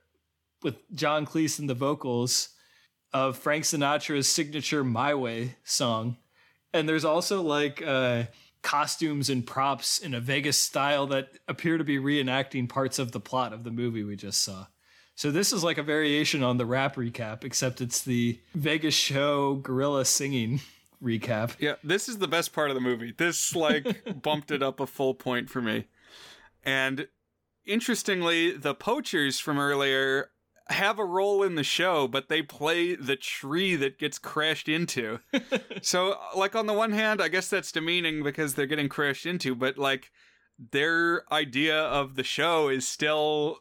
with 0.63 0.77
John 0.95 1.27
Cleese 1.27 1.59
in 1.59 1.67
the 1.67 1.75
vocals 1.75 2.51
of 3.13 3.39
Frank 3.39 3.65
Sinatra's 3.65 4.29
signature 4.29 4.83
My 4.83 5.15
Way 5.15 5.57
song. 5.65 6.17
And 6.73 6.89
there's 6.89 7.05
also 7.05 7.43
like 7.43 7.83
uh, 7.83 8.25
costumes 8.67 9.31
and 9.31 9.47
props 9.47 9.97
in 9.97 10.13
a 10.13 10.19
Vegas 10.19 10.61
style 10.61 11.07
that 11.07 11.29
appear 11.47 11.79
to 11.79 11.85
be 11.85 11.99
reenacting 11.99 12.69
parts 12.69 12.99
of 12.99 13.13
the 13.13 13.21
plot 13.21 13.53
of 13.53 13.63
the 13.63 13.71
movie 13.71 14.03
we 14.03 14.17
just 14.17 14.43
saw. 14.43 14.67
So 15.15 15.31
this 15.31 15.53
is 15.53 15.63
like 15.63 15.79
a 15.79 15.85
variation 15.85 16.43
on 16.43 16.57
the 16.57 16.67
rap 16.67 16.97
recap, 16.97 17.45
except 17.45 17.81
it's 17.81 18.03
the 18.03 18.41
Vegas 18.57 18.93
show 18.93 19.55
gorilla 19.55 20.05
singing 20.05 20.61
recap. 21.03 21.55
Yeah, 21.61 21.77
this 21.85 22.09
is 22.09 22.19
the 22.19 22.27
best 22.27 22.53
part 22.53 22.71
of 22.71 22.75
the 22.75 22.81
movie. 22.81 23.15
This, 23.17 23.55
like, 23.55 23.87
bumped 24.23 24.51
it 24.51 24.65
up 24.65 24.81
a 24.81 24.87
full 24.87 25.15
point 25.15 25.49
for 25.49 25.63
me. 25.63 25.85
And 26.65 27.07
interestingly, 27.65 28.51
the 28.51 28.75
poachers 28.75 29.39
from 29.39 29.61
earlier 29.61 30.31
have 30.69 30.99
a 30.99 31.05
role 31.05 31.43
in 31.43 31.55
the 31.55 31.65
show, 31.65 32.09
but 32.09 32.29
they 32.29 32.43
play 32.43 32.95
the 32.95 33.17
tree 33.17 33.77
that 33.77 33.99
gets 33.99 34.19
crashed 34.19 34.69
into. 34.69 35.21
so, 35.83 36.17
like, 36.37 36.57
on 36.57 36.67
the 36.67 36.73
one 36.73 36.93
hand, 36.93 37.21
I 37.21 37.29
guess 37.29 37.49
that's 37.49 37.73
demeaning 37.73 38.23
because 38.23 38.55
they're 38.55 38.67
getting 38.67 38.89
crashed 38.89 39.27
into, 39.27 39.55
but 39.55 39.79
like, 39.79 40.11
their 40.73 41.23
idea 41.33 41.79
of 41.79 42.17
the 42.17 42.25
show 42.25 42.69
is 42.69 42.87
still 42.89 43.59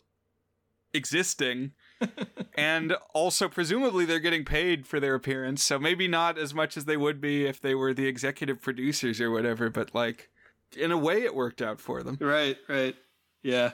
existing. 0.94 1.74
and 2.58 2.96
also, 3.14 3.48
presumably, 3.48 4.06
they're 4.06 4.20
getting 4.20 4.46
paid 4.46 4.88
for 4.88 5.00
their 5.00 5.16
appearance. 5.16 5.62
So, 5.62 5.78
maybe 5.78 6.08
not 6.08 6.38
as 6.40 6.54
much 6.54 6.76
as 6.76 6.86
they 6.86 6.98
would 6.98 7.22
be 7.22 7.46
if 7.46 7.62
they 7.62 7.76
were 7.76 7.94
the 7.94 8.08
executive 8.08 8.62
producers 8.62 9.22
or 9.22 9.30
whatever, 9.30 9.70
but 9.70 9.94
like, 9.94 10.30
in 10.76 10.92
a 10.92 10.98
way, 10.98 11.22
it 11.24 11.36
worked 11.36 11.62
out 11.62 11.80
for 11.80 12.02
them. 12.02 12.18
Right, 12.20 12.58
right. 12.68 12.96
Yeah. 13.44 13.72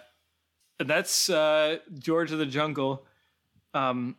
And 0.80 0.90
that's 0.90 1.30
uh, 1.30 1.78
George 1.98 2.32
of 2.32 2.40
the 2.40 2.46
Jungle. 2.46 3.06
Um, 3.74 4.16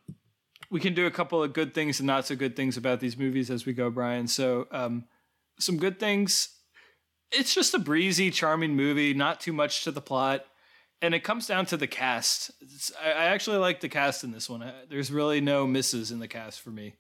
we 0.71 0.81
can 0.81 0.95
do 0.95 1.07
a 1.07 1.11
couple 1.11 1.43
of 1.43 1.53
good 1.53 1.75
things 1.75 2.01
and 2.01 2.07
not 2.07 2.27
so 2.27 2.37
good 2.37 2.57
things 2.57 2.77
about 2.77 3.01
these 3.01 3.17
movies 3.17 3.51
as 3.51 3.67
we 3.67 3.73
go, 3.73 3.91
Brian. 3.91 4.27
So, 4.27 4.67
um, 4.71 5.05
some 5.59 5.77
good 5.77 6.01
things. 6.01 6.49
It's 7.31 7.55
just 7.55 7.75
a 7.75 7.79
breezy, 7.79 8.31
charming 8.31 8.75
movie, 8.75 9.15
not 9.15 9.41
too 9.41 9.53
much 9.53 9.85
to 9.85 9.91
the 9.91 10.01
plot. 10.01 10.45
And 11.01 11.15
it 11.15 11.25
comes 11.25 11.47
down 11.47 11.67
to 11.67 11.77
the 11.77 11.87
cast. 11.87 12.51
I, 13.03 13.11
I, 13.11 13.25
actually 13.27 13.57
like 13.57 13.81
the 13.81 13.89
cast 13.89 14.23
in 14.23 14.31
this 14.31 14.49
one. 14.49 14.63
I, 14.63 14.73
there's 14.89 15.11
really 15.11 15.41
no 15.41 15.67
misses 15.67 16.11
in 16.11 16.21
the 16.21 16.29
cast 16.29 16.61
for 16.61 16.71
me. 16.71 16.95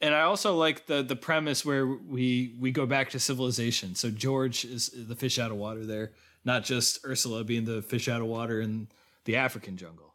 And 0.00 0.14
I 0.14 0.22
also 0.22 0.56
like 0.56 0.86
the 0.86 1.02
the 1.02 1.16
premise 1.16 1.64
where 1.64 1.86
we 1.86 2.54
we 2.58 2.70
go 2.70 2.86
back 2.86 3.10
to 3.10 3.18
civilization. 3.18 3.94
So 3.94 4.10
George 4.10 4.64
is 4.64 4.90
the 4.94 5.16
fish 5.16 5.38
out 5.38 5.50
of 5.50 5.56
water 5.56 5.84
there 5.84 6.12
not 6.46 6.62
just 6.62 7.04
Ursula 7.04 7.44
being 7.44 7.64
the 7.64 7.82
fish 7.82 8.08
out 8.08 8.22
of 8.22 8.28
water 8.28 8.60
in 8.60 8.88
the 9.24 9.36
African 9.36 9.76
jungle. 9.76 10.05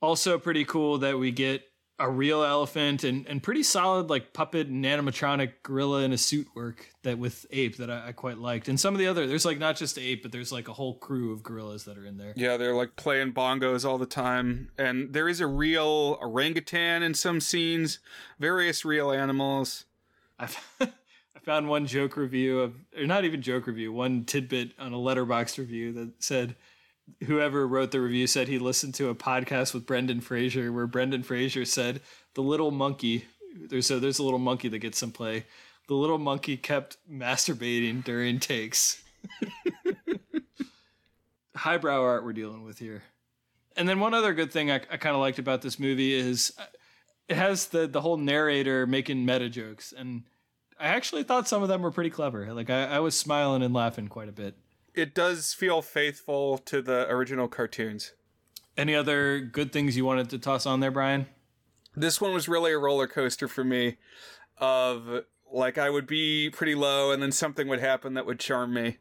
Also, 0.00 0.38
pretty 0.38 0.64
cool 0.64 0.98
that 0.98 1.18
we 1.18 1.30
get 1.30 1.62
a 1.98 2.10
real 2.10 2.42
elephant 2.42 3.04
and, 3.04 3.26
and 3.26 3.42
pretty 3.42 3.62
solid 3.62 4.10
like 4.10 4.34
puppet 4.34 4.66
and 4.66 4.84
animatronic 4.84 5.52
gorilla 5.62 6.02
in 6.02 6.12
a 6.12 6.18
suit 6.18 6.46
work 6.54 6.88
that 7.02 7.18
with 7.18 7.46
ape 7.50 7.78
that 7.78 7.90
I, 7.90 8.08
I, 8.08 8.12
quite 8.12 8.36
liked. 8.36 8.68
And 8.68 8.78
some 8.78 8.94
of 8.94 8.98
the 8.98 9.06
other 9.06 9.26
there's 9.26 9.46
like 9.46 9.58
not 9.58 9.76
just 9.76 9.98
ape 9.98 10.22
but 10.22 10.30
there's 10.30 10.52
like 10.52 10.68
a 10.68 10.74
whole 10.74 10.98
crew 10.98 11.32
of 11.32 11.42
gorillas 11.42 11.84
that 11.84 11.96
are 11.96 12.04
in 12.04 12.18
there. 12.18 12.34
Yeah 12.36 12.58
they're 12.58 12.74
like 12.74 12.96
playing 12.96 13.32
bongos 13.32 13.88
all 13.88 13.96
the 13.96 14.04
time. 14.04 14.68
And 14.76 15.14
there 15.14 15.26
is 15.26 15.40
a 15.40 15.46
real 15.46 16.18
orangutan 16.20 17.02
in 17.02 17.14
some 17.14 17.40
scenes 17.40 17.98
various 18.38 18.84
real 18.84 19.10
animals. 19.10 19.86
I've 20.38 20.58
found 21.44 21.68
one 21.68 21.86
joke 21.86 22.16
review 22.16 22.60
of, 22.60 22.74
or 22.98 23.06
not 23.06 23.24
even 23.24 23.40
joke 23.40 23.66
review, 23.66 23.92
one 23.92 24.24
tidbit 24.24 24.72
on 24.78 24.92
a 24.92 24.96
Letterboxd 24.96 25.58
review 25.58 25.92
that 25.92 26.22
said 26.22 26.56
whoever 27.24 27.66
wrote 27.66 27.90
the 27.90 28.00
review 28.00 28.26
said 28.26 28.48
he 28.48 28.58
listened 28.58 28.94
to 28.94 29.08
a 29.08 29.14
podcast 29.14 29.72
with 29.74 29.86
Brendan 29.86 30.20
Fraser 30.20 30.72
where 30.72 30.86
Brendan 30.86 31.22
Fraser 31.22 31.64
said 31.64 32.00
the 32.34 32.42
little 32.42 32.70
monkey 32.70 33.26
there's 33.58 33.90
a 33.90 33.98
there's 33.98 34.18
a 34.18 34.22
little 34.22 34.38
monkey 34.38 34.68
that 34.68 34.78
gets 34.78 34.98
some 34.98 35.12
play. 35.12 35.46
The 35.88 35.94
little 35.94 36.18
monkey 36.18 36.56
kept 36.56 36.96
masturbating 37.10 38.04
during 38.04 38.40
takes. 38.40 39.02
Highbrow 41.56 42.02
art 42.02 42.24
we're 42.24 42.32
dealing 42.32 42.64
with 42.64 42.78
here. 42.78 43.02
And 43.76 43.88
then 43.88 44.00
one 44.00 44.14
other 44.14 44.34
good 44.34 44.52
thing 44.52 44.70
I, 44.70 44.76
I 44.76 44.96
kind 44.96 45.14
of 45.14 45.20
liked 45.20 45.38
about 45.38 45.62
this 45.62 45.78
movie 45.78 46.14
is 46.14 46.52
uh, 46.58 46.64
it 47.28 47.36
has 47.36 47.66
the 47.66 47.86
the 47.86 48.00
whole 48.00 48.16
narrator 48.16 48.86
making 48.86 49.24
meta 49.24 49.48
jokes 49.48 49.92
and 49.96 50.24
I 50.78 50.88
actually 50.88 51.22
thought 51.22 51.48
some 51.48 51.62
of 51.62 51.68
them 51.68 51.80
were 51.80 51.90
pretty 51.90 52.10
clever. 52.10 52.52
Like 52.52 52.68
I, 52.68 52.84
I 52.84 53.00
was 53.00 53.16
smiling 53.16 53.62
and 53.62 53.72
laughing 53.72 54.08
quite 54.08 54.28
a 54.28 54.32
bit. 54.32 54.56
It 54.96 55.14
does 55.14 55.52
feel 55.52 55.82
faithful 55.82 56.56
to 56.58 56.80
the 56.80 57.06
original 57.10 57.48
cartoons. 57.48 58.14
Any 58.78 58.94
other 58.94 59.40
good 59.40 59.70
things 59.70 59.94
you 59.94 60.06
wanted 60.06 60.30
to 60.30 60.38
toss 60.38 60.64
on 60.64 60.80
there, 60.80 60.90
Brian? 60.90 61.26
This 61.94 62.18
one 62.18 62.32
was 62.32 62.48
really 62.48 62.72
a 62.72 62.78
roller 62.78 63.06
coaster 63.06 63.46
for 63.46 63.62
me. 63.62 63.98
Of 64.58 65.24
like 65.52 65.76
I 65.76 65.90
would 65.90 66.06
be 66.06 66.48
pretty 66.48 66.74
low, 66.74 67.10
and 67.12 67.22
then 67.22 67.30
something 67.30 67.68
would 67.68 67.80
happen 67.80 68.14
that 68.14 68.24
would 68.24 68.40
charm 68.40 68.72
me. 68.72 68.96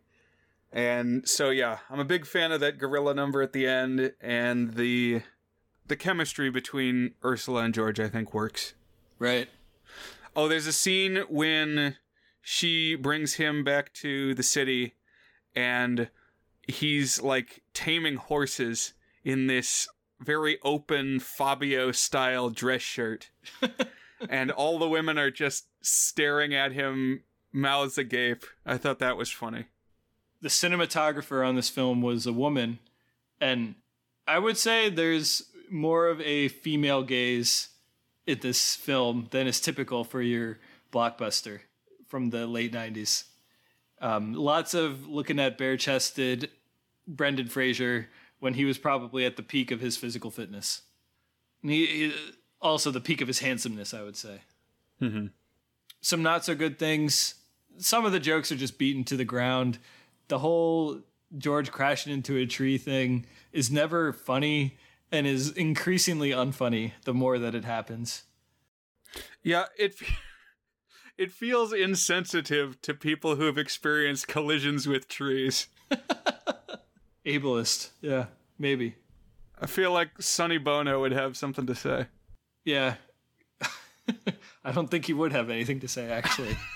And 0.72 1.28
so 1.28 1.50
yeah, 1.50 1.80
I'm 1.90 2.00
a 2.00 2.06
big 2.06 2.26
fan 2.26 2.52
of 2.52 2.60
that 2.60 2.78
gorilla 2.78 3.14
number 3.14 3.42
at 3.42 3.54
the 3.54 3.66
end, 3.66 4.14
and 4.20 4.74
the 4.74 5.22
the 5.88 5.96
chemistry 5.96 6.50
between 6.50 7.14
Ursula 7.24 7.64
and 7.64 7.74
George 7.74 8.02
I 8.02 8.10
think 8.10 8.34
works. 8.34 8.74
Right. 9.18 9.48
Oh, 10.36 10.50
there's 10.50 10.68
a 10.68 10.74
scene 10.74 11.24
when 11.30 11.96
she 12.42 12.96
brings 12.96 13.36
him 13.36 13.64
back 13.64 13.94
to 13.94 14.36
the 14.36 14.44
city 14.44 14.96
and 15.56 16.10
he's 16.68 17.22
like 17.22 17.62
taming 17.74 18.16
horses 18.16 18.94
in 19.24 19.48
this 19.48 19.88
very 20.20 20.58
open 20.64 21.20
Fabio 21.20 21.92
style 21.92 22.50
dress 22.50 22.82
shirt. 22.82 23.30
and 24.30 24.52
all 24.52 24.80
the 24.80 24.90
women 24.90 25.18
are 25.18 25.32
just 25.32 25.68
staring 25.82 26.54
at 26.54 26.72
him, 26.72 27.24
mouths 27.52 27.98
agape. 27.98 28.46
I 28.66 28.78
thought 28.78 29.00
that 29.00 29.18
was 29.18 29.30
funny. 29.30 29.66
The 30.42 30.50
cinematographer 30.50 31.48
on 31.48 31.56
this 31.56 31.70
film 31.70 32.02
was 32.02 32.26
a 32.26 32.34
woman, 32.34 32.80
and 33.42 33.76
I 34.28 34.40
would 34.40 34.58
say 34.58 34.90
there's 34.90 35.44
more 35.70 36.08
of 36.08 36.22
a 36.22 36.50
female 36.50 37.04
gaze 37.04 37.70
in 38.28 38.40
this 38.40 38.76
film 38.76 39.28
than 39.32 39.48
is 39.48 39.60
typical 39.60 40.04
for 40.04 40.22
your 40.22 40.60
blockbuster 40.92 41.62
from 42.08 42.30
the 42.30 42.46
late 42.46 42.74
90s. 42.74 43.26
Um, 44.06 44.36
lots 44.36 44.76
of 44.76 45.08
looking 45.08 45.40
at 45.40 45.58
bare 45.58 45.78
chested 45.78 46.52
Brendan 47.08 47.48
Fraser 47.48 48.08
when 48.40 48.54
he 48.54 48.64
was 48.64 48.78
probably 48.78 49.26
at 49.26 49.36
the 49.36 49.42
peak 49.42 49.72
of 49.72 49.82
his 49.82 49.98
physical 49.98 50.30
fitness. 50.30 50.84
And 51.64 51.72
he, 51.72 51.88
he 51.88 52.14
also 52.62 52.92
the 52.92 53.02
peak 53.02 53.20
of 53.22 53.28
his 53.28 53.40
handsomeness, 53.40 53.96
I 53.96 54.04
would 54.04 54.16
say. 54.16 54.42
Mm-hmm. 55.02 55.28
Some 56.02 56.22
not 56.22 56.46
so 56.46 56.54
good 56.54 56.78
things. 56.78 57.34
Some 57.80 58.06
of 58.06 58.12
the 58.12 58.20
jokes 58.20 58.52
are 58.52 58.56
just 58.56 58.78
beaten 58.78 59.06
to 59.06 59.18
the 59.18 59.26
ground. 59.26 59.80
The 60.28 60.38
whole 60.38 61.00
George 61.36 61.72
crashing 61.72 62.14
into 62.14 62.38
a 62.38 62.46
tree 62.46 62.78
thing 62.78 63.26
is 63.52 63.72
never 63.72 64.14
funny 64.14 64.78
and 65.12 65.26
is 65.26 65.52
increasingly 65.52 66.30
unfunny 66.30 66.92
the 67.06 67.14
more 67.16 67.40
that 67.40 67.56
it 67.56 67.66
happens. 67.66 68.22
Yeah, 69.42 69.66
it 69.80 69.96
it 71.18 71.32
feels 71.32 71.74
insensitive 71.74 72.82
to 72.82 72.94
people 72.94 73.36
who 73.36 73.46
have 73.46 73.58
experienced 73.58 74.28
collisions 74.28 74.88
with 74.88 75.08
trees. 75.08 75.68
Ableist. 77.26 77.90
Yeah, 78.02 78.26
maybe. 78.60 78.96
I 79.60 79.68
feel 79.68 79.92
like 79.92 80.22
Sonny 80.22 80.58
Bono 80.58 81.00
would 81.02 81.14
have 81.14 81.38
something 81.38 81.66
to 81.66 81.76
say. 81.76 82.08
Yeah. 82.66 82.96
I 84.64 84.72
don't 84.72 84.92
think 84.92 85.06
he 85.06 85.14
would 85.14 85.32
have 85.32 85.50
anything 85.50 85.80
to 85.80 85.88
say 85.88 86.10
actually. 86.10 86.58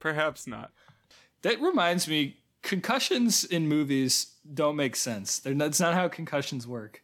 Perhaps 0.00 0.46
not. 0.46 0.70
That 1.42 1.60
reminds 1.60 2.08
me 2.08 2.38
concussions 2.62 3.44
in 3.44 3.68
movies 3.68 4.34
don't 4.52 4.76
make 4.76 4.96
sense. 4.96 5.38
They're, 5.38 5.54
that's 5.54 5.80
not 5.80 5.94
how 5.94 6.08
concussions 6.08 6.66
work. 6.66 7.02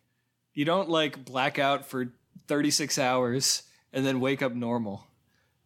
You 0.53 0.65
don't 0.65 0.91
like 0.91 1.25
black 1.25 1.59
out 1.59 1.87
for 1.87 2.13
36 2.49 2.99
hours 2.99 3.63
and 3.93 4.05
then 4.05 4.21
wake 4.21 4.43
up 4.43 4.55
normal. 4.55 5.07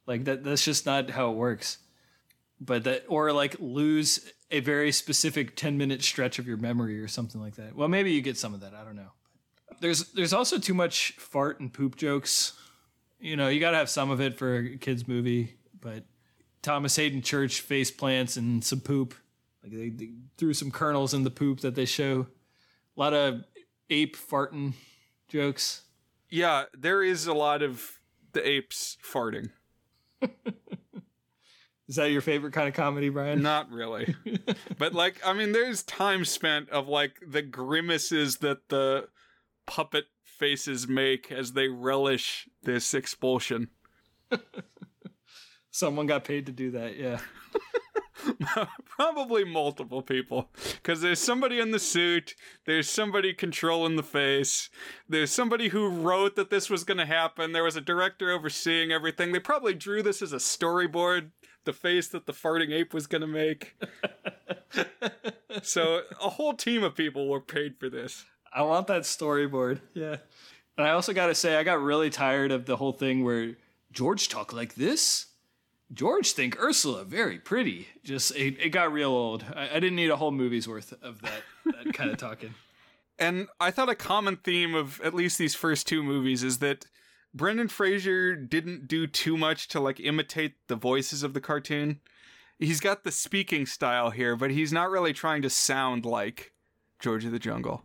Like 0.06 0.24
that 0.24 0.44
that's 0.44 0.64
just 0.64 0.86
not 0.86 1.10
how 1.10 1.30
it 1.30 1.36
works. 1.36 1.78
But 2.60 2.84
that 2.84 3.04
or 3.08 3.32
like 3.32 3.56
lose 3.58 4.30
a 4.50 4.60
very 4.60 4.92
specific 4.92 5.56
10 5.56 5.76
minute 5.76 6.02
stretch 6.02 6.38
of 6.38 6.46
your 6.46 6.56
memory 6.56 7.00
or 7.00 7.08
something 7.08 7.40
like 7.40 7.56
that. 7.56 7.74
Well, 7.74 7.88
maybe 7.88 8.12
you 8.12 8.20
get 8.20 8.36
some 8.36 8.54
of 8.54 8.60
that, 8.60 8.74
I 8.74 8.84
don't 8.84 8.96
know. 8.96 9.12
There's 9.80 10.12
there's 10.12 10.32
also 10.32 10.58
too 10.58 10.74
much 10.74 11.12
fart 11.12 11.60
and 11.60 11.72
poop 11.72 11.96
jokes. 11.96 12.52
You 13.18 13.36
know, 13.36 13.48
you 13.48 13.60
got 13.60 13.70
to 13.72 13.78
have 13.78 13.88
some 13.88 14.10
of 14.10 14.20
it 14.20 14.38
for 14.38 14.56
a 14.56 14.76
kids 14.76 15.08
movie, 15.08 15.56
but 15.80 16.04
Thomas 16.62 16.96
Haden 16.96 17.22
Church 17.22 17.60
face 17.60 17.90
plants 17.90 18.36
and 18.36 18.62
some 18.62 18.80
poop 18.80 19.14
like 19.64 19.72
they, 19.72 19.88
they 19.88 20.10
threw 20.36 20.52
some 20.52 20.70
kernels 20.70 21.14
in 21.14 21.24
the 21.24 21.30
poop 21.30 21.60
that 21.60 21.74
they 21.74 21.86
show. 21.86 22.26
A 22.96 23.00
lot 23.00 23.14
of 23.14 23.44
ape 23.88 24.16
farting 24.16 24.74
jokes. 25.28 25.82
Yeah, 26.28 26.64
there 26.76 27.02
is 27.02 27.26
a 27.26 27.32
lot 27.32 27.62
of 27.62 27.98
the 28.34 28.46
apes 28.46 28.98
farting. 29.02 29.50
Is 31.88 31.96
that 31.96 32.10
your 32.10 32.22
favorite 32.22 32.52
kind 32.52 32.66
of 32.66 32.74
comedy, 32.74 33.10
Brian? 33.10 33.42
Not 33.42 33.70
really. 33.70 34.14
but 34.78 34.94
like 34.94 35.20
I 35.24 35.32
mean 35.32 35.52
there's 35.52 35.82
time 35.82 36.24
spent 36.24 36.70
of 36.70 36.88
like 36.88 37.20
the 37.26 37.42
grimaces 37.42 38.38
that 38.38 38.68
the 38.68 39.08
puppet 39.66 40.04
faces 40.24 40.88
make 40.88 41.30
as 41.30 41.52
they 41.52 41.68
relish 41.68 42.48
this 42.62 42.94
expulsion. 42.94 43.68
Someone 45.70 46.06
got 46.06 46.24
paid 46.24 46.46
to 46.46 46.52
do 46.52 46.70
that, 46.72 46.96
yeah. 46.96 47.20
Probably 48.86 49.44
multiple 49.44 50.02
people. 50.02 50.50
Because 50.74 51.00
there's 51.00 51.18
somebody 51.18 51.60
in 51.60 51.70
the 51.70 51.78
suit, 51.78 52.34
there's 52.66 52.88
somebody 52.88 53.34
controlling 53.34 53.96
the 53.96 54.02
face, 54.02 54.70
there's 55.08 55.30
somebody 55.30 55.68
who 55.68 55.88
wrote 55.88 56.36
that 56.36 56.50
this 56.50 56.70
was 56.70 56.84
going 56.84 56.98
to 56.98 57.06
happen, 57.06 57.52
there 57.52 57.64
was 57.64 57.76
a 57.76 57.80
director 57.80 58.30
overseeing 58.30 58.92
everything. 58.92 59.32
They 59.32 59.40
probably 59.40 59.74
drew 59.74 60.02
this 60.02 60.22
as 60.22 60.32
a 60.32 60.36
storyboard, 60.36 61.30
the 61.64 61.72
face 61.72 62.08
that 62.08 62.26
the 62.26 62.32
farting 62.32 62.72
ape 62.72 62.94
was 62.94 63.06
going 63.06 63.22
to 63.22 63.26
make. 63.26 63.76
so 65.62 66.02
a 66.22 66.30
whole 66.30 66.54
team 66.54 66.82
of 66.82 66.94
people 66.94 67.28
were 67.28 67.40
paid 67.40 67.78
for 67.78 67.88
this. 67.88 68.24
I 68.52 68.62
want 68.62 68.86
that 68.86 69.02
storyboard. 69.02 69.80
Yeah. 69.94 70.16
And 70.76 70.86
I 70.86 70.90
also 70.90 71.12
got 71.12 71.26
to 71.26 71.34
say, 71.34 71.56
I 71.56 71.62
got 71.62 71.80
really 71.80 72.10
tired 72.10 72.50
of 72.50 72.66
the 72.66 72.76
whole 72.76 72.92
thing 72.92 73.24
where 73.24 73.56
George 73.92 74.28
talk 74.28 74.52
like 74.52 74.74
this. 74.74 75.26
George 75.94 76.32
think 76.32 76.58
Ursula 76.60 77.04
very 77.04 77.38
pretty. 77.38 77.88
Just 78.02 78.34
it, 78.36 78.56
it 78.60 78.70
got 78.70 78.92
real 78.92 79.10
old. 79.10 79.44
I, 79.54 79.70
I, 79.70 79.74
didn't 79.74 79.96
need 79.96 80.10
a 80.10 80.16
whole 80.16 80.32
movie's 80.32 80.66
worth 80.66 80.92
of 81.02 81.22
that 81.22 81.42
that 81.64 81.94
kind 81.94 82.10
of 82.10 82.16
talking. 82.16 82.54
And 83.16 83.46
I 83.60 83.70
thought 83.70 83.88
a 83.88 83.94
common 83.94 84.38
theme 84.38 84.74
of 84.74 85.00
at 85.00 85.14
least 85.14 85.38
these 85.38 85.54
first 85.54 85.86
two 85.86 86.02
movies 86.02 86.42
is 86.42 86.58
that 86.58 86.86
Brendan 87.32 87.68
Fraser 87.68 88.34
didn't 88.34 88.88
do 88.88 89.06
too 89.06 89.36
much 89.36 89.68
to 89.68 89.78
like 89.78 90.00
imitate 90.00 90.54
the 90.66 90.74
voices 90.74 91.22
of 91.22 91.32
the 91.32 91.40
cartoon. 91.40 92.00
He's 92.58 92.80
got 92.80 93.04
the 93.04 93.12
speaking 93.12 93.66
style 93.66 94.10
here, 94.10 94.34
but 94.34 94.50
he's 94.50 94.72
not 94.72 94.90
really 94.90 95.12
trying 95.12 95.42
to 95.42 95.50
sound 95.50 96.04
like 96.04 96.54
George 96.98 97.24
of 97.24 97.30
the 97.30 97.38
Jungle. 97.38 97.84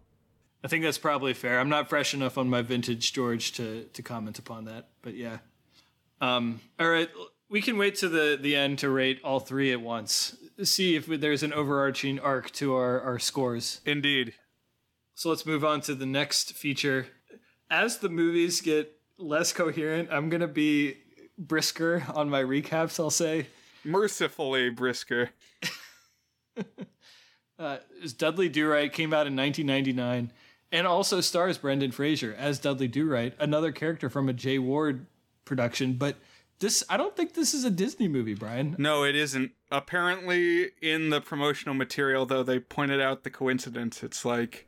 I 0.64 0.68
think 0.68 0.84
that's 0.84 0.98
probably 0.98 1.36
fair. 1.36 1.60
I'm 1.60 1.70
not 1.70 1.90
fresh 1.90 2.16
enough 2.16 2.36
on 2.36 2.50
my 2.50 2.64
vintage 2.64 3.14
George 3.14 3.52
to 3.54 3.84
to 3.84 4.02
comment 4.02 4.40
upon 4.40 4.66
that, 4.66 4.90
but 5.04 5.14
yeah. 5.14 5.38
Um, 6.22 6.60
all 6.80 6.90
right, 6.90 7.10
we 7.50 7.62
can 7.62 7.78
wait 7.78 7.96
to 7.96 8.10
the 8.10 8.38
the 8.40 8.56
end 8.56 8.80
to 8.80 8.90
rate 8.90 9.20
all 9.24 9.40
three 9.40 9.72
at 9.72 9.82
once. 9.82 10.36
See 10.64 10.96
if 10.96 11.08
there's 11.08 11.44
an 11.44 11.54
overarching 11.54 12.20
arc 12.20 12.52
to 12.52 12.76
our 12.76 13.02
our 13.02 13.20
scores. 13.20 13.82
Indeed. 13.86 14.34
So 15.16 15.30
let's 15.30 15.46
move 15.46 15.66
on 15.66 15.82
to 15.82 15.96
the 15.96 16.06
next 16.06 16.54
feature. 16.54 17.08
As 17.70 17.98
the 17.98 18.10
movies 18.10 18.62
get 18.62 18.92
less 19.18 19.52
coherent, 19.52 20.10
I'm 20.12 20.30
gonna 20.30 20.48
be 20.48 20.98
brisker 21.38 22.06
on 22.14 22.30
my 22.30 22.44
recaps. 22.44 23.00
I'll 23.00 23.10
say 23.10 23.48
mercifully 23.84 24.70
brisker. 24.70 25.32
uh, 27.60 27.78
Dudley 28.18 28.50
Do 28.50 28.68
Right 28.68 28.92
came 28.92 29.14
out 29.14 29.28
in 29.28 29.36
1999 29.36 30.32
and 30.72 30.88
also 30.88 31.22
stars 31.22 31.58
Brendan 31.58 31.92
Fraser 31.92 32.36
as 32.38 32.60
Dudley 32.60 32.88
Do 32.88 33.08
Right, 33.08 33.34
another 33.40 33.72
character 33.72 34.10
from 34.10 34.30
a 34.30 34.34
Jay 34.34 34.60
Ward 34.60 35.06
production. 35.46 35.94
But 35.94 36.16
this, 36.60 36.84
I 36.90 36.98
don't 36.98 37.16
think 37.16 37.34
this 37.34 37.54
is 37.54 37.64
a 37.64 37.70
Disney 37.70 38.08
movie, 38.08 38.34
Brian. 38.34 38.76
No, 38.78 39.04
it 39.04 39.16
isn't. 39.16 39.52
Apparently, 39.72 40.72
in 40.82 41.10
the 41.10 41.22
promotional 41.22 41.74
material, 41.74 42.26
though, 42.26 42.44
they 42.44 42.60
pointed 42.60 43.00
out 43.00 43.24
the 43.24 43.30
coincidence. 43.30 44.04
It's 44.04 44.26
like 44.26 44.68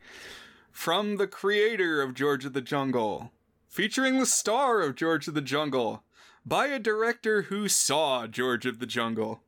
from 0.72 1.18
the 1.18 1.28
creator 1.28 2.02
of 2.02 2.14
George 2.14 2.46
of 2.46 2.54
the 2.54 2.62
Jungle, 2.62 3.32
featuring 3.68 4.20
the 4.20 4.26
star 4.26 4.82
of 4.82 4.96
George 4.96 5.28
of 5.28 5.34
the 5.34 5.42
Jungle, 5.42 6.04
by 6.46 6.68
a 6.68 6.80
director 6.80 7.44
who 7.44 7.68
saw 7.68 8.26
George 8.26 8.66
of 8.66 8.80
the 8.80 8.86
Jungle. 8.86 9.42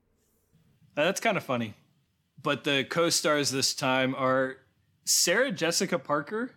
Uh, 0.95 1.05
that's 1.05 1.21
kind 1.21 1.37
of 1.37 1.43
funny. 1.43 1.73
But 2.41 2.65
the 2.65 2.83
co 2.83 3.09
stars 3.09 3.51
this 3.51 3.73
time 3.73 4.13
are 4.15 4.57
Sarah 5.05 5.51
Jessica 5.51 5.97
Parker, 5.97 6.51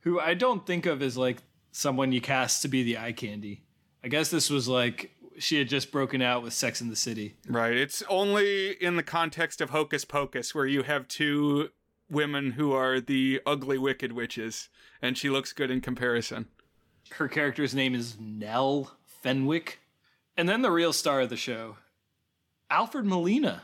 who 0.00 0.18
I 0.18 0.34
don't 0.34 0.66
think 0.66 0.86
of 0.86 1.02
as 1.02 1.16
like 1.16 1.42
someone 1.72 2.12
you 2.12 2.22
cast 2.22 2.62
to 2.62 2.68
be 2.68 2.82
the 2.82 2.96
eye 2.96 3.12
candy. 3.12 3.62
I 4.02 4.08
guess 4.08 4.30
this 4.30 4.50
was 4.50 4.68
like 4.68 5.10
she 5.38 5.58
had 5.58 5.68
just 5.68 5.92
broken 5.92 6.22
out 6.22 6.42
with 6.42 6.52
Sex 6.52 6.80
in 6.80 6.88
the 6.88 6.96
City. 6.96 7.36
Right. 7.48 7.76
It's 7.76 8.02
only 8.08 8.72
in 8.72 8.96
the 8.96 9.02
context 9.02 9.60
of 9.60 9.70
Hocus 9.70 10.04
Pocus 10.04 10.54
where 10.54 10.66
you 10.66 10.82
have 10.82 11.08
two 11.08 11.70
women 12.10 12.52
who 12.52 12.72
are 12.72 13.00
the 13.00 13.40
ugly 13.44 13.78
wicked 13.78 14.12
witches, 14.12 14.68
and 15.02 15.18
she 15.18 15.28
looks 15.28 15.52
good 15.52 15.70
in 15.70 15.80
comparison. 15.80 16.46
Her 17.12 17.28
character's 17.28 17.74
name 17.74 17.94
is 17.94 18.16
Nell 18.18 18.96
Fenwick. 19.04 19.80
And 20.36 20.48
then 20.48 20.62
the 20.62 20.70
real 20.70 20.92
star 20.92 21.22
of 21.22 21.30
the 21.30 21.36
show, 21.36 21.76
Alfred 22.70 23.06
Molina. 23.06 23.62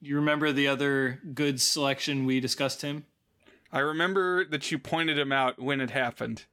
You 0.00 0.16
remember 0.16 0.52
the 0.52 0.68
other 0.68 1.20
good 1.34 1.60
selection 1.60 2.24
we 2.24 2.40
discussed 2.40 2.82
him? 2.82 3.04
I 3.72 3.80
remember 3.80 4.44
that 4.44 4.70
you 4.70 4.78
pointed 4.78 5.18
him 5.18 5.32
out 5.32 5.60
when 5.60 5.80
it 5.80 5.90
happened. 5.90 6.44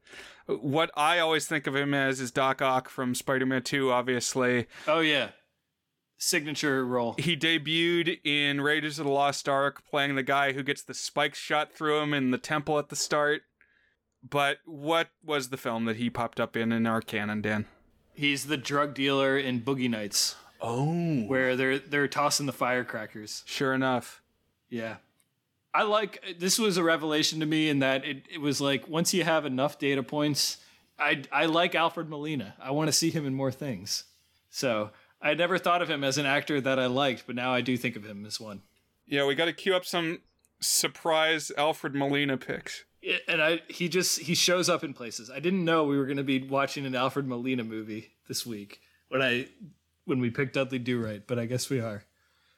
What 0.62 0.92
I 0.96 1.20
always 1.20 1.48
think 1.48 1.68
of 1.68 1.76
him 1.76 1.94
as 1.94 2.20
is 2.20 2.32
Doc 2.32 2.62
Ock 2.62 2.90
from 2.90 3.16
Spider 3.16 3.46
Man 3.46 3.64
2, 3.64 3.92
obviously. 3.92 4.68
Oh, 4.88 5.00
yeah. 5.00 5.30
Signature 6.18 6.86
role. 6.86 7.16
He 7.18 7.36
debuted 7.36 8.20
in 8.24 8.62
Raiders 8.62 9.00
of 9.00 9.06
the 9.06 9.12
Lost 9.12 9.50
Ark, 9.50 9.84
playing 9.90 10.16
the 10.16 10.24
guy 10.24 10.54
who 10.54 10.62
gets 10.62 10.84
the 10.84 10.94
spikes 10.94 11.40
shot 11.40 11.74
through 11.74 12.00
him 12.00 12.14
in 12.14 12.32
the 12.32 12.38
temple 12.38 12.78
at 12.78 12.90
the 12.90 12.96
start. 12.96 13.42
But 14.28 14.60
what 14.66 15.10
was 15.24 15.50
the 15.50 15.58
film 15.58 15.86
that 15.86 15.96
he 15.96 16.10
popped 16.10 16.40
up 16.40 16.56
in 16.56 16.72
in 16.72 16.86
our 16.86 17.02
canon, 17.02 17.42
Dan? 17.42 17.66
He's 18.14 18.46
the 18.46 18.58
drug 18.58 18.94
dealer 18.94 19.38
in 19.38 19.62
Boogie 19.62 19.90
Nights. 19.90 20.36
Oh. 20.62 21.24
Where 21.24 21.56
they're 21.56 21.80
they're 21.80 22.08
tossing 22.08 22.46
the 22.46 22.54
firecrackers. 22.54 23.44
Sure 23.48 23.74
enough. 23.74 24.22
Yeah. 24.70 24.98
I 25.74 25.84
like 25.84 26.36
this 26.38 26.60
was 26.60 26.78
a 26.78 26.84
revelation 26.84 27.40
to 27.40 27.46
me 27.46 27.70
in 27.70 27.80
that 27.80 28.04
it, 28.04 28.26
it 28.30 28.42
was 28.42 28.60
like 28.60 28.88
once 28.88 29.14
you 29.14 29.24
have 29.24 29.46
enough 29.46 29.80
data 29.80 30.04
points, 30.04 30.58
I 31.00 31.24
I 31.32 31.46
like 31.46 31.76
Alfred 31.76 32.10
Molina. 32.10 32.56
I 32.62 32.72
want 32.72 32.88
to 32.90 32.94
see 32.94 33.10
him 33.10 33.26
in 33.26 33.34
more 33.34 33.52
things. 33.52 34.04
So 34.50 34.92
I 35.22 35.34
never 35.34 35.58
thought 35.58 35.82
of 35.82 35.90
him 35.90 36.04
as 36.04 36.18
an 36.18 36.26
actor 36.26 36.60
that 36.60 36.80
I 36.80 36.88
liked, 36.88 37.24
but 37.26 37.36
now 37.36 37.54
I 37.54 37.62
do 37.62 37.78
think 37.78 37.96
of 37.96 38.06
him 38.06 38.26
as 38.26 38.40
one. 38.40 38.64
Yeah, 39.08 39.26
we 39.26 39.36
got 39.36 39.46
to 39.46 39.54
queue 39.54 39.76
up 39.76 39.86
some 39.86 40.20
surprise 40.60 41.52
Alfred 41.58 41.96
Molina 41.96 42.38
picks. 42.38 42.84
And 43.28 43.42
I 43.42 43.62
he 43.68 43.88
just 43.88 44.20
he 44.20 44.36
shows 44.36 44.70
up 44.70 44.84
in 44.84 44.94
places. 44.94 45.30
I 45.30 45.40
didn't 45.40 45.66
know 45.66 45.86
we 45.86 45.98
were 45.98 46.06
going 46.06 46.18
to 46.18 46.24
be 46.24 46.44
watching 46.44 46.86
an 46.86 46.96
Alfred 46.96 47.28
Molina 47.28 47.64
movie 47.64 48.12
this 48.28 48.46
week 48.46 48.82
when 49.08 49.22
I 49.22 49.48
when 50.04 50.20
we 50.20 50.30
picked 50.30 50.56
Dudley 50.56 50.80
Do 50.80 51.02
Right, 51.02 51.26
but 51.26 51.40
I 51.40 51.46
guess 51.46 51.70
we 51.70 51.80
are. 51.80 52.04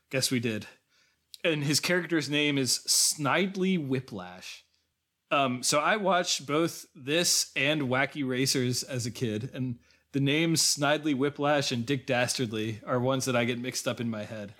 Guess 0.10 0.32
we 0.32 0.40
did 0.40 0.68
and 1.44 1.64
his 1.64 1.80
character's 1.80 2.30
name 2.30 2.58
is 2.58 2.80
Snidely 2.88 3.78
Whiplash. 3.78 4.64
Um, 5.32 5.64
so 5.64 5.80
I 5.80 5.98
watched 5.98 6.46
both 6.46 6.86
this 6.96 7.52
and 7.56 7.84
Wacky 7.84 8.28
Racers 8.28 8.84
as 8.84 9.06
a 9.06 9.12
kid, 9.12 9.50
and 9.54 9.80
the 10.12 10.20
names 10.20 10.62
Snidely 10.62 11.16
Whiplash 11.16 11.72
and 11.72 11.86
Dick 11.86 12.06
Dastardly 12.06 12.82
are 12.86 13.00
ones 13.00 13.26
that 13.26 13.36
I 13.36 13.46
get 13.46 13.60
mixed 13.60 13.88
up 13.88 14.00
in 14.00 14.10
my 14.10 14.26
head. 14.26 14.54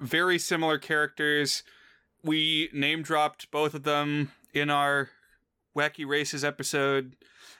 Very 0.00 0.38
similar 0.38 0.78
characters. 0.78 1.62
We 2.24 2.70
name 2.72 3.02
dropped 3.02 3.50
both 3.50 3.74
of 3.74 3.82
them 3.82 4.32
in 4.54 4.70
our 4.70 5.10
Wacky 5.76 6.06
Races 6.06 6.44
episode, 6.44 7.14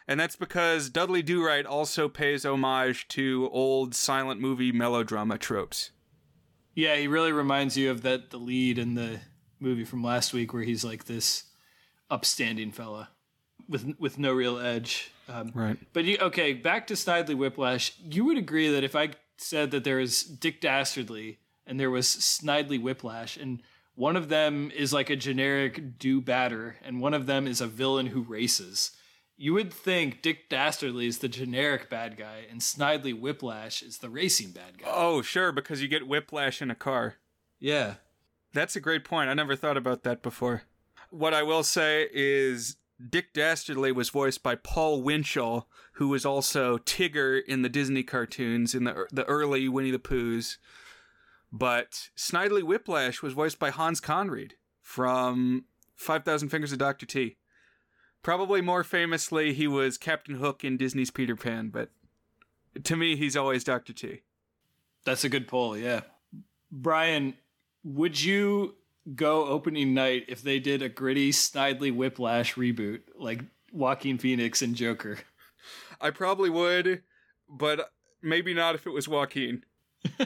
and 0.08 0.18
that's 0.18 0.36
because 0.36 0.88
Dudley 0.88 1.22
Do 1.22 1.44
Right 1.44 1.66
also 1.66 2.08
pays 2.08 2.46
homage 2.46 3.06
to 3.08 3.50
old 3.52 3.94
silent 3.94 4.40
movie 4.40 4.72
melodrama 4.72 5.36
tropes. 5.36 5.90
Yeah, 6.74 6.96
he 6.96 7.08
really 7.08 7.32
reminds 7.32 7.76
you 7.76 7.90
of 7.90 8.02
that 8.02 8.30
the 8.30 8.38
lead 8.38 8.78
in 8.78 8.94
the 8.94 9.20
movie 9.58 9.84
from 9.84 10.02
last 10.02 10.32
week 10.32 10.52
where 10.52 10.62
he's 10.62 10.84
like 10.84 11.04
this 11.04 11.44
upstanding 12.10 12.72
fella 12.72 13.10
with 13.68 13.94
with 13.98 14.18
no 14.18 14.32
real 14.32 14.58
edge. 14.58 15.12
Um, 15.28 15.52
right. 15.54 15.78
But 15.92 16.04
you, 16.04 16.18
okay, 16.20 16.52
back 16.52 16.86
to 16.88 16.94
Snidely 16.94 17.36
Whiplash. 17.36 17.92
You 18.02 18.24
would 18.24 18.38
agree 18.38 18.70
that 18.72 18.84
if 18.84 18.96
I 18.96 19.10
said 19.36 19.70
that 19.70 19.84
there 19.84 20.00
is 20.00 20.22
Dick 20.22 20.60
Dastardly 20.60 21.38
and 21.66 21.78
there 21.78 21.90
was 21.90 22.06
Snidely 22.06 22.80
Whiplash, 22.80 23.36
and 23.36 23.62
one 23.94 24.16
of 24.16 24.28
them 24.28 24.72
is 24.74 24.92
like 24.92 25.10
a 25.10 25.16
generic 25.16 25.98
do 25.98 26.20
batter, 26.20 26.76
and 26.82 27.00
one 27.00 27.14
of 27.14 27.26
them 27.26 27.46
is 27.46 27.60
a 27.60 27.66
villain 27.66 28.06
who 28.06 28.22
races 28.22 28.92
you 29.40 29.54
would 29.54 29.72
think 29.72 30.20
Dick 30.20 30.50
Dastardly 30.50 31.06
is 31.06 31.20
the 31.20 31.28
generic 31.28 31.88
bad 31.88 32.18
guy 32.18 32.44
and 32.50 32.60
Snidely 32.60 33.18
Whiplash 33.18 33.80
is 33.80 33.98
the 33.98 34.10
racing 34.10 34.50
bad 34.50 34.76
guy. 34.76 34.86
Oh, 34.86 35.22
sure, 35.22 35.50
because 35.50 35.80
you 35.80 35.88
get 35.88 36.06
whiplash 36.06 36.60
in 36.60 36.70
a 36.70 36.74
car. 36.74 37.14
Yeah. 37.58 37.94
That's 38.52 38.76
a 38.76 38.80
great 38.80 39.02
point. 39.02 39.30
I 39.30 39.34
never 39.34 39.56
thought 39.56 39.78
about 39.78 40.02
that 40.02 40.20
before. 40.22 40.64
What 41.08 41.32
I 41.32 41.42
will 41.42 41.62
say 41.62 42.10
is 42.12 42.76
Dick 43.08 43.32
Dastardly 43.32 43.92
was 43.92 44.10
voiced 44.10 44.42
by 44.42 44.56
Paul 44.56 45.00
Winchell, 45.00 45.66
who 45.92 46.08
was 46.08 46.26
also 46.26 46.76
Tigger 46.76 47.40
in 47.42 47.62
the 47.62 47.70
Disney 47.70 48.02
cartoons 48.02 48.74
in 48.74 48.84
the 48.84 49.06
the 49.10 49.24
early 49.24 49.70
Winnie 49.70 49.90
the 49.90 49.98
Poohs. 49.98 50.58
But 51.50 52.10
Snidely 52.14 52.62
Whiplash 52.62 53.22
was 53.22 53.32
voiced 53.32 53.58
by 53.58 53.70
Hans 53.70 54.02
Conried 54.02 54.52
from 54.82 55.64
5000 55.96 56.50
Fingers 56.50 56.72
of 56.72 56.78
Dr. 56.78 57.06
T. 57.06 57.36
Probably 58.22 58.60
more 58.60 58.84
famously, 58.84 59.54
he 59.54 59.66
was 59.66 59.96
Captain 59.96 60.36
Hook 60.36 60.62
in 60.62 60.76
Disney's 60.76 61.10
Peter 61.10 61.36
Pan, 61.36 61.70
but 61.70 61.90
to 62.84 62.96
me, 62.96 63.16
he's 63.16 63.36
always 63.36 63.64
Dr. 63.64 63.92
T. 63.92 64.22
That's 65.04 65.24
a 65.24 65.28
good 65.28 65.48
poll, 65.48 65.76
yeah. 65.76 66.02
Brian, 66.70 67.34
would 67.82 68.20
you 68.20 68.76
go 69.14 69.46
opening 69.46 69.94
night 69.94 70.26
if 70.28 70.42
they 70.42 70.58
did 70.58 70.82
a 70.82 70.88
gritty, 70.88 71.32
snidely 71.32 71.94
whiplash 71.94 72.54
reboot 72.54 73.00
like 73.18 73.42
Joaquin 73.72 74.18
Phoenix 74.18 74.60
and 74.60 74.74
Joker? 74.74 75.18
I 76.00 76.10
probably 76.10 76.50
would, 76.50 77.02
but 77.48 77.90
maybe 78.22 78.54
not 78.54 78.74
if 78.74 78.86
it 78.86 78.90
was 78.90 79.08
Joaquin. 79.08 79.64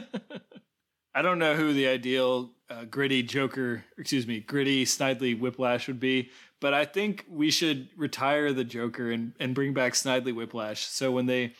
I 1.15 1.21
don't 1.21 1.39
know 1.39 1.55
who 1.55 1.73
the 1.73 1.87
ideal 1.87 2.51
uh, 2.69 2.83
gritty 2.85 3.23
Joker, 3.23 3.85
excuse 3.97 4.27
me, 4.27 4.41
gritty 4.41 4.85
Snidely 4.85 5.39
Whiplash 5.39 5.87
would 5.87 5.99
be, 5.99 6.29
but 6.59 6.73
I 6.73 6.85
think 6.85 7.25
we 7.29 7.51
should 7.51 7.89
retire 7.97 8.53
the 8.53 8.63
Joker 8.63 9.11
and, 9.11 9.33
and 9.39 9.55
bring 9.55 9.73
back 9.73 9.93
Snidely 9.93 10.33
Whiplash. 10.33 10.87
So 10.87 11.11
when 11.11 11.25
they 11.25 11.53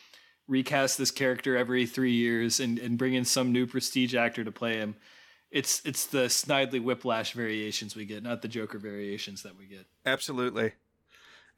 recast 0.48 0.98
this 0.98 1.12
character 1.12 1.58
every 1.58 1.86
three 1.86 2.14
years 2.14 2.60
and, 2.60 2.78
and 2.80 2.98
bring 2.98 3.14
in 3.14 3.26
some 3.26 3.52
new 3.52 3.66
prestige 3.68 4.16
actor 4.16 4.44
to 4.44 4.52
play 4.52 4.78
him, 4.78 4.96
it's 5.52 5.82
it's 5.86 6.06
the 6.06 6.26
Snidely 6.26 6.84
Whiplash 6.84 7.34
variations 7.34 7.96
we 7.96 8.06
get, 8.06 8.24
not 8.24 8.42
the 8.42 8.48
Joker 8.48 8.78
variations 8.78 9.44
that 9.44 9.58
we 9.58 9.68
get. 9.68 9.86
Absolutely. 10.06 10.74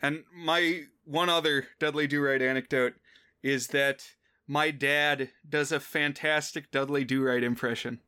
And 0.02 0.24
my 0.36 0.84
one 1.06 1.30
other 1.30 1.68
Dudley 1.80 2.06
Do 2.06 2.22
Right 2.22 2.42
anecdote 2.42 2.94
is 3.42 3.68
that 3.68 4.10
my 4.48 4.72
dad 4.72 5.32
does 5.48 5.72
a 5.72 5.80
fantastic 5.80 6.72
Dudley 6.72 7.04
Do 7.04 7.24
Right 7.24 7.44
impression. 7.44 8.00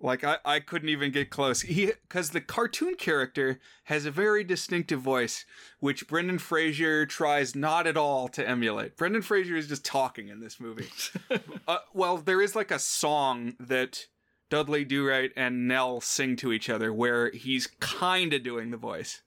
Like 0.00 0.22
I, 0.22 0.38
I 0.44 0.60
couldn't 0.60 0.90
even 0.90 1.10
get 1.10 1.30
close. 1.30 1.62
He 1.62 1.86
because 1.86 2.30
the 2.30 2.40
cartoon 2.40 2.94
character 2.94 3.58
has 3.84 4.06
a 4.06 4.12
very 4.12 4.44
distinctive 4.44 5.00
voice, 5.00 5.44
which 5.80 6.06
Brendan 6.06 6.38
Fraser 6.38 7.04
tries 7.04 7.56
not 7.56 7.86
at 7.86 7.96
all 7.96 8.28
to 8.28 8.48
emulate. 8.48 8.96
Brendan 8.96 9.22
Fraser 9.22 9.56
is 9.56 9.66
just 9.66 9.84
talking 9.84 10.28
in 10.28 10.40
this 10.40 10.60
movie. 10.60 10.88
uh, 11.68 11.78
well, 11.92 12.18
there 12.18 12.40
is 12.40 12.54
like 12.54 12.70
a 12.70 12.78
song 12.78 13.54
that 13.58 14.06
Dudley 14.50 14.84
Do 14.84 15.06
Right 15.06 15.32
and 15.36 15.66
Nell 15.66 16.00
sing 16.00 16.36
to 16.36 16.52
each 16.52 16.70
other 16.70 16.92
where 16.92 17.32
he's 17.32 17.66
kind 17.80 18.32
of 18.32 18.44
doing 18.44 18.70
the 18.70 18.76
voice, 18.76 19.22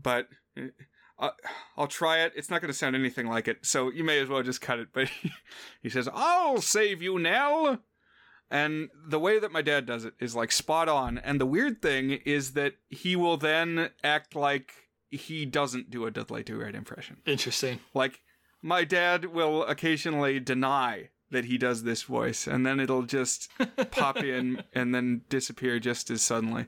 but 0.00 0.28
uh, 1.18 1.30
I'll 1.76 1.88
try 1.88 2.20
it. 2.20 2.32
It's 2.36 2.48
not 2.48 2.60
going 2.60 2.72
to 2.72 2.78
sound 2.78 2.94
anything 2.94 3.26
like 3.26 3.48
it, 3.48 3.58
so 3.66 3.90
you 3.90 4.04
may 4.04 4.20
as 4.20 4.28
well 4.28 4.42
just 4.42 4.60
cut 4.60 4.78
it. 4.78 4.88
But 4.92 5.10
he 5.82 5.88
says, 5.88 6.08
"I'll 6.12 6.60
save 6.60 7.02
you, 7.02 7.18
Nell." 7.18 7.80
And 8.52 8.90
the 9.08 9.18
way 9.18 9.38
that 9.38 9.50
my 9.50 9.62
dad 9.62 9.86
does 9.86 10.04
it 10.04 10.12
is 10.20 10.36
like 10.36 10.52
spot 10.52 10.86
on. 10.86 11.16
And 11.16 11.40
the 11.40 11.46
weird 11.46 11.80
thing 11.80 12.10
is 12.10 12.52
that 12.52 12.74
he 12.90 13.16
will 13.16 13.38
then 13.38 13.88
act 14.04 14.36
like 14.36 14.74
he 15.10 15.46
doesn't 15.46 15.90
do 15.90 16.04
a 16.04 16.10
Dudley 16.10 16.42
Do 16.42 16.60
Right 16.60 16.74
impression. 16.74 17.16
Interesting. 17.24 17.80
Like 17.94 18.20
my 18.60 18.84
dad 18.84 19.24
will 19.24 19.64
occasionally 19.64 20.38
deny 20.38 21.08
that 21.30 21.46
he 21.46 21.56
does 21.56 21.82
this 21.82 22.02
voice, 22.02 22.46
and 22.46 22.66
then 22.66 22.78
it'll 22.78 23.04
just 23.04 23.48
pop 23.90 24.18
in 24.18 24.62
and 24.74 24.94
then 24.94 25.22
disappear 25.30 25.78
just 25.78 26.10
as 26.10 26.20
suddenly. 26.20 26.66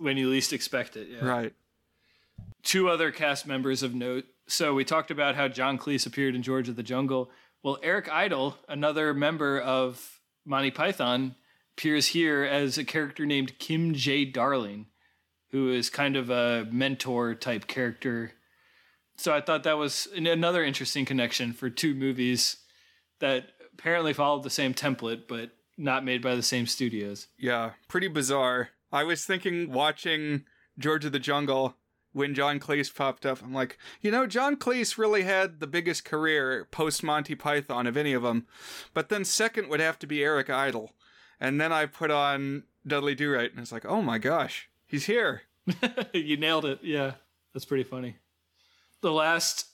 When 0.00 0.16
you 0.16 0.28
least 0.28 0.52
expect 0.52 0.96
it, 0.96 1.06
yeah. 1.08 1.24
Right. 1.24 1.54
Two 2.64 2.88
other 2.88 3.12
cast 3.12 3.46
members 3.46 3.84
of 3.84 3.94
note. 3.94 4.24
So 4.48 4.74
we 4.74 4.84
talked 4.84 5.12
about 5.12 5.36
how 5.36 5.46
John 5.46 5.78
Cleese 5.78 6.08
appeared 6.08 6.34
in 6.34 6.42
George 6.42 6.68
of 6.68 6.74
the 6.74 6.82
Jungle. 6.82 7.30
Well, 7.62 7.78
Eric 7.84 8.08
Idle, 8.10 8.58
another 8.68 9.14
member 9.14 9.60
of 9.60 10.20
Monty 10.44 10.70
Python 10.70 11.34
appears 11.76 12.08
here 12.08 12.44
as 12.44 12.78
a 12.78 12.84
character 12.84 13.26
named 13.26 13.58
Kim 13.58 13.94
J. 13.94 14.24
Darling, 14.24 14.86
who 15.50 15.72
is 15.72 15.90
kind 15.90 16.16
of 16.16 16.30
a 16.30 16.66
mentor 16.70 17.34
type 17.34 17.66
character. 17.66 18.32
So 19.16 19.32
I 19.32 19.40
thought 19.40 19.62
that 19.62 19.78
was 19.78 20.08
another 20.14 20.64
interesting 20.64 21.04
connection 21.04 21.52
for 21.52 21.70
two 21.70 21.94
movies 21.94 22.58
that 23.20 23.46
apparently 23.72 24.12
followed 24.12 24.42
the 24.42 24.50
same 24.50 24.74
template, 24.74 25.22
but 25.28 25.50
not 25.76 26.04
made 26.04 26.22
by 26.22 26.34
the 26.34 26.42
same 26.42 26.66
studios. 26.66 27.28
Yeah, 27.38 27.72
pretty 27.88 28.08
bizarre. 28.08 28.70
I 28.92 29.04
was 29.04 29.24
thinking 29.24 29.72
watching 29.72 30.44
George 30.78 31.04
of 31.04 31.12
the 31.12 31.18
Jungle 31.18 31.76
when 32.14 32.32
John 32.32 32.58
Cleese 32.58 32.94
popped 32.94 33.26
up. 33.26 33.42
I'm 33.42 33.52
like, 33.52 33.76
you 34.00 34.10
know, 34.10 34.26
John 34.26 34.56
Cleese 34.56 34.96
really 34.96 35.24
had 35.24 35.60
the 35.60 35.66
biggest 35.66 36.04
career 36.04 36.66
post 36.70 37.02
Monty 37.02 37.34
Python 37.34 37.86
of 37.86 37.96
any 37.96 38.14
of 38.14 38.22
them. 38.22 38.46
But 38.94 39.10
then 39.10 39.24
second 39.24 39.68
would 39.68 39.80
have 39.80 39.98
to 39.98 40.06
be 40.06 40.22
Eric 40.22 40.48
Idle. 40.48 40.92
And 41.38 41.60
then 41.60 41.72
I 41.72 41.86
put 41.86 42.10
on 42.10 42.62
Dudley 42.86 43.14
Do 43.14 43.32
Right, 43.32 43.50
and 43.50 43.60
it's 43.60 43.72
like, 43.72 43.84
oh 43.84 44.00
my 44.00 44.18
gosh, 44.18 44.70
he's 44.86 45.06
here. 45.06 45.42
you 46.14 46.36
nailed 46.36 46.64
it. 46.64 46.78
Yeah, 46.82 47.14
that's 47.52 47.64
pretty 47.64 47.84
funny. 47.84 48.16
The 49.02 49.12
last 49.12 49.66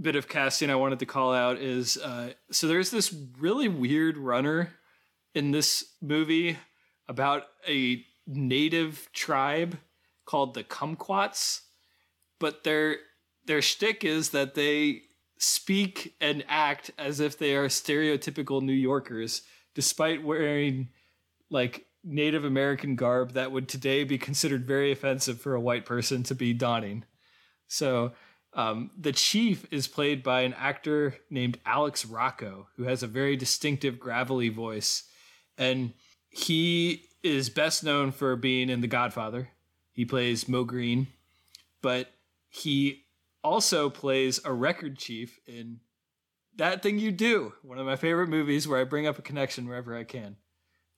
bit 0.00 0.16
of 0.16 0.28
casting 0.28 0.70
I 0.70 0.74
wanted 0.74 0.98
to 0.98 1.06
call 1.06 1.32
out 1.32 1.56
is 1.56 1.96
uh, 1.96 2.34
so 2.50 2.68
there's 2.68 2.90
this 2.90 3.14
really 3.38 3.68
weird 3.68 4.18
runner 4.18 4.74
in 5.34 5.50
this 5.50 5.94
movie 6.02 6.58
about 7.08 7.44
a 7.66 8.04
native 8.26 9.08
tribe 9.14 9.78
called 10.26 10.52
the 10.52 10.64
Kumquats 10.64 11.62
but 12.38 12.64
their 12.64 12.96
their 13.46 13.62
shtick 13.62 14.04
is 14.04 14.30
that 14.30 14.54
they 14.54 15.02
speak 15.38 16.14
and 16.20 16.44
act 16.48 16.90
as 16.98 17.20
if 17.20 17.38
they 17.38 17.54
are 17.54 17.68
stereotypical 17.68 18.62
New 18.62 18.72
Yorkers, 18.72 19.42
despite 19.74 20.24
wearing 20.24 20.88
like 21.50 21.86
Native 22.02 22.44
American 22.44 22.96
garb 22.96 23.32
that 23.32 23.52
would 23.52 23.68
today 23.68 24.04
be 24.04 24.18
considered 24.18 24.66
very 24.66 24.92
offensive 24.92 25.40
for 25.40 25.54
a 25.54 25.60
white 25.60 25.84
person 25.84 26.22
to 26.24 26.34
be 26.34 26.52
donning. 26.52 27.04
So 27.68 28.12
um, 28.52 28.90
the 28.96 29.12
chief 29.12 29.66
is 29.70 29.86
played 29.88 30.22
by 30.22 30.42
an 30.42 30.54
actor 30.54 31.16
named 31.30 31.58
Alex 31.66 32.06
Rocco, 32.06 32.68
who 32.76 32.84
has 32.84 33.02
a 33.02 33.08
very 33.08 33.36
distinctive 33.36 33.98
gravelly 33.98 34.48
voice, 34.48 35.04
and 35.58 35.92
he 36.30 37.04
is 37.22 37.50
best 37.50 37.84
known 37.84 38.12
for 38.12 38.36
being 38.36 38.70
in 38.70 38.80
The 38.80 38.86
Godfather. 38.86 39.48
He 39.92 40.04
plays 40.04 40.48
Moe 40.48 40.64
Greene, 40.64 41.08
but 41.82 42.08
he 42.56 43.04
also 43.44 43.90
plays 43.90 44.40
a 44.44 44.52
record 44.52 44.98
chief 44.98 45.38
in 45.46 45.80
That 46.56 46.82
Thing 46.82 46.98
You 46.98 47.12
Do, 47.12 47.52
one 47.62 47.78
of 47.78 47.86
my 47.86 47.96
favorite 47.96 48.28
movies 48.28 48.66
where 48.66 48.80
I 48.80 48.84
bring 48.84 49.06
up 49.06 49.18
a 49.18 49.22
connection 49.22 49.68
wherever 49.68 49.94
I 49.96 50.04
can. 50.04 50.36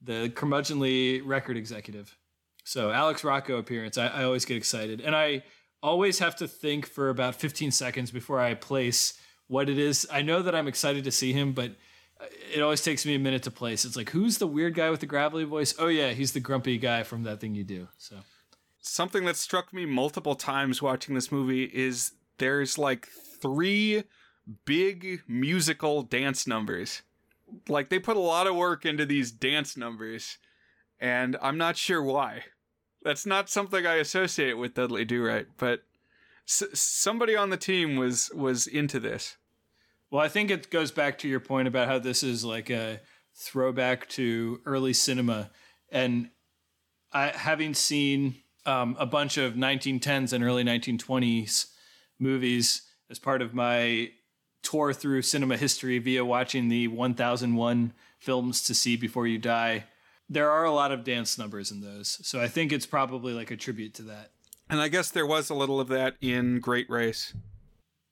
The 0.00 0.30
curmudgeonly 0.30 1.22
record 1.24 1.56
executive. 1.56 2.16
So 2.64 2.90
Alex 2.90 3.24
Rocco 3.24 3.56
appearance, 3.56 3.98
I, 3.98 4.06
I 4.06 4.24
always 4.24 4.44
get 4.44 4.56
excited. 4.56 5.00
And 5.00 5.16
I 5.16 5.42
always 5.82 6.20
have 6.20 6.36
to 6.36 6.46
think 6.46 6.86
for 6.86 7.08
about 7.08 7.34
15 7.34 7.70
seconds 7.72 8.10
before 8.10 8.40
I 8.40 8.54
place 8.54 9.18
what 9.48 9.68
it 9.68 9.78
is. 9.78 10.06
I 10.12 10.22
know 10.22 10.42
that 10.42 10.54
I'm 10.54 10.68
excited 10.68 11.04
to 11.04 11.10
see 11.10 11.32
him, 11.32 11.52
but 11.52 11.72
uh, 12.20 12.26
it 12.54 12.62
always 12.62 12.82
takes 12.82 13.04
me 13.04 13.14
a 13.14 13.18
minute 13.18 13.42
to 13.44 13.50
place. 13.50 13.84
It's 13.84 13.96
like, 13.96 14.10
who's 14.10 14.38
the 14.38 14.46
weird 14.46 14.74
guy 14.74 14.90
with 14.90 15.00
the 15.00 15.06
gravelly 15.06 15.44
voice? 15.44 15.74
Oh 15.78 15.88
yeah, 15.88 16.10
he's 16.10 16.32
the 16.32 16.40
grumpy 16.40 16.78
guy 16.78 17.02
from 17.02 17.24
that 17.24 17.40
thing 17.40 17.54
you 17.54 17.64
do. 17.64 17.88
So 17.96 18.16
something 18.80 19.24
that 19.24 19.36
struck 19.36 19.72
me 19.72 19.86
multiple 19.86 20.34
times 20.34 20.82
watching 20.82 21.14
this 21.14 21.32
movie 21.32 21.64
is 21.64 22.12
there's 22.38 22.78
like 22.78 23.06
three 23.06 24.04
big 24.64 25.22
musical 25.26 26.02
dance 26.02 26.46
numbers. 26.46 27.02
Like 27.68 27.88
they 27.88 27.98
put 27.98 28.16
a 28.16 28.20
lot 28.20 28.46
of 28.46 28.56
work 28.56 28.84
into 28.84 29.06
these 29.06 29.30
dance 29.30 29.76
numbers, 29.76 30.38
and 31.00 31.36
I'm 31.40 31.58
not 31.58 31.76
sure 31.76 32.02
why. 32.02 32.44
That's 33.02 33.24
not 33.24 33.48
something 33.48 33.86
I 33.86 33.94
associate 33.94 34.54
with 34.54 34.74
Dudley 34.74 35.04
Do 35.04 35.24
Right, 35.24 35.46
but 35.56 35.82
s- 36.46 36.64
somebody 36.74 37.36
on 37.36 37.50
the 37.50 37.56
team 37.56 37.96
was 37.96 38.30
was 38.34 38.66
into 38.66 39.00
this. 39.00 39.36
Well, 40.10 40.22
I 40.22 40.28
think 40.28 40.50
it 40.50 40.70
goes 40.70 40.90
back 40.90 41.18
to 41.18 41.28
your 41.28 41.40
point 41.40 41.68
about 41.68 41.88
how 41.88 41.98
this 41.98 42.22
is 42.22 42.44
like 42.44 42.70
a 42.70 43.00
throwback 43.34 44.08
to 44.10 44.60
early 44.66 44.92
cinema, 44.92 45.50
and 45.90 46.30
I 47.12 47.28
having 47.28 47.72
seen 47.72 48.36
um, 48.68 48.96
a 48.98 49.06
bunch 49.06 49.38
of 49.38 49.54
1910s 49.54 50.34
and 50.34 50.44
early 50.44 50.62
1920s 50.62 51.68
movies 52.18 52.82
as 53.08 53.18
part 53.18 53.40
of 53.40 53.54
my 53.54 54.10
tour 54.62 54.92
through 54.92 55.22
cinema 55.22 55.56
history 55.56 55.98
via 55.98 56.22
watching 56.22 56.68
the 56.68 56.86
1001 56.86 57.94
films 58.18 58.62
to 58.64 58.74
see 58.74 58.94
before 58.94 59.26
you 59.26 59.38
die. 59.38 59.84
There 60.28 60.50
are 60.50 60.64
a 60.64 60.70
lot 60.70 60.92
of 60.92 61.02
dance 61.02 61.38
numbers 61.38 61.70
in 61.70 61.80
those. 61.80 62.18
So 62.22 62.42
I 62.42 62.48
think 62.48 62.70
it's 62.70 62.84
probably 62.84 63.32
like 63.32 63.50
a 63.50 63.56
tribute 63.56 63.94
to 63.94 64.02
that. 64.02 64.32
And 64.68 64.82
I 64.82 64.88
guess 64.88 65.10
there 65.10 65.26
was 65.26 65.48
a 65.48 65.54
little 65.54 65.80
of 65.80 65.88
that 65.88 66.16
in 66.20 66.60
Great 66.60 66.90
Race. 66.90 67.32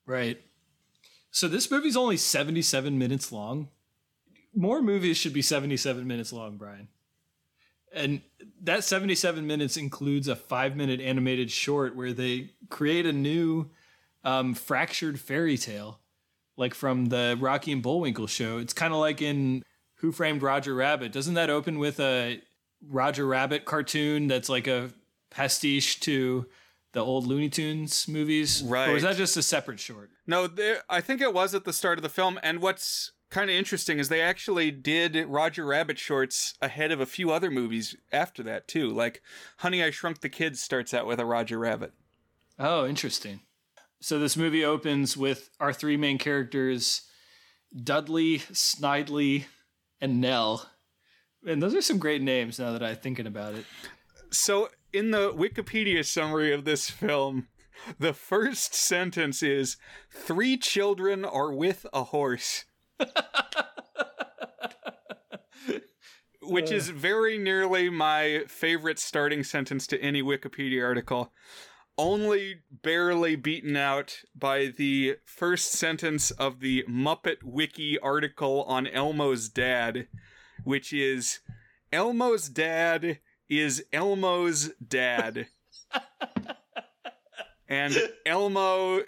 Right. 0.06 0.40
So 1.30 1.48
this 1.48 1.70
movie's 1.70 1.98
only 1.98 2.16
77 2.16 2.96
minutes 2.96 3.30
long. 3.30 3.68
More 4.54 4.80
movies 4.80 5.18
should 5.18 5.34
be 5.34 5.42
77 5.42 6.06
minutes 6.06 6.32
long, 6.32 6.56
Brian 6.56 6.88
and 7.96 8.20
that 8.62 8.84
77 8.84 9.46
minutes 9.46 9.76
includes 9.76 10.28
a 10.28 10.36
five 10.36 10.76
minute 10.76 11.00
animated 11.00 11.50
short 11.50 11.96
where 11.96 12.12
they 12.12 12.50
create 12.68 13.06
a 13.06 13.12
new 13.12 13.70
um, 14.24 14.54
fractured 14.54 15.18
fairy 15.18 15.56
tale 15.56 16.00
like 16.56 16.74
from 16.74 17.06
the 17.06 17.36
rocky 17.40 17.72
and 17.72 17.82
bullwinkle 17.82 18.26
show. 18.26 18.58
It's 18.58 18.72
kind 18.72 18.92
of 18.92 19.00
like 19.00 19.20
in 19.20 19.62
who 19.96 20.12
framed 20.12 20.42
roger 20.42 20.74
rabbit. 20.74 21.12
Doesn't 21.12 21.34
that 21.34 21.50
open 21.50 21.78
with 21.78 22.00
a 22.00 22.40
roger 22.86 23.26
rabbit 23.26 23.64
cartoon 23.64 24.26
that's 24.26 24.48
like 24.48 24.66
a 24.66 24.90
pastiche 25.30 26.00
to 26.00 26.46
the 26.92 27.00
old 27.00 27.26
looney 27.26 27.48
tunes 27.48 28.08
movies? 28.08 28.62
Right 28.62 28.88
or 28.88 28.94
was 28.94 29.02
that 29.02 29.16
just 29.16 29.36
a 29.36 29.42
separate 29.42 29.80
short? 29.80 30.10
No 30.26 30.46
there, 30.46 30.82
i 30.88 31.00
think 31.00 31.20
it 31.20 31.32
was 31.32 31.54
at 31.54 31.64
the 31.64 31.72
start 31.72 31.98
of 31.98 32.02
the 32.02 32.08
film. 32.08 32.38
And 32.42 32.60
what's 32.60 33.12
kind 33.30 33.50
of 33.50 33.56
interesting 33.56 33.98
is 33.98 34.08
they 34.08 34.20
actually 34.20 34.70
did 34.70 35.16
Roger 35.28 35.64
Rabbit 35.64 35.98
shorts 35.98 36.54
ahead 36.60 36.92
of 36.92 37.00
a 37.00 37.06
few 37.06 37.30
other 37.30 37.50
movies 37.50 37.96
after 38.12 38.42
that 38.44 38.68
too. 38.68 38.88
Like 38.90 39.22
Honey 39.58 39.82
I 39.82 39.90
Shrunk 39.90 40.20
the 40.20 40.28
Kids 40.28 40.60
starts 40.60 40.94
out 40.94 41.06
with 41.06 41.18
a 41.18 41.26
Roger 41.26 41.58
Rabbit. 41.58 41.92
Oh, 42.58 42.86
interesting. 42.86 43.40
So 44.00 44.18
this 44.18 44.36
movie 44.36 44.64
opens 44.64 45.16
with 45.16 45.50
our 45.58 45.72
three 45.72 45.96
main 45.96 46.18
characters 46.18 47.02
Dudley, 47.82 48.38
Snidely, 48.38 49.44
and 50.00 50.20
Nell. 50.20 50.70
And 51.46 51.62
those 51.62 51.74
are 51.74 51.82
some 51.82 51.98
great 51.98 52.22
names 52.22 52.58
now 52.58 52.72
that 52.72 52.82
I'm 52.82 52.96
thinking 52.96 53.26
about 53.26 53.54
it. 53.54 53.64
So 54.30 54.70
in 54.92 55.10
the 55.10 55.32
Wikipedia 55.32 56.04
summary 56.04 56.52
of 56.52 56.64
this 56.64 56.88
film, 56.88 57.48
the 57.98 58.12
first 58.12 58.74
sentence 58.74 59.42
is 59.42 59.76
three 60.10 60.56
children 60.56 61.24
are 61.24 61.52
with 61.52 61.86
a 61.92 62.04
horse. 62.04 62.64
Which 66.42 66.70
is 66.70 66.90
very 66.90 67.38
nearly 67.38 67.90
my 67.90 68.44
favorite 68.46 68.98
starting 68.98 69.42
sentence 69.42 69.86
to 69.88 70.00
any 70.00 70.22
Wikipedia 70.22 70.84
article. 70.84 71.32
only 71.98 72.56
barely 72.82 73.36
beaten 73.36 73.76
out 73.76 74.20
by 74.34 74.66
the 74.66 75.16
first 75.24 75.72
sentence 75.72 76.30
of 76.32 76.60
the 76.60 76.84
Muppet 76.88 77.42
Wiki 77.42 77.98
article 77.98 78.64
on 78.64 78.86
Elmo's 78.86 79.48
dad, 79.48 80.06
which 80.64 80.92
is 80.92 81.40
Elmo's 81.92 82.48
dad 82.48 83.18
is 83.48 83.84
Elmo's 83.92 84.72
dad. 84.86 85.46
and 87.68 87.96
Elmo 88.26 89.02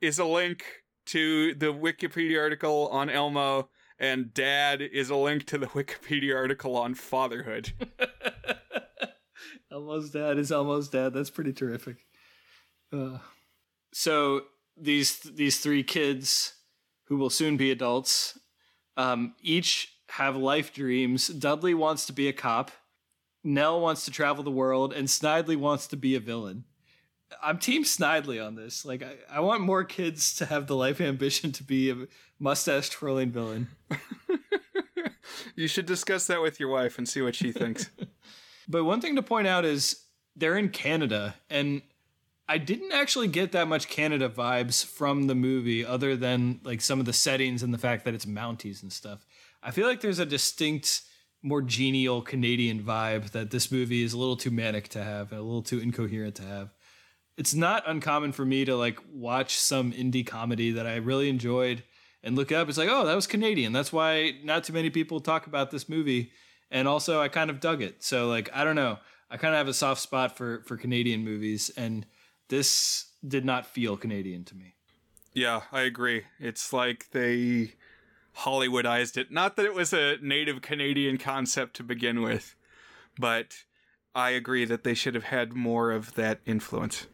is 0.00 0.18
a 0.18 0.24
link 0.24 0.64
to 1.06 1.54
the 1.54 1.72
Wikipedia 1.72 2.40
article 2.40 2.88
on 2.88 3.10
Elmo, 3.10 3.68
and 3.98 4.32
dad 4.34 4.80
is 4.80 5.10
a 5.10 5.16
link 5.16 5.46
to 5.46 5.58
the 5.58 5.66
Wikipedia 5.74 6.34
article 6.34 6.76
on 6.76 6.94
fatherhood. 6.94 7.72
Elmo's 9.72 10.10
dad 10.10 10.38
is 10.38 10.52
Elmo's 10.52 10.88
dad. 10.88 11.12
That's 11.14 11.30
pretty 11.30 11.52
terrific. 11.52 11.96
Uh, 12.92 13.18
so 13.92 14.42
these 14.76 15.18
these 15.20 15.58
three 15.58 15.82
kids 15.82 16.54
who 17.06 17.16
will 17.16 17.30
soon 17.30 17.56
be 17.56 17.70
adults, 17.70 18.38
um, 18.96 19.34
each 19.42 19.88
have 20.10 20.36
life 20.36 20.72
dreams. 20.72 21.28
Dudley 21.28 21.74
wants 21.74 22.06
to 22.06 22.12
be 22.12 22.28
a 22.28 22.32
cop. 22.32 22.70
Nell 23.42 23.80
wants 23.80 24.04
to 24.04 24.10
travel 24.10 24.42
the 24.42 24.50
world, 24.50 24.92
and 24.92 25.08
Snidely 25.08 25.56
wants 25.56 25.86
to 25.88 25.96
be 25.96 26.14
a 26.14 26.20
villain. 26.20 26.64
I'm 27.42 27.58
Team 27.58 27.84
Snidely 27.84 28.44
on 28.44 28.54
this. 28.54 28.84
Like, 28.84 29.02
I, 29.02 29.14
I 29.30 29.40
want 29.40 29.60
more 29.60 29.84
kids 29.84 30.34
to 30.36 30.46
have 30.46 30.66
the 30.66 30.76
life 30.76 31.00
ambition 31.00 31.52
to 31.52 31.62
be 31.62 31.90
a 31.90 32.06
mustache 32.38 32.90
twirling 32.90 33.30
villain. 33.30 33.68
you 35.56 35.68
should 35.68 35.86
discuss 35.86 36.26
that 36.26 36.42
with 36.42 36.60
your 36.60 36.68
wife 36.68 36.98
and 36.98 37.08
see 37.08 37.22
what 37.22 37.34
she 37.34 37.52
thinks. 37.52 37.90
but 38.68 38.84
one 38.84 39.00
thing 39.00 39.16
to 39.16 39.22
point 39.22 39.46
out 39.46 39.64
is 39.64 40.04
they're 40.36 40.58
in 40.58 40.68
Canada, 40.68 41.34
and 41.48 41.82
I 42.48 42.58
didn't 42.58 42.92
actually 42.92 43.28
get 43.28 43.52
that 43.52 43.68
much 43.68 43.88
Canada 43.88 44.28
vibes 44.28 44.84
from 44.84 45.26
the 45.26 45.34
movie, 45.34 45.84
other 45.84 46.16
than 46.16 46.60
like 46.64 46.80
some 46.80 47.00
of 47.00 47.06
the 47.06 47.12
settings 47.12 47.62
and 47.62 47.72
the 47.72 47.78
fact 47.78 48.04
that 48.04 48.14
it's 48.14 48.26
Mounties 48.26 48.82
and 48.82 48.92
stuff. 48.92 49.26
I 49.62 49.70
feel 49.70 49.86
like 49.86 50.00
there's 50.00 50.18
a 50.18 50.26
distinct, 50.26 51.02
more 51.42 51.62
genial 51.62 52.20
Canadian 52.20 52.82
vibe 52.82 53.30
that 53.30 53.50
this 53.50 53.72
movie 53.72 54.02
is 54.02 54.12
a 54.12 54.18
little 54.18 54.36
too 54.36 54.50
manic 54.50 54.88
to 54.88 55.02
have, 55.02 55.32
a 55.32 55.36
little 55.36 55.62
too 55.62 55.78
incoherent 55.78 56.34
to 56.36 56.42
have. 56.42 56.74
It's 57.36 57.54
not 57.54 57.82
uncommon 57.86 58.32
for 58.32 58.44
me 58.44 58.64
to 58.64 58.76
like 58.76 58.98
watch 59.12 59.56
some 59.58 59.92
indie 59.92 60.26
comedy 60.26 60.70
that 60.72 60.86
I 60.86 60.96
really 60.96 61.28
enjoyed 61.28 61.82
and 62.22 62.36
look 62.36 62.52
up. 62.52 62.68
It's 62.68 62.78
like, 62.78 62.88
oh, 62.90 63.04
that 63.04 63.14
was 63.14 63.26
Canadian. 63.26 63.72
That's 63.72 63.92
why 63.92 64.34
not 64.42 64.64
too 64.64 64.72
many 64.72 64.90
people 64.90 65.20
talk 65.20 65.46
about 65.46 65.70
this 65.70 65.88
movie. 65.88 66.30
And 66.70 66.88
also, 66.88 67.20
I 67.20 67.28
kind 67.28 67.50
of 67.50 67.60
dug 67.60 67.82
it. 67.82 68.02
So, 68.02 68.28
like, 68.28 68.50
I 68.52 68.64
don't 68.64 68.76
know. 68.76 68.98
I 69.30 69.36
kind 69.36 69.54
of 69.54 69.58
have 69.58 69.68
a 69.68 69.74
soft 69.74 70.00
spot 70.00 70.36
for 70.36 70.62
for 70.66 70.76
Canadian 70.76 71.24
movies, 71.24 71.70
and 71.76 72.06
this 72.48 73.12
did 73.26 73.44
not 73.44 73.66
feel 73.66 73.96
Canadian 73.96 74.44
to 74.44 74.54
me. 74.54 74.74
Yeah, 75.32 75.62
I 75.72 75.82
agree. 75.82 76.24
It's 76.38 76.72
like 76.72 77.10
they 77.10 77.74
Hollywoodized 78.38 79.16
it. 79.16 79.30
Not 79.30 79.56
that 79.56 79.66
it 79.66 79.74
was 79.74 79.92
a 79.92 80.18
native 80.22 80.62
Canadian 80.62 81.18
concept 81.18 81.74
to 81.76 81.82
begin 81.82 82.22
with, 82.22 82.54
but 83.18 83.64
I 84.14 84.30
agree 84.30 84.64
that 84.64 84.84
they 84.84 84.94
should 84.94 85.14
have 85.14 85.24
had 85.24 85.54
more 85.54 85.90
of 85.90 86.14
that 86.14 86.40
influence. 86.46 87.06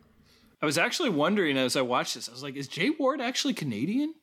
I 0.63 0.67
was 0.67 0.79
actually 0.79 1.11
wondering 1.11 1.57
as 1.57 1.77
I 1.77 1.83
watched 1.83 2.15
this, 2.15 2.29
I 2.29 2.33
was 2.33 2.43
like, 2.43 2.57
is 2.57 2.69
Jay 2.69 2.91
Ward 2.91 3.21
actually 3.21 3.55
Canadian? 3.55 4.15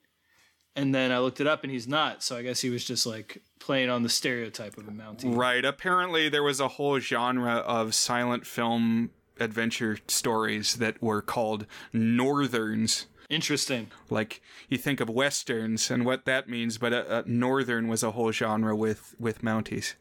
And 0.76 0.94
then 0.94 1.12
I 1.12 1.18
looked 1.18 1.42
it 1.42 1.48
up 1.48 1.64
and 1.64 1.72
he's 1.72 1.88
not. 1.88 2.22
So 2.22 2.38
I 2.38 2.44
guess 2.44 2.62
he 2.62 2.70
was 2.70 2.86
just 2.86 3.08
like 3.08 3.42
playing 3.60 3.90
on 3.90 4.04
the 4.04 4.10
stereotype 4.10 4.78
of 4.78 4.88
a 4.88 4.92
Mountie. 4.92 5.36
Right. 5.36 5.66
Apparently, 5.66 6.30
there 6.30 6.44
was 6.44 6.60
a 6.60 6.68
whole 6.68 7.00
genre 7.00 7.56
of 7.56 7.96
silent 7.96 8.46
film 8.46 9.10
adventure 9.40 9.98
stories 10.08 10.76
that 10.76 11.02
were 11.02 11.22
called 11.22 11.66
Northerns 11.94 13.08
Interesting. 13.30 13.92
Like 14.10 14.42
you 14.70 14.78
think 14.78 15.02
of 15.02 15.10
westerns 15.10 15.92
and 15.92 16.06
what 16.06 16.26
that 16.26 16.48
means, 16.48 16.78
but 16.78 16.94
a, 16.94 17.20
a 17.20 17.24
northern 17.28 17.88
was 17.88 18.04
a 18.04 18.12
whole 18.12 18.32
genre 18.32 18.76
with 18.76 19.16
with 19.20 19.42
Mounties. 19.42 19.96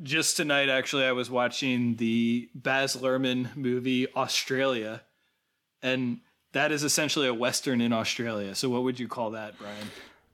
Just 0.00 0.36
tonight, 0.36 0.68
actually, 0.68 1.04
I 1.04 1.12
was 1.12 1.28
watching 1.28 1.96
the 1.96 2.48
Baz 2.54 2.96
Luhrmann 2.96 3.56
movie 3.56 4.06
Australia, 4.14 5.02
and 5.82 6.20
that 6.52 6.72
is 6.72 6.82
essentially 6.82 7.28
a 7.28 7.34
western 7.34 7.80
in 7.80 7.92
Australia. 7.92 8.54
So, 8.54 8.68
what 8.68 8.82
would 8.82 8.98
you 8.98 9.08
call 9.08 9.30
that, 9.32 9.58
Brian? 9.58 9.90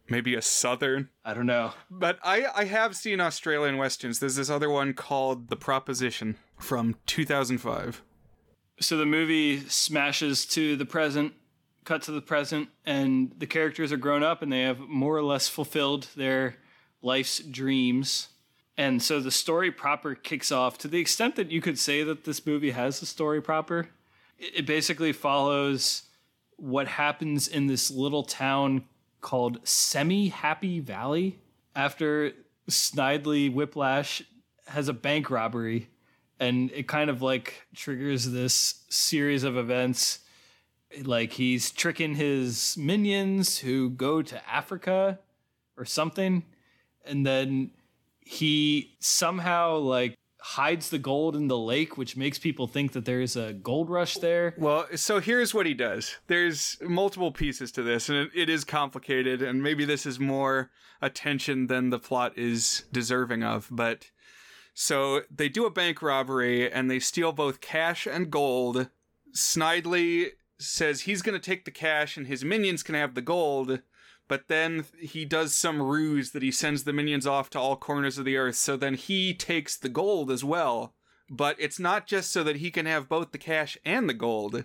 Maybe 0.08 0.34
a 0.34 0.42
southern. 0.42 1.08
I 1.24 1.32
don't 1.32 1.46
know. 1.46 1.72
But 1.90 2.18
I 2.22 2.46
I 2.54 2.64
have 2.64 2.96
seen 2.96 3.20
Australian 3.20 3.78
westerns. 3.78 4.20
There's 4.20 4.36
this 4.36 4.50
other 4.50 4.70
one 4.70 4.92
called 4.92 5.48
The 5.48 5.56
Proposition 5.56 6.36
from 6.58 6.96
2005. 7.06 8.02
So 8.80 8.96
the 8.96 9.06
movie 9.06 9.60
smashes 9.68 10.44
to 10.46 10.76
the 10.76 10.84
present 10.84 11.32
cut 11.84 12.02
to 12.02 12.12
the 12.12 12.20
present, 12.20 12.68
and 12.84 13.32
the 13.38 13.46
characters 13.46 13.92
are 13.92 13.96
grown 13.96 14.22
up 14.22 14.42
and 14.42 14.52
they 14.52 14.62
have 14.62 14.80
more 14.80 15.16
or 15.16 15.22
less 15.22 15.48
fulfilled 15.48 16.08
their 16.16 16.56
life's 17.02 17.38
dreams. 17.38 18.28
And 18.76 19.02
so 19.02 19.20
the 19.20 19.30
story 19.30 19.70
proper 19.70 20.14
kicks 20.14 20.50
off 20.50 20.78
to 20.78 20.88
the 20.88 20.98
extent 20.98 21.36
that 21.36 21.50
you 21.50 21.60
could 21.60 21.78
say 21.78 22.02
that 22.02 22.24
this 22.24 22.44
movie 22.44 22.72
has 22.72 23.00
a 23.02 23.06
story 23.06 23.40
proper. 23.40 23.88
It 24.52 24.66
basically 24.66 25.12
follows 25.12 26.02
what 26.56 26.86
happens 26.86 27.48
in 27.48 27.66
this 27.66 27.90
little 27.90 28.22
town 28.22 28.84
called 29.20 29.66
Semi 29.66 30.28
Happy 30.28 30.80
Valley 30.80 31.38
after 31.74 32.32
Snidely 32.68 33.52
Whiplash 33.52 34.22
has 34.66 34.88
a 34.88 34.92
bank 34.92 35.30
robbery. 35.30 35.88
And 36.40 36.70
it 36.72 36.88
kind 36.88 37.10
of 37.10 37.22
like 37.22 37.66
triggers 37.74 38.30
this 38.30 38.84
series 38.90 39.44
of 39.44 39.56
events. 39.56 40.20
Like 41.02 41.32
he's 41.32 41.70
tricking 41.70 42.14
his 42.14 42.76
minions 42.76 43.58
who 43.58 43.90
go 43.90 44.20
to 44.22 44.50
Africa 44.50 45.18
or 45.76 45.84
something. 45.84 46.44
And 47.04 47.24
then 47.26 47.70
he 48.20 48.96
somehow 49.00 49.76
like 49.78 50.14
hides 50.46 50.90
the 50.90 50.98
gold 50.98 51.34
in 51.34 51.48
the 51.48 51.56
lake 51.56 51.96
which 51.96 52.18
makes 52.18 52.38
people 52.38 52.66
think 52.66 52.92
that 52.92 53.06
there's 53.06 53.34
a 53.34 53.54
gold 53.54 53.88
rush 53.88 54.18
there. 54.18 54.54
Well, 54.58 54.86
so 54.94 55.18
here's 55.18 55.54
what 55.54 55.64
he 55.64 55.72
does. 55.72 56.16
There's 56.26 56.76
multiple 56.82 57.32
pieces 57.32 57.72
to 57.72 57.82
this 57.82 58.10
and 58.10 58.18
it, 58.18 58.30
it 58.34 58.48
is 58.50 58.62
complicated 58.62 59.40
and 59.40 59.62
maybe 59.62 59.86
this 59.86 60.04
is 60.04 60.20
more 60.20 60.70
attention 61.00 61.68
than 61.68 61.88
the 61.88 61.98
plot 61.98 62.36
is 62.36 62.84
deserving 62.92 63.42
of, 63.42 63.68
but 63.70 64.10
so 64.74 65.22
they 65.34 65.48
do 65.48 65.64
a 65.64 65.70
bank 65.70 66.02
robbery 66.02 66.70
and 66.70 66.90
they 66.90 66.98
steal 66.98 67.32
both 67.32 67.62
cash 67.62 68.06
and 68.06 68.30
gold. 68.30 68.90
Snidely 69.34 70.32
says 70.58 71.02
he's 71.02 71.22
going 71.22 71.40
to 71.40 71.44
take 71.44 71.64
the 71.64 71.70
cash 71.70 72.18
and 72.18 72.26
his 72.26 72.44
minions 72.44 72.82
can 72.82 72.94
have 72.94 73.14
the 73.14 73.22
gold, 73.22 73.80
but 74.26 74.48
then 74.48 74.84
he 74.98 75.24
does 75.24 75.54
some 75.54 75.82
ruse 75.82 76.30
that 76.30 76.42
he 76.42 76.50
sends 76.50 76.84
the 76.84 76.92
minions 76.92 77.26
off 77.26 77.50
to 77.50 77.58
all 77.58 77.76
corners 77.76 78.18
of 78.18 78.24
the 78.24 78.36
earth, 78.36 78.56
so 78.56 78.76
then 78.76 78.94
he 78.94 79.34
takes 79.34 79.76
the 79.76 79.88
gold 79.88 80.30
as 80.30 80.42
well. 80.42 80.94
But 81.28 81.56
it's 81.58 81.78
not 81.78 82.06
just 82.06 82.32
so 82.32 82.42
that 82.44 82.56
he 82.56 82.70
can 82.70 82.86
have 82.86 83.08
both 83.08 83.32
the 83.32 83.38
cash 83.38 83.78
and 83.84 84.08
the 84.08 84.14
gold. 84.14 84.64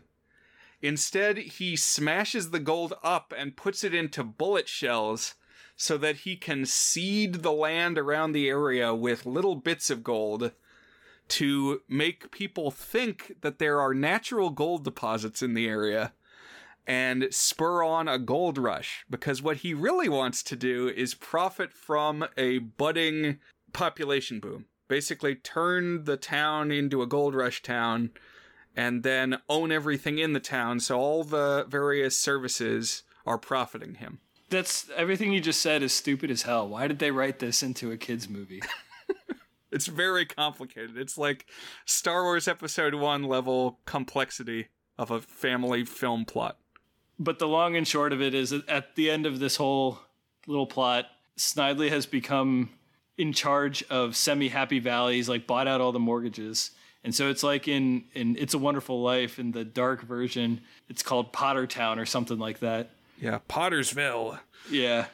Instead, 0.81 1.37
he 1.37 1.75
smashes 1.75 2.51
the 2.51 2.59
gold 2.59 2.93
up 3.03 3.33
and 3.37 3.57
puts 3.57 3.83
it 3.83 3.93
into 3.93 4.23
bullet 4.23 4.67
shells 4.67 5.35
so 5.75 5.97
that 5.97 6.17
he 6.17 6.35
can 6.35 6.65
seed 6.65 7.35
the 7.35 7.51
land 7.51 7.97
around 7.97 8.31
the 8.31 8.49
area 8.49 8.93
with 8.93 9.25
little 9.25 9.55
bits 9.55 9.89
of 9.89 10.03
gold 10.03 10.51
to 11.29 11.81
make 11.87 12.31
people 12.31 12.71
think 12.71 13.35
that 13.41 13.59
there 13.59 13.79
are 13.79 13.93
natural 13.93 14.49
gold 14.49 14.83
deposits 14.83 15.41
in 15.41 15.53
the 15.53 15.67
area 15.67 16.13
and 16.89 17.27
spur 17.29 17.83
on 17.83 18.07
a 18.07 18.17
gold 18.17 18.57
rush 18.57 19.05
because 19.11 19.43
what 19.43 19.57
he 19.57 19.75
really 19.75 20.09
wants 20.09 20.41
to 20.41 20.55
do 20.55 20.89
is 20.89 21.13
profit 21.13 21.71
from 21.71 22.25
a 22.35 22.57
budding 22.57 23.37
population 23.73 24.39
boom. 24.39 24.65
Basically, 24.87 25.35
turn 25.35 26.05
the 26.05 26.17
town 26.17 26.71
into 26.71 27.03
a 27.03 27.07
gold 27.07 27.35
rush 27.35 27.61
town 27.61 28.09
and 28.75 29.03
then 29.03 29.37
own 29.47 29.71
everything 29.71 30.17
in 30.17 30.33
the 30.33 30.39
town 30.39 30.79
so 30.79 30.99
all 30.99 31.23
the 31.23 31.63
various 31.69 32.17
services 32.17 33.03
are 33.23 33.37
profiting 33.37 33.95
him. 33.95 34.19
That's 34.49 34.89
everything 34.97 35.31
you 35.31 35.41
just 35.41 35.61
said 35.61 35.83
is 35.83 35.93
stupid 35.93 36.31
as 36.31 36.41
hell. 36.41 36.67
Why 36.67 36.87
did 36.87 36.97
they 36.97 37.11
write 37.11 37.37
this 37.37 37.61
into 37.61 37.91
a 37.91 37.97
kids 37.97 38.27
movie? 38.27 38.63
It's 39.71 39.85
very 39.85 40.25
complicated. 40.25 40.97
It's 40.97 41.15
like 41.15 41.45
Star 41.85 42.23
Wars 42.23 42.47
Episode 42.47 42.95
1 42.95 43.21
level 43.23 43.79
complexity 43.85 44.69
of 44.97 45.11
a 45.11 45.21
family 45.21 45.85
film 45.85 46.25
plot. 46.25 46.57
But 47.19 47.39
the 47.39 47.47
long 47.47 47.75
and 47.75 47.87
short 47.87 48.13
of 48.13 48.21
it 48.21 48.33
is 48.33 48.53
at 48.53 48.95
the 48.95 49.11
end 49.11 49.25
of 49.25 49.39
this 49.39 49.57
whole 49.57 49.99
little 50.47 50.67
plot, 50.67 51.05
Snidely 51.37 51.89
has 51.89 52.05
become 52.05 52.69
in 53.17 53.33
charge 53.33 53.83
of 53.89 54.15
semi 54.15 54.47
happy 54.47 54.79
valleys, 54.79 55.27
like 55.27 55.45
bought 55.45 55.67
out 55.67 55.81
all 55.81 55.91
the 55.91 55.99
mortgages. 55.99 56.71
And 57.03 57.13
so 57.13 57.29
it's 57.29 57.43
like 57.43 57.67
in, 57.67 58.05
in 58.13 58.35
It's 58.37 58.53
a 58.53 58.57
Wonderful 58.57 59.01
Life, 59.01 59.39
in 59.39 59.51
the 59.51 59.63
dark 59.63 60.01
version, 60.01 60.61
it's 60.89 61.03
called 61.03 61.31
Pottertown 61.31 61.97
or 61.97 62.05
something 62.05 62.39
like 62.39 62.59
that. 62.59 62.91
Yeah, 63.21 63.39
Pottersville. 63.49 64.39
Yeah. 64.69 65.07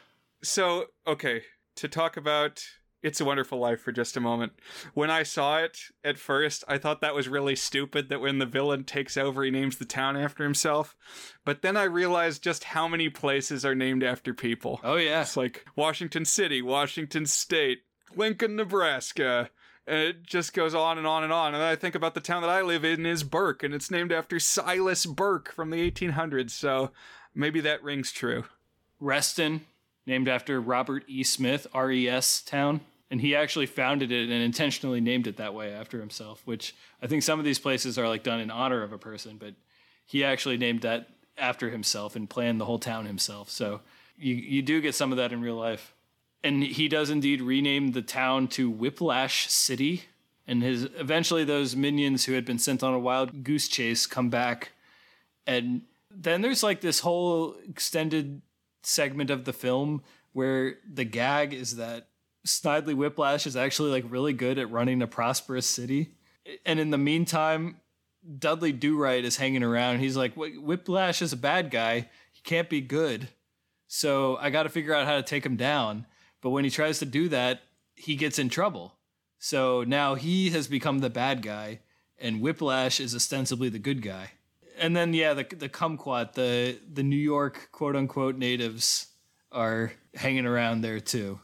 So, 0.43 0.85
okay, 1.07 1.43
to 1.75 1.87
talk 1.87 2.17
about 2.17 2.63
It's 3.05 3.21
a 3.21 3.25
Wonderful 3.25 3.59
Life 3.59 3.81
for 3.81 3.91
just 3.91 4.17
a 4.17 4.19
moment. 4.19 4.53
When 4.95 5.11
I 5.11 5.21
saw 5.21 5.59
it 5.59 5.77
at 6.03 6.17
first, 6.17 6.63
I 6.67 6.79
thought 6.79 7.01
that 7.01 7.13
was 7.13 7.27
really 7.27 7.55
stupid 7.55 8.09
that 8.09 8.19
when 8.19 8.39
the 8.39 8.47
villain 8.47 8.83
takes 8.83 9.15
over, 9.15 9.43
he 9.43 9.51
names 9.51 9.77
the 9.77 9.85
town 9.85 10.17
after 10.17 10.43
himself. 10.43 10.97
But 11.45 11.61
then 11.61 11.77
I 11.77 11.83
realized 11.83 12.41
just 12.41 12.63
how 12.63 12.87
many 12.87 13.09
places 13.09 13.63
are 13.63 13.75
named 13.75 14.03
after 14.03 14.33
people. 14.33 14.79
Oh 14.83 14.95
yeah. 14.95 15.21
It's 15.21 15.37
like 15.37 15.67
Washington 15.75 16.25
City, 16.25 16.63
Washington 16.63 17.27
State, 17.27 17.83
Lincoln, 18.15 18.55
Nebraska. 18.55 19.51
And 19.85 19.99
it 19.99 20.23
just 20.23 20.55
goes 20.55 20.73
on 20.73 20.97
and 20.97 21.05
on 21.05 21.23
and 21.23 21.31
on. 21.31 21.53
And 21.53 21.61
then 21.61 21.69
I 21.69 21.75
think 21.75 21.93
about 21.93 22.15
the 22.15 22.21
town 22.21 22.41
that 22.41 22.49
I 22.49 22.63
live 22.63 22.83
in 22.83 23.05
is 23.05 23.23
Burke, 23.23 23.61
and 23.61 23.71
it's 23.71 23.91
named 23.91 24.11
after 24.11 24.39
Silas 24.39 25.05
Burke 25.05 25.51
from 25.51 25.69
the 25.69 25.91
1800s. 25.91 26.49
So 26.49 26.89
maybe 27.35 27.61
that 27.61 27.83
rings 27.83 28.11
true. 28.11 28.45
Reston, 28.99 29.67
named 30.07 30.27
after 30.27 30.59
Robert 30.59 31.03
E. 31.07 31.23
Smith, 31.23 31.67
R 31.71 31.91
E 31.91 32.09
S 32.09 32.41
town. 32.41 32.81
And 33.11 33.21
he 33.21 33.35
actually 33.35 33.67
founded 33.67 34.11
it 34.11 34.29
and 34.29 34.41
intentionally 34.41 34.99
named 34.99 35.27
it 35.27 35.37
that 35.37 35.53
way 35.53 35.71
after 35.71 35.99
himself, 35.99 36.41
which 36.45 36.75
I 37.01 37.07
think 37.07 37.23
some 37.23 37.37
of 37.39 37.45
these 37.45 37.59
places 37.59 37.99
are 37.99 38.07
like 38.07 38.23
done 38.23 38.39
in 38.39 38.49
honor 38.49 38.81
of 38.81 38.91
a 38.91 38.97
person, 38.97 39.37
but 39.37 39.53
he 40.05 40.23
actually 40.23 40.57
named 40.57 40.81
that 40.81 41.09
after 41.37 41.69
himself 41.69 42.15
and 42.15 42.29
planned 42.29 42.59
the 42.59 42.65
whole 42.65 42.79
town 42.79 43.05
himself. 43.05 43.49
So 43.49 43.81
you, 44.17 44.33
you 44.35 44.61
do 44.61 44.81
get 44.81 44.95
some 44.95 45.11
of 45.11 45.17
that 45.17 45.31
in 45.31 45.41
real 45.41 45.55
life. 45.55 45.93
And 46.43 46.63
he 46.63 46.87
does 46.87 47.09
indeed 47.09 47.41
rename 47.41 47.91
the 47.91 48.01
town 48.01 48.47
to 48.49 48.69
Whiplash 48.69 49.49
City. 49.49 50.03
And 50.47 50.61
his 50.61 50.83
eventually 50.97 51.43
those 51.43 51.75
minions 51.75 52.25
who 52.25 52.33
had 52.33 52.45
been 52.45 52.59
sent 52.59 52.83
on 52.83 52.93
a 52.93 52.99
wild 52.99 53.43
goose 53.43 53.67
chase 53.67 54.05
come 54.05 54.29
back. 54.29 54.71
And 55.47 55.81
then 56.11 56.41
there's 56.41 56.63
like 56.63 56.81
this 56.81 56.99
whole 56.99 57.55
extended 57.67 58.41
segment 58.83 59.29
of 59.29 59.45
the 59.45 59.53
film 59.53 60.03
where 60.33 60.75
the 60.91 61.03
gag 61.03 61.53
is 61.53 61.77
that 61.77 62.07
Snidely 62.45 62.93
Whiplash 62.93 63.47
is 63.47 63.55
actually 63.55 63.91
like 63.91 64.05
really 64.07 64.33
good 64.33 64.57
at 64.57 64.71
running 64.71 65.01
a 65.01 65.07
prosperous 65.07 65.67
city. 65.67 66.15
And 66.65 66.79
in 66.79 66.91
the 66.91 66.97
meantime, 66.97 67.77
Dudley 68.37 68.71
Do 68.71 68.97
Right 68.97 69.23
is 69.23 69.37
hanging 69.37 69.63
around. 69.63 69.99
He's 69.99 70.15
like, 70.15 70.35
Whiplash 70.35 71.21
is 71.21 71.33
a 71.33 71.37
bad 71.37 71.71
guy. 71.71 72.09
He 72.31 72.41
can't 72.43 72.69
be 72.69 72.81
good. 72.81 73.29
So 73.87 74.37
I 74.37 74.49
got 74.49 74.63
to 74.63 74.69
figure 74.69 74.93
out 74.93 75.05
how 75.05 75.15
to 75.15 75.23
take 75.23 75.45
him 75.45 75.55
down. 75.55 76.05
But 76.41 76.51
when 76.51 76.63
he 76.63 76.69
tries 76.69 76.99
to 76.99 77.05
do 77.05 77.29
that, 77.29 77.61
he 77.95 78.15
gets 78.15 78.37
in 78.37 78.49
trouble. 78.49 78.93
So 79.39 79.83
now 79.83 80.15
he 80.15 80.49
has 80.51 80.67
become 80.67 80.99
the 80.99 81.09
bad 81.09 81.41
guy, 81.41 81.79
and 82.17 82.41
Whiplash 82.41 82.99
is 82.99 83.15
ostensibly 83.15 83.69
the 83.69 83.79
good 83.79 84.01
guy. 84.01 84.31
And 84.77 84.95
then 84.95 85.13
yeah, 85.13 85.33
the 85.33 85.43
the 85.43 85.69
kumquat, 85.69 86.33
the 86.33 86.77
the 86.91 87.03
New 87.03 87.15
York 87.15 87.69
quote 87.71 87.95
unquote 87.95 88.37
natives 88.37 89.07
are 89.51 89.93
hanging 90.13 90.45
around 90.45 90.81
there 90.81 90.99
too. 90.99 91.39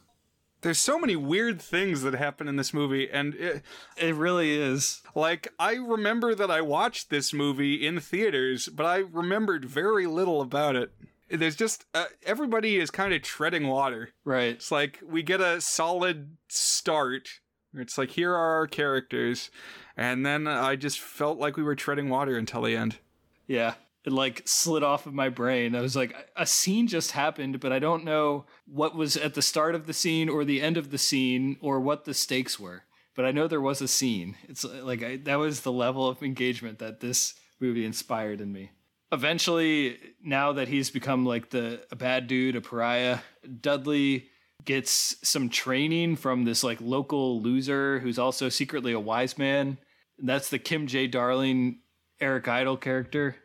There's 0.62 0.78
so 0.78 0.98
many 0.98 1.16
weird 1.16 1.60
things 1.60 2.02
that 2.02 2.14
happen 2.14 2.48
in 2.48 2.56
this 2.56 2.72
movie, 2.72 3.10
and 3.10 3.34
it, 3.34 3.62
It 3.96 4.14
really 4.14 4.52
is. 4.58 5.02
like 5.14 5.52
I 5.58 5.74
remember 5.74 6.34
that 6.34 6.50
I 6.50 6.60
watched 6.60 7.10
this 7.10 7.32
movie 7.32 7.84
in 7.86 8.00
theaters, 8.00 8.68
but 8.68 8.86
I 8.86 8.98
remembered 8.98 9.64
very 9.64 10.06
little 10.06 10.40
about 10.40 10.76
it. 10.76 10.92
There's 11.28 11.56
just 11.56 11.84
uh, 11.94 12.04
everybody 12.24 12.76
is 12.76 12.90
kind 12.90 13.12
of 13.14 13.22
treading 13.22 13.66
water. 13.66 14.10
Right. 14.24 14.54
It's 14.54 14.70
like 14.70 15.00
we 15.04 15.22
get 15.22 15.40
a 15.40 15.60
solid 15.60 16.36
start. 16.48 17.28
It's 17.74 17.96
like 17.96 18.10
here 18.10 18.32
are 18.32 18.56
our 18.58 18.66
characters, 18.66 19.50
and 19.96 20.24
then 20.26 20.46
I 20.46 20.76
just 20.76 21.00
felt 21.00 21.38
like 21.38 21.56
we 21.56 21.62
were 21.62 21.74
treading 21.74 22.08
water 22.10 22.36
until 22.36 22.62
the 22.62 22.76
end. 22.76 22.98
Yeah. 23.46 23.74
It 24.04 24.12
like 24.12 24.42
slid 24.46 24.82
off 24.82 25.06
of 25.06 25.14
my 25.14 25.28
brain. 25.28 25.76
I 25.76 25.80
was 25.80 25.94
like, 25.94 26.14
a 26.36 26.44
scene 26.44 26.88
just 26.88 27.12
happened, 27.12 27.60
but 27.60 27.72
I 27.72 27.78
don't 27.78 28.04
know 28.04 28.46
what 28.66 28.96
was 28.96 29.16
at 29.16 29.34
the 29.34 29.42
start 29.42 29.74
of 29.74 29.86
the 29.86 29.92
scene 29.92 30.28
or 30.28 30.44
the 30.44 30.60
end 30.60 30.76
of 30.76 30.90
the 30.90 30.98
scene 30.98 31.56
or 31.60 31.78
what 31.78 32.04
the 32.04 32.14
stakes 32.14 32.58
were. 32.58 32.82
But 33.14 33.24
I 33.26 33.30
know 33.30 33.46
there 33.46 33.60
was 33.60 33.80
a 33.80 33.88
scene. 33.88 34.36
It's 34.48 34.64
uh, 34.64 34.80
like 34.82 35.02
I, 35.02 35.16
that 35.18 35.38
was 35.38 35.60
the 35.60 35.72
level 35.72 36.08
of 36.08 36.22
engagement 36.22 36.78
that 36.80 37.00
this 37.00 37.34
movie 37.60 37.84
inspired 37.84 38.40
in 38.40 38.52
me. 38.52 38.70
Eventually, 39.12 39.98
now 40.22 40.54
that 40.54 40.68
he's 40.68 40.90
become 40.90 41.24
like 41.26 41.50
the 41.50 41.84
a 41.90 41.96
bad 41.96 42.26
dude, 42.26 42.56
a 42.56 42.60
pariah, 42.60 43.18
Dudley 43.60 44.28
gets 44.64 45.16
some 45.22 45.48
training 45.48 46.16
from 46.16 46.44
this 46.44 46.64
like 46.64 46.80
local 46.80 47.40
loser 47.40 47.98
who's 48.00 48.18
also 48.18 48.48
secretly 48.48 48.92
a 48.92 49.00
wise 49.00 49.36
man. 49.36 49.78
That's 50.18 50.48
the 50.48 50.58
Kim 50.58 50.86
J. 50.86 51.06
Darling 51.08 51.80
Eric 52.20 52.48
Idle 52.48 52.76
character, 52.76 53.36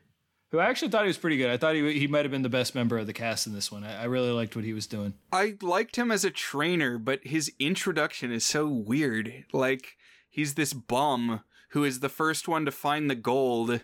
who 0.52 0.60
I 0.60 0.66
actually 0.66 0.90
thought 0.90 1.04
he 1.04 1.08
was 1.08 1.18
pretty 1.18 1.38
good. 1.38 1.50
I 1.50 1.58
thought 1.58 1.76
he 1.76 2.00
he 2.00 2.08
might 2.08 2.26
have 2.26 2.32
been 2.32 2.42
the 2.42 2.50
best 2.50 2.76
member 2.76 2.98
of 2.98 3.08
the 3.08 3.14
cast 3.14 3.48
in 3.48 3.54
this 3.54 3.72
one. 3.72 3.84
I, 3.84 4.02
I 4.02 4.06
really 4.06 4.32
liked 4.32 4.56
what 4.56 4.66
he 4.66 4.74
was 4.74 4.88
doing. 4.88 5.14
I 5.32 5.56
liked 5.62 5.96
him 5.96 6.12
as 6.12 6.24
a 6.24 6.32
trainer, 6.32 6.98
but 6.98 7.26
his 7.26 7.52
introduction 7.60 8.32
is 8.32 8.46
so 8.46 8.68
weird. 8.68 9.46
Like 9.52 9.98
he's 10.30 10.54
this 10.56 10.74
bum 10.74 11.42
who 11.72 11.84
is 11.84 12.00
the 12.00 12.10
first 12.10 12.48
one 12.48 12.66
to 12.66 12.72
find 12.72 13.10
the 13.10 13.16
gold, 13.16 13.82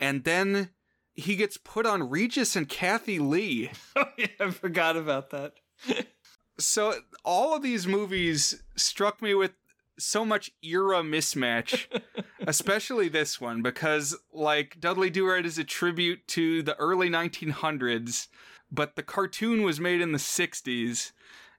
and 0.00 0.24
then 0.24 0.70
he 1.14 1.36
gets 1.36 1.56
put 1.56 1.86
on 1.86 2.10
Regis 2.10 2.56
and 2.56 2.68
Kathie 2.68 3.20
Lee. 3.20 3.70
Oh 3.96 4.04
yeah, 4.18 4.26
I 4.40 4.50
forgot 4.50 4.96
about 4.96 5.30
that. 5.30 5.54
So 6.56 6.94
all 7.24 7.56
of 7.56 7.64
these 7.64 7.84
movies 7.84 8.62
struck 8.76 9.20
me 9.20 9.34
with 9.34 9.50
so 9.98 10.24
much 10.24 10.50
era 10.62 11.02
mismatch, 11.02 11.86
especially 12.46 13.08
this 13.08 13.40
one 13.40 13.62
because 13.62 14.16
like 14.32 14.78
Dudley 14.80 15.10
Do 15.10 15.28
Right 15.28 15.44
is 15.44 15.58
a 15.58 15.64
tribute 15.64 16.26
to 16.28 16.62
the 16.62 16.76
early 16.76 17.08
1900s, 17.08 18.28
but 18.70 18.96
the 18.96 19.02
cartoon 19.02 19.62
was 19.62 19.80
made 19.80 20.00
in 20.00 20.12
the 20.12 20.18
60s, 20.18 21.12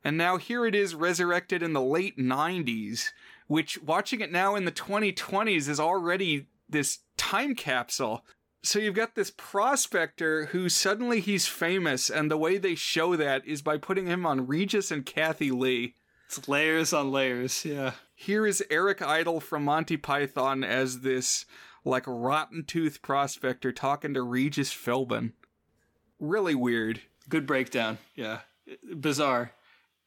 and 0.04 0.18
now 0.18 0.38
here 0.38 0.66
it 0.66 0.76
is 0.76 0.96
resurrected 0.96 1.64
in 1.64 1.74
the 1.74 1.82
late 1.82 2.18
90s, 2.18 3.12
which 3.48 3.82
watching 3.82 4.22
it 4.22 4.32
now 4.32 4.56
in 4.56 4.66
the 4.66 4.72
2020s 4.72 5.68
is 5.68 5.80
already 5.80 6.48
this 6.70 7.00
time 7.18 7.56
capsule. 7.56 8.26
So 8.64 8.80
you've 8.80 8.96
got 8.96 9.14
this 9.14 9.32
prospector 9.32 10.48
who 10.48 10.70
suddenly 10.70 11.20
he's 11.20 11.48
famous, 11.48 12.10
and 12.10 12.32
the 12.32 12.38
way 12.38 12.58
they 12.58 12.74
show 12.74 13.16
that 13.16 13.46
is 13.46 13.62
by 13.62 13.78
putting 13.78 14.08
him 14.08 14.26
on 14.26 14.48
Regis 14.48 14.90
and 14.90 15.06
Kathie 15.06 15.52
Lee. 15.52 15.96
It's 16.28 16.48
layers 16.48 16.92
on 16.92 17.12
layers. 17.12 17.64
Yeah. 17.64 17.92
Here 18.18 18.47
is 18.47 18.63
Eric 18.70 19.01
Idle 19.01 19.41
from 19.41 19.66
Monty 19.66 19.97
Python 19.97 20.63
as 20.63 21.01
this 21.01 21.45
like 21.84 22.05
rotten 22.07 22.63
tooth 22.63 23.01
prospector 23.01 23.74
talking 23.74 24.13
to 24.13 24.22
Regis 24.22 24.74
Philbin. 24.74 25.34
Really 26.20 26.55
weird. 26.55 27.01
Good 27.28 27.45
breakdown. 27.45 27.97
Yeah. 28.16 28.39
Bizarre. 28.97 29.51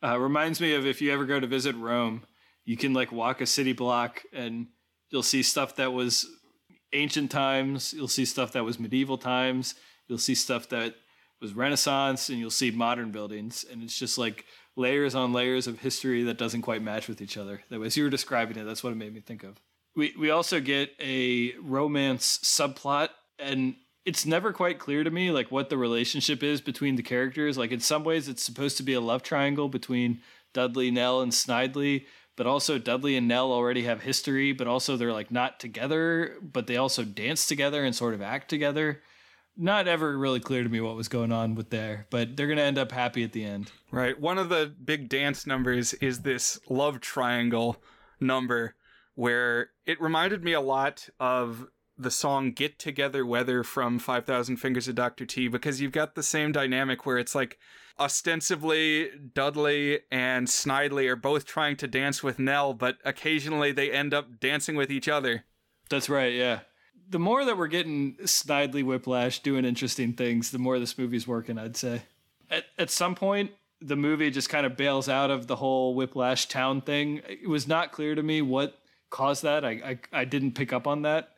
Uh, 0.02 0.18
reminds 0.18 0.58
me 0.58 0.74
of 0.74 0.86
if 0.86 1.02
you 1.02 1.12
ever 1.12 1.26
go 1.26 1.38
to 1.38 1.46
visit 1.46 1.76
Rome, 1.76 2.22
you 2.64 2.78
can 2.78 2.94
like 2.94 3.12
walk 3.12 3.42
a 3.42 3.46
city 3.46 3.74
block 3.74 4.22
and 4.32 4.68
you'll 5.10 5.22
see 5.22 5.42
stuff 5.42 5.76
that 5.76 5.92
was 5.92 6.26
ancient 6.94 7.30
times, 7.30 7.92
you'll 7.92 8.08
see 8.08 8.24
stuff 8.24 8.52
that 8.52 8.64
was 8.64 8.80
medieval 8.80 9.18
times, 9.18 9.74
you'll 10.06 10.16
see 10.16 10.34
stuff 10.34 10.68
that 10.70 10.94
was 11.40 11.54
Renaissance, 11.54 12.30
and 12.30 12.38
you'll 12.38 12.50
see 12.50 12.70
modern 12.70 13.10
buildings. 13.10 13.64
And 13.70 13.82
it's 13.82 13.98
just 13.98 14.16
like 14.18 14.46
layers 14.78 15.14
on 15.14 15.32
layers 15.32 15.66
of 15.66 15.80
history 15.80 16.22
that 16.22 16.38
doesn't 16.38 16.62
quite 16.62 16.82
match 16.82 17.08
with 17.08 17.20
each 17.20 17.36
other. 17.36 17.62
That 17.68 17.82
as 17.82 17.96
you 17.96 18.04
were 18.04 18.10
describing 18.10 18.56
it, 18.56 18.64
that's 18.64 18.84
what 18.84 18.92
it 18.92 18.96
made 18.96 19.12
me 19.12 19.20
think 19.20 19.42
of. 19.42 19.60
We 19.94 20.14
we 20.18 20.30
also 20.30 20.60
get 20.60 20.90
a 21.00 21.52
romance 21.56 22.38
subplot, 22.38 23.08
and 23.38 23.74
it's 24.04 24.24
never 24.24 24.52
quite 24.52 24.78
clear 24.78 25.04
to 25.04 25.10
me 25.10 25.30
like 25.30 25.50
what 25.50 25.68
the 25.68 25.76
relationship 25.76 26.42
is 26.42 26.60
between 26.60 26.96
the 26.96 27.02
characters. 27.02 27.58
Like 27.58 27.72
in 27.72 27.80
some 27.80 28.04
ways, 28.04 28.28
it's 28.28 28.42
supposed 28.42 28.76
to 28.76 28.82
be 28.82 28.94
a 28.94 29.00
love 29.00 29.22
triangle 29.22 29.68
between 29.68 30.20
Dudley, 30.54 30.90
Nell, 30.90 31.20
and 31.20 31.32
Snidely. 31.32 32.06
But 32.36 32.46
also 32.46 32.78
Dudley 32.78 33.16
and 33.16 33.26
Nell 33.26 33.50
already 33.50 33.82
have 33.82 34.02
history, 34.02 34.52
but 34.52 34.68
also 34.68 34.96
they're 34.96 35.12
like 35.12 35.32
not 35.32 35.58
together, 35.58 36.36
but 36.40 36.68
they 36.68 36.76
also 36.76 37.02
dance 37.02 37.48
together 37.48 37.84
and 37.84 37.96
sort 37.96 38.14
of 38.14 38.22
act 38.22 38.48
together 38.48 39.02
not 39.58 39.88
ever 39.88 40.16
really 40.16 40.40
clear 40.40 40.62
to 40.62 40.68
me 40.68 40.80
what 40.80 40.96
was 40.96 41.08
going 41.08 41.32
on 41.32 41.56
with 41.56 41.70
there, 41.70 42.06
but 42.10 42.36
they're 42.36 42.46
going 42.46 42.58
to 42.58 42.64
end 42.64 42.78
up 42.78 42.92
happy 42.92 43.24
at 43.24 43.32
the 43.32 43.44
end. 43.44 43.72
Right. 43.90 44.18
One 44.18 44.38
of 44.38 44.48
the 44.48 44.72
big 44.82 45.08
dance 45.08 45.46
numbers 45.46 45.94
is 45.94 46.20
this 46.20 46.60
love 46.68 47.00
triangle 47.00 47.82
number 48.20 48.76
where 49.16 49.70
it 49.84 50.00
reminded 50.00 50.44
me 50.44 50.52
a 50.52 50.60
lot 50.60 51.08
of 51.18 51.66
the 51.98 52.10
song 52.10 52.52
Get 52.52 52.78
Together 52.78 53.26
Weather 53.26 53.64
from 53.64 53.98
5000 53.98 54.58
Fingers 54.58 54.86
of 54.86 54.94
Dr. 54.94 55.26
T 55.26 55.48
because 55.48 55.80
you've 55.80 55.90
got 55.90 56.14
the 56.14 56.22
same 56.22 56.52
dynamic 56.52 57.04
where 57.04 57.18
it's 57.18 57.34
like 57.34 57.58
ostensibly 57.98 59.10
Dudley 59.34 60.00
and 60.12 60.46
Snidely 60.46 61.08
are 61.08 61.16
both 61.16 61.44
trying 61.44 61.76
to 61.78 61.88
dance 61.88 62.22
with 62.22 62.38
Nell, 62.38 62.74
but 62.74 62.98
occasionally 63.04 63.72
they 63.72 63.90
end 63.90 64.14
up 64.14 64.38
dancing 64.38 64.76
with 64.76 64.92
each 64.92 65.08
other. 65.08 65.44
That's 65.90 66.08
right, 66.08 66.32
yeah. 66.32 66.60
The 67.10 67.18
more 67.18 67.44
that 67.44 67.56
we're 67.56 67.68
getting 67.68 68.14
Snidely 68.22 68.84
Whiplash 68.84 69.40
doing 69.40 69.64
interesting 69.64 70.12
things, 70.12 70.50
the 70.50 70.58
more 70.58 70.78
this 70.78 70.98
movie's 70.98 71.26
working, 71.26 71.58
I'd 71.58 71.76
say. 71.76 72.02
At, 72.50 72.64
at 72.78 72.90
some 72.90 73.14
point, 73.14 73.52
the 73.80 73.96
movie 73.96 74.30
just 74.30 74.48
kind 74.48 74.66
of 74.66 74.76
bails 74.76 75.08
out 75.08 75.30
of 75.30 75.46
the 75.46 75.56
whole 75.56 75.94
Whiplash 75.94 76.46
town 76.46 76.80
thing. 76.80 77.22
It 77.26 77.48
was 77.48 77.66
not 77.66 77.92
clear 77.92 78.14
to 78.14 78.22
me 78.22 78.42
what 78.42 78.78
caused 79.10 79.42
that. 79.42 79.64
I, 79.64 79.70
I, 80.12 80.20
I 80.20 80.24
didn't 80.24 80.52
pick 80.52 80.72
up 80.72 80.86
on 80.86 81.02
that. 81.02 81.30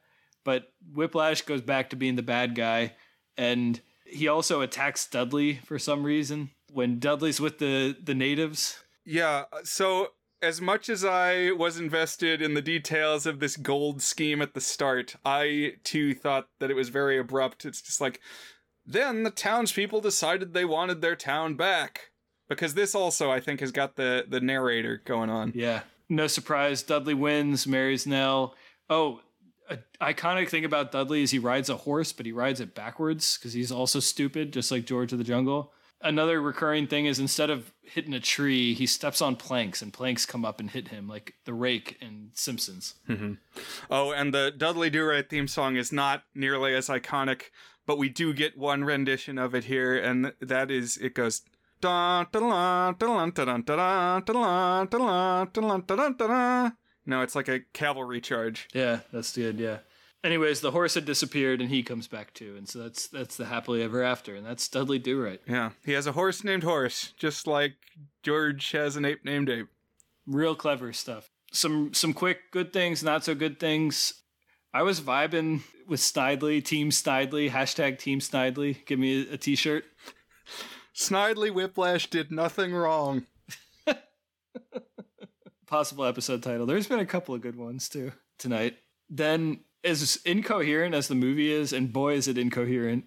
But 0.44 0.72
Whiplash 0.94 1.42
goes 1.42 1.60
back 1.60 1.90
to 1.90 1.96
being 1.96 2.16
the 2.16 2.22
bad 2.22 2.54
guy, 2.54 2.94
and 3.36 3.80
he 4.04 4.26
also 4.26 4.62
attacks 4.62 5.06
Dudley 5.06 5.60
for 5.64 5.78
some 5.78 6.02
reason 6.02 6.50
when 6.72 6.98
Dudley's 6.98 7.40
with 7.40 7.58
the 7.58 7.96
the 8.02 8.14
natives. 8.14 8.82
Yeah, 9.04 9.44
so 9.64 10.12
as 10.42 10.60
much 10.60 10.88
as 10.88 11.04
I 11.04 11.50
was 11.52 11.78
invested 11.78 12.40
in 12.40 12.54
the 12.54 12.62
details 12.62 13.26
of 13.26 13.40
this 13.40 13.56
gold 13.56 14.02
scheme 14.02 14.40
at 14.40 14.54
the 14.54 14.60
start, 14.60 15.16
I 15.24 15.74
too 15.84 16.14
thought 16.14 16.48
that 16.58 16.70
it 16.70 16.76
was 16.76 16.88
very 16.88 17.18
abrupt. 17.18 17.64
It's 17.64 17.82
just 17.82 18.00
like, 18.00 18.20
then 18.86 19.22
the 19.22 19.30
townspeople 19.30 20.00
decided 20.00 20.52
they 20.52 20.64
wanted 20.64 21.00
their 21.00 21.16
town 21.16 21.54
back. 21.54 22.10
Because 22.48 22.74
this 22.74 22.96
also, 22.96 23.30
I 23.30 23.38
think, 23.38 23.60
has 23.60 23.70
got 23.70 23.94
the, 23.94 24.24
the 24.28 24.40
narrator 24.40 25.00
going 25.04 25.30
on. 25.30 25.52
Yeah. 25.54 25.82
No 26.08 26.26
surprise. 26.26 26.82
Dudley 26.82 27.14
wins, 27.14 27.66
marries 27.66 28.08
Nell. 28.08 28.56
Oh, 28.88 29.20
a 29.68 29.78
iconic 30.00 30.48
thing 30.48 30.64
about 30.64 30.90
Dudley 30.90 31.22
is 31.22 31.30
he 31.30 31.38
rides 31.38 31.70
a 31.70 31.76
horse, 31.76 32.12
but 32.12 32.26
he 32.26 32.32
rides 32.32 32.60
it 32.60 32.74
backwards 32.74 33.38
because 33.38 33.52
he's 33.52 33.70
also 33.70 34.00
stupid, 34.00 34.52
just 34.52 34.72
like 34.72 34.84
George 34.84 35.12
of 35.12 35.18
the 35.18 35.24
Jungle. 35.24 35.72
Another 36.02 36.40
recurring 36.40 36.86
thing 36.86 37.04
is 37.04 37.18
instead 37.18 37.50
of 37.50 37.72
hitting 37.82 38.14
a 38.14 38.20
tree, 38.20 38.72
he 38.72 38.86
steps 38.86 39.20
on 39.20 39.36
planks, 39.36 39.82
and 39.82 39.92
planks 39.92 40.24
come 40.24 40.44
up 40.46 40.58
and 40.58 40.70
hit 40.70 40.88
him, 40.88 41.06
like 41.06 41.34
the 41.44 41.52
rake 41.52 41.98
in 42.00 42.30
Simpsons. 42.32 42.94
Mm-hmm. 43.08 43.34
Oh, 43.90 44.10
and 44.12 44.32
the 44.32 44.50
Dudley 44.56 44.88
Do 44.88 45.04
Right 45.04 45.28
theme 45.28 45.46
song 45.46 45.76
is 45.76 45.92
not 45.92 46.22
nearly 46.34 46.74
as 46.74 46.88
iconic, 46.88 47.50
but 47.86 47.98
we 47.98 48.08
do 48.08 48.32
get 48.32 48.56
one 48.56 48.84
rendition 48.84 49.36
of 49.36 49.54
it 49.54 49.64
here, 49.64 49.94
and 49.96 50.32
that 50.40 50.70
is 50.70 50.96
it 50.96 51.14
goes. 51.14 51.42
Da 51.80 52.24
No, 57.06 57.22
it's 57.22 57.34
like 57.34 57.48
a 57.48 57.60
cavalry 57.72 58.20
charge. 58.20 58.68
Yeah, 58.72 59.00
that's 59.12 59.34
good. 59.34 59.58
Yeah. 59.58 59.78
Anyways, 60.22 60.60
the 60.60 60.72
horse 60.72 60.94
had 60.94 61.06
disappeared 61.06 61.62
and 61.62 61.70
he 61.70 61.82
comes 61.82 62.06
back 62.06 62.34
too, 62.34 62.54
and 62.58 62.68
so 62.68 62.80
that's 62.80 63.06
that's 63.08 63.36
the 63.36 63.46
happily 63.46 63.82
ever 63.82 64.02
after, 64.02 64.34
and 64.34 64.44
that's 64.44 64.68
Dudley 64.68 64.98
Do 64.98 65.22
Right. 65.22 65.40
Yeah, 65.46 65.70
he 65.84 65.92
has 65.92 66.06
a 66.06 66.12
horse 66.12 66.44
named 66.44 66.62
Horse, 66.62 67.14
just 67.16 67.46
like 67.46 67.76
George 68.22 68.72
has 68.72 68.96
an 68.96 69.06
ape 69.06 69.24
named 69.24 69.48
Ape. 69.48 69.68
Real 70.26 70.54
clever 70.54 70.92
stuff. 70.92 71.30
Some 71.52 71.94
some 71.94 72.12
quick 72.12 72.50
good 72.50 72.70
things, 72.72 73.02
not 73.02 73.24
so 73.24 73.34
good 73.34 73.58
things. 73.58 74.22
I 74.74 74.82
was 74.82 75.00
vibing 75.00 75.62
with 75.88 76.00
Snidely, 76.00 76.62
Team 76.62 76.90
Snidely, 76.90 77.50
hashtag 77.50 77.98
Team 77.98 78.20
Snidely. 78.20 78.84
Give 78.84 78.98
me 78.98 79.26
a 79.26 79.34
a 79.34 79.36
t-shirt. 79.38 79.84
Snidely 80.94 81.52
Whiplash 81.52 82.08
did 82.08 82.30
nothing 82.30 82.74
wrong. 82.74 83.26
Possible 85.66 86.04
episode 86.04 86.42
title. 86.42 86.66
There's 86.66 86.86
been 86.86 87.00
a 87.00 87.06
couple 87.06 87.34
of 87.34 87.40
good 87.40 87.56
ones 87.56 87.88
too 87.88 88.12
tonight. 88.38 88.76
Then 89.08 89.60
as 89.84 90.20
incoherent 90.24 90.94
as 90.94 91.08
the 91.08 91.14
movie 91.14 91.52
is, 91.52 91.72
and 91.72 91.92
boy 91.92 92.14
is 92.14 92.28
it 92.28 92.38
incoherent. 92.38 93.04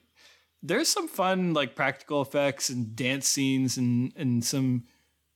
There's 0.62 0.88
some 0.88 1.08
fun 1.08 1.54
like 1.54 1.76
practical 1.76 2.22
effects 2.22 2.70
and 2.70 2.96
dance 2.96 3.28
scenes 3.28 3.78
and 3.78 4.14
and 4.16 4.44
some 4.44 4.86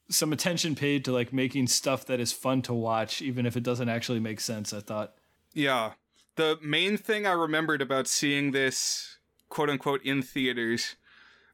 some 0.10 0.32
attention 0.32 0.76
paid 0.76 1.04
to 1.06 1.12
like 1.12 1.34
making 1.34 1.68
stuff 1.68 2.06
that 2.06 2.20
is 2.20 2.32
fun 2.32 2.62
to 2.64 2.74
watch, 2.74 3.22
even 3.22 3.46
if 3.46 3.58
it 3.58 3.64
doesn't 3.64 3.90
actually 3.90 4.20
make 4.20 4.40
sense. 4.40 4.74
I 4.74 4.80
thought. 4.80 5.16
Yeah, 5.54 5.94
the 6.36 6.58
main 6.62 6.98
thing 6.98 7.26
I 7.26 7.34
remembered 7.34 7.82
about 7.82 8.08
seeing 8.08 8.52
this 8.52 9.18
quote 9.50 9.70
unquote 9.70 10.04
in 10.04 10.22
theaters 10.22 10.96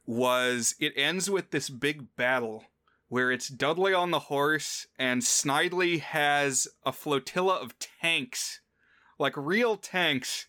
was 0.05 0.76
it 0.80 0.93
ends 0.95 1.30
with 1.30 1.51
this 1.51 1.69
big 1.69 2.15
battle 2.15 2.65
where 3.07 3.31
it's 3.31 3.47
Dudley 3.47 3.93
on 3.93 4.11
the 4.11 4.19
horse 4.19 4.88
and 4.97 5.22
Snidely 5.22 5.99
has 5.99 6.68
a 6.84 6.91
flotilla 6.91 7.55
of 7.55 7.77
tanks 7.80 8.60
like 9.19 9.35
real 9.35 9.77
tanks. 9.77 10.48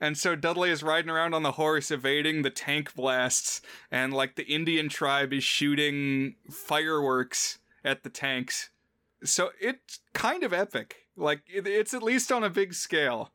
And 0.00 0.18
so 0.18 0.34
Dudley 0.34 0.70
is 0.70 0.82
riding 0.82 1.10
around 1.10 1.32
on 1.32 1.44
the 1.44 1.52
horse 1.52 1.90
evading 1.90 2.42
the 2.42 2.50
tank 2.50 2.94
blasts, 2.94 3.62
and 3.90 4.12
like 4.12 4.34
the 4.34 4.46
Indian 4.46 4.88
tribe 4.88 5.32
is 5.32 5.44
shooting 5.44 6.34
fireworks 6.50 7.58
at 7.84 8.02
the 8.02 8.10
tanks. 8.10 8.70
So 9.22 9.50
it's 9.60 10.00
kind 10.12 10.42
of 10.42 10.52
epic. 10.52 11.06
Like 11.16 11.42
it's 11.46 11.94
at 11.94 12.02
least 12.02 12.32
on 12.32 12.42
a 12.42 12.50
big 12.50 12.74
scale. 12.74 13.30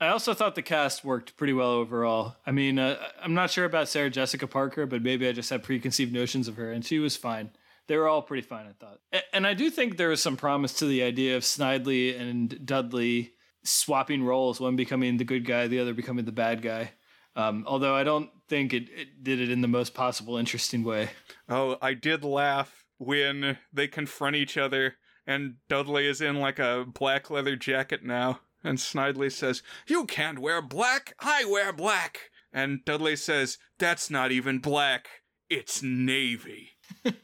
I 0.00 0.08
also 0.08 0.34
thought 0.34 0.56
the 0.56 0.62
cast 0.62 1.04
worked 1.04 1.36
pretty 1.36 1.52
well 1.52 1.70
overall. 1.70 2.34
I 2.44 2.50
mean, 2.50 2.80
uh, 2.80 2.96
I'm 3.22 3.34
not 3.34 3.50
sure 3.50 3.64
about 3.64 3.88
Sarah 3.88 4.10
Jessica 4.10 4.48
Parker, 4.48 4.84
but 4.84 5.00
maybe 5.00 5.28
I 5.28 5.32
just 5.32 5.50
had 5.50 5.62
preconceived 5.62 6.12
notions 6.12 6.48
of 6.48 6.56
her, 6.56 6.72
and 6.72 6.84
she 6.84 6.98
was 6.98 7.16
fine. 7.16 7.50
They 7.86 7.96
were 7.96 8.08
all 8.08 8.22
pretty 8.22 8.42
fine, 8.42 8.66
I 8.66 8.72
thought. 8.72 8.98
And 9.32 9.46
I 9.46 9.54
do 9.54 9.70
think 9.70 9.96
there 9.96 10.08
was 10.08 10.20
some 10.20 10.36
promise 10.36 10.72
to 10.74 10.86
the 10.86 11.04
idea 11.04 11.36
of 11.36 11.44
Snidely 11.44 12.18
and 12.20 12.66
Dudley 12.66 13.34
swapping 13.64 14.24
roles, 14.24 14.60
one 14.60 14.76
becoming 14.76 15.16
the 15.16 15.24
good 15.24 15.44
guy, 15.44 15.66
the 15.66 15.80
other 15.80 15.94
becoming 15.94 16.24
the 16.24 16.32
bad 16.32 16.62
guy. 16.62 16.92
Um, 17.34 17.64
although 17.66 17.94
I 17.94 18.04
don't 18.04 18.30
think 18.48 18.74
it, 18.74 18.88
it 18.94 19.22
did 19.24 19.40
it 19.40 19.50
in 19.50 19.62
the 19.62 19.68
most 19.68 19.94
possible 19.94 20.36
interesting 20.36 20.84
way. 20.84 21.10
Oh, 21.48 21.76
I 21.80 21.94
did 21.94 22.24
laugh 22.24 22.84
when 22.98 23.58
they 23.72 23.88
confront 23.88 24.36
each 24.36 24.56
other 24.56 24.96
and 25.26 25.56
Dudley 25.68 26.06
is 26.06 26.20
in 26.20 26.36
like 26.36 26.58
a 26.58 26.84
black 26.86 27.30
leather 27.30 27.56
jacket 27.56 28.04
now. 28.04 28.40
And 28.64 28.78
Snidely 28.78 29.30
says, 29.30 29.62
You 29.86 30.04
can't 30.06 30.38
wear 30.38 30.62
black, 30.62 31.14
I 31.20 31.44
wear 31.44 31.72
black. 31.72 32.30
And 32.52 32.84
Dudley 32.84 33.16
says, 33.16 33.58
That's 33.78 34.10
not 34.10 34.30
even 34.30 34.58
black, 34.58 35.08
it's 35.50 35.82
navy. 35.82 36.70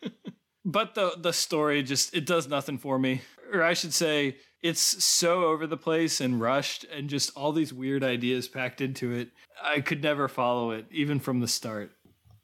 but 0.65 0.95
the 0.95 1.17
the 1.19 1.33
story 1.33 1.83
just 1.83 2.15
it 2.15 2.27
does 2.27 2.49
nothing 2.49 2.79
for 2.79 2.99
me. 2.99 3.23
Or 3.53 3.63
I 3.63 3.75
should 3.75 3.95
say, 3.95 4.37
it's 4.63 5.05
so 5.05 5.45
over 5.45 5.67
the 5.67 5.77
place 5.77 6.21
and 6.21 6.41
rushed 6.41 6.85
and 6.85 7.09
just 7.09 7.31
all 7.37 7.53
these 7.53 7.73
weird 7.73 8.03
ideas 8.03 8.49
packed 8.49 8.81
into 8.81 9.13
it. 9.13 9.31
I 9.63 9.81
could 9.81 10.03
never 10.03 10.29
follow 10.29 10.71
it, 10.71 10.87
even 10.91 11.21
from 11.21 11.41
the 11.41 11.49
start. 11.49 11.93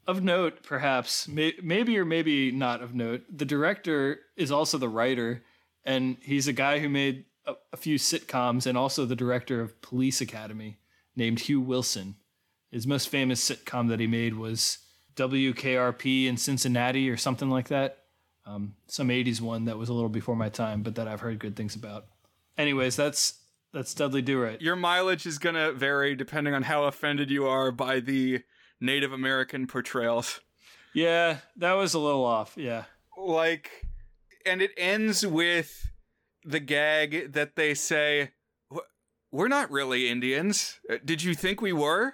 Of 0.07 0.23
note, 0.23 0.63
perhaps, 0.63 1.27
may, 1.27 1.53
maybe 1.61 1.97
or 1.97 2.05
maybe 2.05 2.51
not 2.51 2.81
of 2.81 2.93
note, 2.93 3.23
the 3.29 3.45
director 3.45 4.19
is 4.37 4.51
also 4.51 4.77
the 4.77 4.89
writer, 4.89 5.43
and 5.83 6.17
he's 6.21 6.47
a 6.47 6.53
guy 6.53 6.79
who 6.79 6.89
made 6.89 7.25
a, 7.45 7.53
a 7.73 7.77
few 7.77 7.97
sitcoms 7.97 8.67
and 8.67 8.77
also 8.77 9.05
the 9.05 9.15
director 9.15 9.61
of 9.61 9.81
Police 9.81 10.21
Academy, 10.21 10.77
named 11.15 11.41
Hugh 11.41 11.61
Wilson. 11.61 12.15
His 12.71 12.85
most 12.85 13.09
famous 13.09 13.47
sitcom 13.47 13.89
that 13.89 13.99
he 13.99 14.07
made 14.07 14.35
was 14.35 14.79
WKRP 15.15 16.27
in 16.27 16.37
Cincinnati 16.37 17.09
or 17.09 17.17
something 17.17 17.49
like 17.49 17.69
that. 17.69 17.99
Um, 18.45 18.75
some 18.87 19.09
'80s 19.09 19.41
one 19.41 19.65
that 19.65 19.77
was 19.77 19.89
a 19.89 19.93
little 19.93 20.09
before 20.09 20.35
my 20.35 20.49
time, 20.49 20.83
but 20.83 20.95
that 20.95 21.07
I've 21.07 21.21
heard 21.21 21.39
good 21.39 21.55
things 21.55 21.75
about. 21.75 22.05
Anyways, 22.57 22.95
that's 22.95 23.41
that's 23.73 23.93
Dudley 23.93 24.21
Do 24.21 24.41
Right. 24.41 24.61
Your 24.61 24.75
mileage 24.75 25.25
is 25.25 25.37
gonna 25.37 25.71
vary 25.71 26.15
depending 26.15 26.53
on 26.53 26.63
how 26.63 26.83
offended 26.83 27.29
you 27.29 27.45
are 27.45 27.71
by 27.71 27.99
the 27.99 28.43
Native 28.79 29.11
American 29.11 29.67
portrayals. 29.67 30.41
Yeah, 30.93 31.37
that 31.57 31.73
was 31.73 31.93
a 31.93 31.99
little 31.99 32.23
off. 32.23 32.53
Yeah, 32.55 32.85
like, 33.17 33.85
and 34.45 34.61
it 34.61 34.71
ends 34.77 35.25
with 35.25 35.91
the 36.43 36.59
gag 36.59 37.33
that 37.33 37.55
they 37.55 37.73
say, 37.73 38.31
"We're 39.31 39.47
not 39.47 39.71
really 39.71 40.07
Indians. 40.07 40.79
Uh, 40.89 40.97
did 41.03 41.23
you 41.23 41.33
think 41.33 41.61
we 41.61 41.73
were?" 41.73 42.13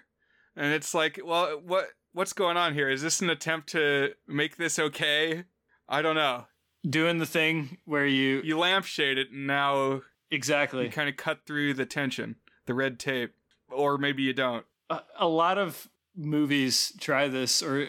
And 0.55 0.73
it's 0.73 0.93
like, 0.93 1.19
well, 1.23 1.61
what 1.65 1.89
what's 2.13 2.33
going 2.33 2.57
on 2.57 2.73
here? 2.73 2.89
Is 2.89 3.01
this 3.01 3.21
an 3.21 3.29
attempt 3.29 3.69
to 3.69 4.11
make 4.27 4.57
this 4.57 4.77
okay? 4.77 5.45
I 5.87 6.01
don't 6.01 6.15
know. 6.15 6.45
Doing 6.87 7.19
the 7.19 7.25
thing 7.25 7.77
where 7.85 8.07
you 8.07 8.41
you 8.43 8.57
lampshade 8.57 9.17
it 9.17 9.31
and 9.31 9.45
now 9.45 10.01
exactly 10.31 10.85
you 10.85 10.89
kind 10.89 11.09
of 11.09 11.17
cut 11.17 11.45
through 11.45 11.75
the 11.75 11.85
tension, 11.85 12.37
the 12.65 12.73
red 12.73 12.99
tape, 12.99 13.33
or 13.69 13.97
maybe 13.97 14.23
you 14.23 14.33
don't. 14.33 14.65
A, 14.89 15.01
a 15.19 15.27
lot 15.27 15.57
of 15.57 15.87
movies 16.15 16.93
try 16.99 17.27
this, 17.27 17.61
or 17.61 17.87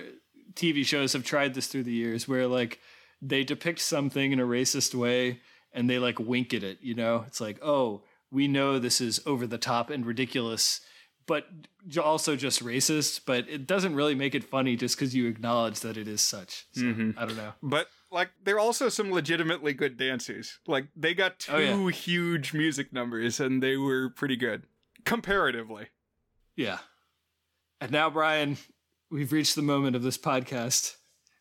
TV 0.55 0.85
shows 0.85 1.15
have 1.15 1.25
tried 1.25 1.55
this 1.55 1.69
through 1.69 1.85
the 1.85 1.93
years, 1.93 2.29
where 2.29 2.47
like 2.47 2.81
they 3.23 3.45
depict 3.45 3.79
something 3.79 4.33
in 4.33 4.41
a 4.41 4.47
racist 4.47 4.95
way 4.95 5.41
and 5.73 5.89
they 5.89 5.99
like 5.99 6.19
wink 6.19 6.53
at 6.53 6.63
it. 6.63 6.79
You 6.83 6.95
know, 6.95 7.25
it's 7.27 7.41
like, 7.41 7.59
oh, 7.63 8.03
we 8.31 8.49
know 8.49 8.79
this 8.79 9.01
is 9.01 9.21
over 9.27 9.47
the 9.47 9.59
top 9.59 9.91
and 9.91 10.05
ridiculous, 10.05 10.81
but 11.27 11.47
also 12.03 12.37
just 12.37 12.65
racist, 12.65 13.23
but 13.27 13.49
it 13.49 13.67
doesn't 13.67 13.95
really 13.95 14.15
make 14.15 14.35
it 14.35 14.45
funny 14.45 14.77
just 14.77 14.97
because 14.97 15.15
you 15.15 15.27
acknowledge 15.27 15.81
that 15.81 15.97
it 15.97 16.09
is 16.09 16.21
such. 16.21 16.67
So, 16.73 16.83
mm-hmm. 16.83 17.19
I 17.19 17.27
don't 17.27 17.37
know. 17.37 17.53
But 17.63 17.89
like, 18.11 18.31
there 18.45 18.57
are 18.57 18.61
also 18.61 18.89
some 18.89 19.11
legitimately 19.11 19.75
good 19.75 19.97
dancers. 19.97 20.59
Like, 20.67 20.87
they 20.97 21.15
got 21.15 21.39
two 21.39 21.53
oh, 21.53 21.59
yeah. 21.59 21.91
huge 21.91 22.53
music 22.53 22.93
numbers 22.93 23.41
and 23.41 23.63
they 23.63 23.77
were 23.77 24.11
pretty 24.11 24.37
good 24.37 24.65
comparatively. 25.05 25.89
Yeah. 26.57 26.79
And 27.81 27.91
now, 27.91 28.11
Brian, 28.11 28.59
we've 29.11 29.33
reached 29.33 29.57
the 29.57 29.63
moment 29.63 29.97
of 29.97 30.03
this 30.03 30.19
podcast 30.19 30.97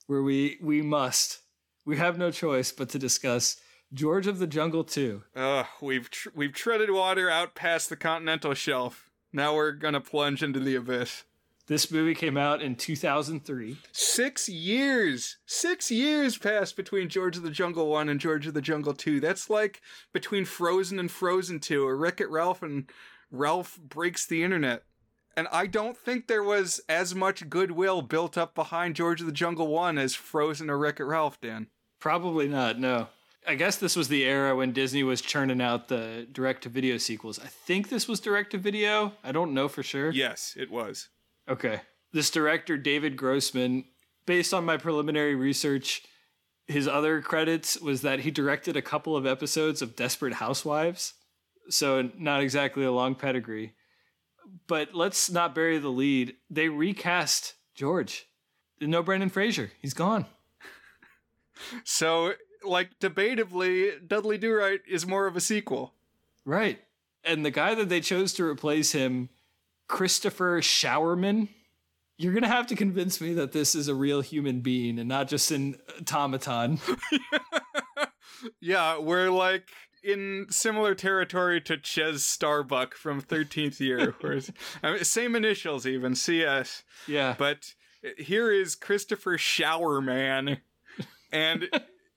where 0.07 0.23
we 0.23 0.57
we 0.61 0.81
must, 0.81 1.39
we 1.85 1.97
have 1.97 2.17
no 2.17 2.31
choice 2.31 2.71
but 2.71 2.89
to 2.89 2.99
discuss 2.99 3.57
George 3.93 4.25
of 4.27 4.39
the 4.39 4.47
Jungle 4.47 4.83
2. 4.83 5.23
Uh, 5.35 5.63
we've 5.81 6.09
tr- 6.09 6.29
we've 6.33 6.53
treaded 6.53 6.89
water 6.89 7.29
out 7.29 7.55
past 7.55 7.89
the 7.89 7.95
continental 7.95 8.53
shelf. 8.53 9.10
Now 9.33 9.55
we're 9.55 9.71
gonna 9.71 10.01
plunge 10.01 10.43
into 10.43 10.59
the 10.59 10.75
abyss. 10.75 11.23
This 11.67 11.89
movie 11.89 12.15
came 12.15 12.35
out 12.35 12.61
in 12.61 12.75
2003. 12.75 13.77
Six 13.93 14.49
years! 14.49 15.37
Six 15.45 15.89
years 15.89 16.37
passed 16.37 16.75
between 16.75 17.07
George 17.07 17.37
of 17.37 17.43
the 17.43 17.49
Jungle 17.49 17.87
1 17.87 18.09
and 18.09 18.19
George 18.19 18.45
of 18.45 18.53
the 18.53 18.61
Jungle 18.61 18.93
2. 18.93 19.21
That's 19.21 19.49
like 19.49 19.81
between 20.11 20.43
Frozen 20.43 20.99
and 20.99 21.09
Frozen 21.09 21.61
2, 21.61 21.87
or 21.87 21.95
Wreck 21.95 22.19
It 22.19 22.29
Ralph 22.29 22.61
and 22.61 22.89
Ralph 23.31 23.79
Breaks 23.79 24.25
the 24.25 24.43
Internet. 24.43 24.83
And 25.37 25.47
I 25.49 25.65
don't 25.65 25.97
think 25.97 26.27
there 26.27 26.43
was 26.43 26.81
as 26.89 27.15
much 27.15 27.49
goodwill 27.49 28.01
built 28.01 28.37
up 28.37 28.53
behind 28.53 28.97
George 28.97 29.21
of 29.21 29.27
the 29.27 29.31
Jungle 29.31 29.67
1 29.67 29.97
as 29.97 30.13
Frozen 30.13 30.69
or 30.69 30.77
Wreck 30.77 30.99
It 30.99 31.05
Ralph, 31.05 31.39
Dan. 31.39 31.67
Probably 31.99 32.49
not, 32.49 32.79
no. 32.79 33.07
I 33.47 33.55
guess 33.55 33.77
this 33.77 33.95
was 33.95 34.07
the 34.07 34.23
era 34.23 34.55
when 34.55 34.71
Disney 34.71 35.03
was 35.03 35.21
churning 35.21 35.61
out 35.61 35.87
the 35.87 36.27
direct 36.31 36.63
to 36.63 36.69
video 36.69 36.97
sequels. 36.97 37.39
I 37.39 37.47
think 37.47 37.89
this 37.89 38.07
was 38.07 38.19
direct 38.19 38.51
to 38.51 38.57
video. 38.57 39.13
I 39.23 39.31
don't 39.31 39.53
know 39.53 39.67
for 39.67 39.81
sure. 39.81 40.11
Yes, 40.11 40.55
it 40.57 40.69
was. 40.69 41.09
Okay. 41.49 41.81
This 42.13 42.29
director, 42.29 42.77
David 42.77 43.17
Grossman, 43.17 43.85
based 44.25 44.53
on 44.53 44.63
my 44.63 44.77
preliminary 44.77 45.33
research, 45.33 46.03
his 46.67 46.87
other 46.87 47.21
credits 47.21 47.79
was 47.79 48.01
that 48.01 48.19
he 48.19 48.31
directed 48.31 48.77
a 48.77 48.81
couple 48.81 49.17
of 49.17 49.25
episodes 49.25 49.81
of 49.81 49.95
Desperate 49.95 50.33
Housewives. 50.33 51.13
So, 51.69 52.09
not 52.17 52.41
exactly 52.41 52.83
a 52.83 52.91
long 52.91 53.15
pedigree. 53.15 53.73
But 54.67 54.93
let's 54.93 55.31
not 55.31 55.55
bury 55.55 55.79
the 55.79 55.89
lead. 55.89 56.35
They 56.49 56.69
recast 56.69 57.55
George. 57.75 58.27
No 58.79 59.01
Brendan 59.03 59.29
Fraser. 59.29 59.71
He's 59.81 59.93
gone. 59.93 60.25
So, 61.83 62.33
like, 62.63 62.99
debatably, 62.99 64.07
Dudley 64.07 64.37
Do 64.37 64.53
Right 64.53 64.81
is 64.87 65.05
more 65.05 65.27
of 65.27 65.35
a 65.35 65.41
sequel. 65.41 65.93
Right. 66.45 66.79
And 67.23 67.45
the 67.45 67.51
guy 67.51 67.75
that 67.75 67.89
they 67.89 68.01
chose 68.01 68.33
to 68.33 68.43
replace 68.43 68.93
him, 68.93 69.29
Christopher 69.87 70.61
Showerman, 70.61 71.49
you're 72.17 72.33
going 72.33 72.43
to 72.43 72.49
have 72.49 72.67
to 72.67 72.75
convince 72.75 73.19
me 73.19 73.33
that 73.33 73.51
this 73.51 73.75
is 73.75 73.87
a 73.87 73.95
real 73.95 74.21
human 74.21 74.61
being 74.61 74.99
and 74.99 75.09
not 75.09 75.27
just 75.27 75.51
an 75.51 75.75
automaton. 76.01 76.79
yeah, 78.61 78.99
we're 78.99 79.29
like 79.29 79.69
in 80.03 80.47
similar 80.49 80.95
territory 80.95 81.61
to 81.61 81.77
Chez 81.77 82.23
Starbuck 82.23 82.95
from 82.95 83.21
13th 83.21 83.79
year. 83.79 84.15
Whereas, 84.21 84.51
I 84.83 84.91
mean, 84.91 85.03
same 85.03 85.35
initials, 85.35 85.85
even 85.85 86.15
CS. 86.15 86.83
Yeah. 87.07 87.35
But 87.37 87.73
here 88.17 88.51
is 88.51 88.75
Christopher 88.75 89.37
Showerman, 89.37 90.59
and 91.31 91.69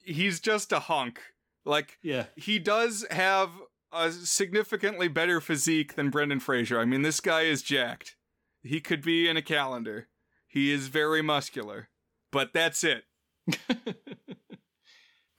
he's 0.05 0.39
just 0.39 0.71
a 0.71 0.79
hunk. 0.79 1.19
Like, 1.65 1.97
yeah. 2.01 2.25
he 2.35 2.59
does 2.59 3.05
have 3.09 3.49
a 3.91 4.11
significantly 4.11 5.07
better 5.07 5.41
physique 5.41 5.95
than 5.95 6.09
Brendan 6.09 6.39
Fraser. 6.39 6.79
I 6.79 6.85
mean, 6.85 7.01
this 7.01 7.19
guy 7.19 7.41
is 7.41 7.61
jacked. 7.61 8.15
He 8.61 8.81
could 8.81 9.01
be 9.01 9.27
in 9.27 9.37
a 9.37 9.41
calendar. 9.41 10.07
He 10.47 10.71
is 10.71 10.87
very 10.87 11.21
muscular. 11.21 11.89
But 12.31 12.53
that's 12.53 12.83
it. 12.83 13.03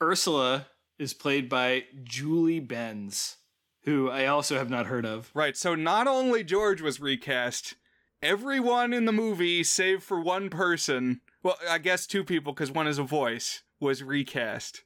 Ursula 0.02 0.66
is 0.98 1.14
played 1.14 1.48
by 1.48 1.84
Julie 2.02 2.60
Benz, 2.60 3.36
who 3.84 4.10
I 4.10 4.26
also 4.26 4.56
have 4.56 4.70
not 4.70 4.86
heard 4.86 5.05
of. 5.05 5.30
Right. 5.34 5.56
So 5.56 5.74
not 5.74 6.06
only 6.06 6.43
George 6.43 6.80
was 6.80 7.01
recast, 7.01 7.74
everyone 8.22 8.93
in 8.93 9.05
the 9.05 9.12
movie, 9.12 9.62
save 9.62 10.02
for 10.02 10.20
one 10.20 10.48
person, 10.51 11.20
well, 11.42 11.56
I 11.68 11.78
guess 11.78 12.06
two 12.06 12.24
people 12.24 12.52
because 12.52 12.70
one 12.70 12.86
is 12.86 12.98
a 12.98 13.02
voice, 13.02 13.62
was 13.80 14.02
recast. 14.02 14.82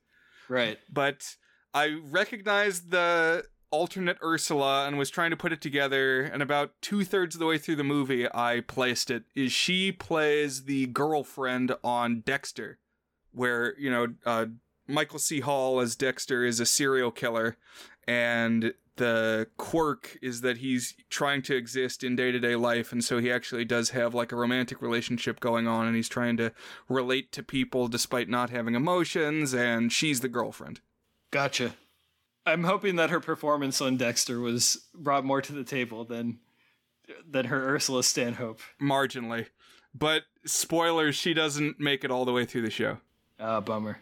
Right. 0.49 0.79
But 0.93 1.37
I 1.73 2.01
recognized 2.05 2.91
the 2.91 3.45
alternate 3.71 4.19
Ursula 4.23 4.87
and 4.87 4.99
was 4.99 5.11
trying 5.11 5.31
to 5.31 5.37
put 5.37 5.53
it 5.53 5.61
together. 5.61 6.23
And 6.23 6.43
about 6.43 6.73
two 6.83 7.05
thirds 7.05 7.35
of 7.35 7.39
the 7.39 7.47
way 7.47 7.59
through 7.59 7.77
the 7.77 7.85
movie, 7.85 8.27
I 8.33 8.61
placed 8.67 9.11
it. 9.11 9.25
Is 9.35 9.53
she 9.53 9.93
plays 9.93 10.65
the 10.65 10.87
girlfriend 10.89 11.75
on 11.83 12.21
Dexter, 12.21 12.79
where 13.33 13.79
you 13.79 13.91
know 13.91 14.09
uh, 14.27 14.47
Michael 14.87 15.19
C. 15.19 15.41
Hall 15.41 15.81
as 15.81 15.97
Dexter 15.97 16.45
is 16.45 16.61
a 16.61 16.67
serial 16.67 17.11
killer, 17.11 17.57
and 18.07 18.75
the 18.97 19.49
quirk 19.57 20.19
is 20.21 20.43
that 20.43 20.59
he's 20.59 20.95
trying 21.09 21.43
to 21.43 21.57
exist 21.57 22.05
in 22.05 22.17
day 22.17 22.33
to 22.33 22.39
day 22.39 22.57
life, 22.57 22.93
and 22.93 23.03
so 23.03 23.19
he 23.19 23.31
actually 23.31 23.65
does 23.65 23.91
have 23.91 24.15
like 24.15 24.33
a 24.33 24.37
romantic 24.37 24.83
relationship 24.83 25.41
going 25.41 25.67
on, 25.67 25.87
and 25.87 25.97
he's 25.97 26.09
trying 26.09 26.37
to 26.39 26.53
relate 26.89 27.33
to 27.33 27.43
people 27.43 27.89
despite 27.89 28.29
not 28.29 28.51
having 28.51 28.75
emotions, 28.75 29.55
and 29.55 29.93
she's 29.93 30.21
the 30.21 30.29
girlfriend. 30.29 30.81
Gotcha. 31.31 31.75
I'm 32.47 32.65
hoping 32.65 32.97
that 32.97 33.11
her 33.11 33.21
performance 33.21 33.81
on 33.81 33.97
Dexter 33.97 34.41
was 34.41 34.87
brought 34.95 35.25
more 35.25 35.43
to 35.43 35.53
the 35.53 35.65
table 35.65 36.05
than 36.05 36.41
than 37.29 37.47
her 37.47 37.75
Ursula 37.75 38.03
Stanhope. 38.03 38.61
Marginally. 38.81 39.47
But 39.95 40.23
spoilers, 40.47 41.17
she 41.17 41.35
doesn't 41.35 41.81
make 41.81 42.05
it 42.05 42.11
all 42.11 42.25
the 42.25 42.33
way 42.33 42.45
through 42.45 42.63
the 42.63 42.71
show. 42.71 42.99
Ah, 43.39 43.57
uh, 43.57 43.61
bummer. 43.61 43.99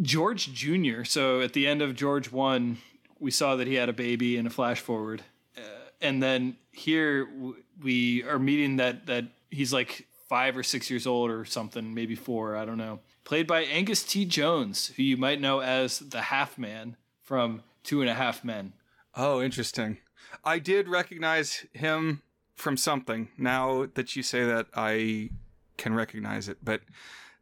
George 0.00 0.52
Jr. 0.52 1.04
So 1.04 1.40
at 1.40 1.54
the 1.54 1.66
end 1.66 1.80
of 1.80 1.94
George 1.94 2.30
1, 2.30 2.78
we 3.18 3.30
saw 3.30 3.56
that 3.56 3.66
he 3.66 3.74
had 3.74 3.88
a 3.88 3.92
baby 3.92 4.36
in 4.36 4.46
a 4.46 4.50
flash 4.50 4.80
forward. 4.80 5.22
Uh, 5.56 5.60
and 6.00 6.22
then 6.22 6.56
here 6.72 7.26
w- 7.26 7.56
we 7.82 8.22
are 8.24 8.38
meeting 8.38 8.76
that 8.76 9.06
that 9.06 9.24
he's 9.50 9.72
like 9.72 10.06
5 10.28 10.56
or 10.56 10.62
6 10.62 10.90
years 10.90 11.06
old 11.06 11.30
or 11.30 11.44
something, 11.44 11.94
maybe 11.94 12.14
4, 12.16 12.56
I 12.56 12.64
don't 12.64 12.78
know. 12.78 13.00
Played 13.24 13.46
by 13.46 13.62
Angus 13.62 14.02
T. 14.02 14.24
Jones, 14.24 14.88
who 14.96 15.02
you 15.02 15.16
might 15.16 15.40
know 15.40 15.60
as 15.60 16.00
the 16.00 16.22
Half 16.22 16.58
Man 16.58 16.96
from 17.22 17.62
Two 17.84 18.00
and 18.00 18.10
a 18.10 18.14
Half 18.14 18.44
Men. 18.44 18.72
Oh, 19.14 19.40
interesting. 19.40 19.98
I 20.44 20.58
did 20.58 20.88
recognize 20.88 21.64
him 21.72 22.22
from 22.54 22.76
something. 22.76 23.28
Now 23.38 23.86
that 23.94 24.16
you 24.16 24.22
say 24.22 24.44
that, 24.44 24.66
I 24.74 25.30
can 25.76 25.94
recognize 25.94 26.48
it. 26.48 26.58
But 26.62 26.82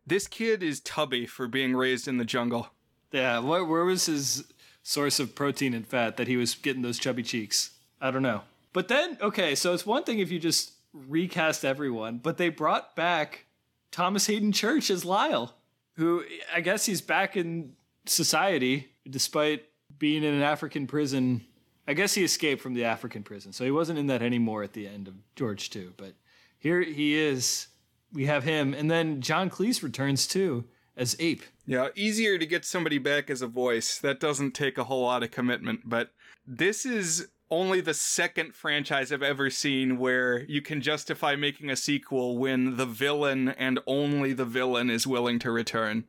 this 0.06 0.26
kid 0.26 0.62
is 0.62 0.80
tubby 0.80 1.26
for 1.26 1.46
being 1.48 1.74
raised 1.74 2.06
in 2.08 2.18
the 2.18 2.24
jungle. 2.24 2.68
Yeah, 3.12 3.38
where, 3.38 3.64
where 3.64 3.84
was 3.84 4.06
his 4.06 4.44
source 4.84 5.18
of 5.18 5.34
protein 5.34 5.74
and 5.74 5.86
fat 5.86 6.16
that 6.18 6.28
he 6.28 6.36
was 6.36 6.54
getting 6.54 6.82
those 6.82 7.00
chubby 7.00 7.24
cheeks? 7.24 7.70
I 8.00 8.12
don't 8.12 8.22
know. 8.22 8.42
But 8.72 8.86
then, 8.86 9.18
okay, 9.20 9.56
so 9.56 9.72
it's 9.72 9.86
one 9.86 10.04
thing 10.04 10.20
if 10.20 10.30
you 10.30 10.38
just 10.38 10.72
recast 10.92 11.64
everyone, 11.64 12.18
but 12.18 12.36
they 12.36 12.50
brought 12.50 12.94
back 12.94 13.46
Thomas 13.90 14.26
Haden 14.26 14.52
Church 14.52 14.90
as 14.90 15.04
Lyle, 15.04 15.54
who 15.94 16.22
I 16.54 16.60
guess 16.60 16.86
he's 16.86 17.00
back 17.00 17.36
in 17.36 17.72
society 18.06 18.90
despite 19.08 19.64
being 19.98 20.22
in 20.22 20.34
an 20.34 20.42
African 20.42 20.86
prison. 20.86 21.44
I 21.86 21.94
guess 21.94 22.14
he 22.14 22.24
escaped 22.24 22.62
from 22.62 22.74
the 22.74 22.84
African 22.84 23.22
prison, 23.22 23.52
so 23.52 23.64
he 23.64 23.70
wasn't 23.70 23.98
in 23.98 24.06
that 24.08 24.22
anymore 24.22 24.62
at 24.62 24.72
the 24.72 24.86
end 24.86 25.08
of 25.08 25.14
George 25.36 25.70
2. 25.70 25.94
But 25.96 26.14
here 26.58 26.82
he 26.82 27.14
is. 27.14 27.68
We 28.12 28.26
have 28.26 28.44
him, 28.44 28.74
and 28.74 28.90
then 28.90 29.20
John 29.20 29.50
Cleese 29.50 29.82
returns 29.82 30.26
too 30.26 30.64
as 30.96 31.16
Ape. 31.18 31.42
Yeah, 31.66 31.88
easier 31.94 32.38
to 32.38 32.46
get 32.46 32.64
somebody 32.64 32.98
back 32.98 33.30
as 33.30 33.42
a 33.42 33.46
voice. 33.46 33.98
That 33.98 34.20
doesn't 34.20 34.52
take 34.52 34.78
a 34.78 34.84
whole 34.84 35.02
lot 35.02 35.22
of 35.22 35.30
commitment, 35.30 35.80
but 35.84 36.10
this 36.46 36.84
is 36.84 37.28
only 37.50 37.80
the 37.80 37.94
second 37.94 38.54
franchise 38.54 39.12
I've 39.12 39.22
ever 39.22 39.50
seen 39.50 39.98
where 39.98 40.44
you 40.44 40.62
can 40.62 40.80
justify 40.80 41.36
making 41.36 41.70
a 41.70 41.76
sequel 41.76 42.38
when 42.38 42.76
the 42.76 42.86
villain 42.86 43.48
and 43.48 43.78
only 43.86 44.32
the 44.32 44.44
villain 44.44 44.90
is 44.90 45.06
willing 45.06 45.38
to 45.40 45.50
return. 45.50 46.04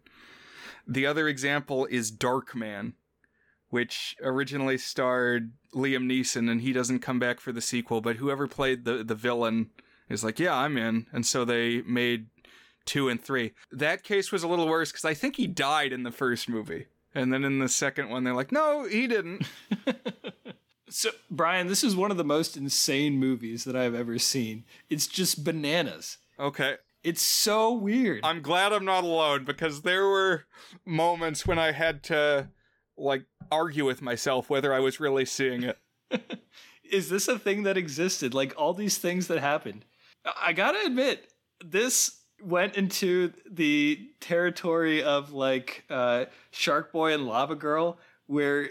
The 0.87 1.05
other 1.05 1.27
example 1.27 1.85
is 1.85 2.11
Darkman, 2.11 2.93
which 3.69 4.15
originally 4.23 4.77
starred 4.77 5.53
Liam 5.73 6.05
Neeson, 6.09 6.49
and 6.49 6.61
he 6.61 6.71
doesn't 6.71 6.99
come 6.99 7.19
back 7.19 7.39
for 7.39 7.51
the 7.51 7.61
sequel, 7.61 8.01
but 8.01 8.17
whoever 8.17 8.47
played 8.47 8.85
the, 8.85 9.03
the 9.03 9.15
villain 9.15 9.71
is 10.09 10.23
like, 10.23 10.39
yeah, 10.39 10.55
I'm 10.55 10.77
in. 10.77 11.07
And 11.11 11.25
so 11.25 11.43
they 11.43 11.81
made 11.81 12.27
two 12.85 13.09
and 13.09 13.21
three. 13.21 13.53
That 13.71 14.03
case 14.03 14.31
was 14.31 14.43
a 14.43 14.47
little 14.47 14.67
worse 14.67 14.91
because 14.91 15.05
I 15.05 15.13
think 15.13 15.35
he 15.35 15.47
died 15.47 15.91
in 15.91 16.03
the 16.03 16.11
first 16.11 16.47
movie. 16.47 16.87
And 17.13 17.31
then 17.31 17.45
in 17.45 17.59
the 17.59 17.69
second 17.69 18.09
one, 18.09 18.23
they're 18.23 18.33
like, 18.33 18.51
no, 18.51 18.85
he 18.85 19.07
didn't. 19.07 19.47
so, 20.89 21.09
Brian, 21.31 21.67
this 21.67 21.83
is 21.83 21.95
one 21.95 22.11
of 22.11 22.17
the 22.17 22.25
most 22.25 22.57
insane 22.57 23.17
movies 23.17 23.63
that 23.63 23.75
I've 23.75 23.95
ever 23.95 24.19
seen. 24.19 24.65
It's 24.89 25.07
just 25.07 25.45
bananas. 25.45 26.17
Okay. 26.37 26.75
It's 27.03 27.21
so 27.21 27.71
weird. 27.71 28.21
I'm 28.23 28.41
glad 28.41 28.73
I'm 28.73 28.83
not 28.83 29.05
alone 29.05 29.45
because 29.45 29.83
there 29.83 30.05
were 30.05 30.45
moments 30.85 31.47
when 31.47 31.57
I 31.57 31.71
had 31.71 32.03
to, 32.05 32.49
like, 32.97 33.23
argue 33.51 33.85
with 33.85 34.01
myself 34.01 34.49
whether 34.49 34.73
I 34.73 34.79
was 34.79 34.99
really 34.99 35.25
seeing 35.25 35.63
it. 35.63 35.77
is 36.83 37.09
this 37.09 37.27
a 37.29 37.39
thing 37.39 37.63
that 37.63 37.77
existed? 37.77 38.33
Like, 38.33 38.53
all 38.57 38.73
these 38.73 38.97
things 38.97 39.27
that 39.27 39.39
happened. 39.39 39.85
I 40.41 40.53
gotta 40.53 40.79
admit, 40.85 41.31
this 41.63 42.21
went 42.41 42.75
into 42.75 43.33
the 43.49 44.09
territory 44.19 45.03
of 45.03 45.33
like 45.33 45.83
uh, 45.89 46.25
Shark 46.51 46.91
Boy 46.91 47.13
and 47.13 47.25
Lava 47.25 47.55
Girl, 47.55 47.97
where 48.27 48.69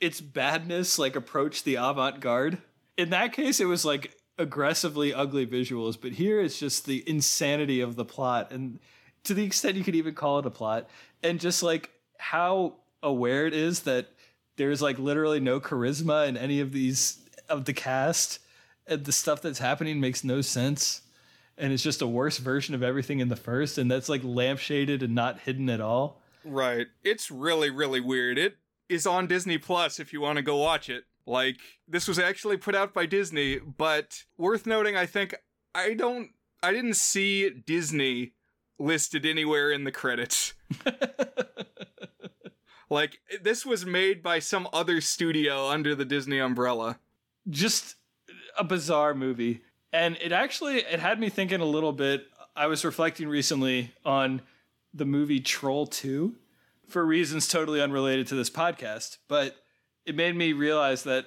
its 0.00 0.20
badness 0.20 0.98
like 0.98 1.16
approached 1.16 1.64
the 1.64 1.76
avant 1.76 2.20
garde. 2.20 2.58
In 2.96 3.10
that 3.10 3.32
case, 3.32 3.60
it 3.60 3.64
was 3.64 3.84
like 3.84 4.16
aggressively 4.38 5.12
ugly 5.12 5.46
visuals, 5.46 5.98
but 6.00 6.12
here 6.12 6.40
it's 6.40 6.58
just 6.58 6.86
the 6.86 7.02
insanity 7.08 7.80
of 7.80 7.96
the 7.96 8.04
plot, 8.04 8.50
and 8.50 8.78
to 9.24 9.34
the 9.34 9.44
extent 9.44 9.76
you 9.76 9.84
could 9.84 9.94
even 9.94 10.14
call 10.14 10.38
it 10.38 10.46
a 10.46 10.50
plot, 10.50 10.88
and 11.22 11.40
just 11.40 11.62
like 11.62 11.90
how 12.18 12.74
aware 13.02 13.46
it 13.46 13.54
is 13.54 13.80
that 13.80 14.08
there's 14.56 14.82
like 14.82 14.98
literally 14.98 15.40
no 15.40 15.60
charisma 15.60 16.28
in 16.28 16.36
any 16.36 16.60
of 16.60 16.72
these 16.72 17.18
of 17.48 17.64
the 17.64 17.72
cast, 17.72 18.38
and 18.86 19.04
the 19.04 19.12
stuff 19.12 19.42
that's 19.42 19.58
happening 19.58 20.00
makes 20.00 20.22
no 20.24 20.40
sense 20.40 21.02
and 21.58 21.72
it's 21.72 21.82
just 21.82 22.02
a 22.02 22.06
worse 22.06 22.38
version 22.38 22.74
of 22.74 22.82
everything 22.82 23.20
in 23.20 23.28
the 23.28 23.36
first, 23.36 23.78
and 23.78 23.90
that's 23.90 24.08
like 24.08 24.22
lampshaded 24.22 25.02
and 25.02 25.14
not 25.14 25.40
hidden 25.40 25.68
at 25.68 25.80
all. 25.80 26.20
Right. 26.44 26.88
It's 27.04 27.30
really, 27.30 27.70
really 27.70 28.00
weird. 28.00 28.38
It 28.38 28.56
is 28.88 29.06
on 29.06 29.26
Disney 29.26 29.58
Plus 29.58 30.00
if 30.00 30.12
you 30.12 30.20
want 30.20 30.36
to 30.36 30.42
go 30.42 30.56
watch 30.56 30.88
it. 30.88 31.04
Like, 31.24 31.58
this 31.86 32.08
was 32.08 32.18
actually 32.18 32.56
put 32.56 32.74
out 32.74 32.92
by 32.92 33.06
Disney, 33.06 33.58
but 33.58 34.24
worth 34.36 34.66
noting, 34.66 34.96
I 34.96 35.06
think, 35.06 35.36
I 35.74 35.94
don't, 35.94 36.30
I 36.62 36.72
didn't 36.72 36.96
see 36.96 37.48
Disney 37.48 38.32
listed 38.78 39.24
anywhere 39.24 39.70
in 39.70 39.84
the 39.84 39.92
credits. 39.92 40.54
Like 42.92 43.20
this 43.40 43.64
was 43.64 43.86
made 43.86 44.22
by 44.22 44.38
some 44.38 44.68
other 44.70 45.00
studio 45.00 45.68
under 45.68 45.94
the 45.94 46.04
Disney 46.04 46.38
umbrella. 46.38 46.98
Just 47.48 47.96
a 48.58 48.64
bizarre 48.64 49.14
movie. 49.14 49.62
And 49.92 50.16
it 50.22 50.32
actually 50.32 50.78
it 50.78 51.00
had 51.00 51.20
me 51.20 51.28
thinking 51.28 51.60
a 51.60 51.66
little 51.66 51.92
bit. 51.92 52.26
I 52.56 52.66
was 52.66 52.84
reflecting 52.84 53.28
recently 53.28 53.92
on 54.04 54.42
the 54.94 55.04
movie 55.04 55.40
Troll 55.40 55.86
2 55.86 56.34
for 56.88 57.04
reasons 57.04 57.48
totally 57.48 57.80
unrelated 57.80 58.26
to 58.28 58.34
this 58.34 58.50
podcast, 58.50 59.18
but 59.28 59.56
it 60.04 60.14
made 60.14 60.36
me 60.36 60.52
realize 60.52 61.04
that 61.04 61.26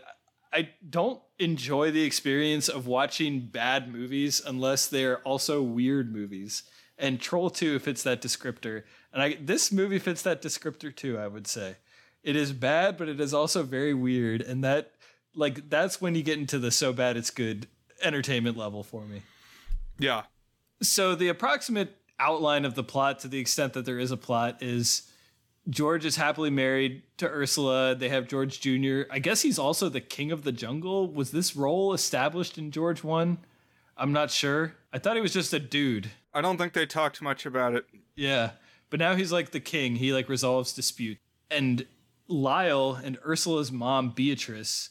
I 0.52 0.70
don't 0.88 1.22
enjoy 1.40 1.92
the 1.92 2.04
experience 2.04 2.70
of 2.70 2.88
watching 2.88 3.48
bad 3.48 3.92
movies 3.92 4.42
unless 4.46 4.88
they're 4.88 5.20
also 5.20 5.62
weird 5.62 6.14
movies. 6.14 6.64
And 6.98 7.20
Troll 7.20 7.50
2 7.50 7.80
fits 7.80 8.04
that 8.04 8.22
descriptor. 8.22 8.84
And 9.14 9.22
I 9.22 9.38
this 9.40 9.72
movie 9.72 10.00
fits 10.00 10.22
that 10.24 10.42
descriptor 10.42 10.96
too, 10.96 11.18
I 11.18 11.28
would 11.28 11.48
say. 11.48 11.76
It 12.24 12.36
is 12.36 12.54
bad, 12.54 12.98
but 12.98 13.10
it 13.10 13.20
is 13.20 13.34
also 13.34 13.64
very 13.64 13.94
weird. 13.94 14.42
And 14.42 14.64
that 14.64 14.92
like 15.36 15.70
that's 15.70 16.02
when 16.02 16.16
you 16.16 16.24
get 16.24 16.40
into 16.40 16.58
the 16.58 16.72
so 16.72 16.94
bad 16.94 17.18
it's 17.18 17.30
good 17.30 17.68
entertainment 18.02 18.58
level 18.58 18.84
for 18.84 19.06
me. 19.06 19.22
Yeah. 19.98 20.24
So 20.82 21.16
the 21.16 21.30
approximate 21.30 21.96
outline 22.20 22.66
of 22.66 22.76
the 22.76 22.84
plot, 22.84 23.20
to 23.20 23.28
the 23.28 23.40
extent 23.40 23.74
that 23.74 23.86
there 23.86 24.00
is 24.00 24.12
a 24.12 24.18
plot, 24.18 24.62
is 24.62 25.10
George 25.70 26.06
is 26.06 26.16
happily 26.16 26.50
married 26.50 27.04
to 27.18 27.28
Ursula. 27.28 27.96
They 27.96 28.10
have 28.10 28.28
George 28.28 28.60
Jr. 28.60 29.04
I 29.10 29.20
guess 29.20 29.42
he's 29.42 29.58
also 29.58 29.90
the 29.90 30.02
king 30.02 30.32
of 30.32 30.44
the 30.44 30.52
jungle. 30.52 31.12
Was 31.12 31.32
this 31.32 31.56
role 31.56 31.94
established 31.94 32.58
in 32.58 32.72
George 32.72 33.04
1? 33.04 33.38
I'm 33.98 34.12
not 34.14 34.30
sure. 34.30 34.76
I 34.94 35.00
thought 35.00 35.16
he 35.16 35.22
was 35.22 35.34
just 35.34 35.54
a 35.54 35.60
dude. 35.60 36.12
I 36.34 36.42
don't 36.42 36.58
think 36.58 36.74
they 36.74 36.86
talked 36.86 37.22
much 37.22 37.46
about 37.46 37.74
it. 37.74 37.86
Yeah. 38.16 38.52
But 38.90 39.00
now 39.00 39.16
he's 39.16 39.32
like 39.32 39.52
the 39.52 39.60
king. 39.60 39.96
He 39.96 40.14
like 40.14 40.30
resolves 40.30 40.74
dispute. 40.74 41.18
And 41.50 41.86
Lyle 42.28 43.00
and 43.02 43.18
Ursula's 43.26 43.72
mom, 43.72 44.10
Beatrice, 44.10 44.90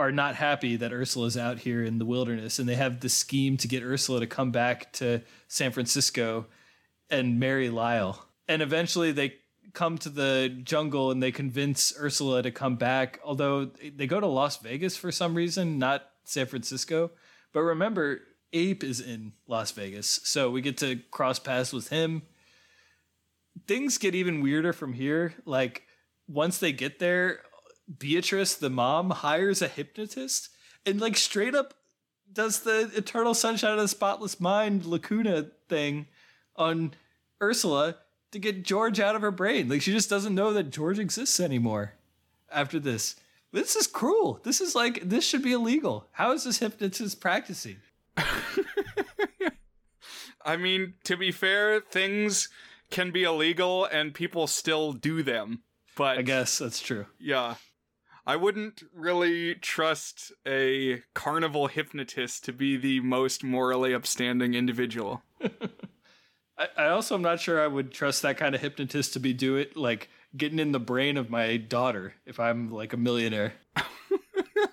are 0.00 0.10
not 0.10 0.34
happy 0.34 0.76
that 0.76 0.94
Ursula's 0.94 1.36
out 1.36 1.58
here 1.58 1.84
in 1.84 1.98
the 1.98 2.06
wilderness 2.06 2.58
and 2.58 2.66
they 2.66 2.74
have 2.74 3.00
the 3.00 3.08
scheme 3.10 3.58
to 3.58 3.68
get 3.68 3.82
Ursula 3.82 4.20
to 4.20 4.26
come 4.26 4.50
back 4.50 4.90
to 4.94 5.20
San 5.46 5.72
Francisco 5.72 6.46
and 7.10 7.38
marry 7.38 7.68
Lyle. 7.68 8.26
And 8.48 8.62
eventually 8.62 9.12
they 9.12 9.34
come 9.74 9.98
to 9.98 10.08
the 10.08 10.58
jungle 10.64 11.10
and 11.10 11.22
they 11.22 11.30
convince 11.30 11.92
Ursula 12.00 12.42
to 12.42 12.50
come 12.50 12.76
back, 12.76 13.20
although 13.22 13.66
they 13.66 14.06
go 14.06 14.18
to 14.18 14.26
Las 14.26 14.56
Vegas 14.56 14.96
for 14.96 15.12
some 15.12 15.34
reason, 15.34 15.78
not 15.78 16.08
San 16.24 16.46
Francisco. 16.46 17.10
But 17.52 17.60
remember, 17.60 18.22
Ape 18.54 18.82
is 18.82 19.00
in 19.00 19.34
Las 19.46 19.70
Vegas, 19.72 20.20
so 20.24 20.50
we 20.50 20.62
get 20.62 20.78
to 20.78 20.96
cross 21.10 21.38
paths 21.38 21.74
with 21.74 21.90
him. 21.90 22.22
Things 23.68 23.98
get 23.98 24.14
even 24.14 24.40
weirder 24.40 24.72
from 24.72 24.94
here. 24.94 25.34
Like, 25.44 25.82
once 26.26 26.58
they 26.58 26.72
get 26.72 27.00
there, 27.00 27.40
Beatrice, 27.98 28.54
the 28.54 28.70
mom, 28.70 29.10
hires 29.10 29.62
a 29.62 29.68
hypnotist 29.68 30.50
and, 30.86 31.00
like, 31.00 31.16
straight 31.16 31.54
up 31.54 31.74
does 32.32 32.60
the 32.60 32.90
Eternal 32.94 33.34
Sunshine 33.34 33.72
of 33.72 33.80
the 33.80 33.88
Spotless 33.88 34.40
Mind 34.40 34.84
lacuna 34.84 35.50
thing 35.68 36.06
on 36.56 36.94
Ursula 37.42 37.96
to 38.32 38.38
get 38.38 38.64
George 38.64 39.00
out 39.00 39.16
of 39.16 39.22
her 39.22 39.30
brain. 39.30 39.68
Like 39.68 39.82
she 39.82 39.92
just 39.92 40.10
doesn't 40.10 40.34
know 40.34 40.52
that 40.52 40.70
George 40.70 40.98
exists 40.98 41.40
anymore 41.40 41.94
after 42.52 42.78
this. 42.78 43.16
This 43.52 43.74
is 43.74 43.86
cruel. 43.86 44.40
This 44.44 44.60
is 44.60 44.74
like 44.74 45.08
this 45.08 45.26
should 45.26 45.42
be 45.42 45.52
illegal. 45.52 46.06
How 46.12 46.32
is 46.32 46.44
this 46.44 46.58
hypnotist 46.58 47.20
practicing? 47.20 47.78
I 50.44 50.56
mean, 50.56 50.94
to 51.04 51.16
be 51.16 51.32
fair, 51.32 51.80
things 51.80 52.48
can 52.90 53.10
be 53.10 53.24
illegal 53.24 53.84
and 53.86 54.14
people 54.14 54.46
still 54.46 54.92
do 54.92 55.22
them. 55.22 55.62
But 55.96 56.18
I 56.18 56.22
guess 56.22 56.58
that's 56.58 56.80
true. 56.80 57.06
Yeah. 57.18 57.56
I 58.26 58.36
wouldn't 58.36 58.82
really 58.94 59.54
trust 59.54 60.32
a 60.46 61.02
carnival 61.14 61.68
hypnotist 61.68 62.44
to 62.44 62.52
be 62.52 62.76
the 62.76 63.00
most 63.00 63.42
morally 63.42 63.94
upstanding 63.94 64.54
individual. 64.54 65.22
I, 66.58 66.68
I 66.76 66.88
also 66.88 67.14
am 67.14 67.22
not 67.22 67.40
sure 67.40 67.62
I 67.62 67.66
would 67.66 67.92
trust 67.92 68.22
that 68.22 68.36
kind 68.36 68.54
of 68.54 68.60
hypnotist 68.60 69.14
to 69.14 69.20
be 69.20 69.32
do 69.32 69.56
it 69.56 69.76
like 69.76 70.08
getting 70.36 70.58
in 70.58 70.72
the 70.72 70.80
brain 70.80 71.16
of 71.16 71.30
my 71.30 71.56
daughter 71.56 72.14
if 72.26 72.38
I'm 72.38 72.70
like 72.70 72.92
a 72.92 72.98
millionaire. 72.98 73.54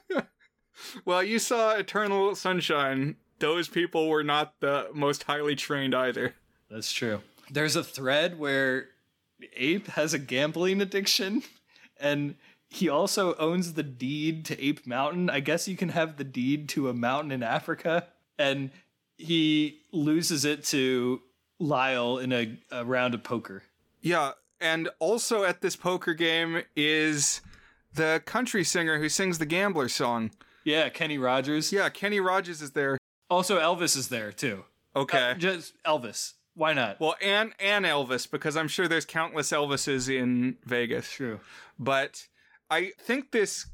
well, 1.06 1.24
you 1.24 1.40
saw 1.40 1.76
Eternal 1.76 2.36
Sunshine. 2.36 3.16
Those 3.40 3.68
people 3.68 4.10
were 4.10 4.24
not 4.24 4.60
the 4.60 4.90
most 4.94 5.24
highly 5.24 5.56
trained 5.56 5.96
either. 5.96 6.36
That's 6.70 6.92
true. 6.92 7.22
There's 7.50 7.76
a 7.76 7.84
thread 7.84 8.40
where 8.40 8.90
Ape 9.56 9.88
has 9.90 10.14
a 10.14 10.20
gambling 10.20 10.82
addiction 10.82 11.44
and 12.00 12.36
he 12.70 12.90
also 12.90 13.36
owns 13.36 13.74
the 13.74 13.84
deed 13.84 14.46
to 14.46 14.64
Ape 14.64 14.86
Mountain. 14.86 15.30
I 15.30 15.40
guess 15.40 15.68
you 15.68 15.78
can 15.78 15.90
have 15.90 16.18
the 16.18 16.24
deed 16.24 16.70
to 16.70 16.90
a 16.90 16.94
mountain 16.94 17.32
in 17.32 17.44
Africa 17.44 18.08
and 18.38 18.72
he 19.18 19.80
loses 19.92 20.46
it 20.46 20.64
to 20.66 21.22
Lyle 21.60 22.18
in 22.18 22.32
a, 22.32 22.58
a 22.72 22.86
round 22.86 23.14
of 23.14 23.24
poker. 23.24 23.64
Yeah, 24.02 24.32
and 24.62 24.90
also 25.00 25.44
at 25.44 25.62
this 25.62 25.76
poker 25.76 26.14
game 26.14 26.64
is 26.76 27.42
the 27.94 28.22
country 28.26 28.64
singer 28.64 29.00
who 29.00 29.10
sings 29.10 29.40
the 29.40 29.46
gambler 29.46 29.90
song. 29.90 30.32
Yeah, 30.64 30.90
Kenny 30.90 31.18
Rogers. 31.18 31.72
Yeah, 31.72 31.90
Kenny 31.90 32.20
Rogers 32.20 32.62
is 32.62 32.72
there. 32.72 32.98
Also, 33.30 33.60
Elvis 33.60 33.98
is 33.98 34.10
there 34.10 34.32
too. 34.32 34.66
Okay, 34.96 35.32
uh, 35.32 35.34
just 35.36 35.74
Elvis. 35.84 36.34
Why 36.56 36.74
not? 36.74 37.00
Well, 37.00 37.16
and 37.22 37.54
and 37.60 37.86
Elvis 37.86 38.30
because 38.30 38.58
I'm 38.58 38.68
sure 38.68 38.88
there's 38.88 39.06
countless 39.06 39.52
Elvises 39.52 40.14
in 40.14 40.58
Vegas. 40.66 41.12
True, 41.12 41.40
but 41.78 42.28
I 42.70 42.92
think 43.00 43.32
this 43.32 43.68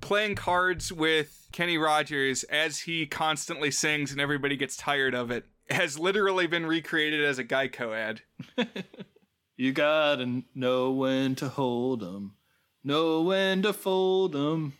playing 0.00 0.36
cards 0.36 0.92
with 0.92 1.48
Kenny 1.52 1.78
Rogers 1.78 2.44
as 2.44 2.80
he 2.80 3.06
constantly 3.06 3.70
sings 3.70 4.12
and 4.12 4.20
everybody 4.20 4.56
gets 4.56 4.76
tired 4.76 5.14
of 5.14 5.30
it 5.30 5.44
has 5.70 5.98
literally 5.98 6.46
been 6.46 6.66
recreated 6.66 7.22
as 7.24 7.38
a 7.38 7.44
Geico 7.44 7.94
ad. 7.94 8.22
you 9.56 9.72
gotta 9.72 10.42
know 10.54 10.90
when 10.90 11.34
to 11.36 11.48
hold 11.48 12.02
'em, 12.02 12.34
know 12.82 13.22
when 13.22 13.62
to 13.62 13.72
fold 13.72 14.34
'em. 14.34 14.74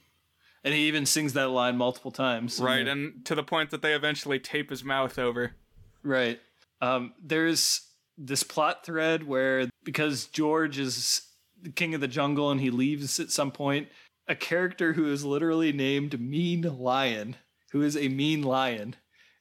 And 0.64 0.74
he 0.74 0.88
even 0.88 1.06
sings 1.06 1.34
that 1.34 1.50
line 1.50 1.76
multiple 1.76 2.10
times. 2.10 2.60
Right, 2.60 2.86
and 2.86 3.24
to 3.26 3.34
the 3.34 3.44
point 3.44 3.70
that 3.70 3.80
they 3.80 3.94
eventually 3.94 4.38
tape 4.38 4.70
his 4.70 4.82
mouth 4.84 5.18
over. 5.18 5.52
Right. 6.02 6.40
Um, 6.80 7.14
there's 7.22 7.88
this 8.16 8.42
plot 8.42 8.84
thread 8.84 9.24
where 9.24 9.68
because 9.84 10.26
George 10.26 10.78
is 10.78 11.27
the 11.62 11.70
king 11.70 11.94
of 11.94 12.00
the 12.00 12.08
jungle 12.08 12.50
and 12.50 12.60
he 12.60 12.70
leaves 12.70 13.18
at 13.20 13.30
some 13.30 13.50
point, 13.50 13.88
a 14.26 14.34
character 14.34 14.92
who 14.92 15.10
is 15.10 15.24
literally 15.24 15.72
named 15.72 16.20
Mean 16.20 16.62
Lion, 16.62 17.36
who 17.72 17.82
is 17.82 17.96
a 17.96 18.08
mean 18.08 18.42
lion, 18.42 18.96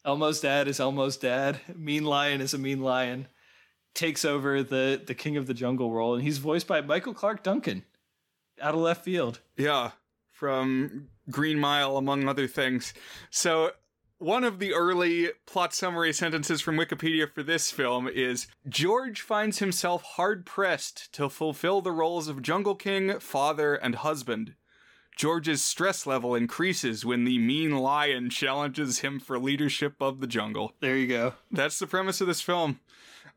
Elmo's 0.07 0.39
dad 0.39 0.69
is 0.69 0.79
Elmo's 0.79 1.17
dad. 1.17 1.59
Mean 1.75 2.05
Lion 2.05 2.39
is 2.39 2.53
a 2.53 2.57
mean 2.57 2.81
lion. 2.81 3.27
Takes 3.93 4.23
over 4.23 4.63
the 4.63 5.01
the 5.05 5.13
King 5.13 5.35
of 5.35 5.47
the 5.47 5.53
Jungle 5.53 5.91
role, 5.91 6.15
and 6.15 6.23
he's 6.23 6.37
voiced 6.37 6.65
by 6.65 6.79
Michael 6.79 7.13
Clarke 7.13 7.43
Duncan, 7.43 7.83
out 8.61 8.73
of 8.73 8.79
left 8.79 9.03
field. 9.03 9.41
Yeah, 9.57 9.91
from 10.31 11.09
Green 11.29 11.59
Mile, 11.59 11.97
among 11.97 12.27
other 12.27 12.47
things. 12.47 12.93
So 13.31 13.71
one 14.19 14.43
of 14.43 14.59
the 14.59 14.73
early 14.73 15.29
plot 15.45 15.73
summary 15.73 16.13
sentences 16.13 16.61
from 16.61 16.77
Wikipedia 16.77 17.31
for 17.31 17.43
this 17.43 17.71
film 17.71 18.07
is 18.07 18.47
George 18.67 19.21
finds 19.21 19.59
himself 19.59 20.03
hard 20.03 20.45
pressed 20.45 21.11
to 21.13 21.29
fulfill 21.29 21.81
the 21.81 21.91
roles 21.91 22.27
of 22.27 22.41
Jungle 22.41 22.75
King, 22.75 23.19
father, 23.19 23.75
and 23.75 23.95
husband. 23.95 24.55
George's 25.15 25.63
stress 25.63 26.05
level 26.05 26.35
increases 26.35 27.03
when 27.03 27.23
the 27.23 27.39
mean 27.39 27.77
lion 27.77 28.29
challenges 28.29 28.99
him 28.99 29.19
for 29.19 29.39
leadership 29.39 29.95
of 29.99 30.19
the 30.19 30.27
jungle. 30.27 30.73
There 30.79 30.95
you 30.95 31.07
go. 31.07 31.33
That's 31.51 31.79
the 31.79 31.87
premise 31.87 32.21
of 32.21 32.27
this 32.27 32.41
film. 32.41 32.79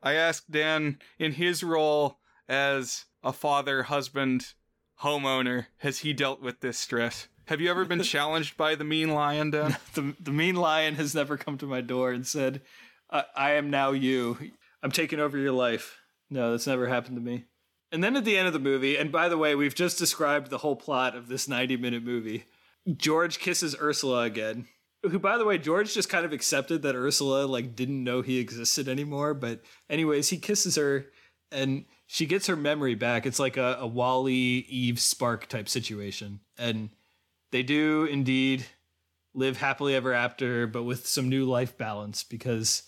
I 0.03 0.13
asked 0.13 0.51
Dan, 0.51 0.99
in 1.17 1.33
his 1.33 1.63
role 1.63 2.19
as 2.47 3.05
a 3.23 3.33
father, 3.33 3.83
husband, 3.83 4.53
homeowner, 5.01 5.67
has 5.77 5.99
he 5.99 6.13
dealt 6.13 6.41
with 6.41 6.59
this 6.59 6.77
stress? 6.77 7.27
Have 7.45 7.61
you 7.61 7.69
ever 7.69 7.85
been 7.85 8.03
challenged 8.03 8.57
by 8.57 8.75
the 8.75 8.83
mean 8.83 9.09
lion, 9.09 9.51
Dan? 9.51 9.77
the, 9.93 10.15
the 10.19 10.31
mean 10.31 10.55
lion 10.55 10.95
has 10.95 11.15
never 11.15 11.37
come 11.37 11.57
to 11.57 11.65
my 11.65 11.81
door 11.81 12.11
and 12.11 12.25
said, 12.25 12.61
I, 13.09 13.25
I 13.35 13.51
am 13.51 13.69
now 13.69 13.91
you. 13.91 14.37
I'm 14.83 14.91
taking 14.91 15.19
over 15.19 15.37
your 15.37 15.51
life. 15.51 15.99
No, 16.29 16.51
that's 16.51 16.67
never 16.67 16.87
happened 16.87 17.17
to 17.17 17.21
me. 17.21 17.45
And 17.91 18.03
then 18.03 18.15
at 18.15 18.23
the 18.23 18.37
end 18.37 18.47
of 18.47 18.53
the 18.53 18.59
movie, 18.59 18.95
and 18.95 19.11
by 19.11 19.27
the 19.27 19.37
way, 19.37 19.53
we've 19.53 19.75
just 19.75 19.99
described 19.99 20.49
the 20.49 20.59
whole 20.59 20.77
plot 20.77 21.15
of 21.15 21.27
this 21.27 21.47
90 21.47 21.75
minute 21.77 22.03
movie. 22.03 22.45
George 22.95 23.39
kisses 23.39 23.75
Ursula 23.79 24.23
again. 24.23 24.67
Who, 25.03 25.19
by 25.19 25.37
the 25.37 25.45
way, 25.45 25.57
George 25.57 25.93
just 25.93 26.09
kind 26.09 26.25
of 26.25 26.31
accepted 26.31 26.83
that 26.83 26.95
Ursula 26.95 27.45
like 27.45 27.75
didn't 27.75 28.03
know 28.03 28.21
he 28.21 28.39
existed 28.39 28.87
anymore. 28.87 29.33
But 29.33 29.61
anyways, 29.89 30.29
he 30.29 30.37
kisses 30.37 30.75
her, 30.75 31.07
and 31.51 31.85
she 32.07 32.25
gets 32.25 32.47
her 32.47 32.55
memory 32.55 32.95
back. 32.95 33.25
It's 33.25 33.39
like 33.39 33.57
a, 33.57 33.77
a 33.79 33.87
WALL-E 33.87 34.65
Eve 34.69 34.99
spark 34.99 35.47
type 35.47 35.67
situation, 35.67 36.39
and 36.57 36.91
they 37.51 37.63
do 37.63 38.05
indeed 38.05 38.65
live 39.33 39.57
happily 39.57 39.95
ever 39.95 40.13
after, 40.13 40.67
but 40.67 40.83
with 40.83 41.07
some 41.07 41.29
new 41.29 41.45
life 41.45 41.77
balance 41.77 42.23
because 42.23 42.83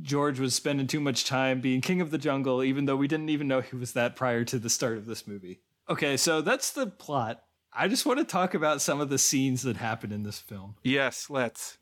George 0.00 0.40
was 0.40 0.54
spending 0.54 0.86
too 0.86 1.00
much 1.00 1.24
time 1.24 1.60
being 1.60 1.80
king 1.80 2.00
of 2.00 2.10
the 2.10 2.18
jungle, 2.18 2.62
even 2.62 2.86
though 2.86 2.96
we 2.96 3.08
didn't 3.08 3.28
even 3.28 3.48
know 3.48 3.60
he 3.60 3.76
was 3.76 3.92
that 3.92 4.16
prior 4.16 4.44
to 4.44 4.58
the 4.58 4.70
start 4.70 4.96
of 4.96 5.06
this 5.06 5.26
movie. 5.26 5.60
Okay, 5.88 6.16
so 6.16 6.40
that's 6.40 6.72
the 6.72 6.86
plot. 6.86 7.42
I 7.72 7.88
just 7.88 8.06
want 8.06 8.18
to 8.18 8.24
talk 8.24 8.54
about 8.54 8.82
some 8.82 9.00
of 9.00 9.08
the 9.08 9.18
scenes 9.18 9.62
that 9.62 9.76
happen 9.76 10.12
in 10.12 10.22
this 10.22 10.38
film. 10.38 10.76
Yes, 10.82 11.28
let's. 11.30 11.78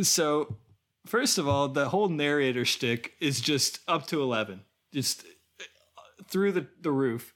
So, 0.00 0.56
first 1.04 1.38
of 1.38 1.48
all, 1.48 1.68
the 1.68 1.88
whole 1.88 2.08
narrator 2.08 2.64
shtick 2.64 3.12
is 3.20 3.40
just 3.40 3.80
up 3.88 4.06
to 4.08 4.22
11, 4.22 4.62
just 4.92 5.24
uh, 5.60 6.24
through 6.28 6.52
the, 6.52 6.66
the 6.80 6.92
roof. 6.92 7.34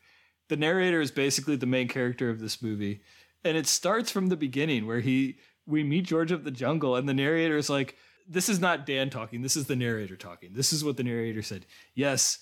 The 0.49 0.57
narrator 0.57 1.01
is 1.01 1.11
basically 1.11 1.57
the 1.57 1.67
main 1.67 1.89
character 1.89 2.31
of 2.31 2.39
this 2.39 2.63
movie. 2.63 3.03
And 3.47 3.57
it 3.57 3.67
starts 3.67 4.11
from 4.11 4.29
the 4.29 4.37
beginning 4.37 4.87
where 4.87 5.01
he 5.01 5.39
we 5.67 5.83
meet 5.83 6.07
George 6.07 6.33
of 6.33 6.45
the 6.45 6.51
Jungle, 6.51 6.97
and 6.97 7.09
the 7.09 7.15
narrator 7.15 7.57
is 7.57 7.71
like, 7.71 7.97
This 8.29 8.49
is 8.49 8.61
not 8.61 8.87
Dan 8.87 9.11
talking, 9.11 9.43
this 9.43 9.57
is 9.57 9.67
the 9.67 9.77
narrator 9.77 10.17
talking. 10.17 10.51
This 10.53 10.73
is 10.73 10.85
what 10.85 10.97
the 10.97 11.05
narrator 11.05 11.43
said. 11.43 11.67
Yes. 11.95 12.39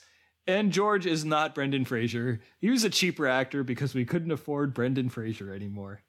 And 0.47 0.73
George 0.73 1.07
is 1.07 1.25
not 1.25 1.55
Brendan 1.55 1.87
Fraser. 1.87 2.41
He 2.59 2.69
was 2.69 2.85
a 2.85 2.91
cheaper 2.91 3.27
actor 3.27 3.65
because 3.65 3.95
we 3.95 4.05
couldn't 4.05 4.31
afford 4.31 4.75
Brendan 4.75 5.09
Fraser 5.09 5.55
anymore. 5.55 6.03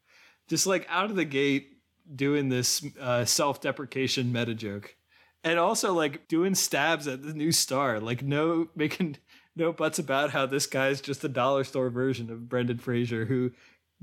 Just 0.50 0.68
like 0.68 0.86
out 0.90 1.10
of 1.10 1.16
the 1.16 1.24
gate, 1.24 1.78
doing 2.14 2.50
this 2.50 2.86
uh, 3.00 3.26
self 3.26 3.62
deprecation 3.62 4.32
meta 4.32 4.54
joke. 4.54 4.96
And 5.44 5.60
also 5.60 5.94
like 5.94 6.28
doing 6.28 6.56
stabs 6.56 7.08
at 7.08 7.22
the 7.22 7.34
new 7.34 7.52
star. 7.52 8.00
Like 8.00 8.24
no 8.24 8.68
making 8.76 9.18
no 9.56 9.72
buts 9.72 10.00
about 10.00 10.32
how 10.32 10.46
this 10.46 10.68
guy's 10.68 11.02
just 11.02 11.24
a 11.24 11.30
dollar 11.30 11.64
store 11.64 11.90
version 11.90 12.30
of 12.30 12.50
Brendan 12.50 12.80
Fraser 12.80 13.26
who 13.26 13.52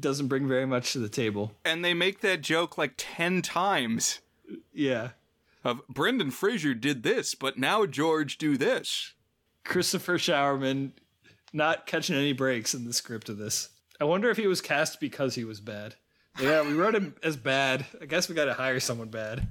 doesn't 0.03 0.29
bring 0.29 0.47
very 0.47 0.67
much 0.67 0.93
to 0.93 0.99
the 0.99 1.09
table. 1.09 1.53
And 1.65 1.85
they 1.85 1.95
make 1.95 2.21
that 2.21 2.43
joke 2.43 2.77
like 2.77 2.95
10 2.97 3.41
times. 3.41 4.21
Yeah. 4.75 5.11
Of 5.65 5.87
Brendan 5.89 6.31
Fraser 6.31 6.75
did 6.75 7.03
this, 7.03 7.35
but 7.35 7.57
now 7.57 7.87
George 7.87 8.37
do 8.37 8.59
this. 8.59 9.15
Christopher 9.65 10.19
Showerman 10.19 10.91
not 11.53 11.87
catching 11.87 12.17
any 12.17 12.33
breaks 12.33 12.75
in 12.75 12.85
the 12.85 12.93
script 12.93 13.29
of 13.29 13.39
this. 13.39 13.69
I 14.01 14.05
wonder 14.05 14.31
if 14.31 14.37
he 14.37 14.47
was 14.47 14.61
cast 14.61 15.01
because 15.01 15.35
he 15.35 15.45
was 15.45 15.61
bad. 15.61 15.95
Yeah, 16.41 16.63
we 16.63 16.73
wrote 16.73 16.95
him 16.95 17.15
as 17.23 17.37
bad. 17.37 17.87
I 18.01 18.07
guess 18.07 18.29
we 18.29 18.35
got 18.35 18.47
to 18.47 18.55
hire 18.55 18.81
someone 18.81 19.09
bad. 19.09 19.47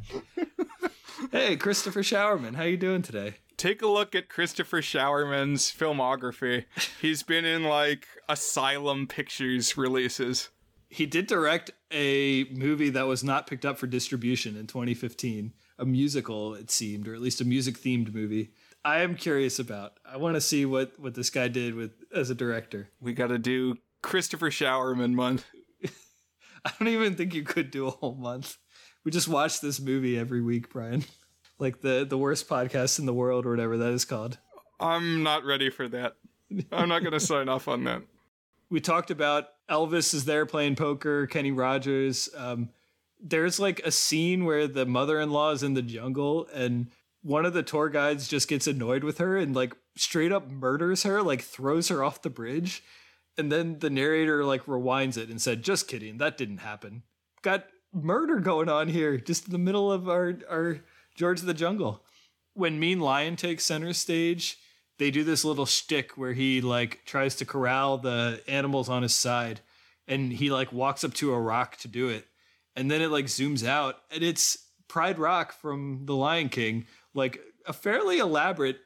hey, 1.31 1.55
Christopher 1.55 2.01
Showerman, 2.01 2.55
how 2.55 2.63
you 2.63 2.77
doing 2.77 3.01
today? 3.01 3.35
Take 3.61 3.83
a 3.83 3.87
look 3.87 4.15
at 4.15 4.27
Christopher 4.27 4.81
Showerman's 4.81 5.71
filmography. 5.71 6.65
He's 6.99 7.21
been 7.21 7.45
in 7.45 7.63
like 7.63 8.07
Asylum 8.27 9.05
Pictures 9.05 9.77
releases. 9.77 10.49
He 10.89 11.05
did 11.05 11.27
direct 11.27 11.69
a 11.91 12.45
movie 12.45 12.89
that 12.89 13.05
was 13.05 13.23
not 13.23 13.45
picked 13.45 13.63
up 13.63 13.77
for 13.77 13.85
distribution 13.85 14.57
in 14.57 14.65
2015, 14.65 15.53
a 15.77 15.85
musical 15.85 16.55
it 16.55 16.71
seemed, 16.71 17.07
or 17.07 17.13
at 17.13 17.21
least 17.21 17.39
a 17.39 17.45
music 17.45 17.77
themed 17.77 18.11
movie. 18.11 18.49
I 18.83 19.01
am 19.01 19.13
curious 19.13 19.59
about. 19.59 19.99
I 20.11 20.17
want 20.17 20.33
to 20.33 20.41
see 20.41 20.65
what 20.65 20.99
what 20.99 21.13
this 21.13 21.29
guy 21.29 21.47
did 21.47 21.75
with 21.75 21.91
as 22.11 22.31
a 22.31 22.35
director. 22.35 22.89
We 22.99 23.13
got 23.13 23.27
to 23.27 23.37
do 23.37 23.77
Christopher 24.01 24.49
Showerman 24.49 25.13
month. 25.13 25.45
I 26.65 26.71
don't 26.79 26.87
even 26.87 27.13
think 27.13 27.35
you 27.35 27.43
could 27.43 27.69
do 27.69 27.85
a 27.85 27.91
whole 27.91 28.15
month. 28.15 28.57
We 29.05 29.11
just 29.11 29.27
watch 29.27 29.61
this 29.61 29.79
movie 29.79 30.17
every 30.17 30.41
week, 30.41 30.71
Brian. 30.71 31.05
Like 31.61 31.81
the 31.81 32.05
the 32.09 32.17
worst 32.17 32.49
podcast 32.49 32.97
in 32.97 33.05
the 33.05 33.13
world 33.13 33.45
or 33.45 33.51
whatever 33.51 33.77
that 33.77 33.91
is 33.93 34.03
called. 34.03 34.39
I'm 34.79 35.21
not 35.21 35.45
ready 35.45 35.69
for 35.69 35.87
that. 35.89 36.15
I'm 36.71 36.89
not 36.89 36.99
going 37.01 37.13
to 37.13 37.19
sign 37.19 37.47
off 37.47 37.67
on 37.67 37.83
that. 37.83 38.01
We 38.71 38.81
talked 38.81 39.11
about 39.11 39.49
Elvis 39.69 40.13
is 40.13 40.25
there 40.25 40.47
playing 40.47 40.75
poker, 40.75 41.27
Kenny 41.27 41.51
Rogers. 41.51 42.29
Um, 42.35 42.69
there's 43.21 43.59
like 43.59 43.79
a 43.81 43.91
scene 43.91 44.43
where 44.43 44.67
the 44.67 44.87
mother-in-law 44.87 45.51
is 45.51 45.61
in 45.61 45.75
the 45.75 45.83
jungle 45.83 46.47
and 46.51 46.87
one 47.21 47.45
of 47.45 47.53
the 47.53 47.61
tour 47.61 47.89
guides 47.89 48.27
just 48.27 48.47
gets 48.47 48.65
annoyed 48.65 49.03
with 49.03 49.19
her 49.19 49.37
and 49.37 49.55
like 49.55 49.75
straight 49.95 50.31
up 50.31 50.49
murders 50.49 51.03
her, 51.03 51.21
like 51.21 51.41
throws 51.41 51.89
her 51.89 52.03
off 52.03 52.23
the 52.23 52.31
bridge. 52.31 52.83
And 53.37 53.51
then 53.51 53.77
the 53.79 53.89
narrator 53.91 54.43
like 54.43 54.65
rewinds 54.65 55.15
it 55.15 55.29
and 55.29 55.39
said, 55.39 55.63
"Just 55.63 55.87
kidding, 55.87 56.17
that 56.17 56.37
didn't 56.37 56.57
happen." 56.57 57.03
Got 57.43 57.67
murder 57.93 58.39
going 58.39 58.67
on 58.67 58.89
here, 58.89 59.17
just 59.17 59.45
in 59.45 59.51
the 59.51 59.57
middle 59.57 59.91
of 59.91 60.09
our 60.09 60.39
our 60.49 60.81
George 61.15 61.41
of 61.41 61.45
the 61.45 61.53
Jungle. 61.53 62.03
When 62.53 62.79
Mean 62.79 62.99
Lion 62.99 63.35
takes 63.35 63.63
center 63.63 63.93
stage, 63.93 64.57
they 64.97 65.11
do 65.11 65.23
this 65.23 65.45
little 65.45 65.65
shtick 65.65 66.17
where 66.17 66.33
he 66.33 66.61
like 66.61 67.01
tries 67.05 67.35
to 67.37 67.45
corral 67.45 67.97
the 67.97 68.41
animals 68.47 68.89
on 68.89 69.03
his 69.03 69.15
side, 69.15 69.61
and 70.07 70.31
he 70.31 70.51
like 70.51 70.71
walks 70.71 71.03
up 71.03 71.13
to 71.15 71.33
a 71.33 71.39
rock 71.39 71.77
to 71.77 71.87
do 71.87 72.09
it, 72.09 72.27
and 72.75 72.91
then 72.91 73.01
it 73.01 73.09
like 73.09 73.25
zooms 73.25 73.65
out, 73.65 73.97
and 74.11 74.23
it's 74.23 74.67
Pride 74.87 75.17
Rock 75.17 75.53
from 75.53 76.05
The 76.05 76.15
Lion 76.15 76.49
King, 76.49 76.85
like 77.13 77.39
a 77.65 77.73
fairly 77.73 78.19
elaborate 78.19 78.79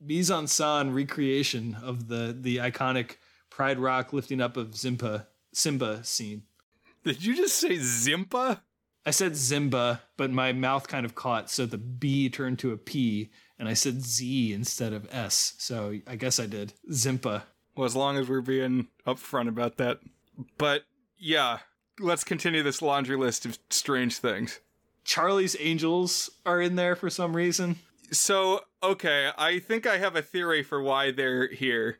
mise 0.00 0.30
en 0.30 0.44
scène 0.44 0.94
recreation 0.94 1.76
of 1.82 2.08
the 2.08 2.36
the 2.38 2.58
iconic 2.58 3.16
Pride 3.50 3.78
Rock 3.78 4.12
lifting 4.12 4.40
up 4.40 4.56
of 4.56 4.68
Zimpa 4.68 5.26
Simba 5.52 6.04
scene. 6.04 6.44
Did 7.04 7.24
you 7.24 7.34
just 7.34 7.56
say 7.56 7.76
Zimpa? 7.76 8.60
I 9.08 9.10
said 9.10 9.32
Zimba, 9.32 10.00
but 10.18 10.30
my 10.30 10.52
mouth 10.52 10.86
kind 10.86 11.06
of 11.06 11.14
caught, 11.14 11.48
so 11.48 11.64
the 11.64 11.78
B 11.78 12.28
turned 12.28 12.58
to 12.58 12.72
a 12.72 12.76
P, 12.76 13.30
and 13.58 13.66
I 13.66 13.72
said 13.72 14.02
Z 14.02 14.52
instead 14.52 14.92
of 14.92 15.08
S. 15.10 15.54
So 15.56 15.98
I 16.06 16.16
guess 16.16 16.38
I 16.38 16.44
did 16.44 16.74
Zimpa. 16.90 17.44
Well, 17.74 17.86
as 17.86 17.96
long 17.96 18.18
as 18.18 18.28
we're 18.28 18.42
being 18.42 18.88
upfront 19.06 19.48
about 19.48 19.78
that. 19.78 20.00
But 20.58 20.82
yeah, 21.16 21.60
let's 21.98 22.22
continue 22.22 22.62
this 22.62 22.82
laundry 22.82 23.16
list 23.16 23.46
of 23.46 23.58
strange 23.70 24.18
things. 24.18 24.60
Charlie's 25.04 25.56
Angels 25.58 26.28
are 26.44 26.60
in 26.60 26.76
there 26.76 26.94
for 26.94 27.08
some 27.08 27.34
reason. 27.34 27.76
So, 28.10 28.60
okay, 28.82 29.30
I 29.38 29.58
think 29.58 29.86
I 29.86 29.96
have 29.96 30.16
a 30.16 30.22
theory 30.22 30.62
for 30.62 30.82
why 30.82 31.12
they're 31.12 31.50
here. 31.50 31.96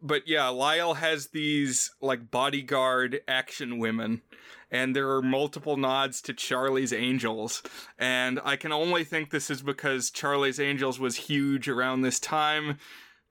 But 0.00 0.28
yeah, 0.28 0.46
Lyle 0.46 0.94
has 0.94 1.30
these 1.30 1.90
like 2.00 2.30
bodyguard 2.30 3.20
action 3.26 3.80
women 3.80 4.22
and 4.70 4.94
there 4.94 5.10
are 5.10 5.22
multiple 5.22 5.76
nods 5.76 6.22
to 6.22 6.34
Charlie's 6.34 6.92
Angels. 6.92 7.62
And 7.98 8.40
I 8.44 8.56
can 8.56 8.72
only 8.72 9.04
think 9.04 9.30
this 9.30 9.50
is 9.50 9.62
because 9.62 10.10
Charlie's 10.10 10.60
Angels 10.60 11.00
was 11.00 11.16
huge 11.16 11.68
around 11.68 12.02
this 12.02 12.20
time. 12.20 12.78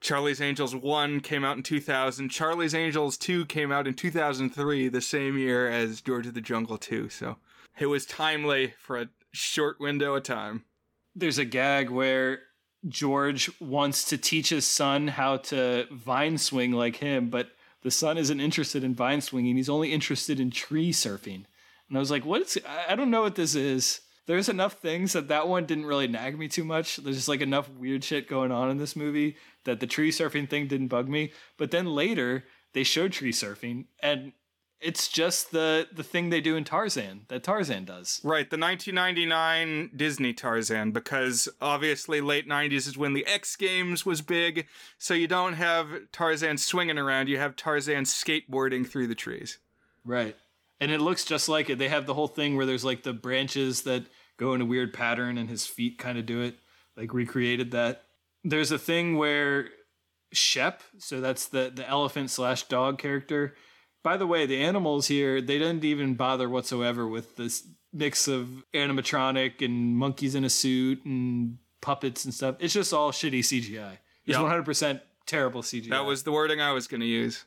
Charlie's 0.01 0.41
Angels 0.41 0.75
1 0.75 1.19
came 1.21 1.43
out 1.43 1.57
in 1.57 1.63
2000. 1.63 2.29
Charlie's 2.29 2.75
Angels 2.75 3.17
2 3.17 3.45
came 3.45 3.71
out 3.71 3.87
in 3.87 3.93
2003, 3.93 4.87
the 4.87 5.01
same 5.01 5.37
year 5.37 5.69
as 5.69 6.01
George 6.01 6.27
of 6.27 6.33
the 6.33 6.41
Jungle 6.41 6.77
2. 6.77 7.09
So 7.09 7.37
it 7.77 7.87
was 7.87 8.05
timely 8.05 8.73
for 8.79 8.97
a 8.97 9.09
short 9.31 9.79
window 9.79 10.15
of 10.15 10.23
time. 10.23 10.65
There's 11.15 11.37
a 11.37 11.45
gag 11.45 11.89
where 11.89 12.39
George 12.87 13.49
wants 13.59 14.05
to 14.05 14.17
teach 14.17 14.49
his 14.49 14.65
son 14.65 15.09
how 15.09 15.37
to 15.37 15.85
vine 15.91 16.37
swing 16.37 16.71
like 16.71 16.97
him, 16.97 17.29
but 17.29 17.49
the 17.81 17.91
son 17.91 18.17
isn't 18.17 18.39
interested 18.39 18.83
in 18.83 18.95
vine 18.95 19.21
swinging. 19.21 19.55
He's 19.55 19.69
only 19.69 19.93
interested 19.93 20.39
in 20.39 20.51
tree 20.51 20.91
surfing. 20.91 21.45
And 21.87 21.97
I 21.97 21.99
was 21.99 22.11
like, 22.11 22.25
what's, 22.25 22.57
I 22.87 22.95
don't 22.95 23.11
know 23.11 23.21
what 23.21 23.35
this 23.35 23.55
is. 23.55 24.01
There's 24.27 24.49
enough 24.49 24.73
things 24.73 25.13
that 25.13 25.29
that 25.29 25.47
one 25.47 25.65
didn't 25.65 25.87
really 25.87 26.07
nag 26.07 26.37
me 26.37 26.47
too 26.47 26.63
much. 26.63 26.97
There's 26.97 27.15
just 27.15 27.27
like 27.27 27.41
enough 27.41 27.67
weird 27.69 28.03
shit 28.03 28.29
going 28.29 28.51
on 28.51 28.69
in 28.69 28.77
this 28.77 28.95
movie 28.95 29.37
that 29.63 29.79
the 29.79 29.87
tree 29.87 30.11
surfing 30.11 30.47
thing 30.47 30.67
didn't 30.67 30.89
bug 30.89 31.09
me. 31.09 31.31
But 31.57 31.71
then 31.71 31.87
later 31.87 32.45
they 32.73 32.83
showed 32.83 33.11
tree 33.11 33.31
surfing 33.31 33.85
and 34.03 34.33
it's 34.81 35.07
just 35.07 35.51
the 35.51 35.87
the 35.91 36.03
thing 36.03 36.29
they 36.29 36.41
do 36.41 36.55
in 36.55 36.63
Tarzan 36.63 37.21
that 37.27 37.43
Tarzan 37.43 37.85
does. 37.85 38.21
Right, 38.23 38.49
the 38.49 38.57
1999 38.57 39.91
Disney 39.95 40.33
Tarzan 40.33 40.91
because 40.91 41.49
obviously 41.61 42.21
late 42.21 42.47
90s 42.47 42.87
is 42.87 42.97
when 42.97 43.13
the 43.13 43.25
X 43.25 43.55
Games 43.55 44.05
was 44.05 44.21
big, 44.21 44.67
so 44.97 45.13
you 45.13 45.27
don't 45.27 45.53
have 45.53 45.87
Tarzan 46.11 46.57
swinging 46.57 46.97
around, 46.97 47.27
you 47.27 47.37
have 47.37 47.55
Tarzan 47.55 48.03
skateboarding 48.03 48.87
through 48.87 49.07
the 49.07 49.15
trees. 49.15 49.57
Right. 50.05 50.35
And 50.79 50.91
it 50.91 51.01
looks 51.01 51.25
just 51.25 51.49
like 51.49 51.69
it. 51.69 51.77
They 51.77 51.89
have 51.89 52.05
the 52.05 52.13
whole 52.13 52.29
thing 52.29 52.55
where 52.55 52.65
there's 52.65 52.85
like 52.85 53.03
the 53.03 53.13
branches 53.13 53.81
that 53.81 54.05
go 54.37 54.53
in 54.53 54.61
a 54.61 54.65
weird 54.65 54.93
pattern 54.93 55.37
and 55.37 55.49
his 55.49 55.65
feet 55.65 55.97
kind 55.97 56.17
of 56.17 56.25
do 56.25 56.41
it, 56.41 56.55
like 56.95 57.13
recreated 57.13 57.71
that. 57.71 58.03
There's 58.45 58.71
a 58.71 58.79
thing 58.79 59.17
where 59.17 59.69
Shep, 60.31 60.83
so 60.99 61.21
that's 61.21 61.47
the 61.47 61.71
the 61.73 61.87
elephant 61.87 62.29
slash 62.29 62.63
dog 62.63 62.99
character, 62.99 63.55
by 64.03 64.17
the 64.17 64.27
way, 64.27 64.45
the 64.45 64.61
animals 64.61 65.07
here, 65.07 65.41
they 65.41 65.59
didn't 65.59 65.83
even 65.83 66.15
bother 66.15 66.49
whatsoever 66.49 67.07
with 67.07 67.35
this 67.35 67.67
mix 67.91 68.27
of 68.27 68.63
animatronic 68.73 69.63
and 69.63 69.97
monkeys 69.97 70.35
in 70.35 70.43
a 70.43 70.49
suit 70.49 71.03
and 71.05 71.57
puppets 71.81 72.25
and 72.25 72.33
stuff. 72.33 72.55
It's 72.59 72.73
just 72.73 72.93
all 72.93 73.11
shitty 73.11 73.39
CGI. 73.39 73.97
It's 74.25 74.37
yep. 74.37 74.41
100% 74.41 75.01
terrible 75.25 75.61
CGI. 75.61 75.89
That 75.89 76.05
was 76.05 76.23
the 76.23 76.31
wording 76.31 76.61
I 76.61 76.71
was 76.71 76.87
going 76.87 77.01
to 77.01 77.07
use. 77.07 77.45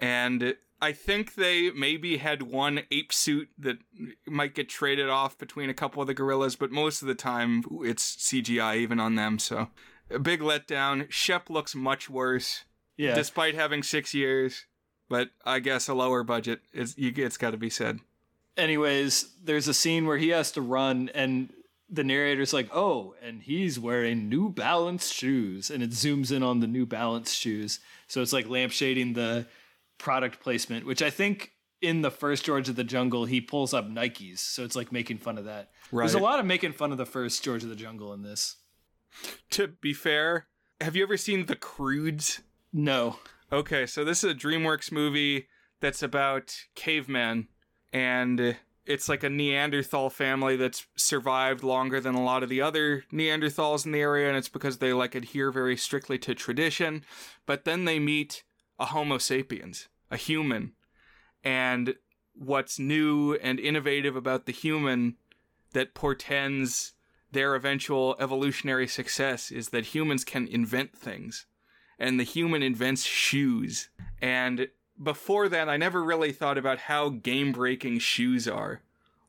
And 0.00 0.56
I 0.82 0.92
think 0.92 1.36
they 1.36 1.70
maybe 1.70 2.18
had 2.18 2.42
one 2.42 2.82
ape 2.90 3.12
suit 3.12 3.48
that 3.58 3.78
might 4.26 4.54
get 4.54 4.68
traded 4.68 5.08
off 5.08 5.38
between 5.38 5.70
a 5.70 5.74
couple 5.74 6.02
of 6.02 6.08
the 6.08 6.14
gorillas, 6.14 6.56
but 6.56 6.70
most 6.70 7.00
of 7.00 7.08
the 7.08 7.14
time 7.14 7.62
it's 7.82 8.16
CGI 8.16 8.76
even 8.76 9.00
on 9.00 9.14
them. 9.14 9.38
So 9.38 9.68
a 10.10 10.18
big 10.18 10.40
letdown. 10.40 11.10
Shep 11.10 11.48
looks 11.48 11.74
much 11.74 12.10
worse. 12.10 12.64
Yeah. 12.96 13.14
Despite 13.14 13.54
having 13.54 13.82
six 13.82 14.14
years 14.14 14.66
but 15.08 15.30
I 15.44 15.60
guess 15.60 15.88
a 15.88 15.94
lower 15.94 16.22
budget 16.22 16.60
is 16.72 16.94
it's 16.96 17.36
got 17.36 17.50
to 17.50 17.56
be 17.56 17.70
said. 17.70 18.00
Anyways, 18.56 19.34
there's 19.42 19.68
a 19.68 19.74
scene 19.74 20.06
where 20.06 20.18
he 20.18 20.28
has 20.28 20.52
to 20.52 20.60
run, 20.60 21.10
and 21.14 21.52
the 21.90 22.04
narrator's 22.04 22.52
like, 22.52 22.68
"Oh, 22.72 23.14
and 23.22 23.42
he's 23.42 23.78
wearing 23.78 24.28
New 24.28 24.48
Balance 24.48 25.10
shoes," 25.10 25.70
and 25.70 25.82
it 25.82 25.90
zooms 25.90 26.30
in 26.30 26.42
on 26.42 26.60
the 26.60 26.66
New 26.66 26.86
Balance 26.86 27.32
shoes. 27.32 27.80
So 28.06 28.22
it's 28.22 28.32
like 28.32 28.46
lampshading 28.46 29.14
the 29.14 29.46
product 29.98 30.40
placement, 30.40 30.86
which 30.86 31.02
I 31.02 31.10
think 31.10 31.52
in 31.80 32.02
the 32.02 32.10
first 32.10 32.44
George 32.44 32.68
of 32.68 32.76
the 32.76 32.84
Jungle 32.84 33.26
he 33.26 33.40
pulls 33.40 33.74
up 33.74 33.88
Nikes, 33.88 34.38
so 34.38 34.64
it's 34.64 34.76
like 34.76 34.92
making 34.92 35.18
fun 35.18 35.36
of 35.36 35.44
that. 35.44 35.70
Right. 35.92 36.02
There's 36.02 36.14
a 36.14 36.18
lot 36.18 36.40
of 36.40 36.46
making 36.46 36.72
fun 36.72 36.92
of 36.92 36.98
the 36.98 37.06
first 37.06 37.44
George 37.44 37.62
of 37.62 37.68
the 37.68 37.76
Jungle 37.76 38.12
in 38.12 38.22
this. 38.22 38.56
To 39.50 39.68
be 39.68 39.92
fair, 39.92 40.46
have 40.80 40.96
you 40.96 41.02
ever 41.02 41.16
seen 41.16 41.46
The 41.46 41.56
Croods? 41.56 42.40
No. 42.72 43.18
Okay, 43.54 43.86
so 43.86 44.04
this 44.04 44.24
is 44.24 44.32
a 44.32 44.34
DreamWorks 44.34 44.90
movie 44.90 45.46
that's 45.80 46.02
about 46.02 46.52
cavemen, 46.74 47.46
and 47.92 48.56
it's 48.84 49.08
like 49.08 49.22
a 49.22 49.30
Neanderthal 49.30 50.10
family 50.10 50.56
that's 50.56 50.88
survived 50.96 51.62
longer 51.62 52.00
than 52.00 52.16
a 52.16 52.24
lot 52.24 52.42
of 52.42 52.48
the 52.48 52.60
other 52.60 53.04
Neanderthals 53.12 53.86
in 53.86 53.92
the 53.92 54.00
area, 54.00 54.26
and 54.26 54.36
it's 54.36 54.48
because 54.48 54.78
they 54.78 54.92
like 54.92 55.14
adhere 55.14 55.52
very 55.52 55.76
strictly 55.76 56.18
to 56.18 56.34
tradition. 56.34 57.04
But 57.46 57.64
then 57.64 57.84
they 57.84 58.00
meet 58.00 58.42
a 58.80 58.86
Homo 58.86 59.18
sapiens, 59.18 59.86
a 60.10 60.16
human, 60.16 60.72
and 61.44 61.94
what's 62.32 62.80
new 62.80 63.34
and 63.34 63.60
innovative 63.60 64.16
about 64.16 64.46
the 64.46 64.52
human 64.52 65.14
that 65.74 65.94
portends 65.94 66.94
their 67.30 67.54
eventual 67.54 68.16
evolutionary 68.18 68.88
success 68.88 69.52
is 69.52 69.68
that 69.68 69.94
humans 69.94 70.24
can 70.24 70.48
invent 70.48 70.98
things. 70.98 71.46
And 71.98 72.18
the 72.18 72.24
human 72.24 72.62
invents 72.62 73.04
shoes. 73.04 73.88
And 74.20 74.68
before 75.02 75.48
that, 75.48 75.68
I 75.68 75.76
never 75.76 76.02
really 76.02 76.32
thought 76.32 76.58
about 76.58 76.80
how 76.80 77.08
game 77.08 77.52
breaking 77.52 77.98
shoes 78.00 78.48
are. 78.48 78.80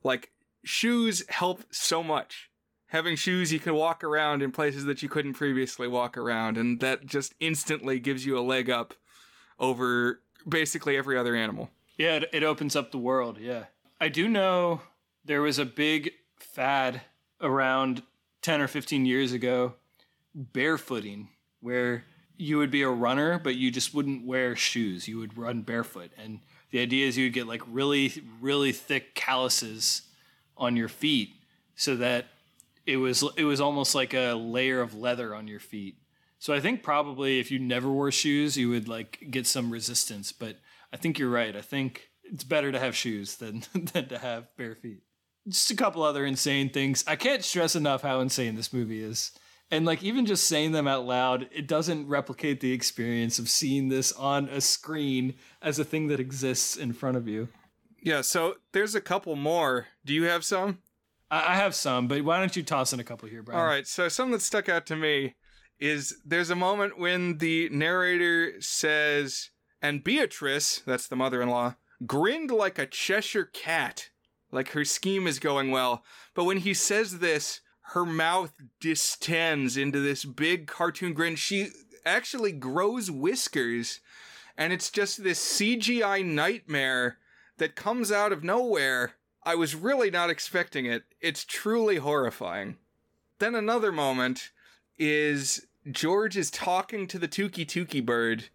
Like, 0.04 0.32
shoes 0.64 1.24
help 1.30 1.64
so 1.72 2.04
much. 2.04 2.50
Having 2.88 3.16
shoes, 3.18 3.52
you 3.52 3.60
can 3.60 3.74
walk 3.74 4.04
around 4.04 4.42
in 4.42 4.52
places 4.52 4.86
that 4.86 5.02
you 5.02 5.10
couldn't 5.10 5.34
previously 5.34 5.88
walk 5.88 6.18
around, 6.18 6.58
and 6.58 6.80
that 6.80 7.06
just 7.06 7.34
instantly 7.40 8.00
gives 8.00 8.26
you 8.26 8.38
a 8.38 8.42
leg 8.42 8.70
up 8.70 8.94
over 9.60 10.22
basically 10.48 10.96
every 10.96 11.18
other 11.18 11.36
animal. 11.36 11.72
Yeah, 11.98 12.18
it, 12.18 12.30
it 12.32 12.44
opens 12.44 12.76
up 12.76 12.92
the 12.92 12.98
world. 12.98 13.38
Yeah. 13.40 13.66
I 14.00 14.10
do 14.10 14.28
know 14.28 14.82
there 15.24 15.42
was 15.42 15.58
a 15.58 15.66
big 15.66 16.12
fad 16.38 17.02
around 17.42 18.04
10 18.42 18.62
or 18.62 18.68
15 18.68 19.06
years 19.06 19.34
ago 19.34 19.74
barefooting 20.38 21.28
where 21.62 22.04
you 22.38 22.58
would 22.58 22.72
be 22.72 22.82
a 22.82 22.90
runner 22.90 23.40
but 23.40 23.56
you 23.56 23.72
just 23.72 23.94
wouldn't 23.94 24.26
wear 24.26 24.56
shoes. 24.56 25.08
You 25.08 25.20
would 25.20 25.38
run 25.38 25.62
barefoot. 25.62 26.12
And 26.18 26.40
the 26.72 26.80
idea 26.80 27.08
is 27.08 27.18
you 27.18 27.26
would 27.26 27.34
get 27.34 27.48
like 27.48 27.62
really 27.68 28.24
really 28.42 28.72
thick 28.72 29.16
calluses 29.16 30.04
on 30.58 30.76
your 30.76 30.88
feet 30.88 31.30
so 31.76 31.96
that 31.98 32.26
it 32.86 32.98
was 32.98 33.24
it 33.36 33.44
was 33.44 33.62
almost 33.62 33.96
like 33.96 34.14
a 34.14 34.34
layer 34.34 34.82
of 34.82 34.94
leather 34.96 35.34
on 35.34 35.48
your 35.48 35.60
feet. 35.60 35.96
So 36.40 36.54
i 36.54 36.60
think 36.60 36.84
probably 36.84 37.40
if 37.40 37.50
you 37.52 37.60
never 37.60 37.90
wore 37.90 38.12
shoes 38.12 38.58
you 38.58 38.70
would 38.70 38.88
like 38.88 39.28
get 39.30 39.48
some 39.48 39.72
resistance. 39.72 40.32
But 40.32 40.58
i 40.94 40.98
think 40.98 41.20
you're 41.20 41.30
right. 41.30 41.56
I 41.56 41.62
think 41.62 42.10
it's 42.24 42.44
better 42.44 42.72
to 42.72 42.80
have 42.80 42.96
shoes 42.96 43.36
than 43.36 43.64
than 43.94 44.08
to 44.10 44.18
have 44.18 44.56
bare 44.58 44.76
feet. 44.76 45.02
Just 45.48 45.70
a 45.70 45.76
couple 45.76 46.02
other 46.02 46.26
insane 46.26 46.70
things. 46.70 47.04
I 47.08 47.16
can't 47.16 47.44
stress 47.44 47.76
enough 47.76 48.02
how 48.02 48.20
insane 48.20 48.56
this 48.56 48.74
movie 48.74 49.04
is. 49.04 49.32
And 49.72 49.86
like 49.86 50.04
even 50.04 50.26
just 50.26 50.48
saying 50.48 50.74
them 50.74 50.88
out 50.88 51.06
loud, 51.06 51.50
it 51.52 51.68
doesn't 51.68 52.08
replicate 52.08 52.60
the 52.60 52.72
experience 52.72 53.40
of 53.40 53.50
seeing 53.50 53.90
this 53.90 54.12
on 54.12 54.48
a 54.50 54.62
screen 54.62 55.36
as 55.62 55.80
a 55.80 55.84
thing 55.84 56.08
that 56.08 56.20
exists 56.20 56.78
in 56.78 56.94
front 56.94 57.18
of 57.18 57.28
you. 57.28 57.50
Yeah, 58.02 58.22
so 58.22 58.56
there's 58.72 58.94
a 58.94 59.02
couple 59.02 59.36
more. 59.36 59.88
Do 60.06 60.14
you 60.14 60.24
have 60.26 60.46
some? 60.46 60.80
I, 61.32 61.54
I 61.54 61.56
have 61.56 61.74
some, 61.74 62.08
but 62.08 62.24
why 62.24 62.40
don't 62.40 62.56
you 62.56 62.62
toss 62.62 62.94
in 62.94 63.00
a 63.00 63.04
couple 63.04 63.28
here, 63.28 63.42
Brian? 63.42 63.60
All 63.60 63.66
right, 63.66 63.88
so 63.88 64.08
something 64.08 64.34
that 64.34 64.44
stuck 64.44 64.70
out 64.70 64.86
to 64.88 64.96
me 64.96 65.34
is 65.80 66.18
there's 66.24 66.52
a 66.52 66.56
moment 66.56 67.00
when 67.00 67.40
the 67.40 67.68
narrator 67.70 68.62
says, 68.62 69.50
and 69.82 70.04
Beatrice, 70.04 70.84
that's 70.86 71.08
the 71.08 71.16
mother 71.16 71.42
in 71.42 71.50
law, 71.50 71.76
grinned 72.06 72.52
like 72.52 72.78
a 72.78 72.86
Cheshire 72.86 73.46
cat. 73.46 74.10
Like 74.52 74.70
her 74.70 74.86
scheme 74.86 75.28
is 75.28 75.40
going 75.40 75.72
well. 75.72 76.04
But 76.34 76.46
when 76.46 76.58
he 76.58 76.74
says 76.74 77.20
this, 77.20 77.62
her 77.90 78.06
mouth 78.06 78.54
distends 78.80 79.78
into 79.78 80.00
this 80.00 80.26
big 80.26 80.68
cartoon 80.68 81.14
grin. 81.14 81.36
She 81.36 81.70
actually 82.06 82.52
grows 82.52 83.12
whiskers. 83.12 84.00
And 84.58 84.72
it's 84.72 84.90
just 84.90 85.24
this 85.24 85.60
CGI 85.60 86.26
nightmare 86.26 87.18
that 87.58 87.76
comes 87.76 88.12
out 88.12 88.32
of 88.32 88.44
nowhere. 88.44 89.14
I 89.44 89.56
was 89.56 89.76
really 89.76 90.10
not 90.10 90.30
expecting 90.30 90.86
it. 90.86 91.04
It's 91.22 91.46
truly 91.46 91.98
horrifying. 91.98 92.78
Then 93.40 93.54
another 93.54 93.92
moment 93.92 94.52
is 94.98 95.68
George 95.90 96.38
is 96.38 96.50
talking 96.50 97.06
to 97.08 97.20
the 97.20 97.28
Tookie 97.28 97.66
Tookie 97.66 98.06
bird 98.06 98.50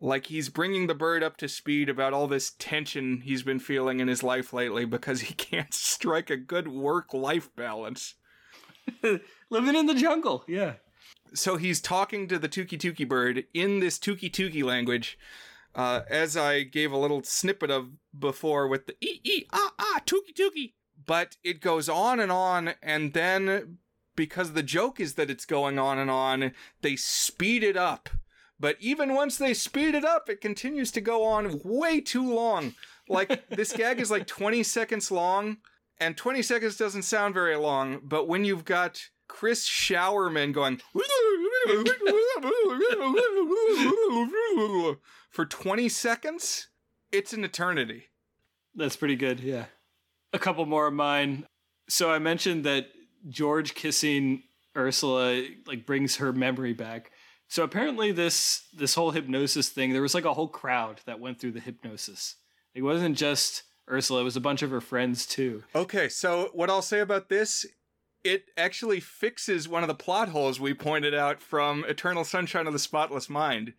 like 0.00 0.26
he's 0.26 0.50
bringing 0.50 0.86
the 0.88 0.94
bird 0.94 1.22
up 1.22 1.38
to 1.38 1.48
speed 1.48 1.88
about 1.88 2.12
all 2.12 2.26
this 2.26 2.52
tension 2.58 3.22
he's 3.22 3.42
been 3.42 3.58
feeling 3.58 4.00
in 4.00 4.08
his 4.08 4.22
life 4.22 4.52
lately 4.52 4.84
because 4.84 5.22
he 5.22 5.34
can't 5.34 5.72
strike 5.72 6.28
a 6.28 6.36
good 6.36 6.68
work 6.68 7.14
life 7.14 7.48
balance. 7.56 8.14
Living 9.50 9.74
in 9.74 9.86
the 9.86 9.94
jungle, 9.94 10.44
yeah. 10.46 10.74
So 11.34 11.56
he's 11.56 11.80
talking 11.80 12.28
to 12.28 12.38
the 12.38 12.48
Tookie 12.48 12.78
Tookie 12.78 13.08
bird 13.08 13.44
in 13.52 13.80
this 13.80 13.98
Tookie 13.98 14.30
Tookie 14.30 14.64
language, 14.64 15.18
uh, 15.74 16.02
as 16.08 16.36
I 16.36 16.62
gave 16.62 16.92
a 16.92 16.98
little 16.98 17.22
snippet 17.22 17.70
of 17.70 17.90
before 18.18 18.68
with 18.68 18.86
the 18.86 18.96
ee 19.00 19.20
ee 19.24 19.46
ah 19.52 19.72
ah 19.78 20.00
Tookie 20.06 20.34
Tookie. 20.34 20.72
But 21.04 21.36
it 21.44 21.60
goes 21.60 21.88
on 21.88 22.20
and 22.20 22.32
on, 22.32 22.74
and 22.82 23.12
then 23.12 23.78
because 24.16 24.52
the 24.52 24.62
joke 24.62 24.98
is 24.98 25.14
that 25.14 25.30
it's 25.30 25.44
going 25.44 25.78
on 25.78 25.98
and 25.98 26.10
on, 26.10 26.52
they 26.80 26.96
speed 26.96 27.62
it 27.62 27.76
up 27.76 28.08
but 28.58 28.76
even 28.80 29.14
once 29.14 29.36
they 29.36 29.54
speed 29.54 29.94
it 29.94 30.04
up, 30.04 30.28
it 30.28 30.40
continues 30.40 30.90
to 30.92 31.00
go 31.00 31.24
on 31.24 31.60
way 31.62 32.00
too 32.00 32.32
long. 32.32 32.74
Like 33.08 33.48
this 33.50 33.72
gag 33.72 34.00
is 34.00 34.10
like 34.10 34.26
20 34.26 34.62
seconds 34.62 35.10
long, 35.10 35.58
and 36.00 36.16
20 36.16 36.42
seconds 36.42 36.76
doesn't 36.76 37.02
sound 37.02 37.34
very 37.34 37.56
long, 37.56 38.00
but 38.02 38.28
when 38.28 38.44
you've 38.44 38.64
got 38.64 39.00
Chris 39.28 39.68
Showerman 39.68 40.52
going 40.52 40.80
for 45.30 45.44
20 45.44 45.88
seconds, 45.88 46.68
it's 47.12 47.32
an 47.32 47.44
eternity. 47.44 48.04
That's 48.74 48.96
pretty 48.96 49.16
good, 49.16 49.40
yeah. 49.40 49.66
A 50.32 50.38
couple 50.38 50.66
more 50.66 50.86
of 50.86 50.94
mine. 50.94 51.46
So 51.88 52.10
I 52.10 52.18
mentioned 52.18 52.64
that 52.64 52.88
George 53.28 53.74
kissing 53.74 54.42
Ursula 54.76 55.44
like 55.66 55.86
brings 55.86 56.16
her 56.16 56.32
memory 56.32 56.72
back. 56.72 57.10
So 57.48 57.62
apparently 57.62 58.12
this 58.12 58.68
this 58.76 58.94
whole 58.94 59.12
hypnosis 59.12 59.68
thing, 59.68 59.92
there 59.92 60.02
was 60.02 60.14
like 60.14 60.24
a 60.24 60.34
whole 60.34 60.48
crowd 60.48 61.00
that 61.06 61.20
went 61.20 61.40
through 61.40 61.52
the 61.52 61.60
hypnosis. 61.60 62.36
It 62.74 62.82
wasn't 62.82 63.16
just 63.16 63.62
Ursula, 63.90 64.20
it 64.20 64.24
was 64.24 64.36
a 64.36 64.40
bunch 64.40 64.62
of 64.62 64.70
her 64.70 64.80
friends 64.80 65.26
too. 65.26 65.62
Okay, 65.74 66.08
so 66.08 66.50
what 66.52 66.70
I'll 66.70 66.82
say 66.82 67.00
about 67.00 67.28
this, 67.28 67.64
it 68.24 68.46
actually 68.56 69.00
fixes 69.00 69.68
one 69.68 69.82
of 69.82 69.88
the 69.88 69.94
plot 69.94 70.30
holes 70.30 70.58
we 70.58 70.74
pointed 70.74 71.14
out 71.14 71.40
from 71.40 71.84
Eternal 71.84 72.24
Sunshine 72.24 72.66
of 72.66 72.72
the 72.72 72.78
Spotless 72.78 73.28
Mind. 73.30 73.74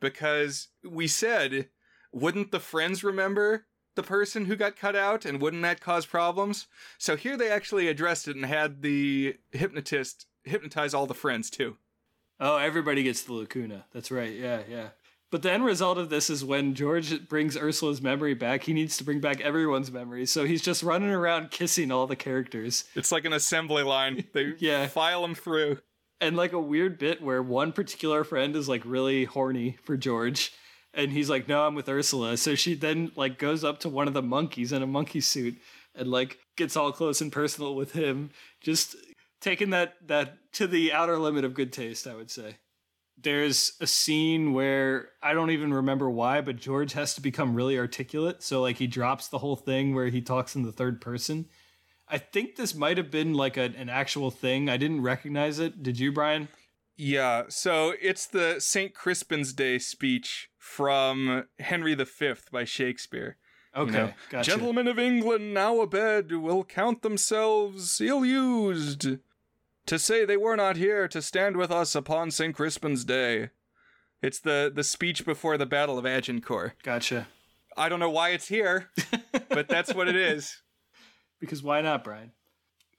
Because 0.00 0.68
we 0.82 1.06
said, 1.06 1.68
wouldn't 2.12 2.50
the 2.50 2.60
friends 2.60 3.04
remember 3.04 3.66
the 3.94 4.02
person 4.02 4.46
who 4.46 4.56
got 4.56 4.76
cut 4.76 4.96
out 4.96 5.24
and 5.24 5.40
wouldn't 5.40 5.62
that 5.62 5.80
cause 5.80 6.06
problems? 6.06 6.66
So 6.98 7.16
here 7.16 7.36
they 7.36 7.50
actually 7.50 7.88
addressed 7.88 8.28
it 8.28 8.36
and 8.36 8.44
had 8.44 8.82
the 8.82 9.36
hypnotist 9.52 10.26
hypnotize 10.42 10.94
all 10.94 11.06
the 11.06 11.14
friends 11.14 11.50
too. 11.50 11.76
Oh, 12.40 12.56
everybody 12.56 13.02
gets 13.02 13.22
the 13.22 13.32
lacuna. 13.32 13.84
That's 13.92 14.10
right. 14.10 14.34
Yeah, 14.34 14.62
yeah. 14.68 14.88
But 15.34 15.42
the 15.42 15.50
end 15.50 15.64
result 15.64 15.98
of 15.98 16.10
this 16.10 16.30
is 16.30 16.44
when 16.44 16.76
George 16.76 17.26
brings 17.26 17.56
Ursula's 17.56 18.00
memory 18.00 18.34
back, 18.34 18.62
he 18.62 18.72
needs 18.72 18.96
to 18.98 19.02
bring 19.02 19.18
back 19.18 19.40
everyone's 19.40 19.90
memory. 19.90 20.26
So 20.26 20.44
he's 20.44 20.62
just 20.62 20.84
running 20.84 21.10
around 21.10 21.50
kissing 21.50 21.90
all 21.90 22.06
the 22.06 22.14
characters. 22.14 22.84
It's 22.94 23.10
like 23.10 23.24
an 23.24 23.32
assembly 23.32 23.82
line. 23.82 24.26
They 24.32 24.52
yeah. 24.60 24.86
file 24.86 25.22
them 25.22 25.34
through. 25.34 25.80
And 26.20 26.36
like 26.36 26.52
a 26.52 26.60
weird 26.60 26.98
bit 26.98 27.20
where 27.20 27.42
one 27.42 27.72
particular 27.72 28.22
friend 28.22 28.54
is 28.54 28.68
like 28.68 28.82
really 28.84 29.24
horny 29.24 29.76
for 29.82 29.96
George. 29.96 30.52
And 30.92 31.10
he's 31.10 31.28
like, 31.28 31.48
no, 31.48 31.66
I'm 31.66 31.74
with 31.74 31.88
Ursula. 31.88 32.36
So 32.36 32.54
she 32.54 32.76
then 32.76 33.10
like 33.16 33.36
goes 33.36 33.64
up 33.64 33.80
to 33.80 33.88
one 33.88 34.06
of 34.06 34.14
the 34.14 34.22
monkeys 34.22 34.70
in 34.70 34.84
a 34.84 34.86
monkey 34.86 35.20
suit 35.20 35.56
and 35.96 36.12
like 36.12 36.38
gets 36.54 36.76
all 36.76 36.92
close 36.92 37.20
and 37.20 37.32
personal 37.32 37.74
with 37.74 37.90
him. 37.90 38.30
Just 38.60 38.94
taking 39.40 39.70
that 39.70 39.94
that 40.06 40.52
to 40.52 40.68
the 40.68 40.92
outer 40.92 41.18
limit 41.18 41.44
of 41.44 41.54
good 41.54 41.72
taste, 41.72 42.06
I 42.06 42.14
would 42.14 42.30
say. 42.30 42.58
There's 43.16 43.72
a 43.80 43.86
scene 43.86 44.52
where 44.52 45.10
I 45.22 45.32
don't 45.32 45.50
even 45.50 45.72
remember 45.72 46.10
why, 46.10 46.40
but 46.40 46.56
George 46.56 46.92
has 46.92 47.14
to 47.14 47.20
become 47.20 47.54
really 47.54 47.78
articulate. 47.78 48.42
So 48.42 48.60
like 48.60 48.76
he 48.78 48.86
drops 48.86 49.28
the 49.28 49.38
whole 49.38 49.56
thing 49.56 49.94
where 49.94 50.08
he 50.08 50.20
talks 50.20 50.54
in 50.56 50.62
the 50.62 50.72
third 50.72 51.00
person. 51.00 51.46
I 52.08 52.18
think 52.18 52.56
this 52.56 52.74
might 52.74 52.98
have 52.98 53.10
been 53.10 53.32
like 53.32 53.56
a, 53.56 53.72
an 53.76 53.88
actual 53.88 54.30
thing. 54.30 54.68
I 54.68 54.76
didn't 54.76 55.02
recognize 55.02 55.58
it. 55.58 55.82
Did 55.82 55.98
you, 55.98 56.12
Brian? 56.12 56.48
Yeah, 56.96 57.44
so 57.48 57.94
it's 58.00 58.26
the 58.26 58.60
St. 58.60 58.94
Crispin's 58.94 59.52
Day 59.52 59.78
speech 59.78 60.50
from 60.58 61.46
Henry 61.58 61.94
V 61.94 62.34
by 62.52 62.64
Shakespeare. 62.64 63.36
Okay, 63.76 63.90
You 63.90 63.98
know, 63.98 64.12
gotcha. 64.30 64.50
Gentlemen 64.50 64.86
of 64.86 64.98
England 64.98 65.52
now 65.52 65.80
abed 65.80 66.30
will 66.32 66.62
count 66.62 67.02
themselves 67.02 68.00
ill 68.00 68.24
used 68.24 69.18
to 69.86 69.98
say 69.98 70.24
they 70.24 70.36
were 70.36 70.56
not 70.56 70.76
here 70.76 71.08
to 71.08 71.20
stand 71.22 71.56
with 71.56 71.70
us 71.70 71.94
upon 71.94 72.30
St. 72.30 72.54
Crispin's 72.54 73.04
Day. 73.04 73.50
It's 74.22 74.40
the, 74.40 74.72
the 74.74 74.84
speech 74.84 75.24
before 75.26 75.58
the 75.58 75.66
Battle 75.66 75.98
of 75.98 76.06
Agincourt. 76.06 76.82
Gotcha. 76.82 77.26
I 77.76 77.88
don't 77.88 78.00
know 78.00 78.10
why 78.10 78.30
it's 78.30 78.48
here, 78.48 78.90
but 79.48 79.68
that's 79.68 79.94
what 79.94 80.08
it 80.08 80.16
is. 80.16 80.62
Because 81.40 81.62
why 81.62 81.80
not, 81.80 82.04
Brian? 82.04 82.32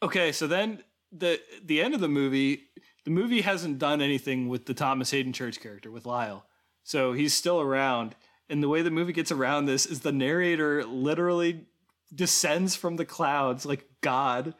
Okay, 0.04 0.32
so 0.32 0.46
then 0.48 0.84
the 1.12 1.40
the 1.64 1.82
end 1.82 1.94
of 1.94 2.02
the 2.02 2.10
movie, 2.10 2.64
the 3.06 3.12
movie 3.12 3.42
hasn't 3.42 3.80
done 3.80 4.02
anything 4.02 4.50
with 4.50 4.66
the 4.66 4.74
Thomas 4.74 5.12
Haden 5.12 5.34
Church 5.34 5.60
character 5.60 5.90
with 5.90 6.06
Lyle, 6.06 6.46
so 6.84 7.14
he's 7.14 7.34
still 7.34 7.62
around. 7.62 8.16
And 8.50 8.62
the 8.62 8.70
way 8.70 8.84
the 8.84 8.92
movie 8.92 9.14
gets 9.14 9.32
around 9.32 9.66
this 9.66 9.86
is 9.88 10.02
the 10.02 10.12
narrator 10.12 10.86
literally 10.86 11.66
descends 12.14 12.76
from 12.76 12.98
the 12.98 13.06
clouds 13.06 13.66
like 13.66 13.90
God, 14.02 14.54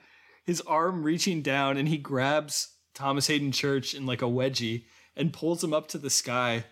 his 0.46 0.62
arm 0.62 1.04
reaching 1.04 1.42
down, 1.42 1.78
and 1.78 1.88
he 1.88 1.98
grabs 1.98 2.76
Thomas 2.94 3.28
Haden 3.28 3.52
Church 3.52 3.94
in 3.94 4.06
like 4.06 4.22
a 4.22 4.26
wedgie 4.26 4.86
and 5.16 5.34
pulls 5.34 5.64
him 5.64 5.74
up 5.74 5.88
to 5.88 5.98
the 5.98 6.10
sky. 6.10 6.66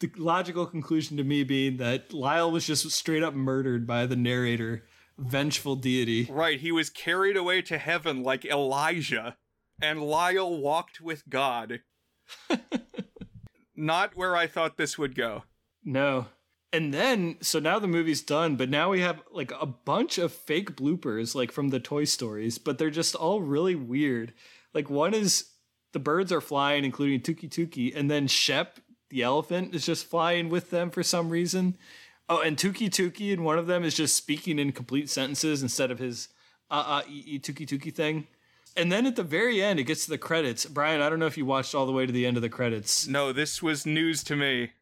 The 0.00 0.10
logical 0.16 0.66
conclusion 0.66 1.16
to 1.16 1.24
me 1.24 1.44
being 1.44 1.76
that 1.78 2.12
Lyle 2.12 2.50
was 2.50 2.66
just 2.66 2.90
straight 2.90 3.22
up 3.22 3.34
murdered 3.34 3.86
by 3.86 4.06
the 4.06 4.16
narrator, 4.16 4.84
vengeful 5.18 5.76
deity. 5.76 6.28
Right, 6.30 6.60
he 6.60 6.72
was 6.72 6.90
carried 6.90 7.36
away 7.36 7.62
to 7.62 7.78
heaven 7.78 8.22
like 8.22 8.44
Elijah, 8.44 9.36
and 9.80 10.02
Lyle 10.02 10.58
walked 10.58 11.00
with 11.00 11.28
God. 11.28 11.80
Not 13.76 14.16
where 14.16 14.36
I 14.36 14.46
thought 14.46 14.76
this 14.76 14.98
would 14.98 15.14
go. 15.14 15.44
No. 15.84 16.26
And 16.74 16.92
then, 16.92 17.36
so 17.40 17.60
now 17.60 17.78
the 17.78 17.86
movie's 17.86 18.20
done, 18.20 18.56
but 18.56 18.68
now 18.68 18.90
we 18.90 19.00
have 19.00 19.22
like 19.30 19.52
a 19.60 19.64
bunch 19.64 20.18
of 20.18 20.32
fake 20.32 20.74
bloopers, 20.74 21.32
like 21.32 21.52
from 21.52 21.68
the 21.68 21.78
Toy 21.78 22.02
Stories, 22.02 22.58
but 22.58 22.78
they're 22.78 22.90
just 22.90 23.14
all 23.14 23.40
really 23.40 23.76
weird. 23.76 24.32
Like 24.74 24.90
one 24.90 25.14
is 25.14 25.50
the 25.92 26.00
birds 26.00 26.32
are 26.32 26.40
flying, 26.40 26.84
including 26.84 27.20
Tookie 27.20 27.48
Tookie, 27.48 27.94
and 27.94 28.10
then 28.10 28.26
Shep, 28.26 28.80
the 29.08 29.22
elephant, 29.22 29.72
is 29.72 29.86
just 29.86 30.06
flying 30.06 30.48
with 30.48 30.70
them 30.70 30.90
for 30.90 31.04
some 31.04 31.30
reason. 31.30 31.76
Oh, 32.28 32.40
and 32.40 32.56
Tookie 32.56 32.90
Tookie, 32.90 33.32
and 33.32 33.44
one 33.44 33.56
of 33.56 33.68
them 33.68 33.84
is 33.84 33.94
just 33.94 34.16
speaking 34.16 34.58
in 34.58 34.72
complete 34.72 35.08
sentences 35.08 35.62
instead 35.62 35.92
of 35.92 36.00
his 36.00 36.28
uh 36.72 36.84
uh 36.88 37.02
e 37.08 37.38
Tookie 37.38 37.68
Tookie 37.68 37.94
thing. 37.94 38.26
And 38.76 38.90
then 38.90 39.06
at 39.06 39.14
the 39.14 39.22
very 39.22 39.62
end, 39.62 39.78
it 39.78 39.84
gets 39.84 40.06
to 40.06 40.10
the 40.10 40.18
credits. 40.18 40.64
Brian, 40.64 41.00
I 41.00 41.08
don't 41.08 41.20
know 41.20 41.26
if 41.26 41.38
you 41.38 41.46
watched 41.46 41.76
all 41.76 41.86
the 41.86 41.92
way 41.92 42.04
to 42.04 42.12
the 42.12 42.26
end 42.26 42.36
of 42.36 42.42
the 42.42 42.48
credits. 42.48 43.06
No, 43.06 43.32
this 43.32 43.62
was 43.62 43.86
news 43.86 44.24
to 44.24 44.34
me. 44.34 44.72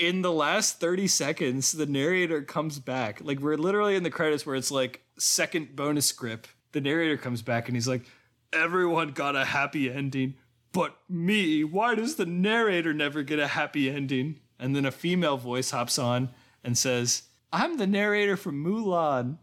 In 0.00 0.22
the 0.22 0.32
last 0.32 0.80
30 0.80 1.06
seconds, 1.06 1.72
the 1.72 1.84
narrator 1.84 2.40
comes 2.40 2.78
back. 2.78 3.20
Like, 3.22 3.38
we're 3.38 3.58
literally 3.58 3.96
in 3.96 4.02
the 4.02 4.10
credits 4.10 4.46
where 4.46 4.56
it's 4.56 4.70
like 4.70 5.02
second 5.18 5.76
bonus 5.76 6.06
script. 6.06 6.48
The 6.72 6.80
narrator 6.80 7.18
comes 7.18 7.42
back 7.42 7.68
and 7.68 7.76
he's 7.76 7.86
like, 7.86 8.06
Everyone 8.52 9.12
got 9.12 9.36
a 9.36 9.44
happy 9.44 9.88
ending, 9.92 10.34
but 10.72 10.96
me. 11.08 11.62
Why 11.62 11.94
does 11.94 12.16
the 12.16 12.26
narrator 12.26 12.92
never 12.92 13.22
get 13.22 13.38
a 13.38 13.46
happy 13.46 13.88
ending? 13.88 14.40
And 14.58 14.74
then 14.74 14.84
a 14.84 14.90
female 14.90 15.36
voice 15.36 15.70
hops 15.70 15.98
on 16.00 16.30
and 16.64 16.76
says, 16.76 17.22
I'm 17.52 17.76
the 17.76 17.86
narrator 17.86 18.36
from 18.36 18.64
Mulan. 18.64 19.38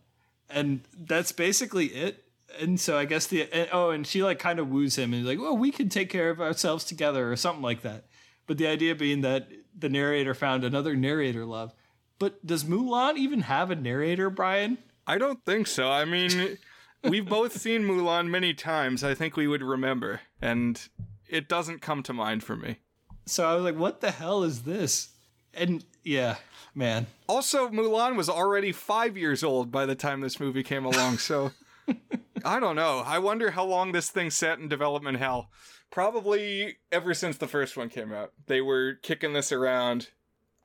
And 0.49 0.81
that's 0.97 1.31
basically 1.31 1.85
it. 1.88 2.25
And 2.59 2.79
so 2.79 2.97
I 2.97 3.05
guess 3.05 3.27
the 3.27 3.43
and- 3.53 3.69
oh, 3.71 3.91
and 3.91 4.05
she 4.05 4.23
like 4.23 4.39
kind 4.39 4.59
of 4.59 4.69
woos 4.69 4.97
him 4.97 5.13
and 5.13 5.25
like, 5.25 5.39
well, 5.39 5.55
we 5.55 5.71
can 5.71 5.88
take 5.88 6.09
care 6.09 6.29
of 6.29 6.41
ourselves 6.41 6.84
together 6.84 7.31
or 7.31 7.35
something 7.35 7.63
like 7.63 7.84
that. 7.84 8.05
But 8.45 8.57
the 8.57 8.67
idea 8.67 8.95
being 8.95 9.21
that 9.21 9.49
the 9.78 9.90
narrator 9.90 10.34
found 10.34 10.64
another 10.64 10.95
narrator 10.95 11.45
love. 11.45 11.74
But 12.20 12.45
does 12.45 12.64
Mulan 12.64 13.18
even 13.18 13.41
have 13.41 13.70
a 13.70 13.76
narrator, 13.76 14.30
Brian? 14.30 14.80
I 15.06 15.18
don't 15.18 15.44
think 15.45 15.68
so. 15.68 15.90
I 15.90 16.06
mean, 16.06 16.58
we've 17.04 17.28
both 17.28 17.58
seen 17.58 17.84
Mulan 17.84 18.30
many 18.30 18.54
times. 18.54 19.04
I 19.04 19.14
think 19.14 19.38
we 19.38 19.48
would 19.48 19.62
remember, 19.62 20.22
and 20.41 20.82
it 21.28 21.48
doesn't 21.48 21.82
come 21.82 22.04
to 22.04 22.14
mind 22.14 22.44
for 22.44 22.56
me. 22.56 22.78
So 23.26 23.48
I 23.48 23.56
was 23.56 23.64
like, 23.64 23.78
what 23.78 24.02
the 24.02 24.12
hell 24.12 24.44
is 24.44 24.64
this? 24.64 25.10
And 25.54 25.84
yeah, 26.04 26.38
man. 26.74 27.08
Also, 27.28 27.70
Mulan 27.70 28.16
was 28.16 28.30
already 28.30 28.72
five 28.72 29.18
years 29.18 29.44
old 29.44 29.72
by 29.72 29.86
the 29.86 29.95
time 29.95 30.22
this 30.22 30.40
movie 30.40 30.64
came 30.64 30.86
along, 30.86 31.18
so 31.18 31.52
I 32.45 32.60
don't 32.60 32.76
know. 32.76 33.04
I 33.06 33.20
wonder 33.20 33.52
how 33.52 33.66
long 33.66 33.91
this 33.91 34.10
thing 34.10 34.30
sat 34.30 34.60
in 34.60 34.68
development 34.68 35.18
hell. 35.18 35.49
Probably 35.91 36.77
ever 36.91 37.14
since 37.14 37.38
the 37.38 37.47
first 37.47 37.77
one 37.77 37.89
came 37.89 38.11
out. 38.14 38.34
They 38.47 38.61
were 38.61 38.95
kicking 39.01 39.34
this 39.34 39.51
around. 39.51 40.09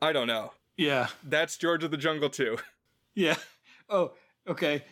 I 0.01 0.13
don't 0.13 0.27
know. 0.27 0.53
Yeah. 0.77 1.09
That's 1.23 1.57
George 1.57 1.85
of 1.85 1.91
the 1.91 1.97
Jungle 1.97 2.31
too. 2.31 2.59
Yeah. 3.15 3.37
Oh, 3.91 4.13
okay. 4.49 4.85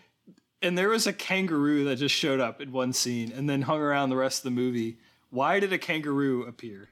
And 0.60 0.76
there 0.76 0.90
was 0.90 1.06
a 1.06 1.12
kangaroo 1.14 1.84
that 1.84 1.96
just 1.96 2.14
showed 2.14 2.38
up 2.38 2.60
in 2.60 2.70
one 2.70 2.92
scene 2.92 3.32
and 3.32 3.48
then 3.48 3.62
hung 3.62 3.80
around 3.80 4.10
the 4.10 4.16
rest 4.16 4.40
of 4.40 4.44
the 4.44 4.50
movie. 4.50 4.98
Why 5.30 5.58
did 5.58 5.72
a 5.72 5.78
kangaroo 5.78 6.42
appear? 6.42 6.90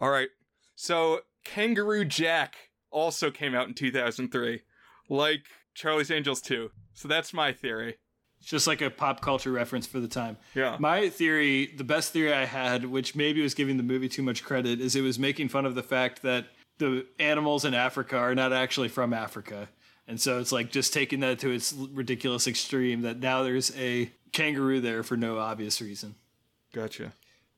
All 0.00 0.08
right. 0.08 0.30
So, 0.76 1.20
Kangaroo 1.44 2.06
Jack 2.06 2.56
also 2.90 3.30
came 3.30 3.54
out 3.54 3.68
in 3.68 3.74
2003, 3.74 4.62
like 5.10 5.44
Charlie's 5.74 6.10
Angels 6.10 6.40
2. 6.40 6.70
So 6.94 7.06
that's 7.06 7.34
my 7.34 7.52
theory. 7.52 7.96
Just 8.46 8.68
like 8.68 8.80
a 8.80 8.90
pop 8.90 9.20
culture 9.20 9.50
reference 9.50 9.88
for 9.88 9.98
the 9.98 10.06
time. 10.06 10.36
Yeah. 10.54 10.76
My 10.78 11.08
theory, 11.08 11.66
the 11.76 11.82
best 11.82 12.12
theory 12.12 12.32
I 12.32 12.44
had, 12.44 12.84
which 12.84 13.16
maybe 13.16 13.42
was 13.42 13.54
giving 13.54 13.76
the 13.76 13.82
movie 13.82 14.08
too 14.08 14.22
much 14.22 14.44
credit, 14.44 14.80
is 14.80 14.94
it 14.94 15.00
was 15.00 15.18
making 15.18 15.48
fun 15.48 15.66
of 15.66 15.74
the 15.74 15.82
fact 15.82 16.22
that 16.22 16.46
the 16.78 17.04
animals 17.18 17.64
in 17.64 17.74
Africa 17.74 18.16
are 18.16 18.36
not 18.36 18.52
actually 18.52 18.86
from 18.86 19.12
Africa. 19.12 19.68
And 20.06 20.20
so 20.20 20.38
it's 20.38 20.52
like 20.52 20.70
just 20.70 20.94
taking 20.94 21.18
that 21.20 21.40
to 21.40 21.50
its 21.50 21.72
ridiculous 21.72 22.46
extreme 22.46 23.02
that 23.02 23.18
now 23.18 23.42
there's 23.42 23.76
a 23.76 24.12
kangaroo 24.30 24.80
there 24.80 25.02
for 25.02 25.16
no 25.16 25.38
obvious 25.38 25.80
reason. 25.80 26.14
Gotcha. 26.72 27.14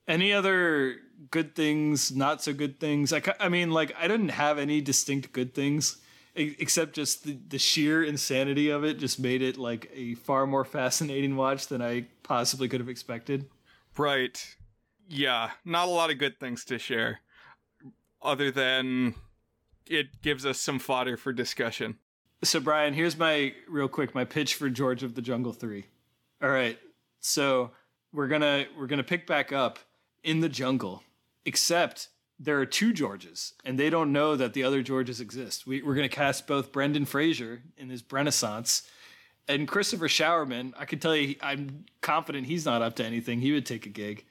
Any 0.06 0.32
other 0.32 0.96
good 1.30 1.54
things, 1.54 2.16
not 2.16 2.42
so 2.42 2.54
good 2.54 2.80
things? 2.80 3.12
I, 3.12 3.20
I 3.38 3.50
mean, 3.50 3.72
like, 3.72 3.94
I 3.98 4.08
didn't 4.08 4.30
have 4.30 4.58
any 4.58 4.80
distinct 4.80 5.34
good 5.34 5.54
things 5.54 5.98
except 6.38 6.94
just 6.94 7.24
the, 7.24 7.38
the 7.48 7.58
sheer 7.58 8.02
insanity 8.02 8.70
of 8.70 8.84
it 8.84 8.98
just 8.98 9.18
made 9.18 9.42
it 9.42 9.56
like 9.56 9.90
a 9.94 10.14
far 10.14 10.46
more 10.46 10.64
fascinating 10.64 11.36
watch 11.36 11.66
than 11.66 11.82
I 11.82 12.06
possibly 12.22 12.68
could 12.68 12.80
have 12.80 12.88
expected. 12.88 13.46
Right. 13.96 14.56
Yeah, 15.08 15.50
not 15.64 15.88
a 15.88 15.90
lot 15.90 16.10
of 16.10 16.18
good 16.18 16.38
things 16.38 16.64
to 16.66 16.78
share, 16.78 17.20
other 18.22 18.50
than 18.50 19.14
it 19.86 20.22
gives 20.22 20.44
us 20.44 20.60
some 20.60 20.78
fodder 20.78 21.16
for 21.16 21.32
discussion. 21.32 21.98
So, 22.42 22.60
Brian, 22.60 22.94
here's 22.94 23.16
my 23.16 23.54
real 23.68 23.88
quick 23.88 24.14
my 24.14 24.24
pitch 24.24 24.54
for 24.54 24.68
George 24.68 25.02
of 25.02 25.14
the 25.14 25.22
Jungle 25.22 25.52
Three. 25.52 25.86
All 26.42 26.50
right, 26.50 26.78
so 27.20 27.72
we're 28.12 28.28
gonna 28.28 28.66
we're 28.78 28.86
gonna 28.86 29.02
pick 29.02 29.26
back 29.26 29.52
up 29.52 29.78
in 30.22 30.40
the 30.40 30.48
jungle, 30.48 31.02
except 31.44 32.08
there 32.38 32.60
are 32.60 32.66
two 32.66 32.92
Georges, 32.92 33.54
and 33.64 33.78
they 33.78 33.90
don't 33.90 34.12
know 34.12 34.36
that 34.36 34.52
the 34.52 34.62
other 34.62 34.82
Georges 34.82 35.20
exist. 35.20 35.66
We, 35.66 35.82
we're 35.82 35.94
gonna 35.94 36.08
cast 36.08 36.46
both 36.46 36.72
Brendan 36.72 37.04
Fraser 37.04 37.62
in 37.76 37.90
his 37.90 38.04
Renaissance 38.10 38.88
and 39.48 39.66
Christopher 39.66 40.08
Showerman. 40.08 40.72
I 40.78 40.84
can 40.84 40.98
tell 41.00 41.16
you, 41.16 41.34
I'm 41.40 41.86
confident 42.00 42.46
he's 42.46 42.64
not 42.64 42.82
up 42.82 42.96
to 42.96 43.04
anything. 43.04 43.40
He 43.40 43.52
would 43.52 43.66
take 43.66 43.86
a 43.86 43.90
gig, 43.90 44.24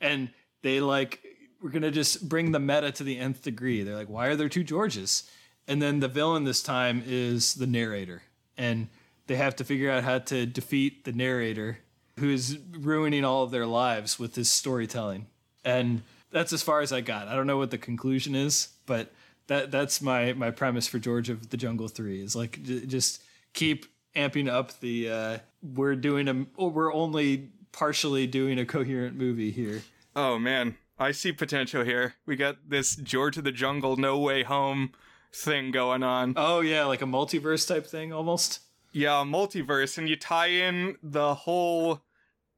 and 0.00 0.30
they 0.62 0.80
like 0.80 1.20
we're 1.62 1.70
gonna 1.70 1.90
just 1.90 2.28
bring 2.28 2.52
the 2.52 2.60
meta 2.60 2.92
to 2.92 3.04
the 3.04 3.18
nth 3.18 3.42
degree. 3.42 3.82
They're 3.82 3.96
like, 3.96 4.08
why 4.08 4.26
are 4.28 4.36
there 4.36 4.48
two 4.48 4.64
Georges? 4.64 5.28
And 5.66 5.82
then 5.82 6.00
the 6.00 6.08
villain 6.08 6.44
this 6.44 6.62
time 6.62 7.02
is 7.06 7.54
the 7.54 7.66
narrator, 7.66 8.22
and 8.56 8.88
they 9.26 9.36
have 9.36 9.56
to 9.56 9.64
figure 9.64 9.90
out 9.90 10.04
how 10.04 10.18
to 10.18 10.46
defeat 10.46 11.04
the 11.04 11.12
narrator, 11.12 11.78
who 12.18 12.30
is 12.30 12.58
ruining 12.72 13.24
all 13.24 13.42
of 13.42 13.50
their 13.50 13.66
lives 13.66 14.18
with 14.18 14.34
his 14.34 14.50
storytelling. 14.50 15.26
And 15.64 16.02
that's 16.30 16.52
as 16.52 16.62
far 16.62 16.80
as 16.80 16.92
I 16.92 17.00
got. 17.00 17.28
I 17.28 17.34
don't 17.34 17.46
know 17.46 17.58
what 17.58 17.70
the 17.70 17.78
conclusion 17.78 18.34
is, 18.34 18.68
but 18.86 19.12
that 19.46 19.70
that's 19.70 20.00
my 20.00 20.32
my 20.34 20.50
premise 20.50 20.86
for 20.86 20.98
George 20.98 21.28
of 21.28 21.50
the 21.50 21.56
Jungle 21.56 21.88
Three 21.88 22.22
is 22.22 22.36
like 22.36 22.62
j- 22.62 22.86
just 22.86 23.22
keep 23.52 23.86
amping 24.14 24.48
up 24.48 24.78
the 24.80 25.10
uh, 25.10 25.38
we're 25.62 25.96
doing 25.96 26.28
a 26.28 26.46
oh, 26.58 26.68
we're 26.68 26.92
only 26.92 27.50
partially 27.72 28.26
doing 28.26 28.58
a 28.58 28.66
coherent 28.66 29.16
movie 29.16 29.50
here. 29.50 29.82
Oh 30.14 30.38
man, 30.38 30.76
I 30.98 31.12
see 31.12 31.32
potential 31.32 31.84
here. 31.84 32.14
We 32.26 32.36
got 32.36 32.56
this 32.68 32.96
George 32.96 33.36
of 33.38 33.44
the 33.44 33.52
Jungle 33.52 33.96
No 33.96 34.18
Way 34.18 34.42
Home 34.42 34.92
thing 35.34 35.70
going 35.70 36.02
on. 36.02 36.34
Oh 36.36 36.60
yeah, 36.60 36.84
like 36.84 37.02
a 37.02 37.06
multiverse 37.06 37.66
type 37.66 37.86
thing 37.86 38.12
almost. 38.12 38.60
Yeah, 38.92 39.22
multiverse, 39.24 39.98
and 39.98 40.08
you 40.08 40.16
tie 40.16 40.48
in 40.48 40.96
the 41.02 41.34
whole 41.34 42.02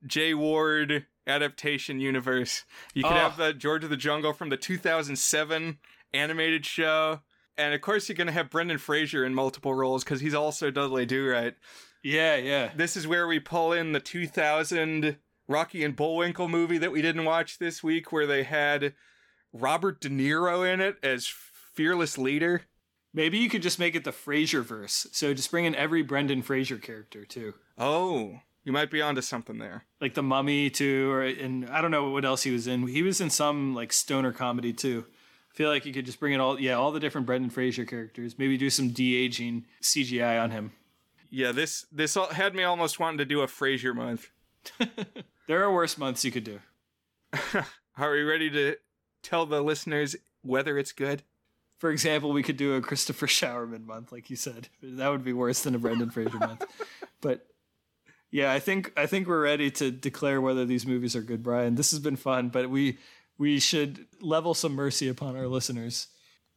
Jay 0.07 0.33
Ward 0.33 1.07
adaptation 1.27 2.01
universe. 2.01 2.65
You 2.95 3.03
could 3.03 3.13
Oh. 3.13 3.17
have 3.17 3.37
the 3.37 3.53
George 3.53 3.85
of 3.85 3.91
the 3.91 3.97
Jungle 3.97 4.33
from 4.33 4.49
the 4.49 4.57
2007 4.57 5.79
animated 6.13 6.65
show. 6.67 7.21
And 7.57 7.75
of 7.75 7.81
course, 7.81 8.09
you're 8.09 8.17
going 8.17 8.27
to 8.27 8.33
have 8.33 8.51
Brendan 8.51 8.79
Fraser 8.79 9.25
in 9.25 9.35
multiple 9.35 9.75
roles 9.75 10.03
because 10.05 10.21
he's 10.21 10.35
also 10.35 10.71
Dudley 10.71 11.07
Do 11.07 11.29
Right. 11.29 11.55
Yeah, 12.03 12.37
yeah. 12.37 12.73
This 12.75 12.97
is 12.97 13.07
where 13.07 13.27
we 13.27 13.39
pull 13.41 13.73
in 13.73 13.93
the 13.93 14.01
2000 14.01 15.19
Rocky 15.47 15.85
and 15.85 15.95
Bullwinkle 15.95 16.49
movie 16.49 16.79
that 16.79 16.93
we 16.93 17.03
didn't 17.03 17.25
watch 17.27 17.59
this 17.59 17.83
week, 17.83 18.11
where 18.13 18.27
they 18.27 18.45
had 18.45 18.95
Robert 19.53 20.01
De 20.01 20.09
Niro 20.09 20.67
in 20.73 20.81
it 20.81 20.97
as 21.03 21.27
fearless 21.27 22.17
leader. 22.17 22.63
Maybe 23.13 23.39
you 23.39 23.51
could 23.51 23.63
just 23.63 23.79
make 23.81 23.95
it 23.97 24.05
the 24.05 24.13
Fraser 24.13 24.63
verse. 24.63 25.09
So 25.13 25.35
just 25.35 25.51
bring 25.51 25.65
in 25.65 25.75
every 25.75 26.03
Brendan 26.03 26.43
Fraser 26.43 26.79
character 26.79 27.25
too. 27.27 27.55
Oh, 27.77 28.39
you 28.65 28.73
might 28.73 28.91
be 28.91 29.03
onto 29.03 29.20
something 29.20 29.59
there. 29.59 29.85
Like 30.01 30.15
the 30.15 30.23
Mummy 30.23 30.70
too, 30.70 31.11
or 31.11 31.23
and 31.23 31.69
I 31.69 31.81
don't 31.81 31.91
know 31.91 32.11
what 32.11 32.24
else 32.24 32.43
he 32.43 32.51
was 32.51 32.66
in. 32.66 32.87
He 32.87 33.03
was 33.03 33.20
in 33.20 33.31
some 33.31 33.74
like 33.74 33.93
stoner 33.93 34.32
comedy 34.32 34.73
too. 34.73 35.07
I 35.53 35.57
feel 35.57 35.69
like 35.69 35.85
you 35.85 35.93
could 35.93 36.07
just 36.07 36.20
bring 36.20 36.32
it 36.32 36.41
all 36.41 36.61
yeah 36.61 36.74
all 36.74 36.93
the 36.93 37.01
different 37.01 37.27
Brendan 37.27 37.51
Fraser 37.51 37.85
characters. 37.85 38.39
Maybe 38.39 38.57
do 38.57 38.70
some 38.70 38.91
de 38.91 39.16
aging 39.16 39.66
CGI 39.82 40.43
on 40.43 40.51
him. 40.51 40.73
Yeah, 41.31 41.53
this 41.53 41.87
this 41.93 42.16
all, 42.16 42.28
had 42.28 42.55
me 42.55 42.65
almost 42.65 42.99
wanting 42.99 43.19
to 43.19 43.24
do 43.24 43.41
a 43.41 43.49
Fraser 43.49 43.95
month. 43.95 44.31
there 45.47 45.62
are 45.62 45.73
worse 45.73 45.97
months 45.97 46.24
you 46.24 46.32
could 46.32 46.45
do. 46.45 46.61
are 47.97 48.12
we 48.12 48.23
ready 48.23 48.51
to 48.51 48.77
tell 49.23 49.47
the 49.47 49.62
listeners 49.62 50.16
whether 50.43 50.77
it's 50.78 50.93
good? 50.93 51.23
For 51.78 51.91
example, 51.91 52.32
we 52.32 52.43
could 52.43 52.59
do 52.59 52.74
a 52.74 52.82
Christopher 52.82 53.27
Showerman 53.27 53.87
month, 53.87 54.12
like 54.12 54.28
you 54.28 54.37
said. 54.37 54.69
That 54.82 55.09
would 55.09 55.24
be 55.24 55.32
worse 55.32 55.62
than 55.62 55.74
a 55.74 55.78
Brendan 55.78 56.11
Fraser 56.11 56.39
month. 56.39 56.65
But 57.23 57.47
yeah, 58.31 58.52
I 58.52 58.61
think 58.61 58.93
I 58.97 59.07
think 59.07 59.27
we're 59.27 59.43
ready 59.43 59.70
to 59.73 59.90
declare 59.90 60.40
whether 60.40 60.65
these 60.65 60.86
movies 60.86 61.16
are 61.16 61.23
good, 61.23 61.43
Brian. 61.43 61.74
This 61.74 61.90
has 61.90 62.01
been 62.01 62.16
fun, 62.16 62.48
but 62.48 62.70
we 62.70 62.98
we 63.39 63.59
should 63.59 64.07
level 64.20 64.55
some 64.55 64.74
mercy 64.74 65.09
upon 65.09 65.36
our 65.36 65.48
listeners. 65.48 66.09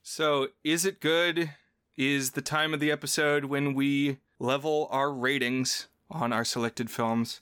So, 0.01 0.49
is 0.63 0.85
it 0.85 0.99
good? 0.99 1.51
Is 1.95 2.31
the 2.31 2.41
time 2.41 2.73
of 2.73 2.79
the 2.79 2.91
episode 2.91 3.45
when 3.45 3.73
we 3.73 4.17
level 4.39 4.87
our 4.91 5.11
ratings 5.11 5.87
on 6.09 6.33
our 6.33 6.43
selected 6.43 6.91
films, 6.91 7.39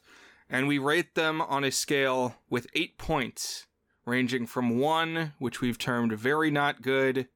and 0.50 0.68
we 0.68 0.78
rate 0.78 1.16
them 1.16 1.42
on 1.42 1.64
a 1.64 1.72
scale 1.72 2.36
with 2.50 2.68
eight 2.74 2.98
points, 2.98 3.68
ranging 4.06 4.46
from 4.46 4.78
one, 4.78 5.34
which 5.40 5.62
we've 5.62 5.78
termed 5.78 6.14
very 6.14 6.52
not 6.52 6.82
good, 6.82 7.28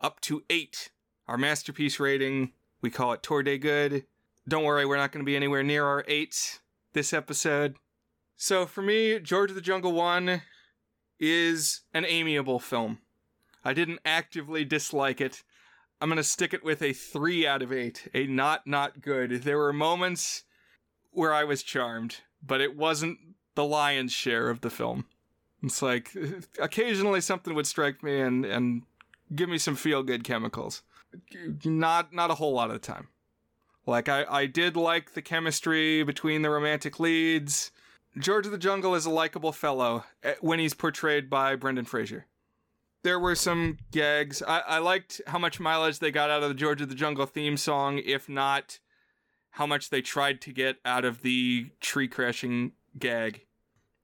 up 0.00 0.20
to 0.22 0.42
eight. 0.48 0.90
Our 1.26 1.38
masterpiece 1.38 1.98
rating, 1.98 2.52
we 2.80 2.90
call 2.90 3.12
it 3.12 3.22
Tour 3.22 3.42
de 3.42 3.58
Good. 3.58 4.04
Don't 4.46 4.64
worry, 4.64 4.84
we're 4.84 4.96
not 4.96 5.10
going 5.10 5.24
to 5.24 5.30
be 5.30 5.36
anywhere 5.36 5.62
near 5.62 5.86
our 5.86 6.04
eight 6.06 6.60
this 6.92 7.12
episode. 7.12 7.76
So 8.36 8.66
for 8.66 8.82
me, 8.82 9.18
George 9.18 9.50
of 9.50 9.54
the 9.54 9.62
Jungle 9.62 9.92
1 9.92 10.42
is 11.18 11.80
an 11.94 12.04
amiable 12.04 12.58
film. 12.58 12.98
I 13.64 13.72
didn't 13.72 14.00
actively 14.04 14.64
dislike 14.64 15.20
it. 15.20 15.42
I'm 16.00 16.10
going 16.10 16.16
to 16.18 16.24
stick 16.24 16.52
it 16.52 16.64
with 16.64 16.82
a 16.82 16.92
3 16.92 17.46
out 17.46 17.62
of 17.62 17.72
8, 17.72 18.10
a 18.12 18.26
not 18.26 18.66
not 18.66 19.00
good. 19.00 19.42
There 19.42 19.56
were 19.56 19.72
moments 19.72 20.44
where 21.10 21.32
I 21.32 21.44
was 21.44 21.62
charmed, 21.62 22.16
but 22.44 22.60
it 22.60 22.76
wasn't 22.76 23.18
the 23.54 23.64
lion's 23.64 24.12
share 24.12 24.50
of 24.50 24.60
the 24.60 24.70
film. 24.70 25.06
It's 25.62 25.80
like 25.80 26.10
occasionally 26.60 27.22
something 27.22 27.54
would 27.54 27.66
strike 27.66 28.02
me 28.02 28.20
and 28.20 28.44
and 28.44 28.82
give 29.34 29.48
me 29.48 29.56
some 29.56 29.76
feel 29.76 30.02
good 30.02 30.24
chemicals. 30.24 30.82
Not 31.64 32.12
not 32.12 32.30
a 32.30 32.34
whole 32.34 32.52
lot 32.52 32.68
of 32.68 32.74
the 32.74 32.86
time. 32.86 33.08
Like 33.86 34.08
I, 34.08 34.24
I 34.28 34.46
did 34.46 34.76
like 34.76 35.12
the 35.12 35.22
chemistry 35.22 36.02
between 36.02 36.42
the 36.42 36.50
romantic 36.50 36.98
leads. 36.98 37.70
George 38.18 38.46
of 38.46 38.52
the 38.52 38.58
Jungle 38.58 38.94
is 38.94 39.06
a 39.06 39.10
likable 39.10 39.52
fellow 39.52 40.04
eh, 40.22 40.34
when 40.40 40.58
he's 40.58 40.74
portrayed 40.74 41.28
by 41.28 41.56
Brendan 41.56 41.84
Fraser. 41.84 42.26
There 43.02 43.18
were 43.18 43.34
some 43.34 43.78
gags. 43.90 44.42
I, 44.42 44.60
I 44.60 44.78
liked 44.78 45.20
how 45.26 45.38
much 45.38 45.60
mileage 45.60 45.98
they 45.98 46.10
got 46.10 46.30
out 46.30 46.42
of 46.42 46.48
the 46.48 46.54
George 46.54 46.80
of 46.80 46.88
the 46.88 46.94
Jungle 46.94 47.26
theme 47.26 47.56
song, 47.56 48.00
if 48.02 48.28
not 48.28 48.78
how 49.50 49.66
much 49.66 49.90
they 49.90 50.00
tried 50.00 50.40
to 50.40 50.52
get 50.52 50.76
out 50.84 51.04
of 51.04 51.22
the 51.22 51.70
tree 51.80 52.08
crashing 52.08 52.72
gag. 52.98 53.42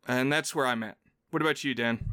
And 0.07 0.31
that's 0.31 0.55
where 0.55 0.67
I'm 0.67 0.83
at. 0.83 0.99
What 1.31 1.43
about 1.43 1.65
you, 1.65 1.75
Dan? 1.75 2.05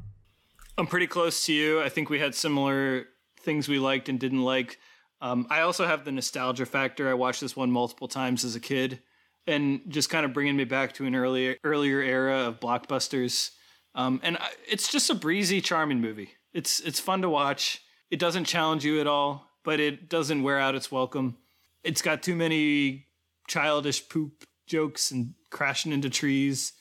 I'm 0.78 0.88
pretty 0.88 1.08
close 1.08 1.46
to 1.46 1.54
you. 1.54 1.82
I 1.82 1.90
think 1.90 2.10
we 2.10 2.20
had 2.20 2.36
similar 2.36 3.08
things 3.40 3.68
we 3.68 3.80
liked 3.80 4.10
and 4.10 4.20
didn't 4.20 4.44
like. 4.44 4.80
Um, 5.22 5.48
I 5.50 5.62
also 5.62 5.86
have 5.86 6.06
the 6.06 6.12
nostalgia 6.12 6.66
factor. 6.66 7.10
I 7.10 7.14
watched 7.14 7.42
this 7.42 7.56
one 7.56 7.72
multiple 7.72 8.08
times 8.08 8.44
as 8.44 8.56
a 8.56 8.60
kid, 8.60 9.00
and 9.48 9.82
just 9.88 10.10
kind 10.10 10.26
of 10.26 10.34
bringing 10.34 10.56
me 10.56 10.66
back 10.66 10.94
to 10.94 11.06
an 11.06 11.16
earlier 11.16 11.56
earlier 11.64 12.02
era 12.02 12.48
of 12.48 12.60
blockbusters. 12.60 13.52
Um, 13.96 14.20
and 14.24 14.38
I, 14.38 14.50
it's 14.70 14.92
just 14.92 15.10
a 15.10 15.16
breezy, 15.16 15.62
charming 15.62 16.02
movie. 16.02 16.32
It's 16.54 16.80
it's 16.80 17.00
fun 17.00 17.22
to 17.24 17.30
watch. 17.30 17.82
It 18.12 18.20
doesn't 18.20 18.46
challenge 18.46 18.86
you 18.86 19.02
at 19.02 19.08
all, 19.08 19.50
but 19.64 19.80
it 19.80 20.10
doesn't 20.10 20.44
wear 20.44 20.60
out 20.60 20.76
its 20.76 20.92
welcome. 20.92 21.38
It's 21.84 22.02
got 22.02 22.22
too 22.22 22.36
many 22.36 23.08
childish 23.48 24.08
poop 24.08 24.44
jokes 24.68 25.12
and 25.12 25.34
crashing 25.50 25.92
into 25.92 26.10
trees. 26.10 26.74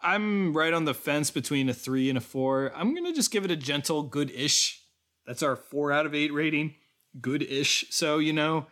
I'm 0.00 0.56
right 0.56 0.72
on 0.72 0.84
the 0.84 0.94
fence 0.94 1.30
between 1.30 1.68
a 1.68 1.74
three 1.74 2.08
and 2.08 2.18
a 2.18 2.22
four. 2.22 2.72
I'm 2.74 2.94
gonna 2.94 3.12
just 3.12 3.30
give 3.30 3.44
it 3.44 3.50
a 3.50 3.56
gentle 3.56 4.02
good-ish. 4.02 4.82
That's 5.26 5.42
our 5.42 5.56
four 5.56 5.92
out 5.92 6.06
of 6.06 6.14
eight 6.14 6.32
rating 6.32 6.74
good-ish. 7.20 7.86
So 7.90 8.18
you 8.18 8.32
know, 8.32 8.66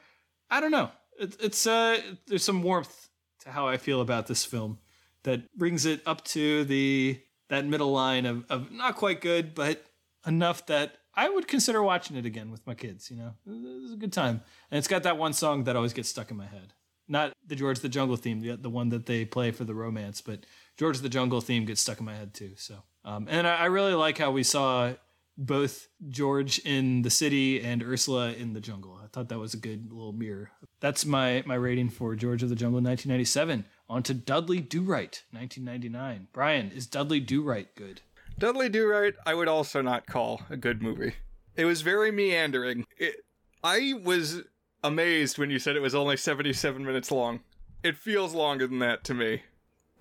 I 0.50 0.60
don't 0.60 0.70
know. 0.70 0.90
It, 1.18 1.36
it's 1.40 1.66
uh, 1.66 2.00
there's 2.26 2.44
some 2.44 2.62
warmth 2.62 3.08
to 3.40 3.50
how 3.50 3.68
I 3.68 3.76
feel 3.76 4.00
about 4.00 4.26
this 4.26 4.44
film 4.44 4.78
that 5.22 5.52
brings 5.56 5.86
it 5.86 6.02
up 6.06 6.24
to 6.24 6.64
the 6.64 7.20
that 7.48 7.66
middle 7.66 7.92
line 7.92 8.26
of, 8.26 8.44
of 8.48 8.70
not 8.70 8.96
quite 8.96 9.20
good, 9.20 9.54
but 9.54 9.84
enough 10.26 10.66
that 10.66 10.96
I 11.14 11.28
would 11.28 11.48
consider 11.48 11.82
watching 11.82 12.16
it 12.16 12.24
again 12.24 12.50
with 12.50 12.66
my 12.66 12.74
kids. 12.74 13.10
You 13.10 13.16
know, 13.16 13.34
it 13.46 13.82
was 13.82 13.92
a 13.92 13.96
good 13.96 14.12
time, 14.12 14.42
and 14.70 14.78
it's 14.78 14.88
got 14.88 15.02
that 15.02 15.18
one 15.18 15.32
song 15.32 15.64
that 15.64 15.76
always 15.76 15.92
gets 15.92 16.08
stuck 16.08 16.30
in 16.30 16.36
my 16.36 16.46
head. 16.46 16.72
Not 17.08 17.32
the 17.44 17.56
George 17.56 17.80
the 17.80 17.88
Jungle 17.88 18.16
theme, 18.16 18.40
the, 18.40 18.56
the 18.56 18.70
one 18.70 18.90
that 18.90 19.06
they 19.06 19.24
play 19.24 19.50
for 19.50 19.64
the 19.64 19.74
romance, 19.74 20.20
but 20.20 20.46
George 20.78 21.00
the 21.00 21.08
Jungle 21.08 21.40
theme 21.40 21.64
gets 21.64 21.80
stuck 21.80 21.98
in 21.98 22.06
my 22.06 22.14
head 22.14 22.32
too. 22.34 22.52
So, 22.56 22.76
um, 23.04 23.26
and 23.28 23.48
I, 23.48 23.56
I 23.56 23.64
really 23.66 23.94
like 23.94 24.16
how 24.16 24.30
we 24.30 24.44
saw 24.44 24.92
both 25.36 25.88
George 26.08 26.58
in 26.60 27.02
the 27.02 27.10
city 27.10 27.60
and 27.60 27.82
Ursula 27.82 28.32
in 28.32 28.52
the 28.52 28.60
jungle. 28.60 28.98
I 29.02 29.06
thought 29.06 29.28
that 29.28 29.38
was 29.38 29.54
a 29.54 29.58
good 29.58 29.90
little 29.90 30.12
mirror. 30.12 30.50
That's 30.80 31.04
my 31.06 31.42
my 31.46 31.54
rating 31.54 31.88
for 31.90 32.14
George 32.14 32.42
of 32.42 32.48
the 32.48 32.54
Jungle 32.54 32.80
1997. 32.80 33.64
On 33.88 34.02
to 34.04 34.14
Dudley 34.14 34.60
Do 34.60 34.82
Right 34.82 35.22
1999. 35.32 36.28
Brian, 36.32 36.70
is 36.70 36.86
Dudley 36.86 37.20
Do 37.20 37.42
Right 37.42 37.74
good? 37.74 38.02
Dudley 38.38 38.68
Do 38.68 38.86
Right, 38.86 39.14
I 39.26 39.34
would 39.34 39.48
also 39.48 39.82
not 39.82 40.06
call 40.06 40.42
a 40.48 40.56
good 40.56 40.82
movie. 40.82 41.14
It 41.56 41.64
was 41.64 41.82
very 41.82 42.10
meandering. 42.10 42.86
It, 42.96 43.16
I 43.62 43.94
was 44.02 44.42
amazed 44.82 45.38
when 45.38 45.50
you 45.50 45.58
said 45.58 45.76
it 45.76 45.82
was 45.82 45.94
only 45.94 46.16
77 46.16 46.84
minutes 46.84 47.10
long. 47.10 47.40
It 47.82 47.96
feels 47.96 48.34
longer 48.34 48.66
than 48.66 48.78
that 48.78 49.04
to 49.04 49.14
me. 49.14 49.42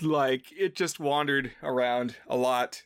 Like, 0.02 0.52
it 0.58 0.76
just 0.76 1.00
wandered 1.00 1.52
around 1.62 2.16
a 2.28 2.38
lot 2.38 2.84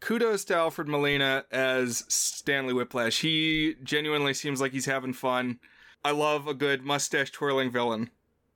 kudos 0.00 0.44
to 0.46 0.54
Alfred 0.56 0.88
Molina 0.88 1.44
as 1.50 2.02
Snidely 2.02 2.74
Whiplash. 2.74 3.20
He 3.20 3.74
genuinely 3.82 4.34
seems 4.34 4.60
like 4.60 4.72
he's 4.72 4.86
having 4.86 5.12
fun. 5.12 5.58
I 6.04 6.12
love 6.12 6.46
a 6.46 6.54
good 6.54 6.82
mustache 6.82 7.30
twirling 7.30 7.70
villain, 7.70 8.10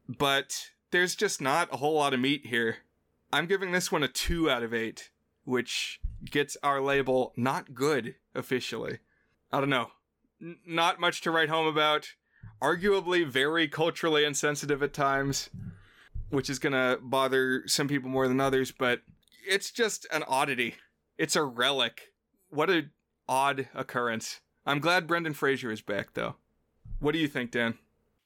but 0.09 0.71
there's 0.91 1.15
just 1.15 1.41
not 1.41 1.73
a 1.73 1.79
whole 1.79 1.95
lot 1.95 2.15
of 2.15 2.21
meat 2.21 2.47
here. 2.47 2.79
I'm 3.33 3.47
giving 3.47 3.73
this 3.73 3.93
one 3.93 4.03
a 4.03 4.09
2 4.09 4.51
out 4.51 4.63
of 4.63 4.75
8, 4.75 5.11
which 5.45 6.01
gets 6.25 6.57
our 6.63 6.81
label 6.81 7.33
not 7.37 7.75
good 7.75 8.17
officially. 8.35 8.99
I 9.53 9.61
don't 9.61 9.71
know. 9.71 9.91
N- 10.41 10.59
not 10.67 11.01
much 11.01 11.21
to 11.23 11.31
write 11.31 11.49
home 11.49 11.67
about. 11.67 12.09
Arguably 12.61 13.27
very 13.27 13.69
culturally 13.69 14.25
insensitive 14.25 14.83
at 14.83 14.93
times, 14.93 15.49
which 16.29 16.51
is 16.51 16.59
going 16.59 16.73
to 16.73 16.99
bother 17.03 17.63
some 17.67 17.89
people 17.89 18.11
more 18.11 18.29
than 18.29 18.41
others, 18.41 18.71
but 18.71 19.01
it's 19.47 19.71
just 19.71 20.07
an 20.13 20.23
oddity. 20.29 20.75
It's 21.21 21.37
a 21.37 21.43
relic. 21.43 22.15
What 22.49 22.71
a 22.71 22.87
odd 23.29 23.69
occurrence. 23.75 24.41
I'm 24.65 24.79
glad 24.79 25.07
Brendan 25.07 25.35
Fraser 25.35 25.71
is 25.71 25.83
back 25.83 26.15
though. 26.15 26.37
What 26.99 27.13
do 27.13 27.19
you 27.19 27.29
think, 27.29 27.51
Dan? 27.51 27.77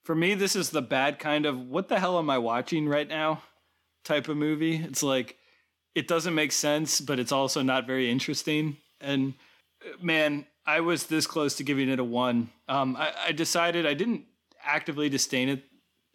For 0.01 0.15
me, 0.15 0.33
this 0.33 0.55
is 0.55 0.69
the 0.69 0.81
bad 0.81 1.19
kind 1.19 1.45
of 1.45 1.59
what 1.59 1.89
the 1.89 1.99
hell 1.99 2.17
am 2.17 2.29
I 2.29 2.37
watching 2.37 2.87
right 2.87 3.09
now 3.09 3.41
type 4.05 4.29
of 4.29 4.37
movie. 4.37 4.77
It's 4.77 5.03
like 5.03 5.35
it 5.93 6.07
doesn't 6.07 6.35
make 6.35 6.53
sense, 6.53 7.01
but 7.01 7.19
it's 7.19 7.33
also 7.33 7.61
not 7.61 7.85
very 7.85 8.09
interesting. 8.09 8.77
And 9.01 9.33
man, 10.01 10.45
I 10.65 10.79
was 10.79 11.07
this 11.07 11.27
close 11.27 11.53
to 11.55 11.65
giving 11.65 11.89
it 11.89 11.99
a 11.99 12.03
one. 12.05 12.49
Um, 12.69 12.95
I, 12.95 13.11
I 13.27 13.31
decided 13.33 13.85
I 13.85 13.93
didn't 13.93 14.23
actively 14.63 15.09
disdain 15.09 15.49
it 15.49 15.65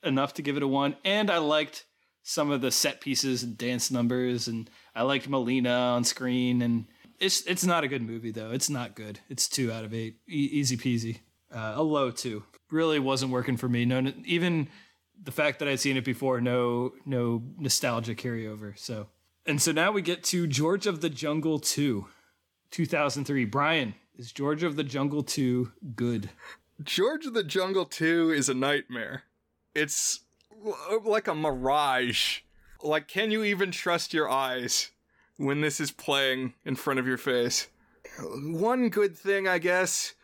enough 0.03 0.33
to 0.33 0.43
give 0.43 0.57
it 0.57 0.63
a 0.63 0.69
one, 0.69 0.97
and 1.05 1.31
I 1.31 1.37
liked 1.37 1.85
some 2.23 2.51
of 2.51 2.63
the 2.63 2.71
set 2.71 3.03
pieces 3.03 3.43
and 3.43 3.59
dance 3.59 3.91
numbers 3.91 4.49
and 4.49 4.71
I 4.95 5.03
liked 5.03 5.29
Molina 5.29 5.71
on 5.71 6.05
screen, 6.05 6.63
and 6.63 6.87
it's 7.19 7.43
it's 7.43 7.65
not 7.65 7.85
a 7.85 7.89
good 7.89 8.03
movie 8.03 8.31
though. 8.31 8.51
It's 8.51 8.71
not 8.71 8.95
good. 8.95 9.21
It's 9.29 9.49
two 9.49 9.73
out 9.73 9.85
of 9.85 9.95
eight, 9.95 10.17
e- 10.29 10.51
easy 10.53 10.77
peasy. 10.77 11.21
Uh, 11.53 11.75
a 11.77 11.83
low 11.83 12.11
two. 12.11 12.45
Really 12.71 12.99
wasn't 12.99 13.33
working 13.33 13.57
for 13.57 13.69
me. 13.69 13.85
No, 13.85 14.13
even 14.25 14.69
the 15.23 15.33
fact 15.33 15.59
that 15.59 15.69
I'd 15.69 15.81
seen 15.81 15.97
it 15.97 16.05
before, 16.05 16.41
no 16.41 16.93
no 17.05 17.43
nostalgia 17.59 18.15
carryover. 18.15 18.79
So, 18.79 19.09
and 19.47 19.61
so 19.61 19.73
now 19.73 19.93
we 19.93 20.03
get 20.03 20.23
to 20.25 20.47
George 20.47 20.87
of 20.87 21.01
the 21.01 21.11
Jungle 21.11 21.59
two, 21.59 22.07
2003. 22.71 23.45
Brian, 23.47 23.95
is 24.17 24.33
George 24.33 24.63
of 24.63 24.77
the 24.77 24.85
Jungle 24.85 25.23
two 25.23 25.73
good? 25.95 26.31
George 26.83 27.27
of 27.27 27.35
the 27.35 27.45
Jungle 27.45 27.85
2 27.85 28.31
is 28.31 28.49
a 28.49 28.55
nightmare. 28.55 29.25
It's 29.75 30.21
like 31.05 31.29
a 31.29 31.35
mirage 31.35 32.41
like, 32.83 33.09
can 33.09 33.31
you 33.31 33.45
even 33.45 33.71
trust 33.71 34.15
your 34.15 34.29
eyes 34.29 34.91
when 35.37 35.61
this 35.61 35.81
is 35.81 35.91
playing 35.91 36.55
in 36.65 36.77
front 36.77 37.01
of 37.01 37.07
your 37.07 37.19
face? 37.19 37.69
One 38.21 38.89
good 38.89 39.17
thing, 39.17 39.47
I 39.47 39.59
guess, 39.59 40.15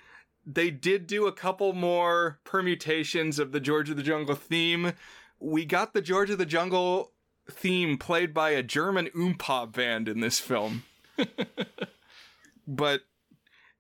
they 0.47 0.71
did 0.71 1.07
do 1.07 1.27
a 1.27 1.33
couple 1.33 1.73
more 1.73 2.39
permutations 2.45 3.39
of 3.39 3.53
the 3.53 3.61
George 3.61 3.91
of 3.91 3.97
the 3.97 4.03
Jungle 4.03 4.37
theme. 4.37 4.93
We 5.41 5.65
got 5.65 5.93
the 5.93 6.01
George 6.01 6.31
of 6.31 6.39
the 6.39 6.47
Jungle 6.47 7.13
theme 7.51 7.99
played 7.99 8.33
by 8.33 8.51
a 8.51 8.63
German 8.63 9.09
oompa 9.09 9.73
band 9.73 10.09
in 10.09 10.21
this 10.21 10.39
film. 10.39 10.85
but 12.67 13.03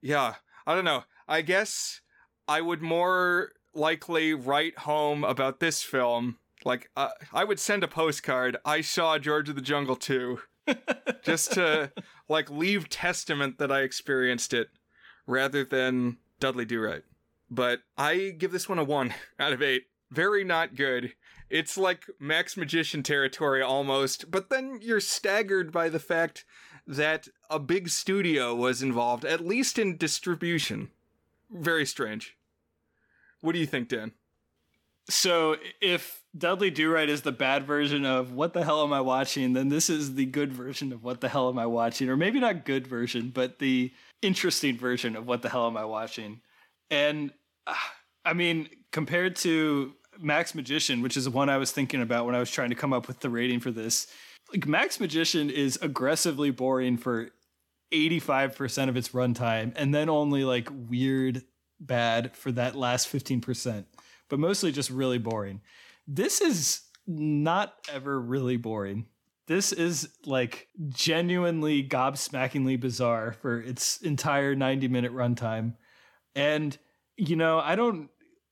yeah, 0.02 0.34
I 0.66 0.74
don't 0.74 0.84
know. 0.84 1.04
I 1.28 1.42
guess 1.42 2.00
I 2.48 2.60
would 2.60 2.82
more 2.82 3.52
likely 3.74 4.34
write 4.34 4.78
home 4.78 5.22
about 5.24 5.60
this 5.60 5.82
film. 5.82 6.38
Like, 6.66 6.90
uh, 6.96 7.10
I 7.32 7.44
would 7.44 7.60
send 7.60 7.84
a 7.84 7.88
postcard. 7.88 8.56
I 8.64 8.80
saw 8.80 9.18
George 9.18 9.48
of 9.48 9.54
the 9.54 9.62
Jungle 9.62 9.94
2. 9.94 10.40
just 11.22 11.52
to, 11.52 11.92
like, 12.28 12.50
leave 12.50 12.88
testament 12.88 13.58
that 13.58 13.70
I 13.70 13.82
experienced 13.82 14.52
it 14.52 14.70
rather 15.28 15.64
than 15.64 16.16
Dudley 16.40 16.64
Do 16.64 16.80
Right. 16.80 17.04
But 17.48 17.82
I 17.96 18.34
give 18.36 18.50
this 18.50 18.68
one 18.68 18.80
a 18.80 18.84
1 18.84 19.14
out 19.38 19.52
of 19.52 19.62
8. 19.62 19.84
Very 20.10 20.42
not 20.42 20.74
good. 20.74 21.12
It's 21.48 21.78
like 21.78 22.04
Max 22.18 22.56
Magician 22.56 23.04
territory 23.04 23.62
almost, 23.62 24.32
but 24.32 24.50
then 24.50 24.80
you're 24.82 24.98
staggered 24.98 25.70
by 25.70 25.88
the 25.88 26.00
fact 26.00 26.44
that 26.84 27.28
a 27.48 27.60
big 27.60 27.88
studio 27.88 28.56
was 28.56 28.82
involved, 28.82 29.24
at 29.24 29.46
least 29.46 29.78
in 29.78 29.96
distribution. 29.96 30.90
Very 31.48 31.86
strange. 31.86 32.36
What 33.40 33.52
do 33.52 33.60
you 33.60 33.66
think, 33.66 33.88
Dan? 33.88 34.14
So, 35.08 35.56
if 35.80 36.22
Dudley 36.36 36.70
Do 36.70 36.90
Right 36.90 37.08
is 37.08 37.22
the 37.22 37.32
bad 37.32 37.64
version 37.64 38.04
of 38.04 38.32
what 38.32 38.52
the 38.52 38.64
hell 38.64 38.82
am 38.82 38.92
I 38.92 39.00
watching, 39.00 39.52
then 39.52 39.68
this 39.68 39.88
is 39.88 40.14
the 40.14 40.26
good 40.26 40.52
version 40.52 40.92
of 40.92 41.04
what 41.04 41.20
the 41.20 41.28
hell 41.28 41.48
am 41.48 41.58
I 41.58 41.66
watching, 41.66 42.08
or 42.08 42.16
maybe 42.16 42.40
not 42.40 42.64
good 42.64 42.86
version, 42.86 43.30
but 43.32 43.58
the 43.58 43.92
interesting 44.22 44.76
version 44.76 45.14
of 45.14 45.26
what 45.26 45.42
the 45.42 45.48
hell 45.48 45.66
am 45.66 45.76
I 45.76 45.84
watching. 45.84 46.40
And 46.90 47.30
uh, 47.66 47.74
I 48.24 48.32
mean, 48.32 48.68
compared 48.90 49.36
to 49.36 49.94
Max 50.18 50.54
Magician, 50.54 51.02
which 51.02 51.16
is 51.16 51.24
the 51.24 51.30
one 51.30 51.48
I 51.48 51.58
was 51.58 51.70
thinking 51.70 52.02
about 52.02 52.26
when 52.26 52.34
I 52.34 52.40
was 52.40 52.50
trying 52.50 52.70
to 52.70 52.76
come 52.76 52.92
up 52.92 53.06
with 53.06 53.20
the 53.20 53.30
rating 53.30 53.60
for 53.60 53.70
this, 53.70 54.08
like 54.52 54.66
Max 54.66 55.00
Magician 55.00 55.50
is 55.50 55.78
aggressively 55.82 56.50
boring 56.50 56.96
for 56.96 57.30
85% 57.92 58.88
of 58.88 58.96
its 58.96 59.10
runtime 59.10 59.72
and 59.76 59.94
then 59.94 60.08
only 60.08 60.44
like 60.44 60.68
weird 60.72 61.44
bad 61.78 62.34
for 62.36 62.50
that 62.52 62.74
last 62.74 63.08
15%, 63.12 63.84
but 64.28 64.38
mostly 64.38 64.72
just 64.72 64.90
really 64.90 65.18
boring. 65.18 65.60
This 66.06 66.40
is 66.40 66.82
not 67.06 67.74
ever 67.92 68.20
really 68.20 68.56
boring. 68.56 69.06
This 69.46 69.72
is 69.72 70.08
like 70.24 70.68
genuinely 70.88 71.86
gobsmackingly 71.86 72.80
bizarre 72.80 73.32
for 73.32 73.60
its 73.60 73.98
entire 73.98 74.54
90 74.56 74.88
minute 74.88 75.12
runtime. 75.12 75.74
And 76.34 76.76
you 77.16 77.36
know, 77.36 77.60
I 77.60 77.76
don't 77.76 78.10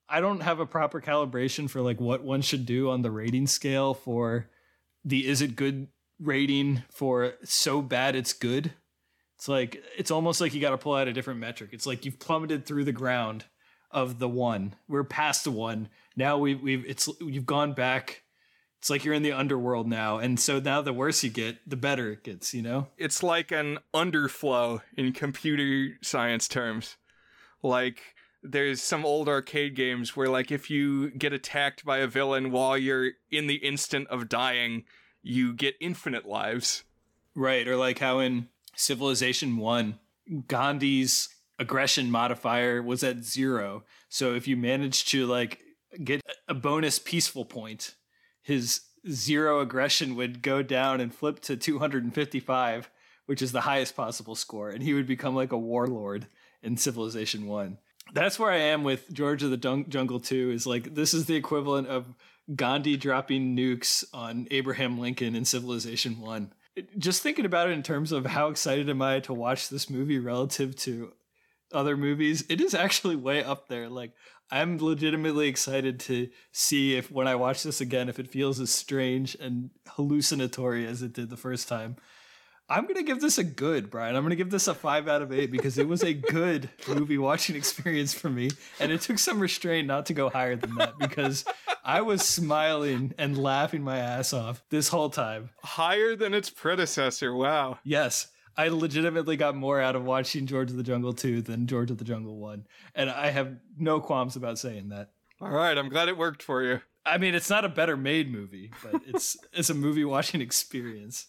I 0.09 0.21
don't 0.21 0.43
have 0.43 0.61
a 0.61 0.67
proper 0.67 1.01
calibration 1.01 1.69
for 1.69 1.81
like 1.81 2.01
what 2.01 2.23
one 2.23 2.43
should 2.43 2.67
do 2.67 2.91
on 2.91 3.03
the 3.03 3.11
rating 3.11 3.47
scale 3.47 3.95
for 3.95 4.51
the 5.05 5.27
is 5.27 5.43
it 5.43 5.57
good 5.57 5.89
rating 6.21 6.83
for 6.91 7.35
so 7.43 7.83
bad 7.83 8.15
it's 8.15 8.33
good. 8.33 8.73
It's 9.37 9.49
like 9.49 9.83
it's 9.99 10.13
almost 10.13 10.41
like 10.41 10.55
you 10.55 10.61
got 10.61 10.71
to 10.71 10.79
pull 10.79 10.95
out 10.95 11.09
a 11.09 11.13
different 11.13 11.41
metric. 11.41 11.71
It's 11.73 11.87
like 11.87 12.05
you've 12.05 12.21
plummeted 12.21 12.67
through 12.67 12.85
the 12.85 12.93
ground 12.93 13.45
of 13.95 14.19
the 14.19 14.29
one. 14.29 14.75
We're 14.89 15.05
past 15.05 15.45
the 15.45 15.51
one. 15.51 15.89
Now 16.17 16.37
we've 16.37 16.61
we've 16.61 16.85
it's 16.85 17.09
you've 17.21 17.47
gone 17.47 17.73
back. 17.73 18.23
It's 18.81 18.91
like 18.91 19.05
you're 19.05 19.15
in 19.15 19.23
the 19.23 19.33
underworld 19.33 19.89
now, 19.89 20.19
and 20.19 20.39
so 20.39 20.61
now 20.61 20.83
the 20.83 20.93
worse 20.93 21.25
you 21.25 21.31
get, 21.31 21.57
the 21.67 21.77
better 21.77 22.13
it 22.13 22.25
gets. 22.25 22.53
You 22.53 22.61
know, 22.61 22.89
it's 22.99 23.23
like 23.23 23.51
an 23.51 23.79
underflow 23.95 24.83
in 24.99 25.13
computer 25.13 25.97
science 26.03 26.49
terms. 26.49 26.97
Like 27.63 28.03
there's 28.43 28.83
some 28.83 29.07
old 29.07 29.27
arcade 29.27 29.75
games 29.75 30.15
where 30.15 30.29
like 30.29 30.53
if 30.53 30.69
you 30.69 31.11
get 31.13 31.33
attacked 31.33 31.85
by 31.87 31.99
a 31.99 32.07
villain 32.07 32.51
while 32.51 32.77
you're 32.77 33.13
in 33.31 33.47
the 33.47 33.55
instant 33.55 34.07
of 34.09 34.29
dying, 34.29 34.85
you 35.23 35.55
get 35.55 35.77
infinite 35.81 36.27
lives. 36.27 36.85
Right, 37.35 37.67
or 37.67 37.77
like 37.77 37.99
how 37.99 38.19
in 38.21 38.49
Civilization 38.77 39.57
1, 39.57 39.99
Gandhi's 40.47 41.34
aggression 41.59 42.11
modifier 42.11 42.83
was 42.83 43.03
at 43.05 43.25
0. 43.25 43.85
So 44.09 44.35
if 44.35 44.49
you 44.49 44.57
managed 44.57 45.09
to 45.11 45.27
like 45.27 45.61
get 46.03 46.21
a 46.49 46.55
bonus 46.55 46.99
peaceful 46.99 47.45
point, 47.45 47.95
his 48.43 48.83
zero 49.09 49.61
aggression 49.61 50.17
would 50.17 50.43
go 50.43 50.63
down 50.63 51.01
and 51.01 51.15
flip 51.15 51.41
to 51.41 51.57
255, 51.57 52.91
which 53.27 53.43
is 53.43 53.53
the 53.53 53.63
highest 53.63 53.97
possible 53.97 54.35
score, 54.35 54.71
and 54.71 54.83
he 54.83 54.95
would 54.95 55.07
become 55.07 55.35
like 55.35 55.53
a 55.53 55.59
warlord 55.59 56.27
in 56.63 56.77
Civilization 56.77 57.47
1 57.47 57.79
that's 58.13 58.39
where 58.39 58.51
I 58.51 58.59
am 58.59 58.85
with 58.85 59.13
George 59.13 59.43
of 59.43 59.51
the 59.51 59.85
Jungle 59.89 60.21
2 60.21 60.51
is 60.51 60.67
like 60.67 60.95
this 60.95 61.15
is 61.15 61.27
the 61.27 61.37
equivalent 61.37 61.89
of 61.89 62.15
Gandhi 62.55 62.97
dropping 62.97 63.57
nukes 63.57 64.05
on 64.13 64.47
Abraham 64.51 64.99
Lincoln 64.99 65.35
in 65.35 65.45
Civilization 65.45 66.21
1. 66.21 66.53
Just 66.99 67.23
thinking 67.23 67.45
about 67.45 67.71
it 67.71 67.73
in 67.73 67.83
terms 67.83 68.13
of 68.13 68.27
how 68.27 68.49
excited 68.49 68.91
am 68.91 69.01
I 69.01 69.21
to 69.21 69.33
watch 69.33 69.69
this 69.69 69.89
movie 69.89 70.19
relative 70.19 70.77
to 70.77 71.13
other 71.75 71.97
movies, 71.97 72.45
it 72.49 72.61
is 72.61 72.75
actually 72.75 73.17
way 73.17 73.43
up 73.43 73.69
there. 73.69 73.89
Like 73.89 74.13
I'm 74.51 74.79
legitimately 74.79 75.49
excited 75.49 76.01
to 76.01 76.29
see 76.53 76.97
if 76.97 77.11
when 77.11 77.27
I 77.27 77.35
watch 77.35 77.63
this 77.63 77.81
again 77.81 78.09
if 78.09 78.19
it 78.19 78.31
feels 78.31 78.61
as 78.61 78.71
strange 78.71 79.37
and 79.41 79.71
hallucinatory 79.89 80.87
as 80.87 81.03
it 81.03 81.13
did 81.13 81.31
the 81.31 81.37
first 81.37 81.69
time. 81.69 81.97
I'm 82.67 82.87
gonna 82.87 83.03
give 83.03 83.21
this 83.21 83.37
a 83.37 83.45
good, 83.45 83.91
Brian. 83.91 84.17
I'm 84.17 84.23
gonna 84.23 84.37
give 84.37 84.51
this 84.51 84.69
a 84.69 84.75
five 84.75 85.07
out 85.07 85.21
of 85.21 85.31
eight 85.33 85.51
because 85.51 85.77
it 85.77 85.87
was 85.87 86.03
a 86.03 86.15
good 86.15 86.71
movie 86.89 87.19
watching 87.19 87.57
experience 87.57 88.15
for 88.15 88.31
me, 88.31 88.51
and 88.81 88.91
it 88.91 89.03
took 89.03 89.19
some 89.19 89.39
restraint 89.39 89.87
not 89.87 90.07
to 90.07 90.15
go 90.15 90.31
higher 90.31 90.57
than 90.57 90.75
that 90.77 90.99
because 90.99 91.45
I 91.85 92.01
was 92.01 92.23
smiling 92.23 93.13
and 93.19 93.37
laughing 93.37 93.83
my 93.83 93.99
ass 93.99 94.33
off 94.33 94.63
this 94.71 94.89
whole 94.89 95.11
time. 95.11 95.51
Higher 95.63 96.17
than 96.17 96.33
its 96.33 96.49
predecessor. 96.49 97.35
Wow. 97.35 97.81
Yes, 97.85 98.29
I 98.57 98.69
legitimately 98.69 99.37
got 99.37 99.57
more 99.57 99.81
out 99.81 99.97
of 99.97 100.05
watching 100.05 100.47
George 100.47 100.71
of 100.71 100.77
the 100.77 100.83
Jungle 100.83 101.13
2 101.13 101.43
than 101.43 101.67
George 101.67 101.91
of 101.91 101.99
the 101.99 102.05
Jungle 102.05 102.37
1, 102.37 102.67
and 102.95 103.11
I 103.11 103.31
have 103.31 103.57
no 103.79 104.01
qualms 104.01 104.37
about 104.37 104.59
saying 104.59 104.91
that. 104.91 105.11
All 105.41 105.51
right, 105.51 105.77
I'm 105.77 105.89
glad 105.89 106.09
it 106.09 106.17
worked 106.17 106.43
for 106.43 106.63
you. 106.63 106.81
I 107.07 107.19
mean, 107.19 107.35
it's 107.35 107.51
not 107.51 107.65
a 107.65 107.69
better 107.69 107.97
made 107.97 108.31
movie, 108.31 108.73
but 108.83 109.03
it's 109.07 109.37
it's 109.53 109.71
a 109.71 109.75
movie 109.75 110.05
watching 110.05 110.41
experience. 110.41 111.27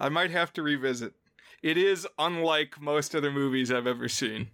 I 0.00 0.08
might 0.08 0.30
have 0.30 0.52
to 0.54 0.62
revisit. 0.62 1.14
It 1.62 1.76
is 1.76 2.06
unlike 2.18 2.80
most 2.80 3.14
other 3.14 3.32
movies 3.32 3.72
I've 3.72 3.86
ever 3.86 4.08
seen. 4.08 4.48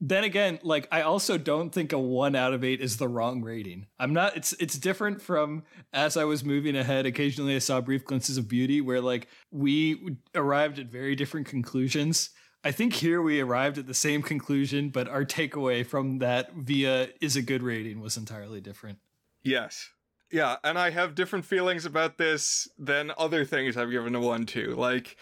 Then 0.00 0.24
again, 0.24 0.58
like 0.62 0.88
I 0.90 1.02
also 1.02 1.36
don't 1.36 1.70
think 1.70 1.92
a 1.92 1.98
1 1.98 2.34
out 2.34 2.54
of 2.54 2.64
8 2.64 2.80
is 2.80 2.96
the 2.96 3.08
wrong 3.08 3.42
rating. 3.42 3.86
I'm 3.98 4.14
not 4.14 4.36
it's 4.36 4.54
it's 4.54 4.78
different 4.78 5.20
from 5.20 5.64
as 5.92 6.16
I 6.16 6.24
was 6.24 6.42
moving 6.42 6.74
ahead 6.74 7.04
occasionally 7.04 7.54
I 7.54 7.58
saw 7.58 7.80
brief 7.80 8.04
glimpses 8.04 8.38
of 8.38 8.48
beauty 8.48 8.80
where 8.80 9.00
like 9.00 9.28
we 9.50 10.16
arrived 10.34 10.78
at 10.78 10.86
very 10.86 11.14
different 11.14 11.46
conclusions. 11.46 12.30
I 12.62 12.72
think 12.72 12.94
here 12.94 13.22
we 13.22 13.40
arrived 13.40 13.78
at 13.78 13.86
the 13.86 13.94
same 13.94 14.22
conclusion, 14.22 14.90
but 14.90 15.08
our 15.08 15.24
takeaway 15.24 15.84
from 15.84 16.18
that 16.18 16.52
via 16.54 17.08
is 17.20 17.36
a 17.36 17.42
good 17.42 17.62
rating 17.62 18.00
was 18.00 18.16
entirely 18.16 18.60
different. 18.60 18.98
Yes. 19.42 19.88
Yeah, 20.30 20.56
and 20.62 20.78
I 20.78 20.90
have 20.90 21.14
different 21.14 21.44
feelings 21.44 21.84
about 21.84 22.16
this 22.16 22.68
than 22.78 23.12
other 23.18 23.44
things 23.44 23.76
I've 23.76 23.90
given 23.90 24.14
a 24.14 24.20
one 24.20 24.46
to. 24.46 24.76
Like, 24.76 25.16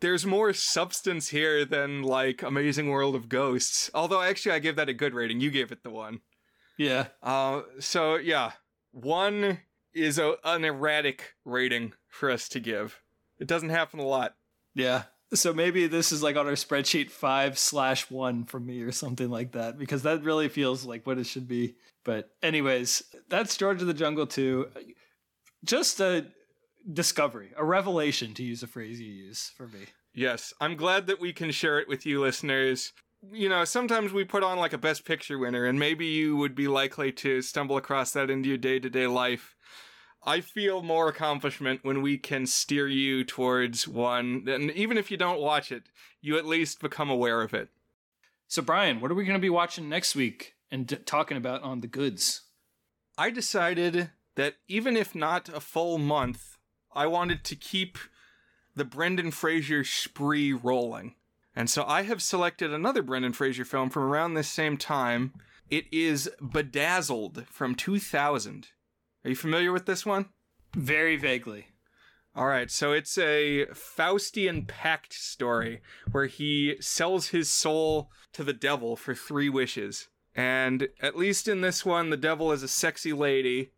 there's 0.00 0.26
more 0.26 0.52
substance 0.52 1.28
here 1.28 1.64
than 1.64 2.02
like 2.02 2.42
Amazing 2.42 2.88
World 2.88 3.14
of 3.14 3.28
Ghosts. 3.28 3.90
Although 3.94 4.22
actually, 4.22 4.52
I 4.52 4.58
give 4.58 4.76
that 4.76 4.88
a 4.88 4.94
good 4.94 5.14
rating. 5.14 5.40
You 5.40 5.50
gave 5.50 5.72
it 5.72 5.82
the 5.82 5.90
one. 5.90 6.20
Yeah. 6.76 7.06
Uh, 7.22 7.62
so 7.78 8.16
yeah, 8.16 8.52
one 8.90 9.60
is 9.92 10.18
a, 10.18 10.36
an 10.44 10.64
erratic 10.64 11.34
rating 11.44 11.92
for 12.08 12.30
us 12.30 12.48
to 12.50 12.60
give. 12.60 13.00
It 13.38 13.46
doesn't 13.46 13.70
happen 13.70 14.00
a 14.00 14.06
lot. 14.06 14.34
Yeah. 14.74 15.04
So 15.32 15.52
maybe 15.52 15.86
this 15.86 16.12
is 16.12 16.22
like 16.22 16.36
on 16.36 16.46
our 16.46 16.52
spreadsheet 16.52 17.10
five 17.10 17.58
slash 17.58 18.10
one 18.10 18.44
for 18.44 18.60
me 18.60 18.82
or 18.82 18.92
something 18.92 19.30
like 19.30 19.52
that 19.52 19.78
because 19.78 20.02
that 20.02 20.22
really 20.22 20.48
feels 20.48 20.84
like 20.84 21.06
what 21.06 21.18
it 21.18 21.26
should 21.26 21.48
be. 21.48 21.76
But 22.04 22.30
anyways, 22.42 23.02
that's 23.28 23.56
George 23.56 23.80
of 23.80 23.88
the 23.88 23.94
Jungle 23.94 24.26
2. 24.26 24.68
Just 25.64 26.00
a 26.00 26.26
discovery, 26.92 27.50
a 27.56 27.64
revelation 27.64 28.34
to 28.34 28.42
use 28.42 28.62
a 28.62 28.66
phrase 28.66 29.00
you 29.00 29.12
use 29.12 29.52
for 29.56 29.68
me. 29.68 29.86
Yes, 30.12 30.52
I'm 30.60 30.76
glad 30.76 31.06
that 31.06 31.20
we 31.20 31.32
can 31.32 31.50
share 31.50 31.78
it 31.78 31.88
with 31.88 32.06
you 32.06 32.20
listeners. 32.20 32.92
You 33.32 33.48
know, 33.48 33.64
sometimes 33.64 34.12
we 34.12 34.24
put 34.24 34.42
on 34.42 34.58
like 34.58 34.72
a 34.72 34.78
best 34.78 35.04
picture 35.04 35.38
winner 35.38 35.64
and 35.64 35.78
maybe 35.78 36.06
you 36.06 36.36
would 36.36 36.54
be 36.54 36.68
likely 36.68 37.10
to 37.12 37.42
stumble 37.42 37.76
across 37.76 38.12
that 38.12 38.30
into 38.30 38.48
your 38.48 38.58
day-to-day 38.58 39.06
life. 39.06 39.56
I 40.26 40.40
feel 40.40 40.82
more 40.82 41.08
accomplishment 41.08 41.80
when 41.82 42.00
we 42.00 42.16
can 42.16 42.46
steer 42.46 42.88
you 42.88 43.24
towards 43.24 43.86
one, 43.86 44.44
and 44.48 44.70
even 44.70 44.96
if 44.96 45.10
you 45.10 45.18
don't 45.18 45.40
watch 45.40 45.70
it, 45.70 45.84
you 46.22 46.38
at 46.38 46.46
least 46.46 46.80
become 46.80 47.10
aware 47.10 47.42
of 47.42 47.52
it. 47.52 47.68
So, 48.48 48.62
Brian, 48.62 49.00
what 49.00 49.10
are 49.10 49.14
we 49.14 49.24
going 49.24 49.38
to 49.38 49.42
be 49.42 49.50
watching 49.50 49.88
next 49.88 50.16
week 50.16 50.54
and 50.70 50.86
d- 50.86 50.96
talking 50.96 51.36
about 51.36 51.62
on 51.62 51.82
the 51.82 51.86
goods? 51.86 52.42
I 53.18 53.30
decided 53.30 54.10
that 54.36 54.54
even 54.66 54.96
if 54.96 55.14
not 55.14 55.48
a 55.50 55.60
full 55.60 55.98
month, 55.98 56.53
I 56.94 57.06
wanted 57.06 57.44
to 57.44 57.56
keep 57.56 57.98
the 58.74 58.84
Brendan 58.84 59.30
Fraser 59.30 59.84
spree 59.84 60.52
rolling. 60.52 61.14
And 61.56 61.70
so 61.70 61.84
I 61.84 62.02
have 62.02 62.20
selected 62.20 62.72
another 62.72 63.02
Brendan 63.02 63.32
Fraser 63.32 63.64
film 63.64 63.90
from 63.90 64.02
around 64.02 64.34
this 64.34 64.48
same 64.48 64.76
time 64.76 65.32
It 65.70 65.86
is 65.92 66.30
Bedazzled 66.40 67.46
from 67.48 67.74
2000. 67.74 68.68
Are 69.24 69.30
you 69.30 69.36
familiar 69.36 69.72
with 69.72 69.86
this 69.86 70.04
one? 70.04 70.26
Very 70.74 71.16
vaguely. 71.16 71.68
All 72.36 72.46
right, 72.46 72.68
so 72.70 72.92
it's 72.92 73.16
a 73.16 73.66
Faustian 73.72 74.66
pact 74.66 75.12
story 75.12 75.80
where 76.10 76.26
he 76.26 76.76
sells 76.80 77.28
his 77.28 77.48
soul 77.48 78.10
to 78.32 78.42
the 78.42 78.52
devil 78.52 78.96
for 78.96 79.14
three 79.14 79.48
wishes. 79.48 80.08
And 80.34 80.88
at 81.00 81.16
least 81.16 81.46
in 81.46 81.60
this 81.60 81.86
one, 81.86 82.10
the 82.10 82.16
devil 82.16 82.50
is 82.50 82.64
a 82.64 82.68
sexy 82.68 83.12
lady. 83.12 83.70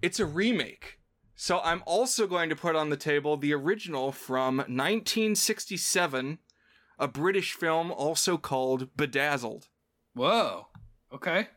It's 0.00 0.18
a 0.18 0.24
remake. 0.24 0.99
So 1.42 1.60
I'm 1.60 1.82
also 1.86 2.26
going 2.26 2.50
to 2.50 2.54
put 2.54 2.76
on 2.76 2.90
the 2.90 2.98
table 2.98 3.38
the 3.38 3.54
original 3.54 4.12
from 4.12 4.58
1967, 4.58 6.38
a 6.98 7.08
British 7.08 7.54
film 7.54 7.90
also 7.90 8.36
called 8.36 8.94
Bedazzled. 8.94 9.68
Whoa. 10.12 10.66
Okay. 11.10 11.48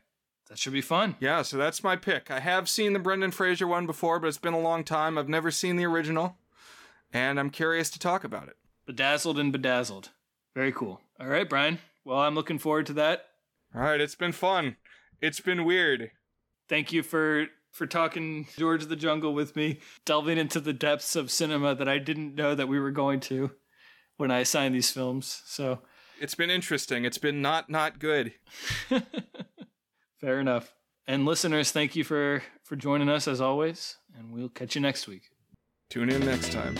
That 0.47 0.57
should 0.57 0.71
be 0.71 0.79
fun. 0.79 1.17
Yeah, 1.19 1.41
so 1.41 1.57
that's 1.57 1.83
my 1.83 1.97
pick. 1.97 2.31
I 2.31 2.39
have 2.39 2.69
seen 2.69 2.93
the 2.93 2.99
Brendan 2.99 3.31
Fraser 3.31 3.67
one 3.67 3.85
before, 3.85 4.21
but 4.21 4.27
it's 4.27 4.37
been 4.37 4.53
a 4.53 4.59
long 4.61 4.85
time. 4.85 5.17
I've 5.17 5.27
never 5.27 5.51
seen 5.51 5.75
the 5.75 5.85
original, 5.85 6.37
and 7.11 7.37
I'm 7.37 7.49
curious 7.49 7.89
to 7.89 7.99
talk 7.99 8.23
about 8.23 8.47
it. 8.47 8.55
Bedazzled 8.85 9.37
and 9.37 9.51
bedazzled. 9.51 10.11
Very 10.55 10.71
cool. 10.71 11.01
All 11.19 11.27
right, 11.27 11.49
Brian. 11.49 11.79
Well, 12.05 12.19
I'm 12.19 12.35
looking 12.35 12.57
forward 12.57 12.85
to 12.85 12.93
that. 12.93 13.25
All 13.75 13.81
right, 13.81 13.99
it's 13.99 14.15
been 14.15 14.31
fun. 14.31 14.77
It's 15.19 15.41
been 15.41 15.65
weird. 15.65 16.11
Thank 16.69 16.93
you 16.93 17.03
for 17.03 17.47
for 17.73 17.85
talking 17.85 18.47
George 18.55 18.83
of 18.83 18.89
the 18.89 18.95
Jungle 18.95 19.33
with 19.33 19.57
me, 19.57 19.79
delving 20.05 20.37
into 20.37 20.61
the 20.61 20.71
depths 20.71 21.17
of 21.17 21.29
cinema 21.29 21.75
that 21.75 21.89
I 21.89 21.97
didn't 21.97 22.35
know 22.35 22.55
that 22.55 22.69
we 22.69 22.79
were 22.79 22.91
going 22.91 23.19
to 23.21 23.51
when 24.15 24.31
I 24.31 24.39
assigned 24.39 24.73
these 24.73 24.91
films. 24.91 25.41
So, 25.45 25.79
it's 26.21 26.35
been 26.35 26.49
interesting. 26.49 27.03
It's 27.03 27.17
been 27.17 27.41
not 27.41 27.69
not 27.69 27.99
good. 27.99 28.33
Fair 30.21 30.39
enough. 30.39 30.73
And 31.05 31.25
listeners, 31.25 31.71
thank 31.71 31.97
you 31.97 32.05
for 32.05 32.43
for 32.63 32.77
joining 32.77 33.09
us 33.09 33.27
as 33.27 33.41
always, 33.41 33.97
and 34.17 34.31
we'll 34.31 34.49
catch 34.49 34.75
you 34.75 34.81
next 34.81 35.07
week. 35.07 35.23
Tune 35.89 36.09
in 36.09 36.25
next 36.25 36.51
time. 36.53 36.77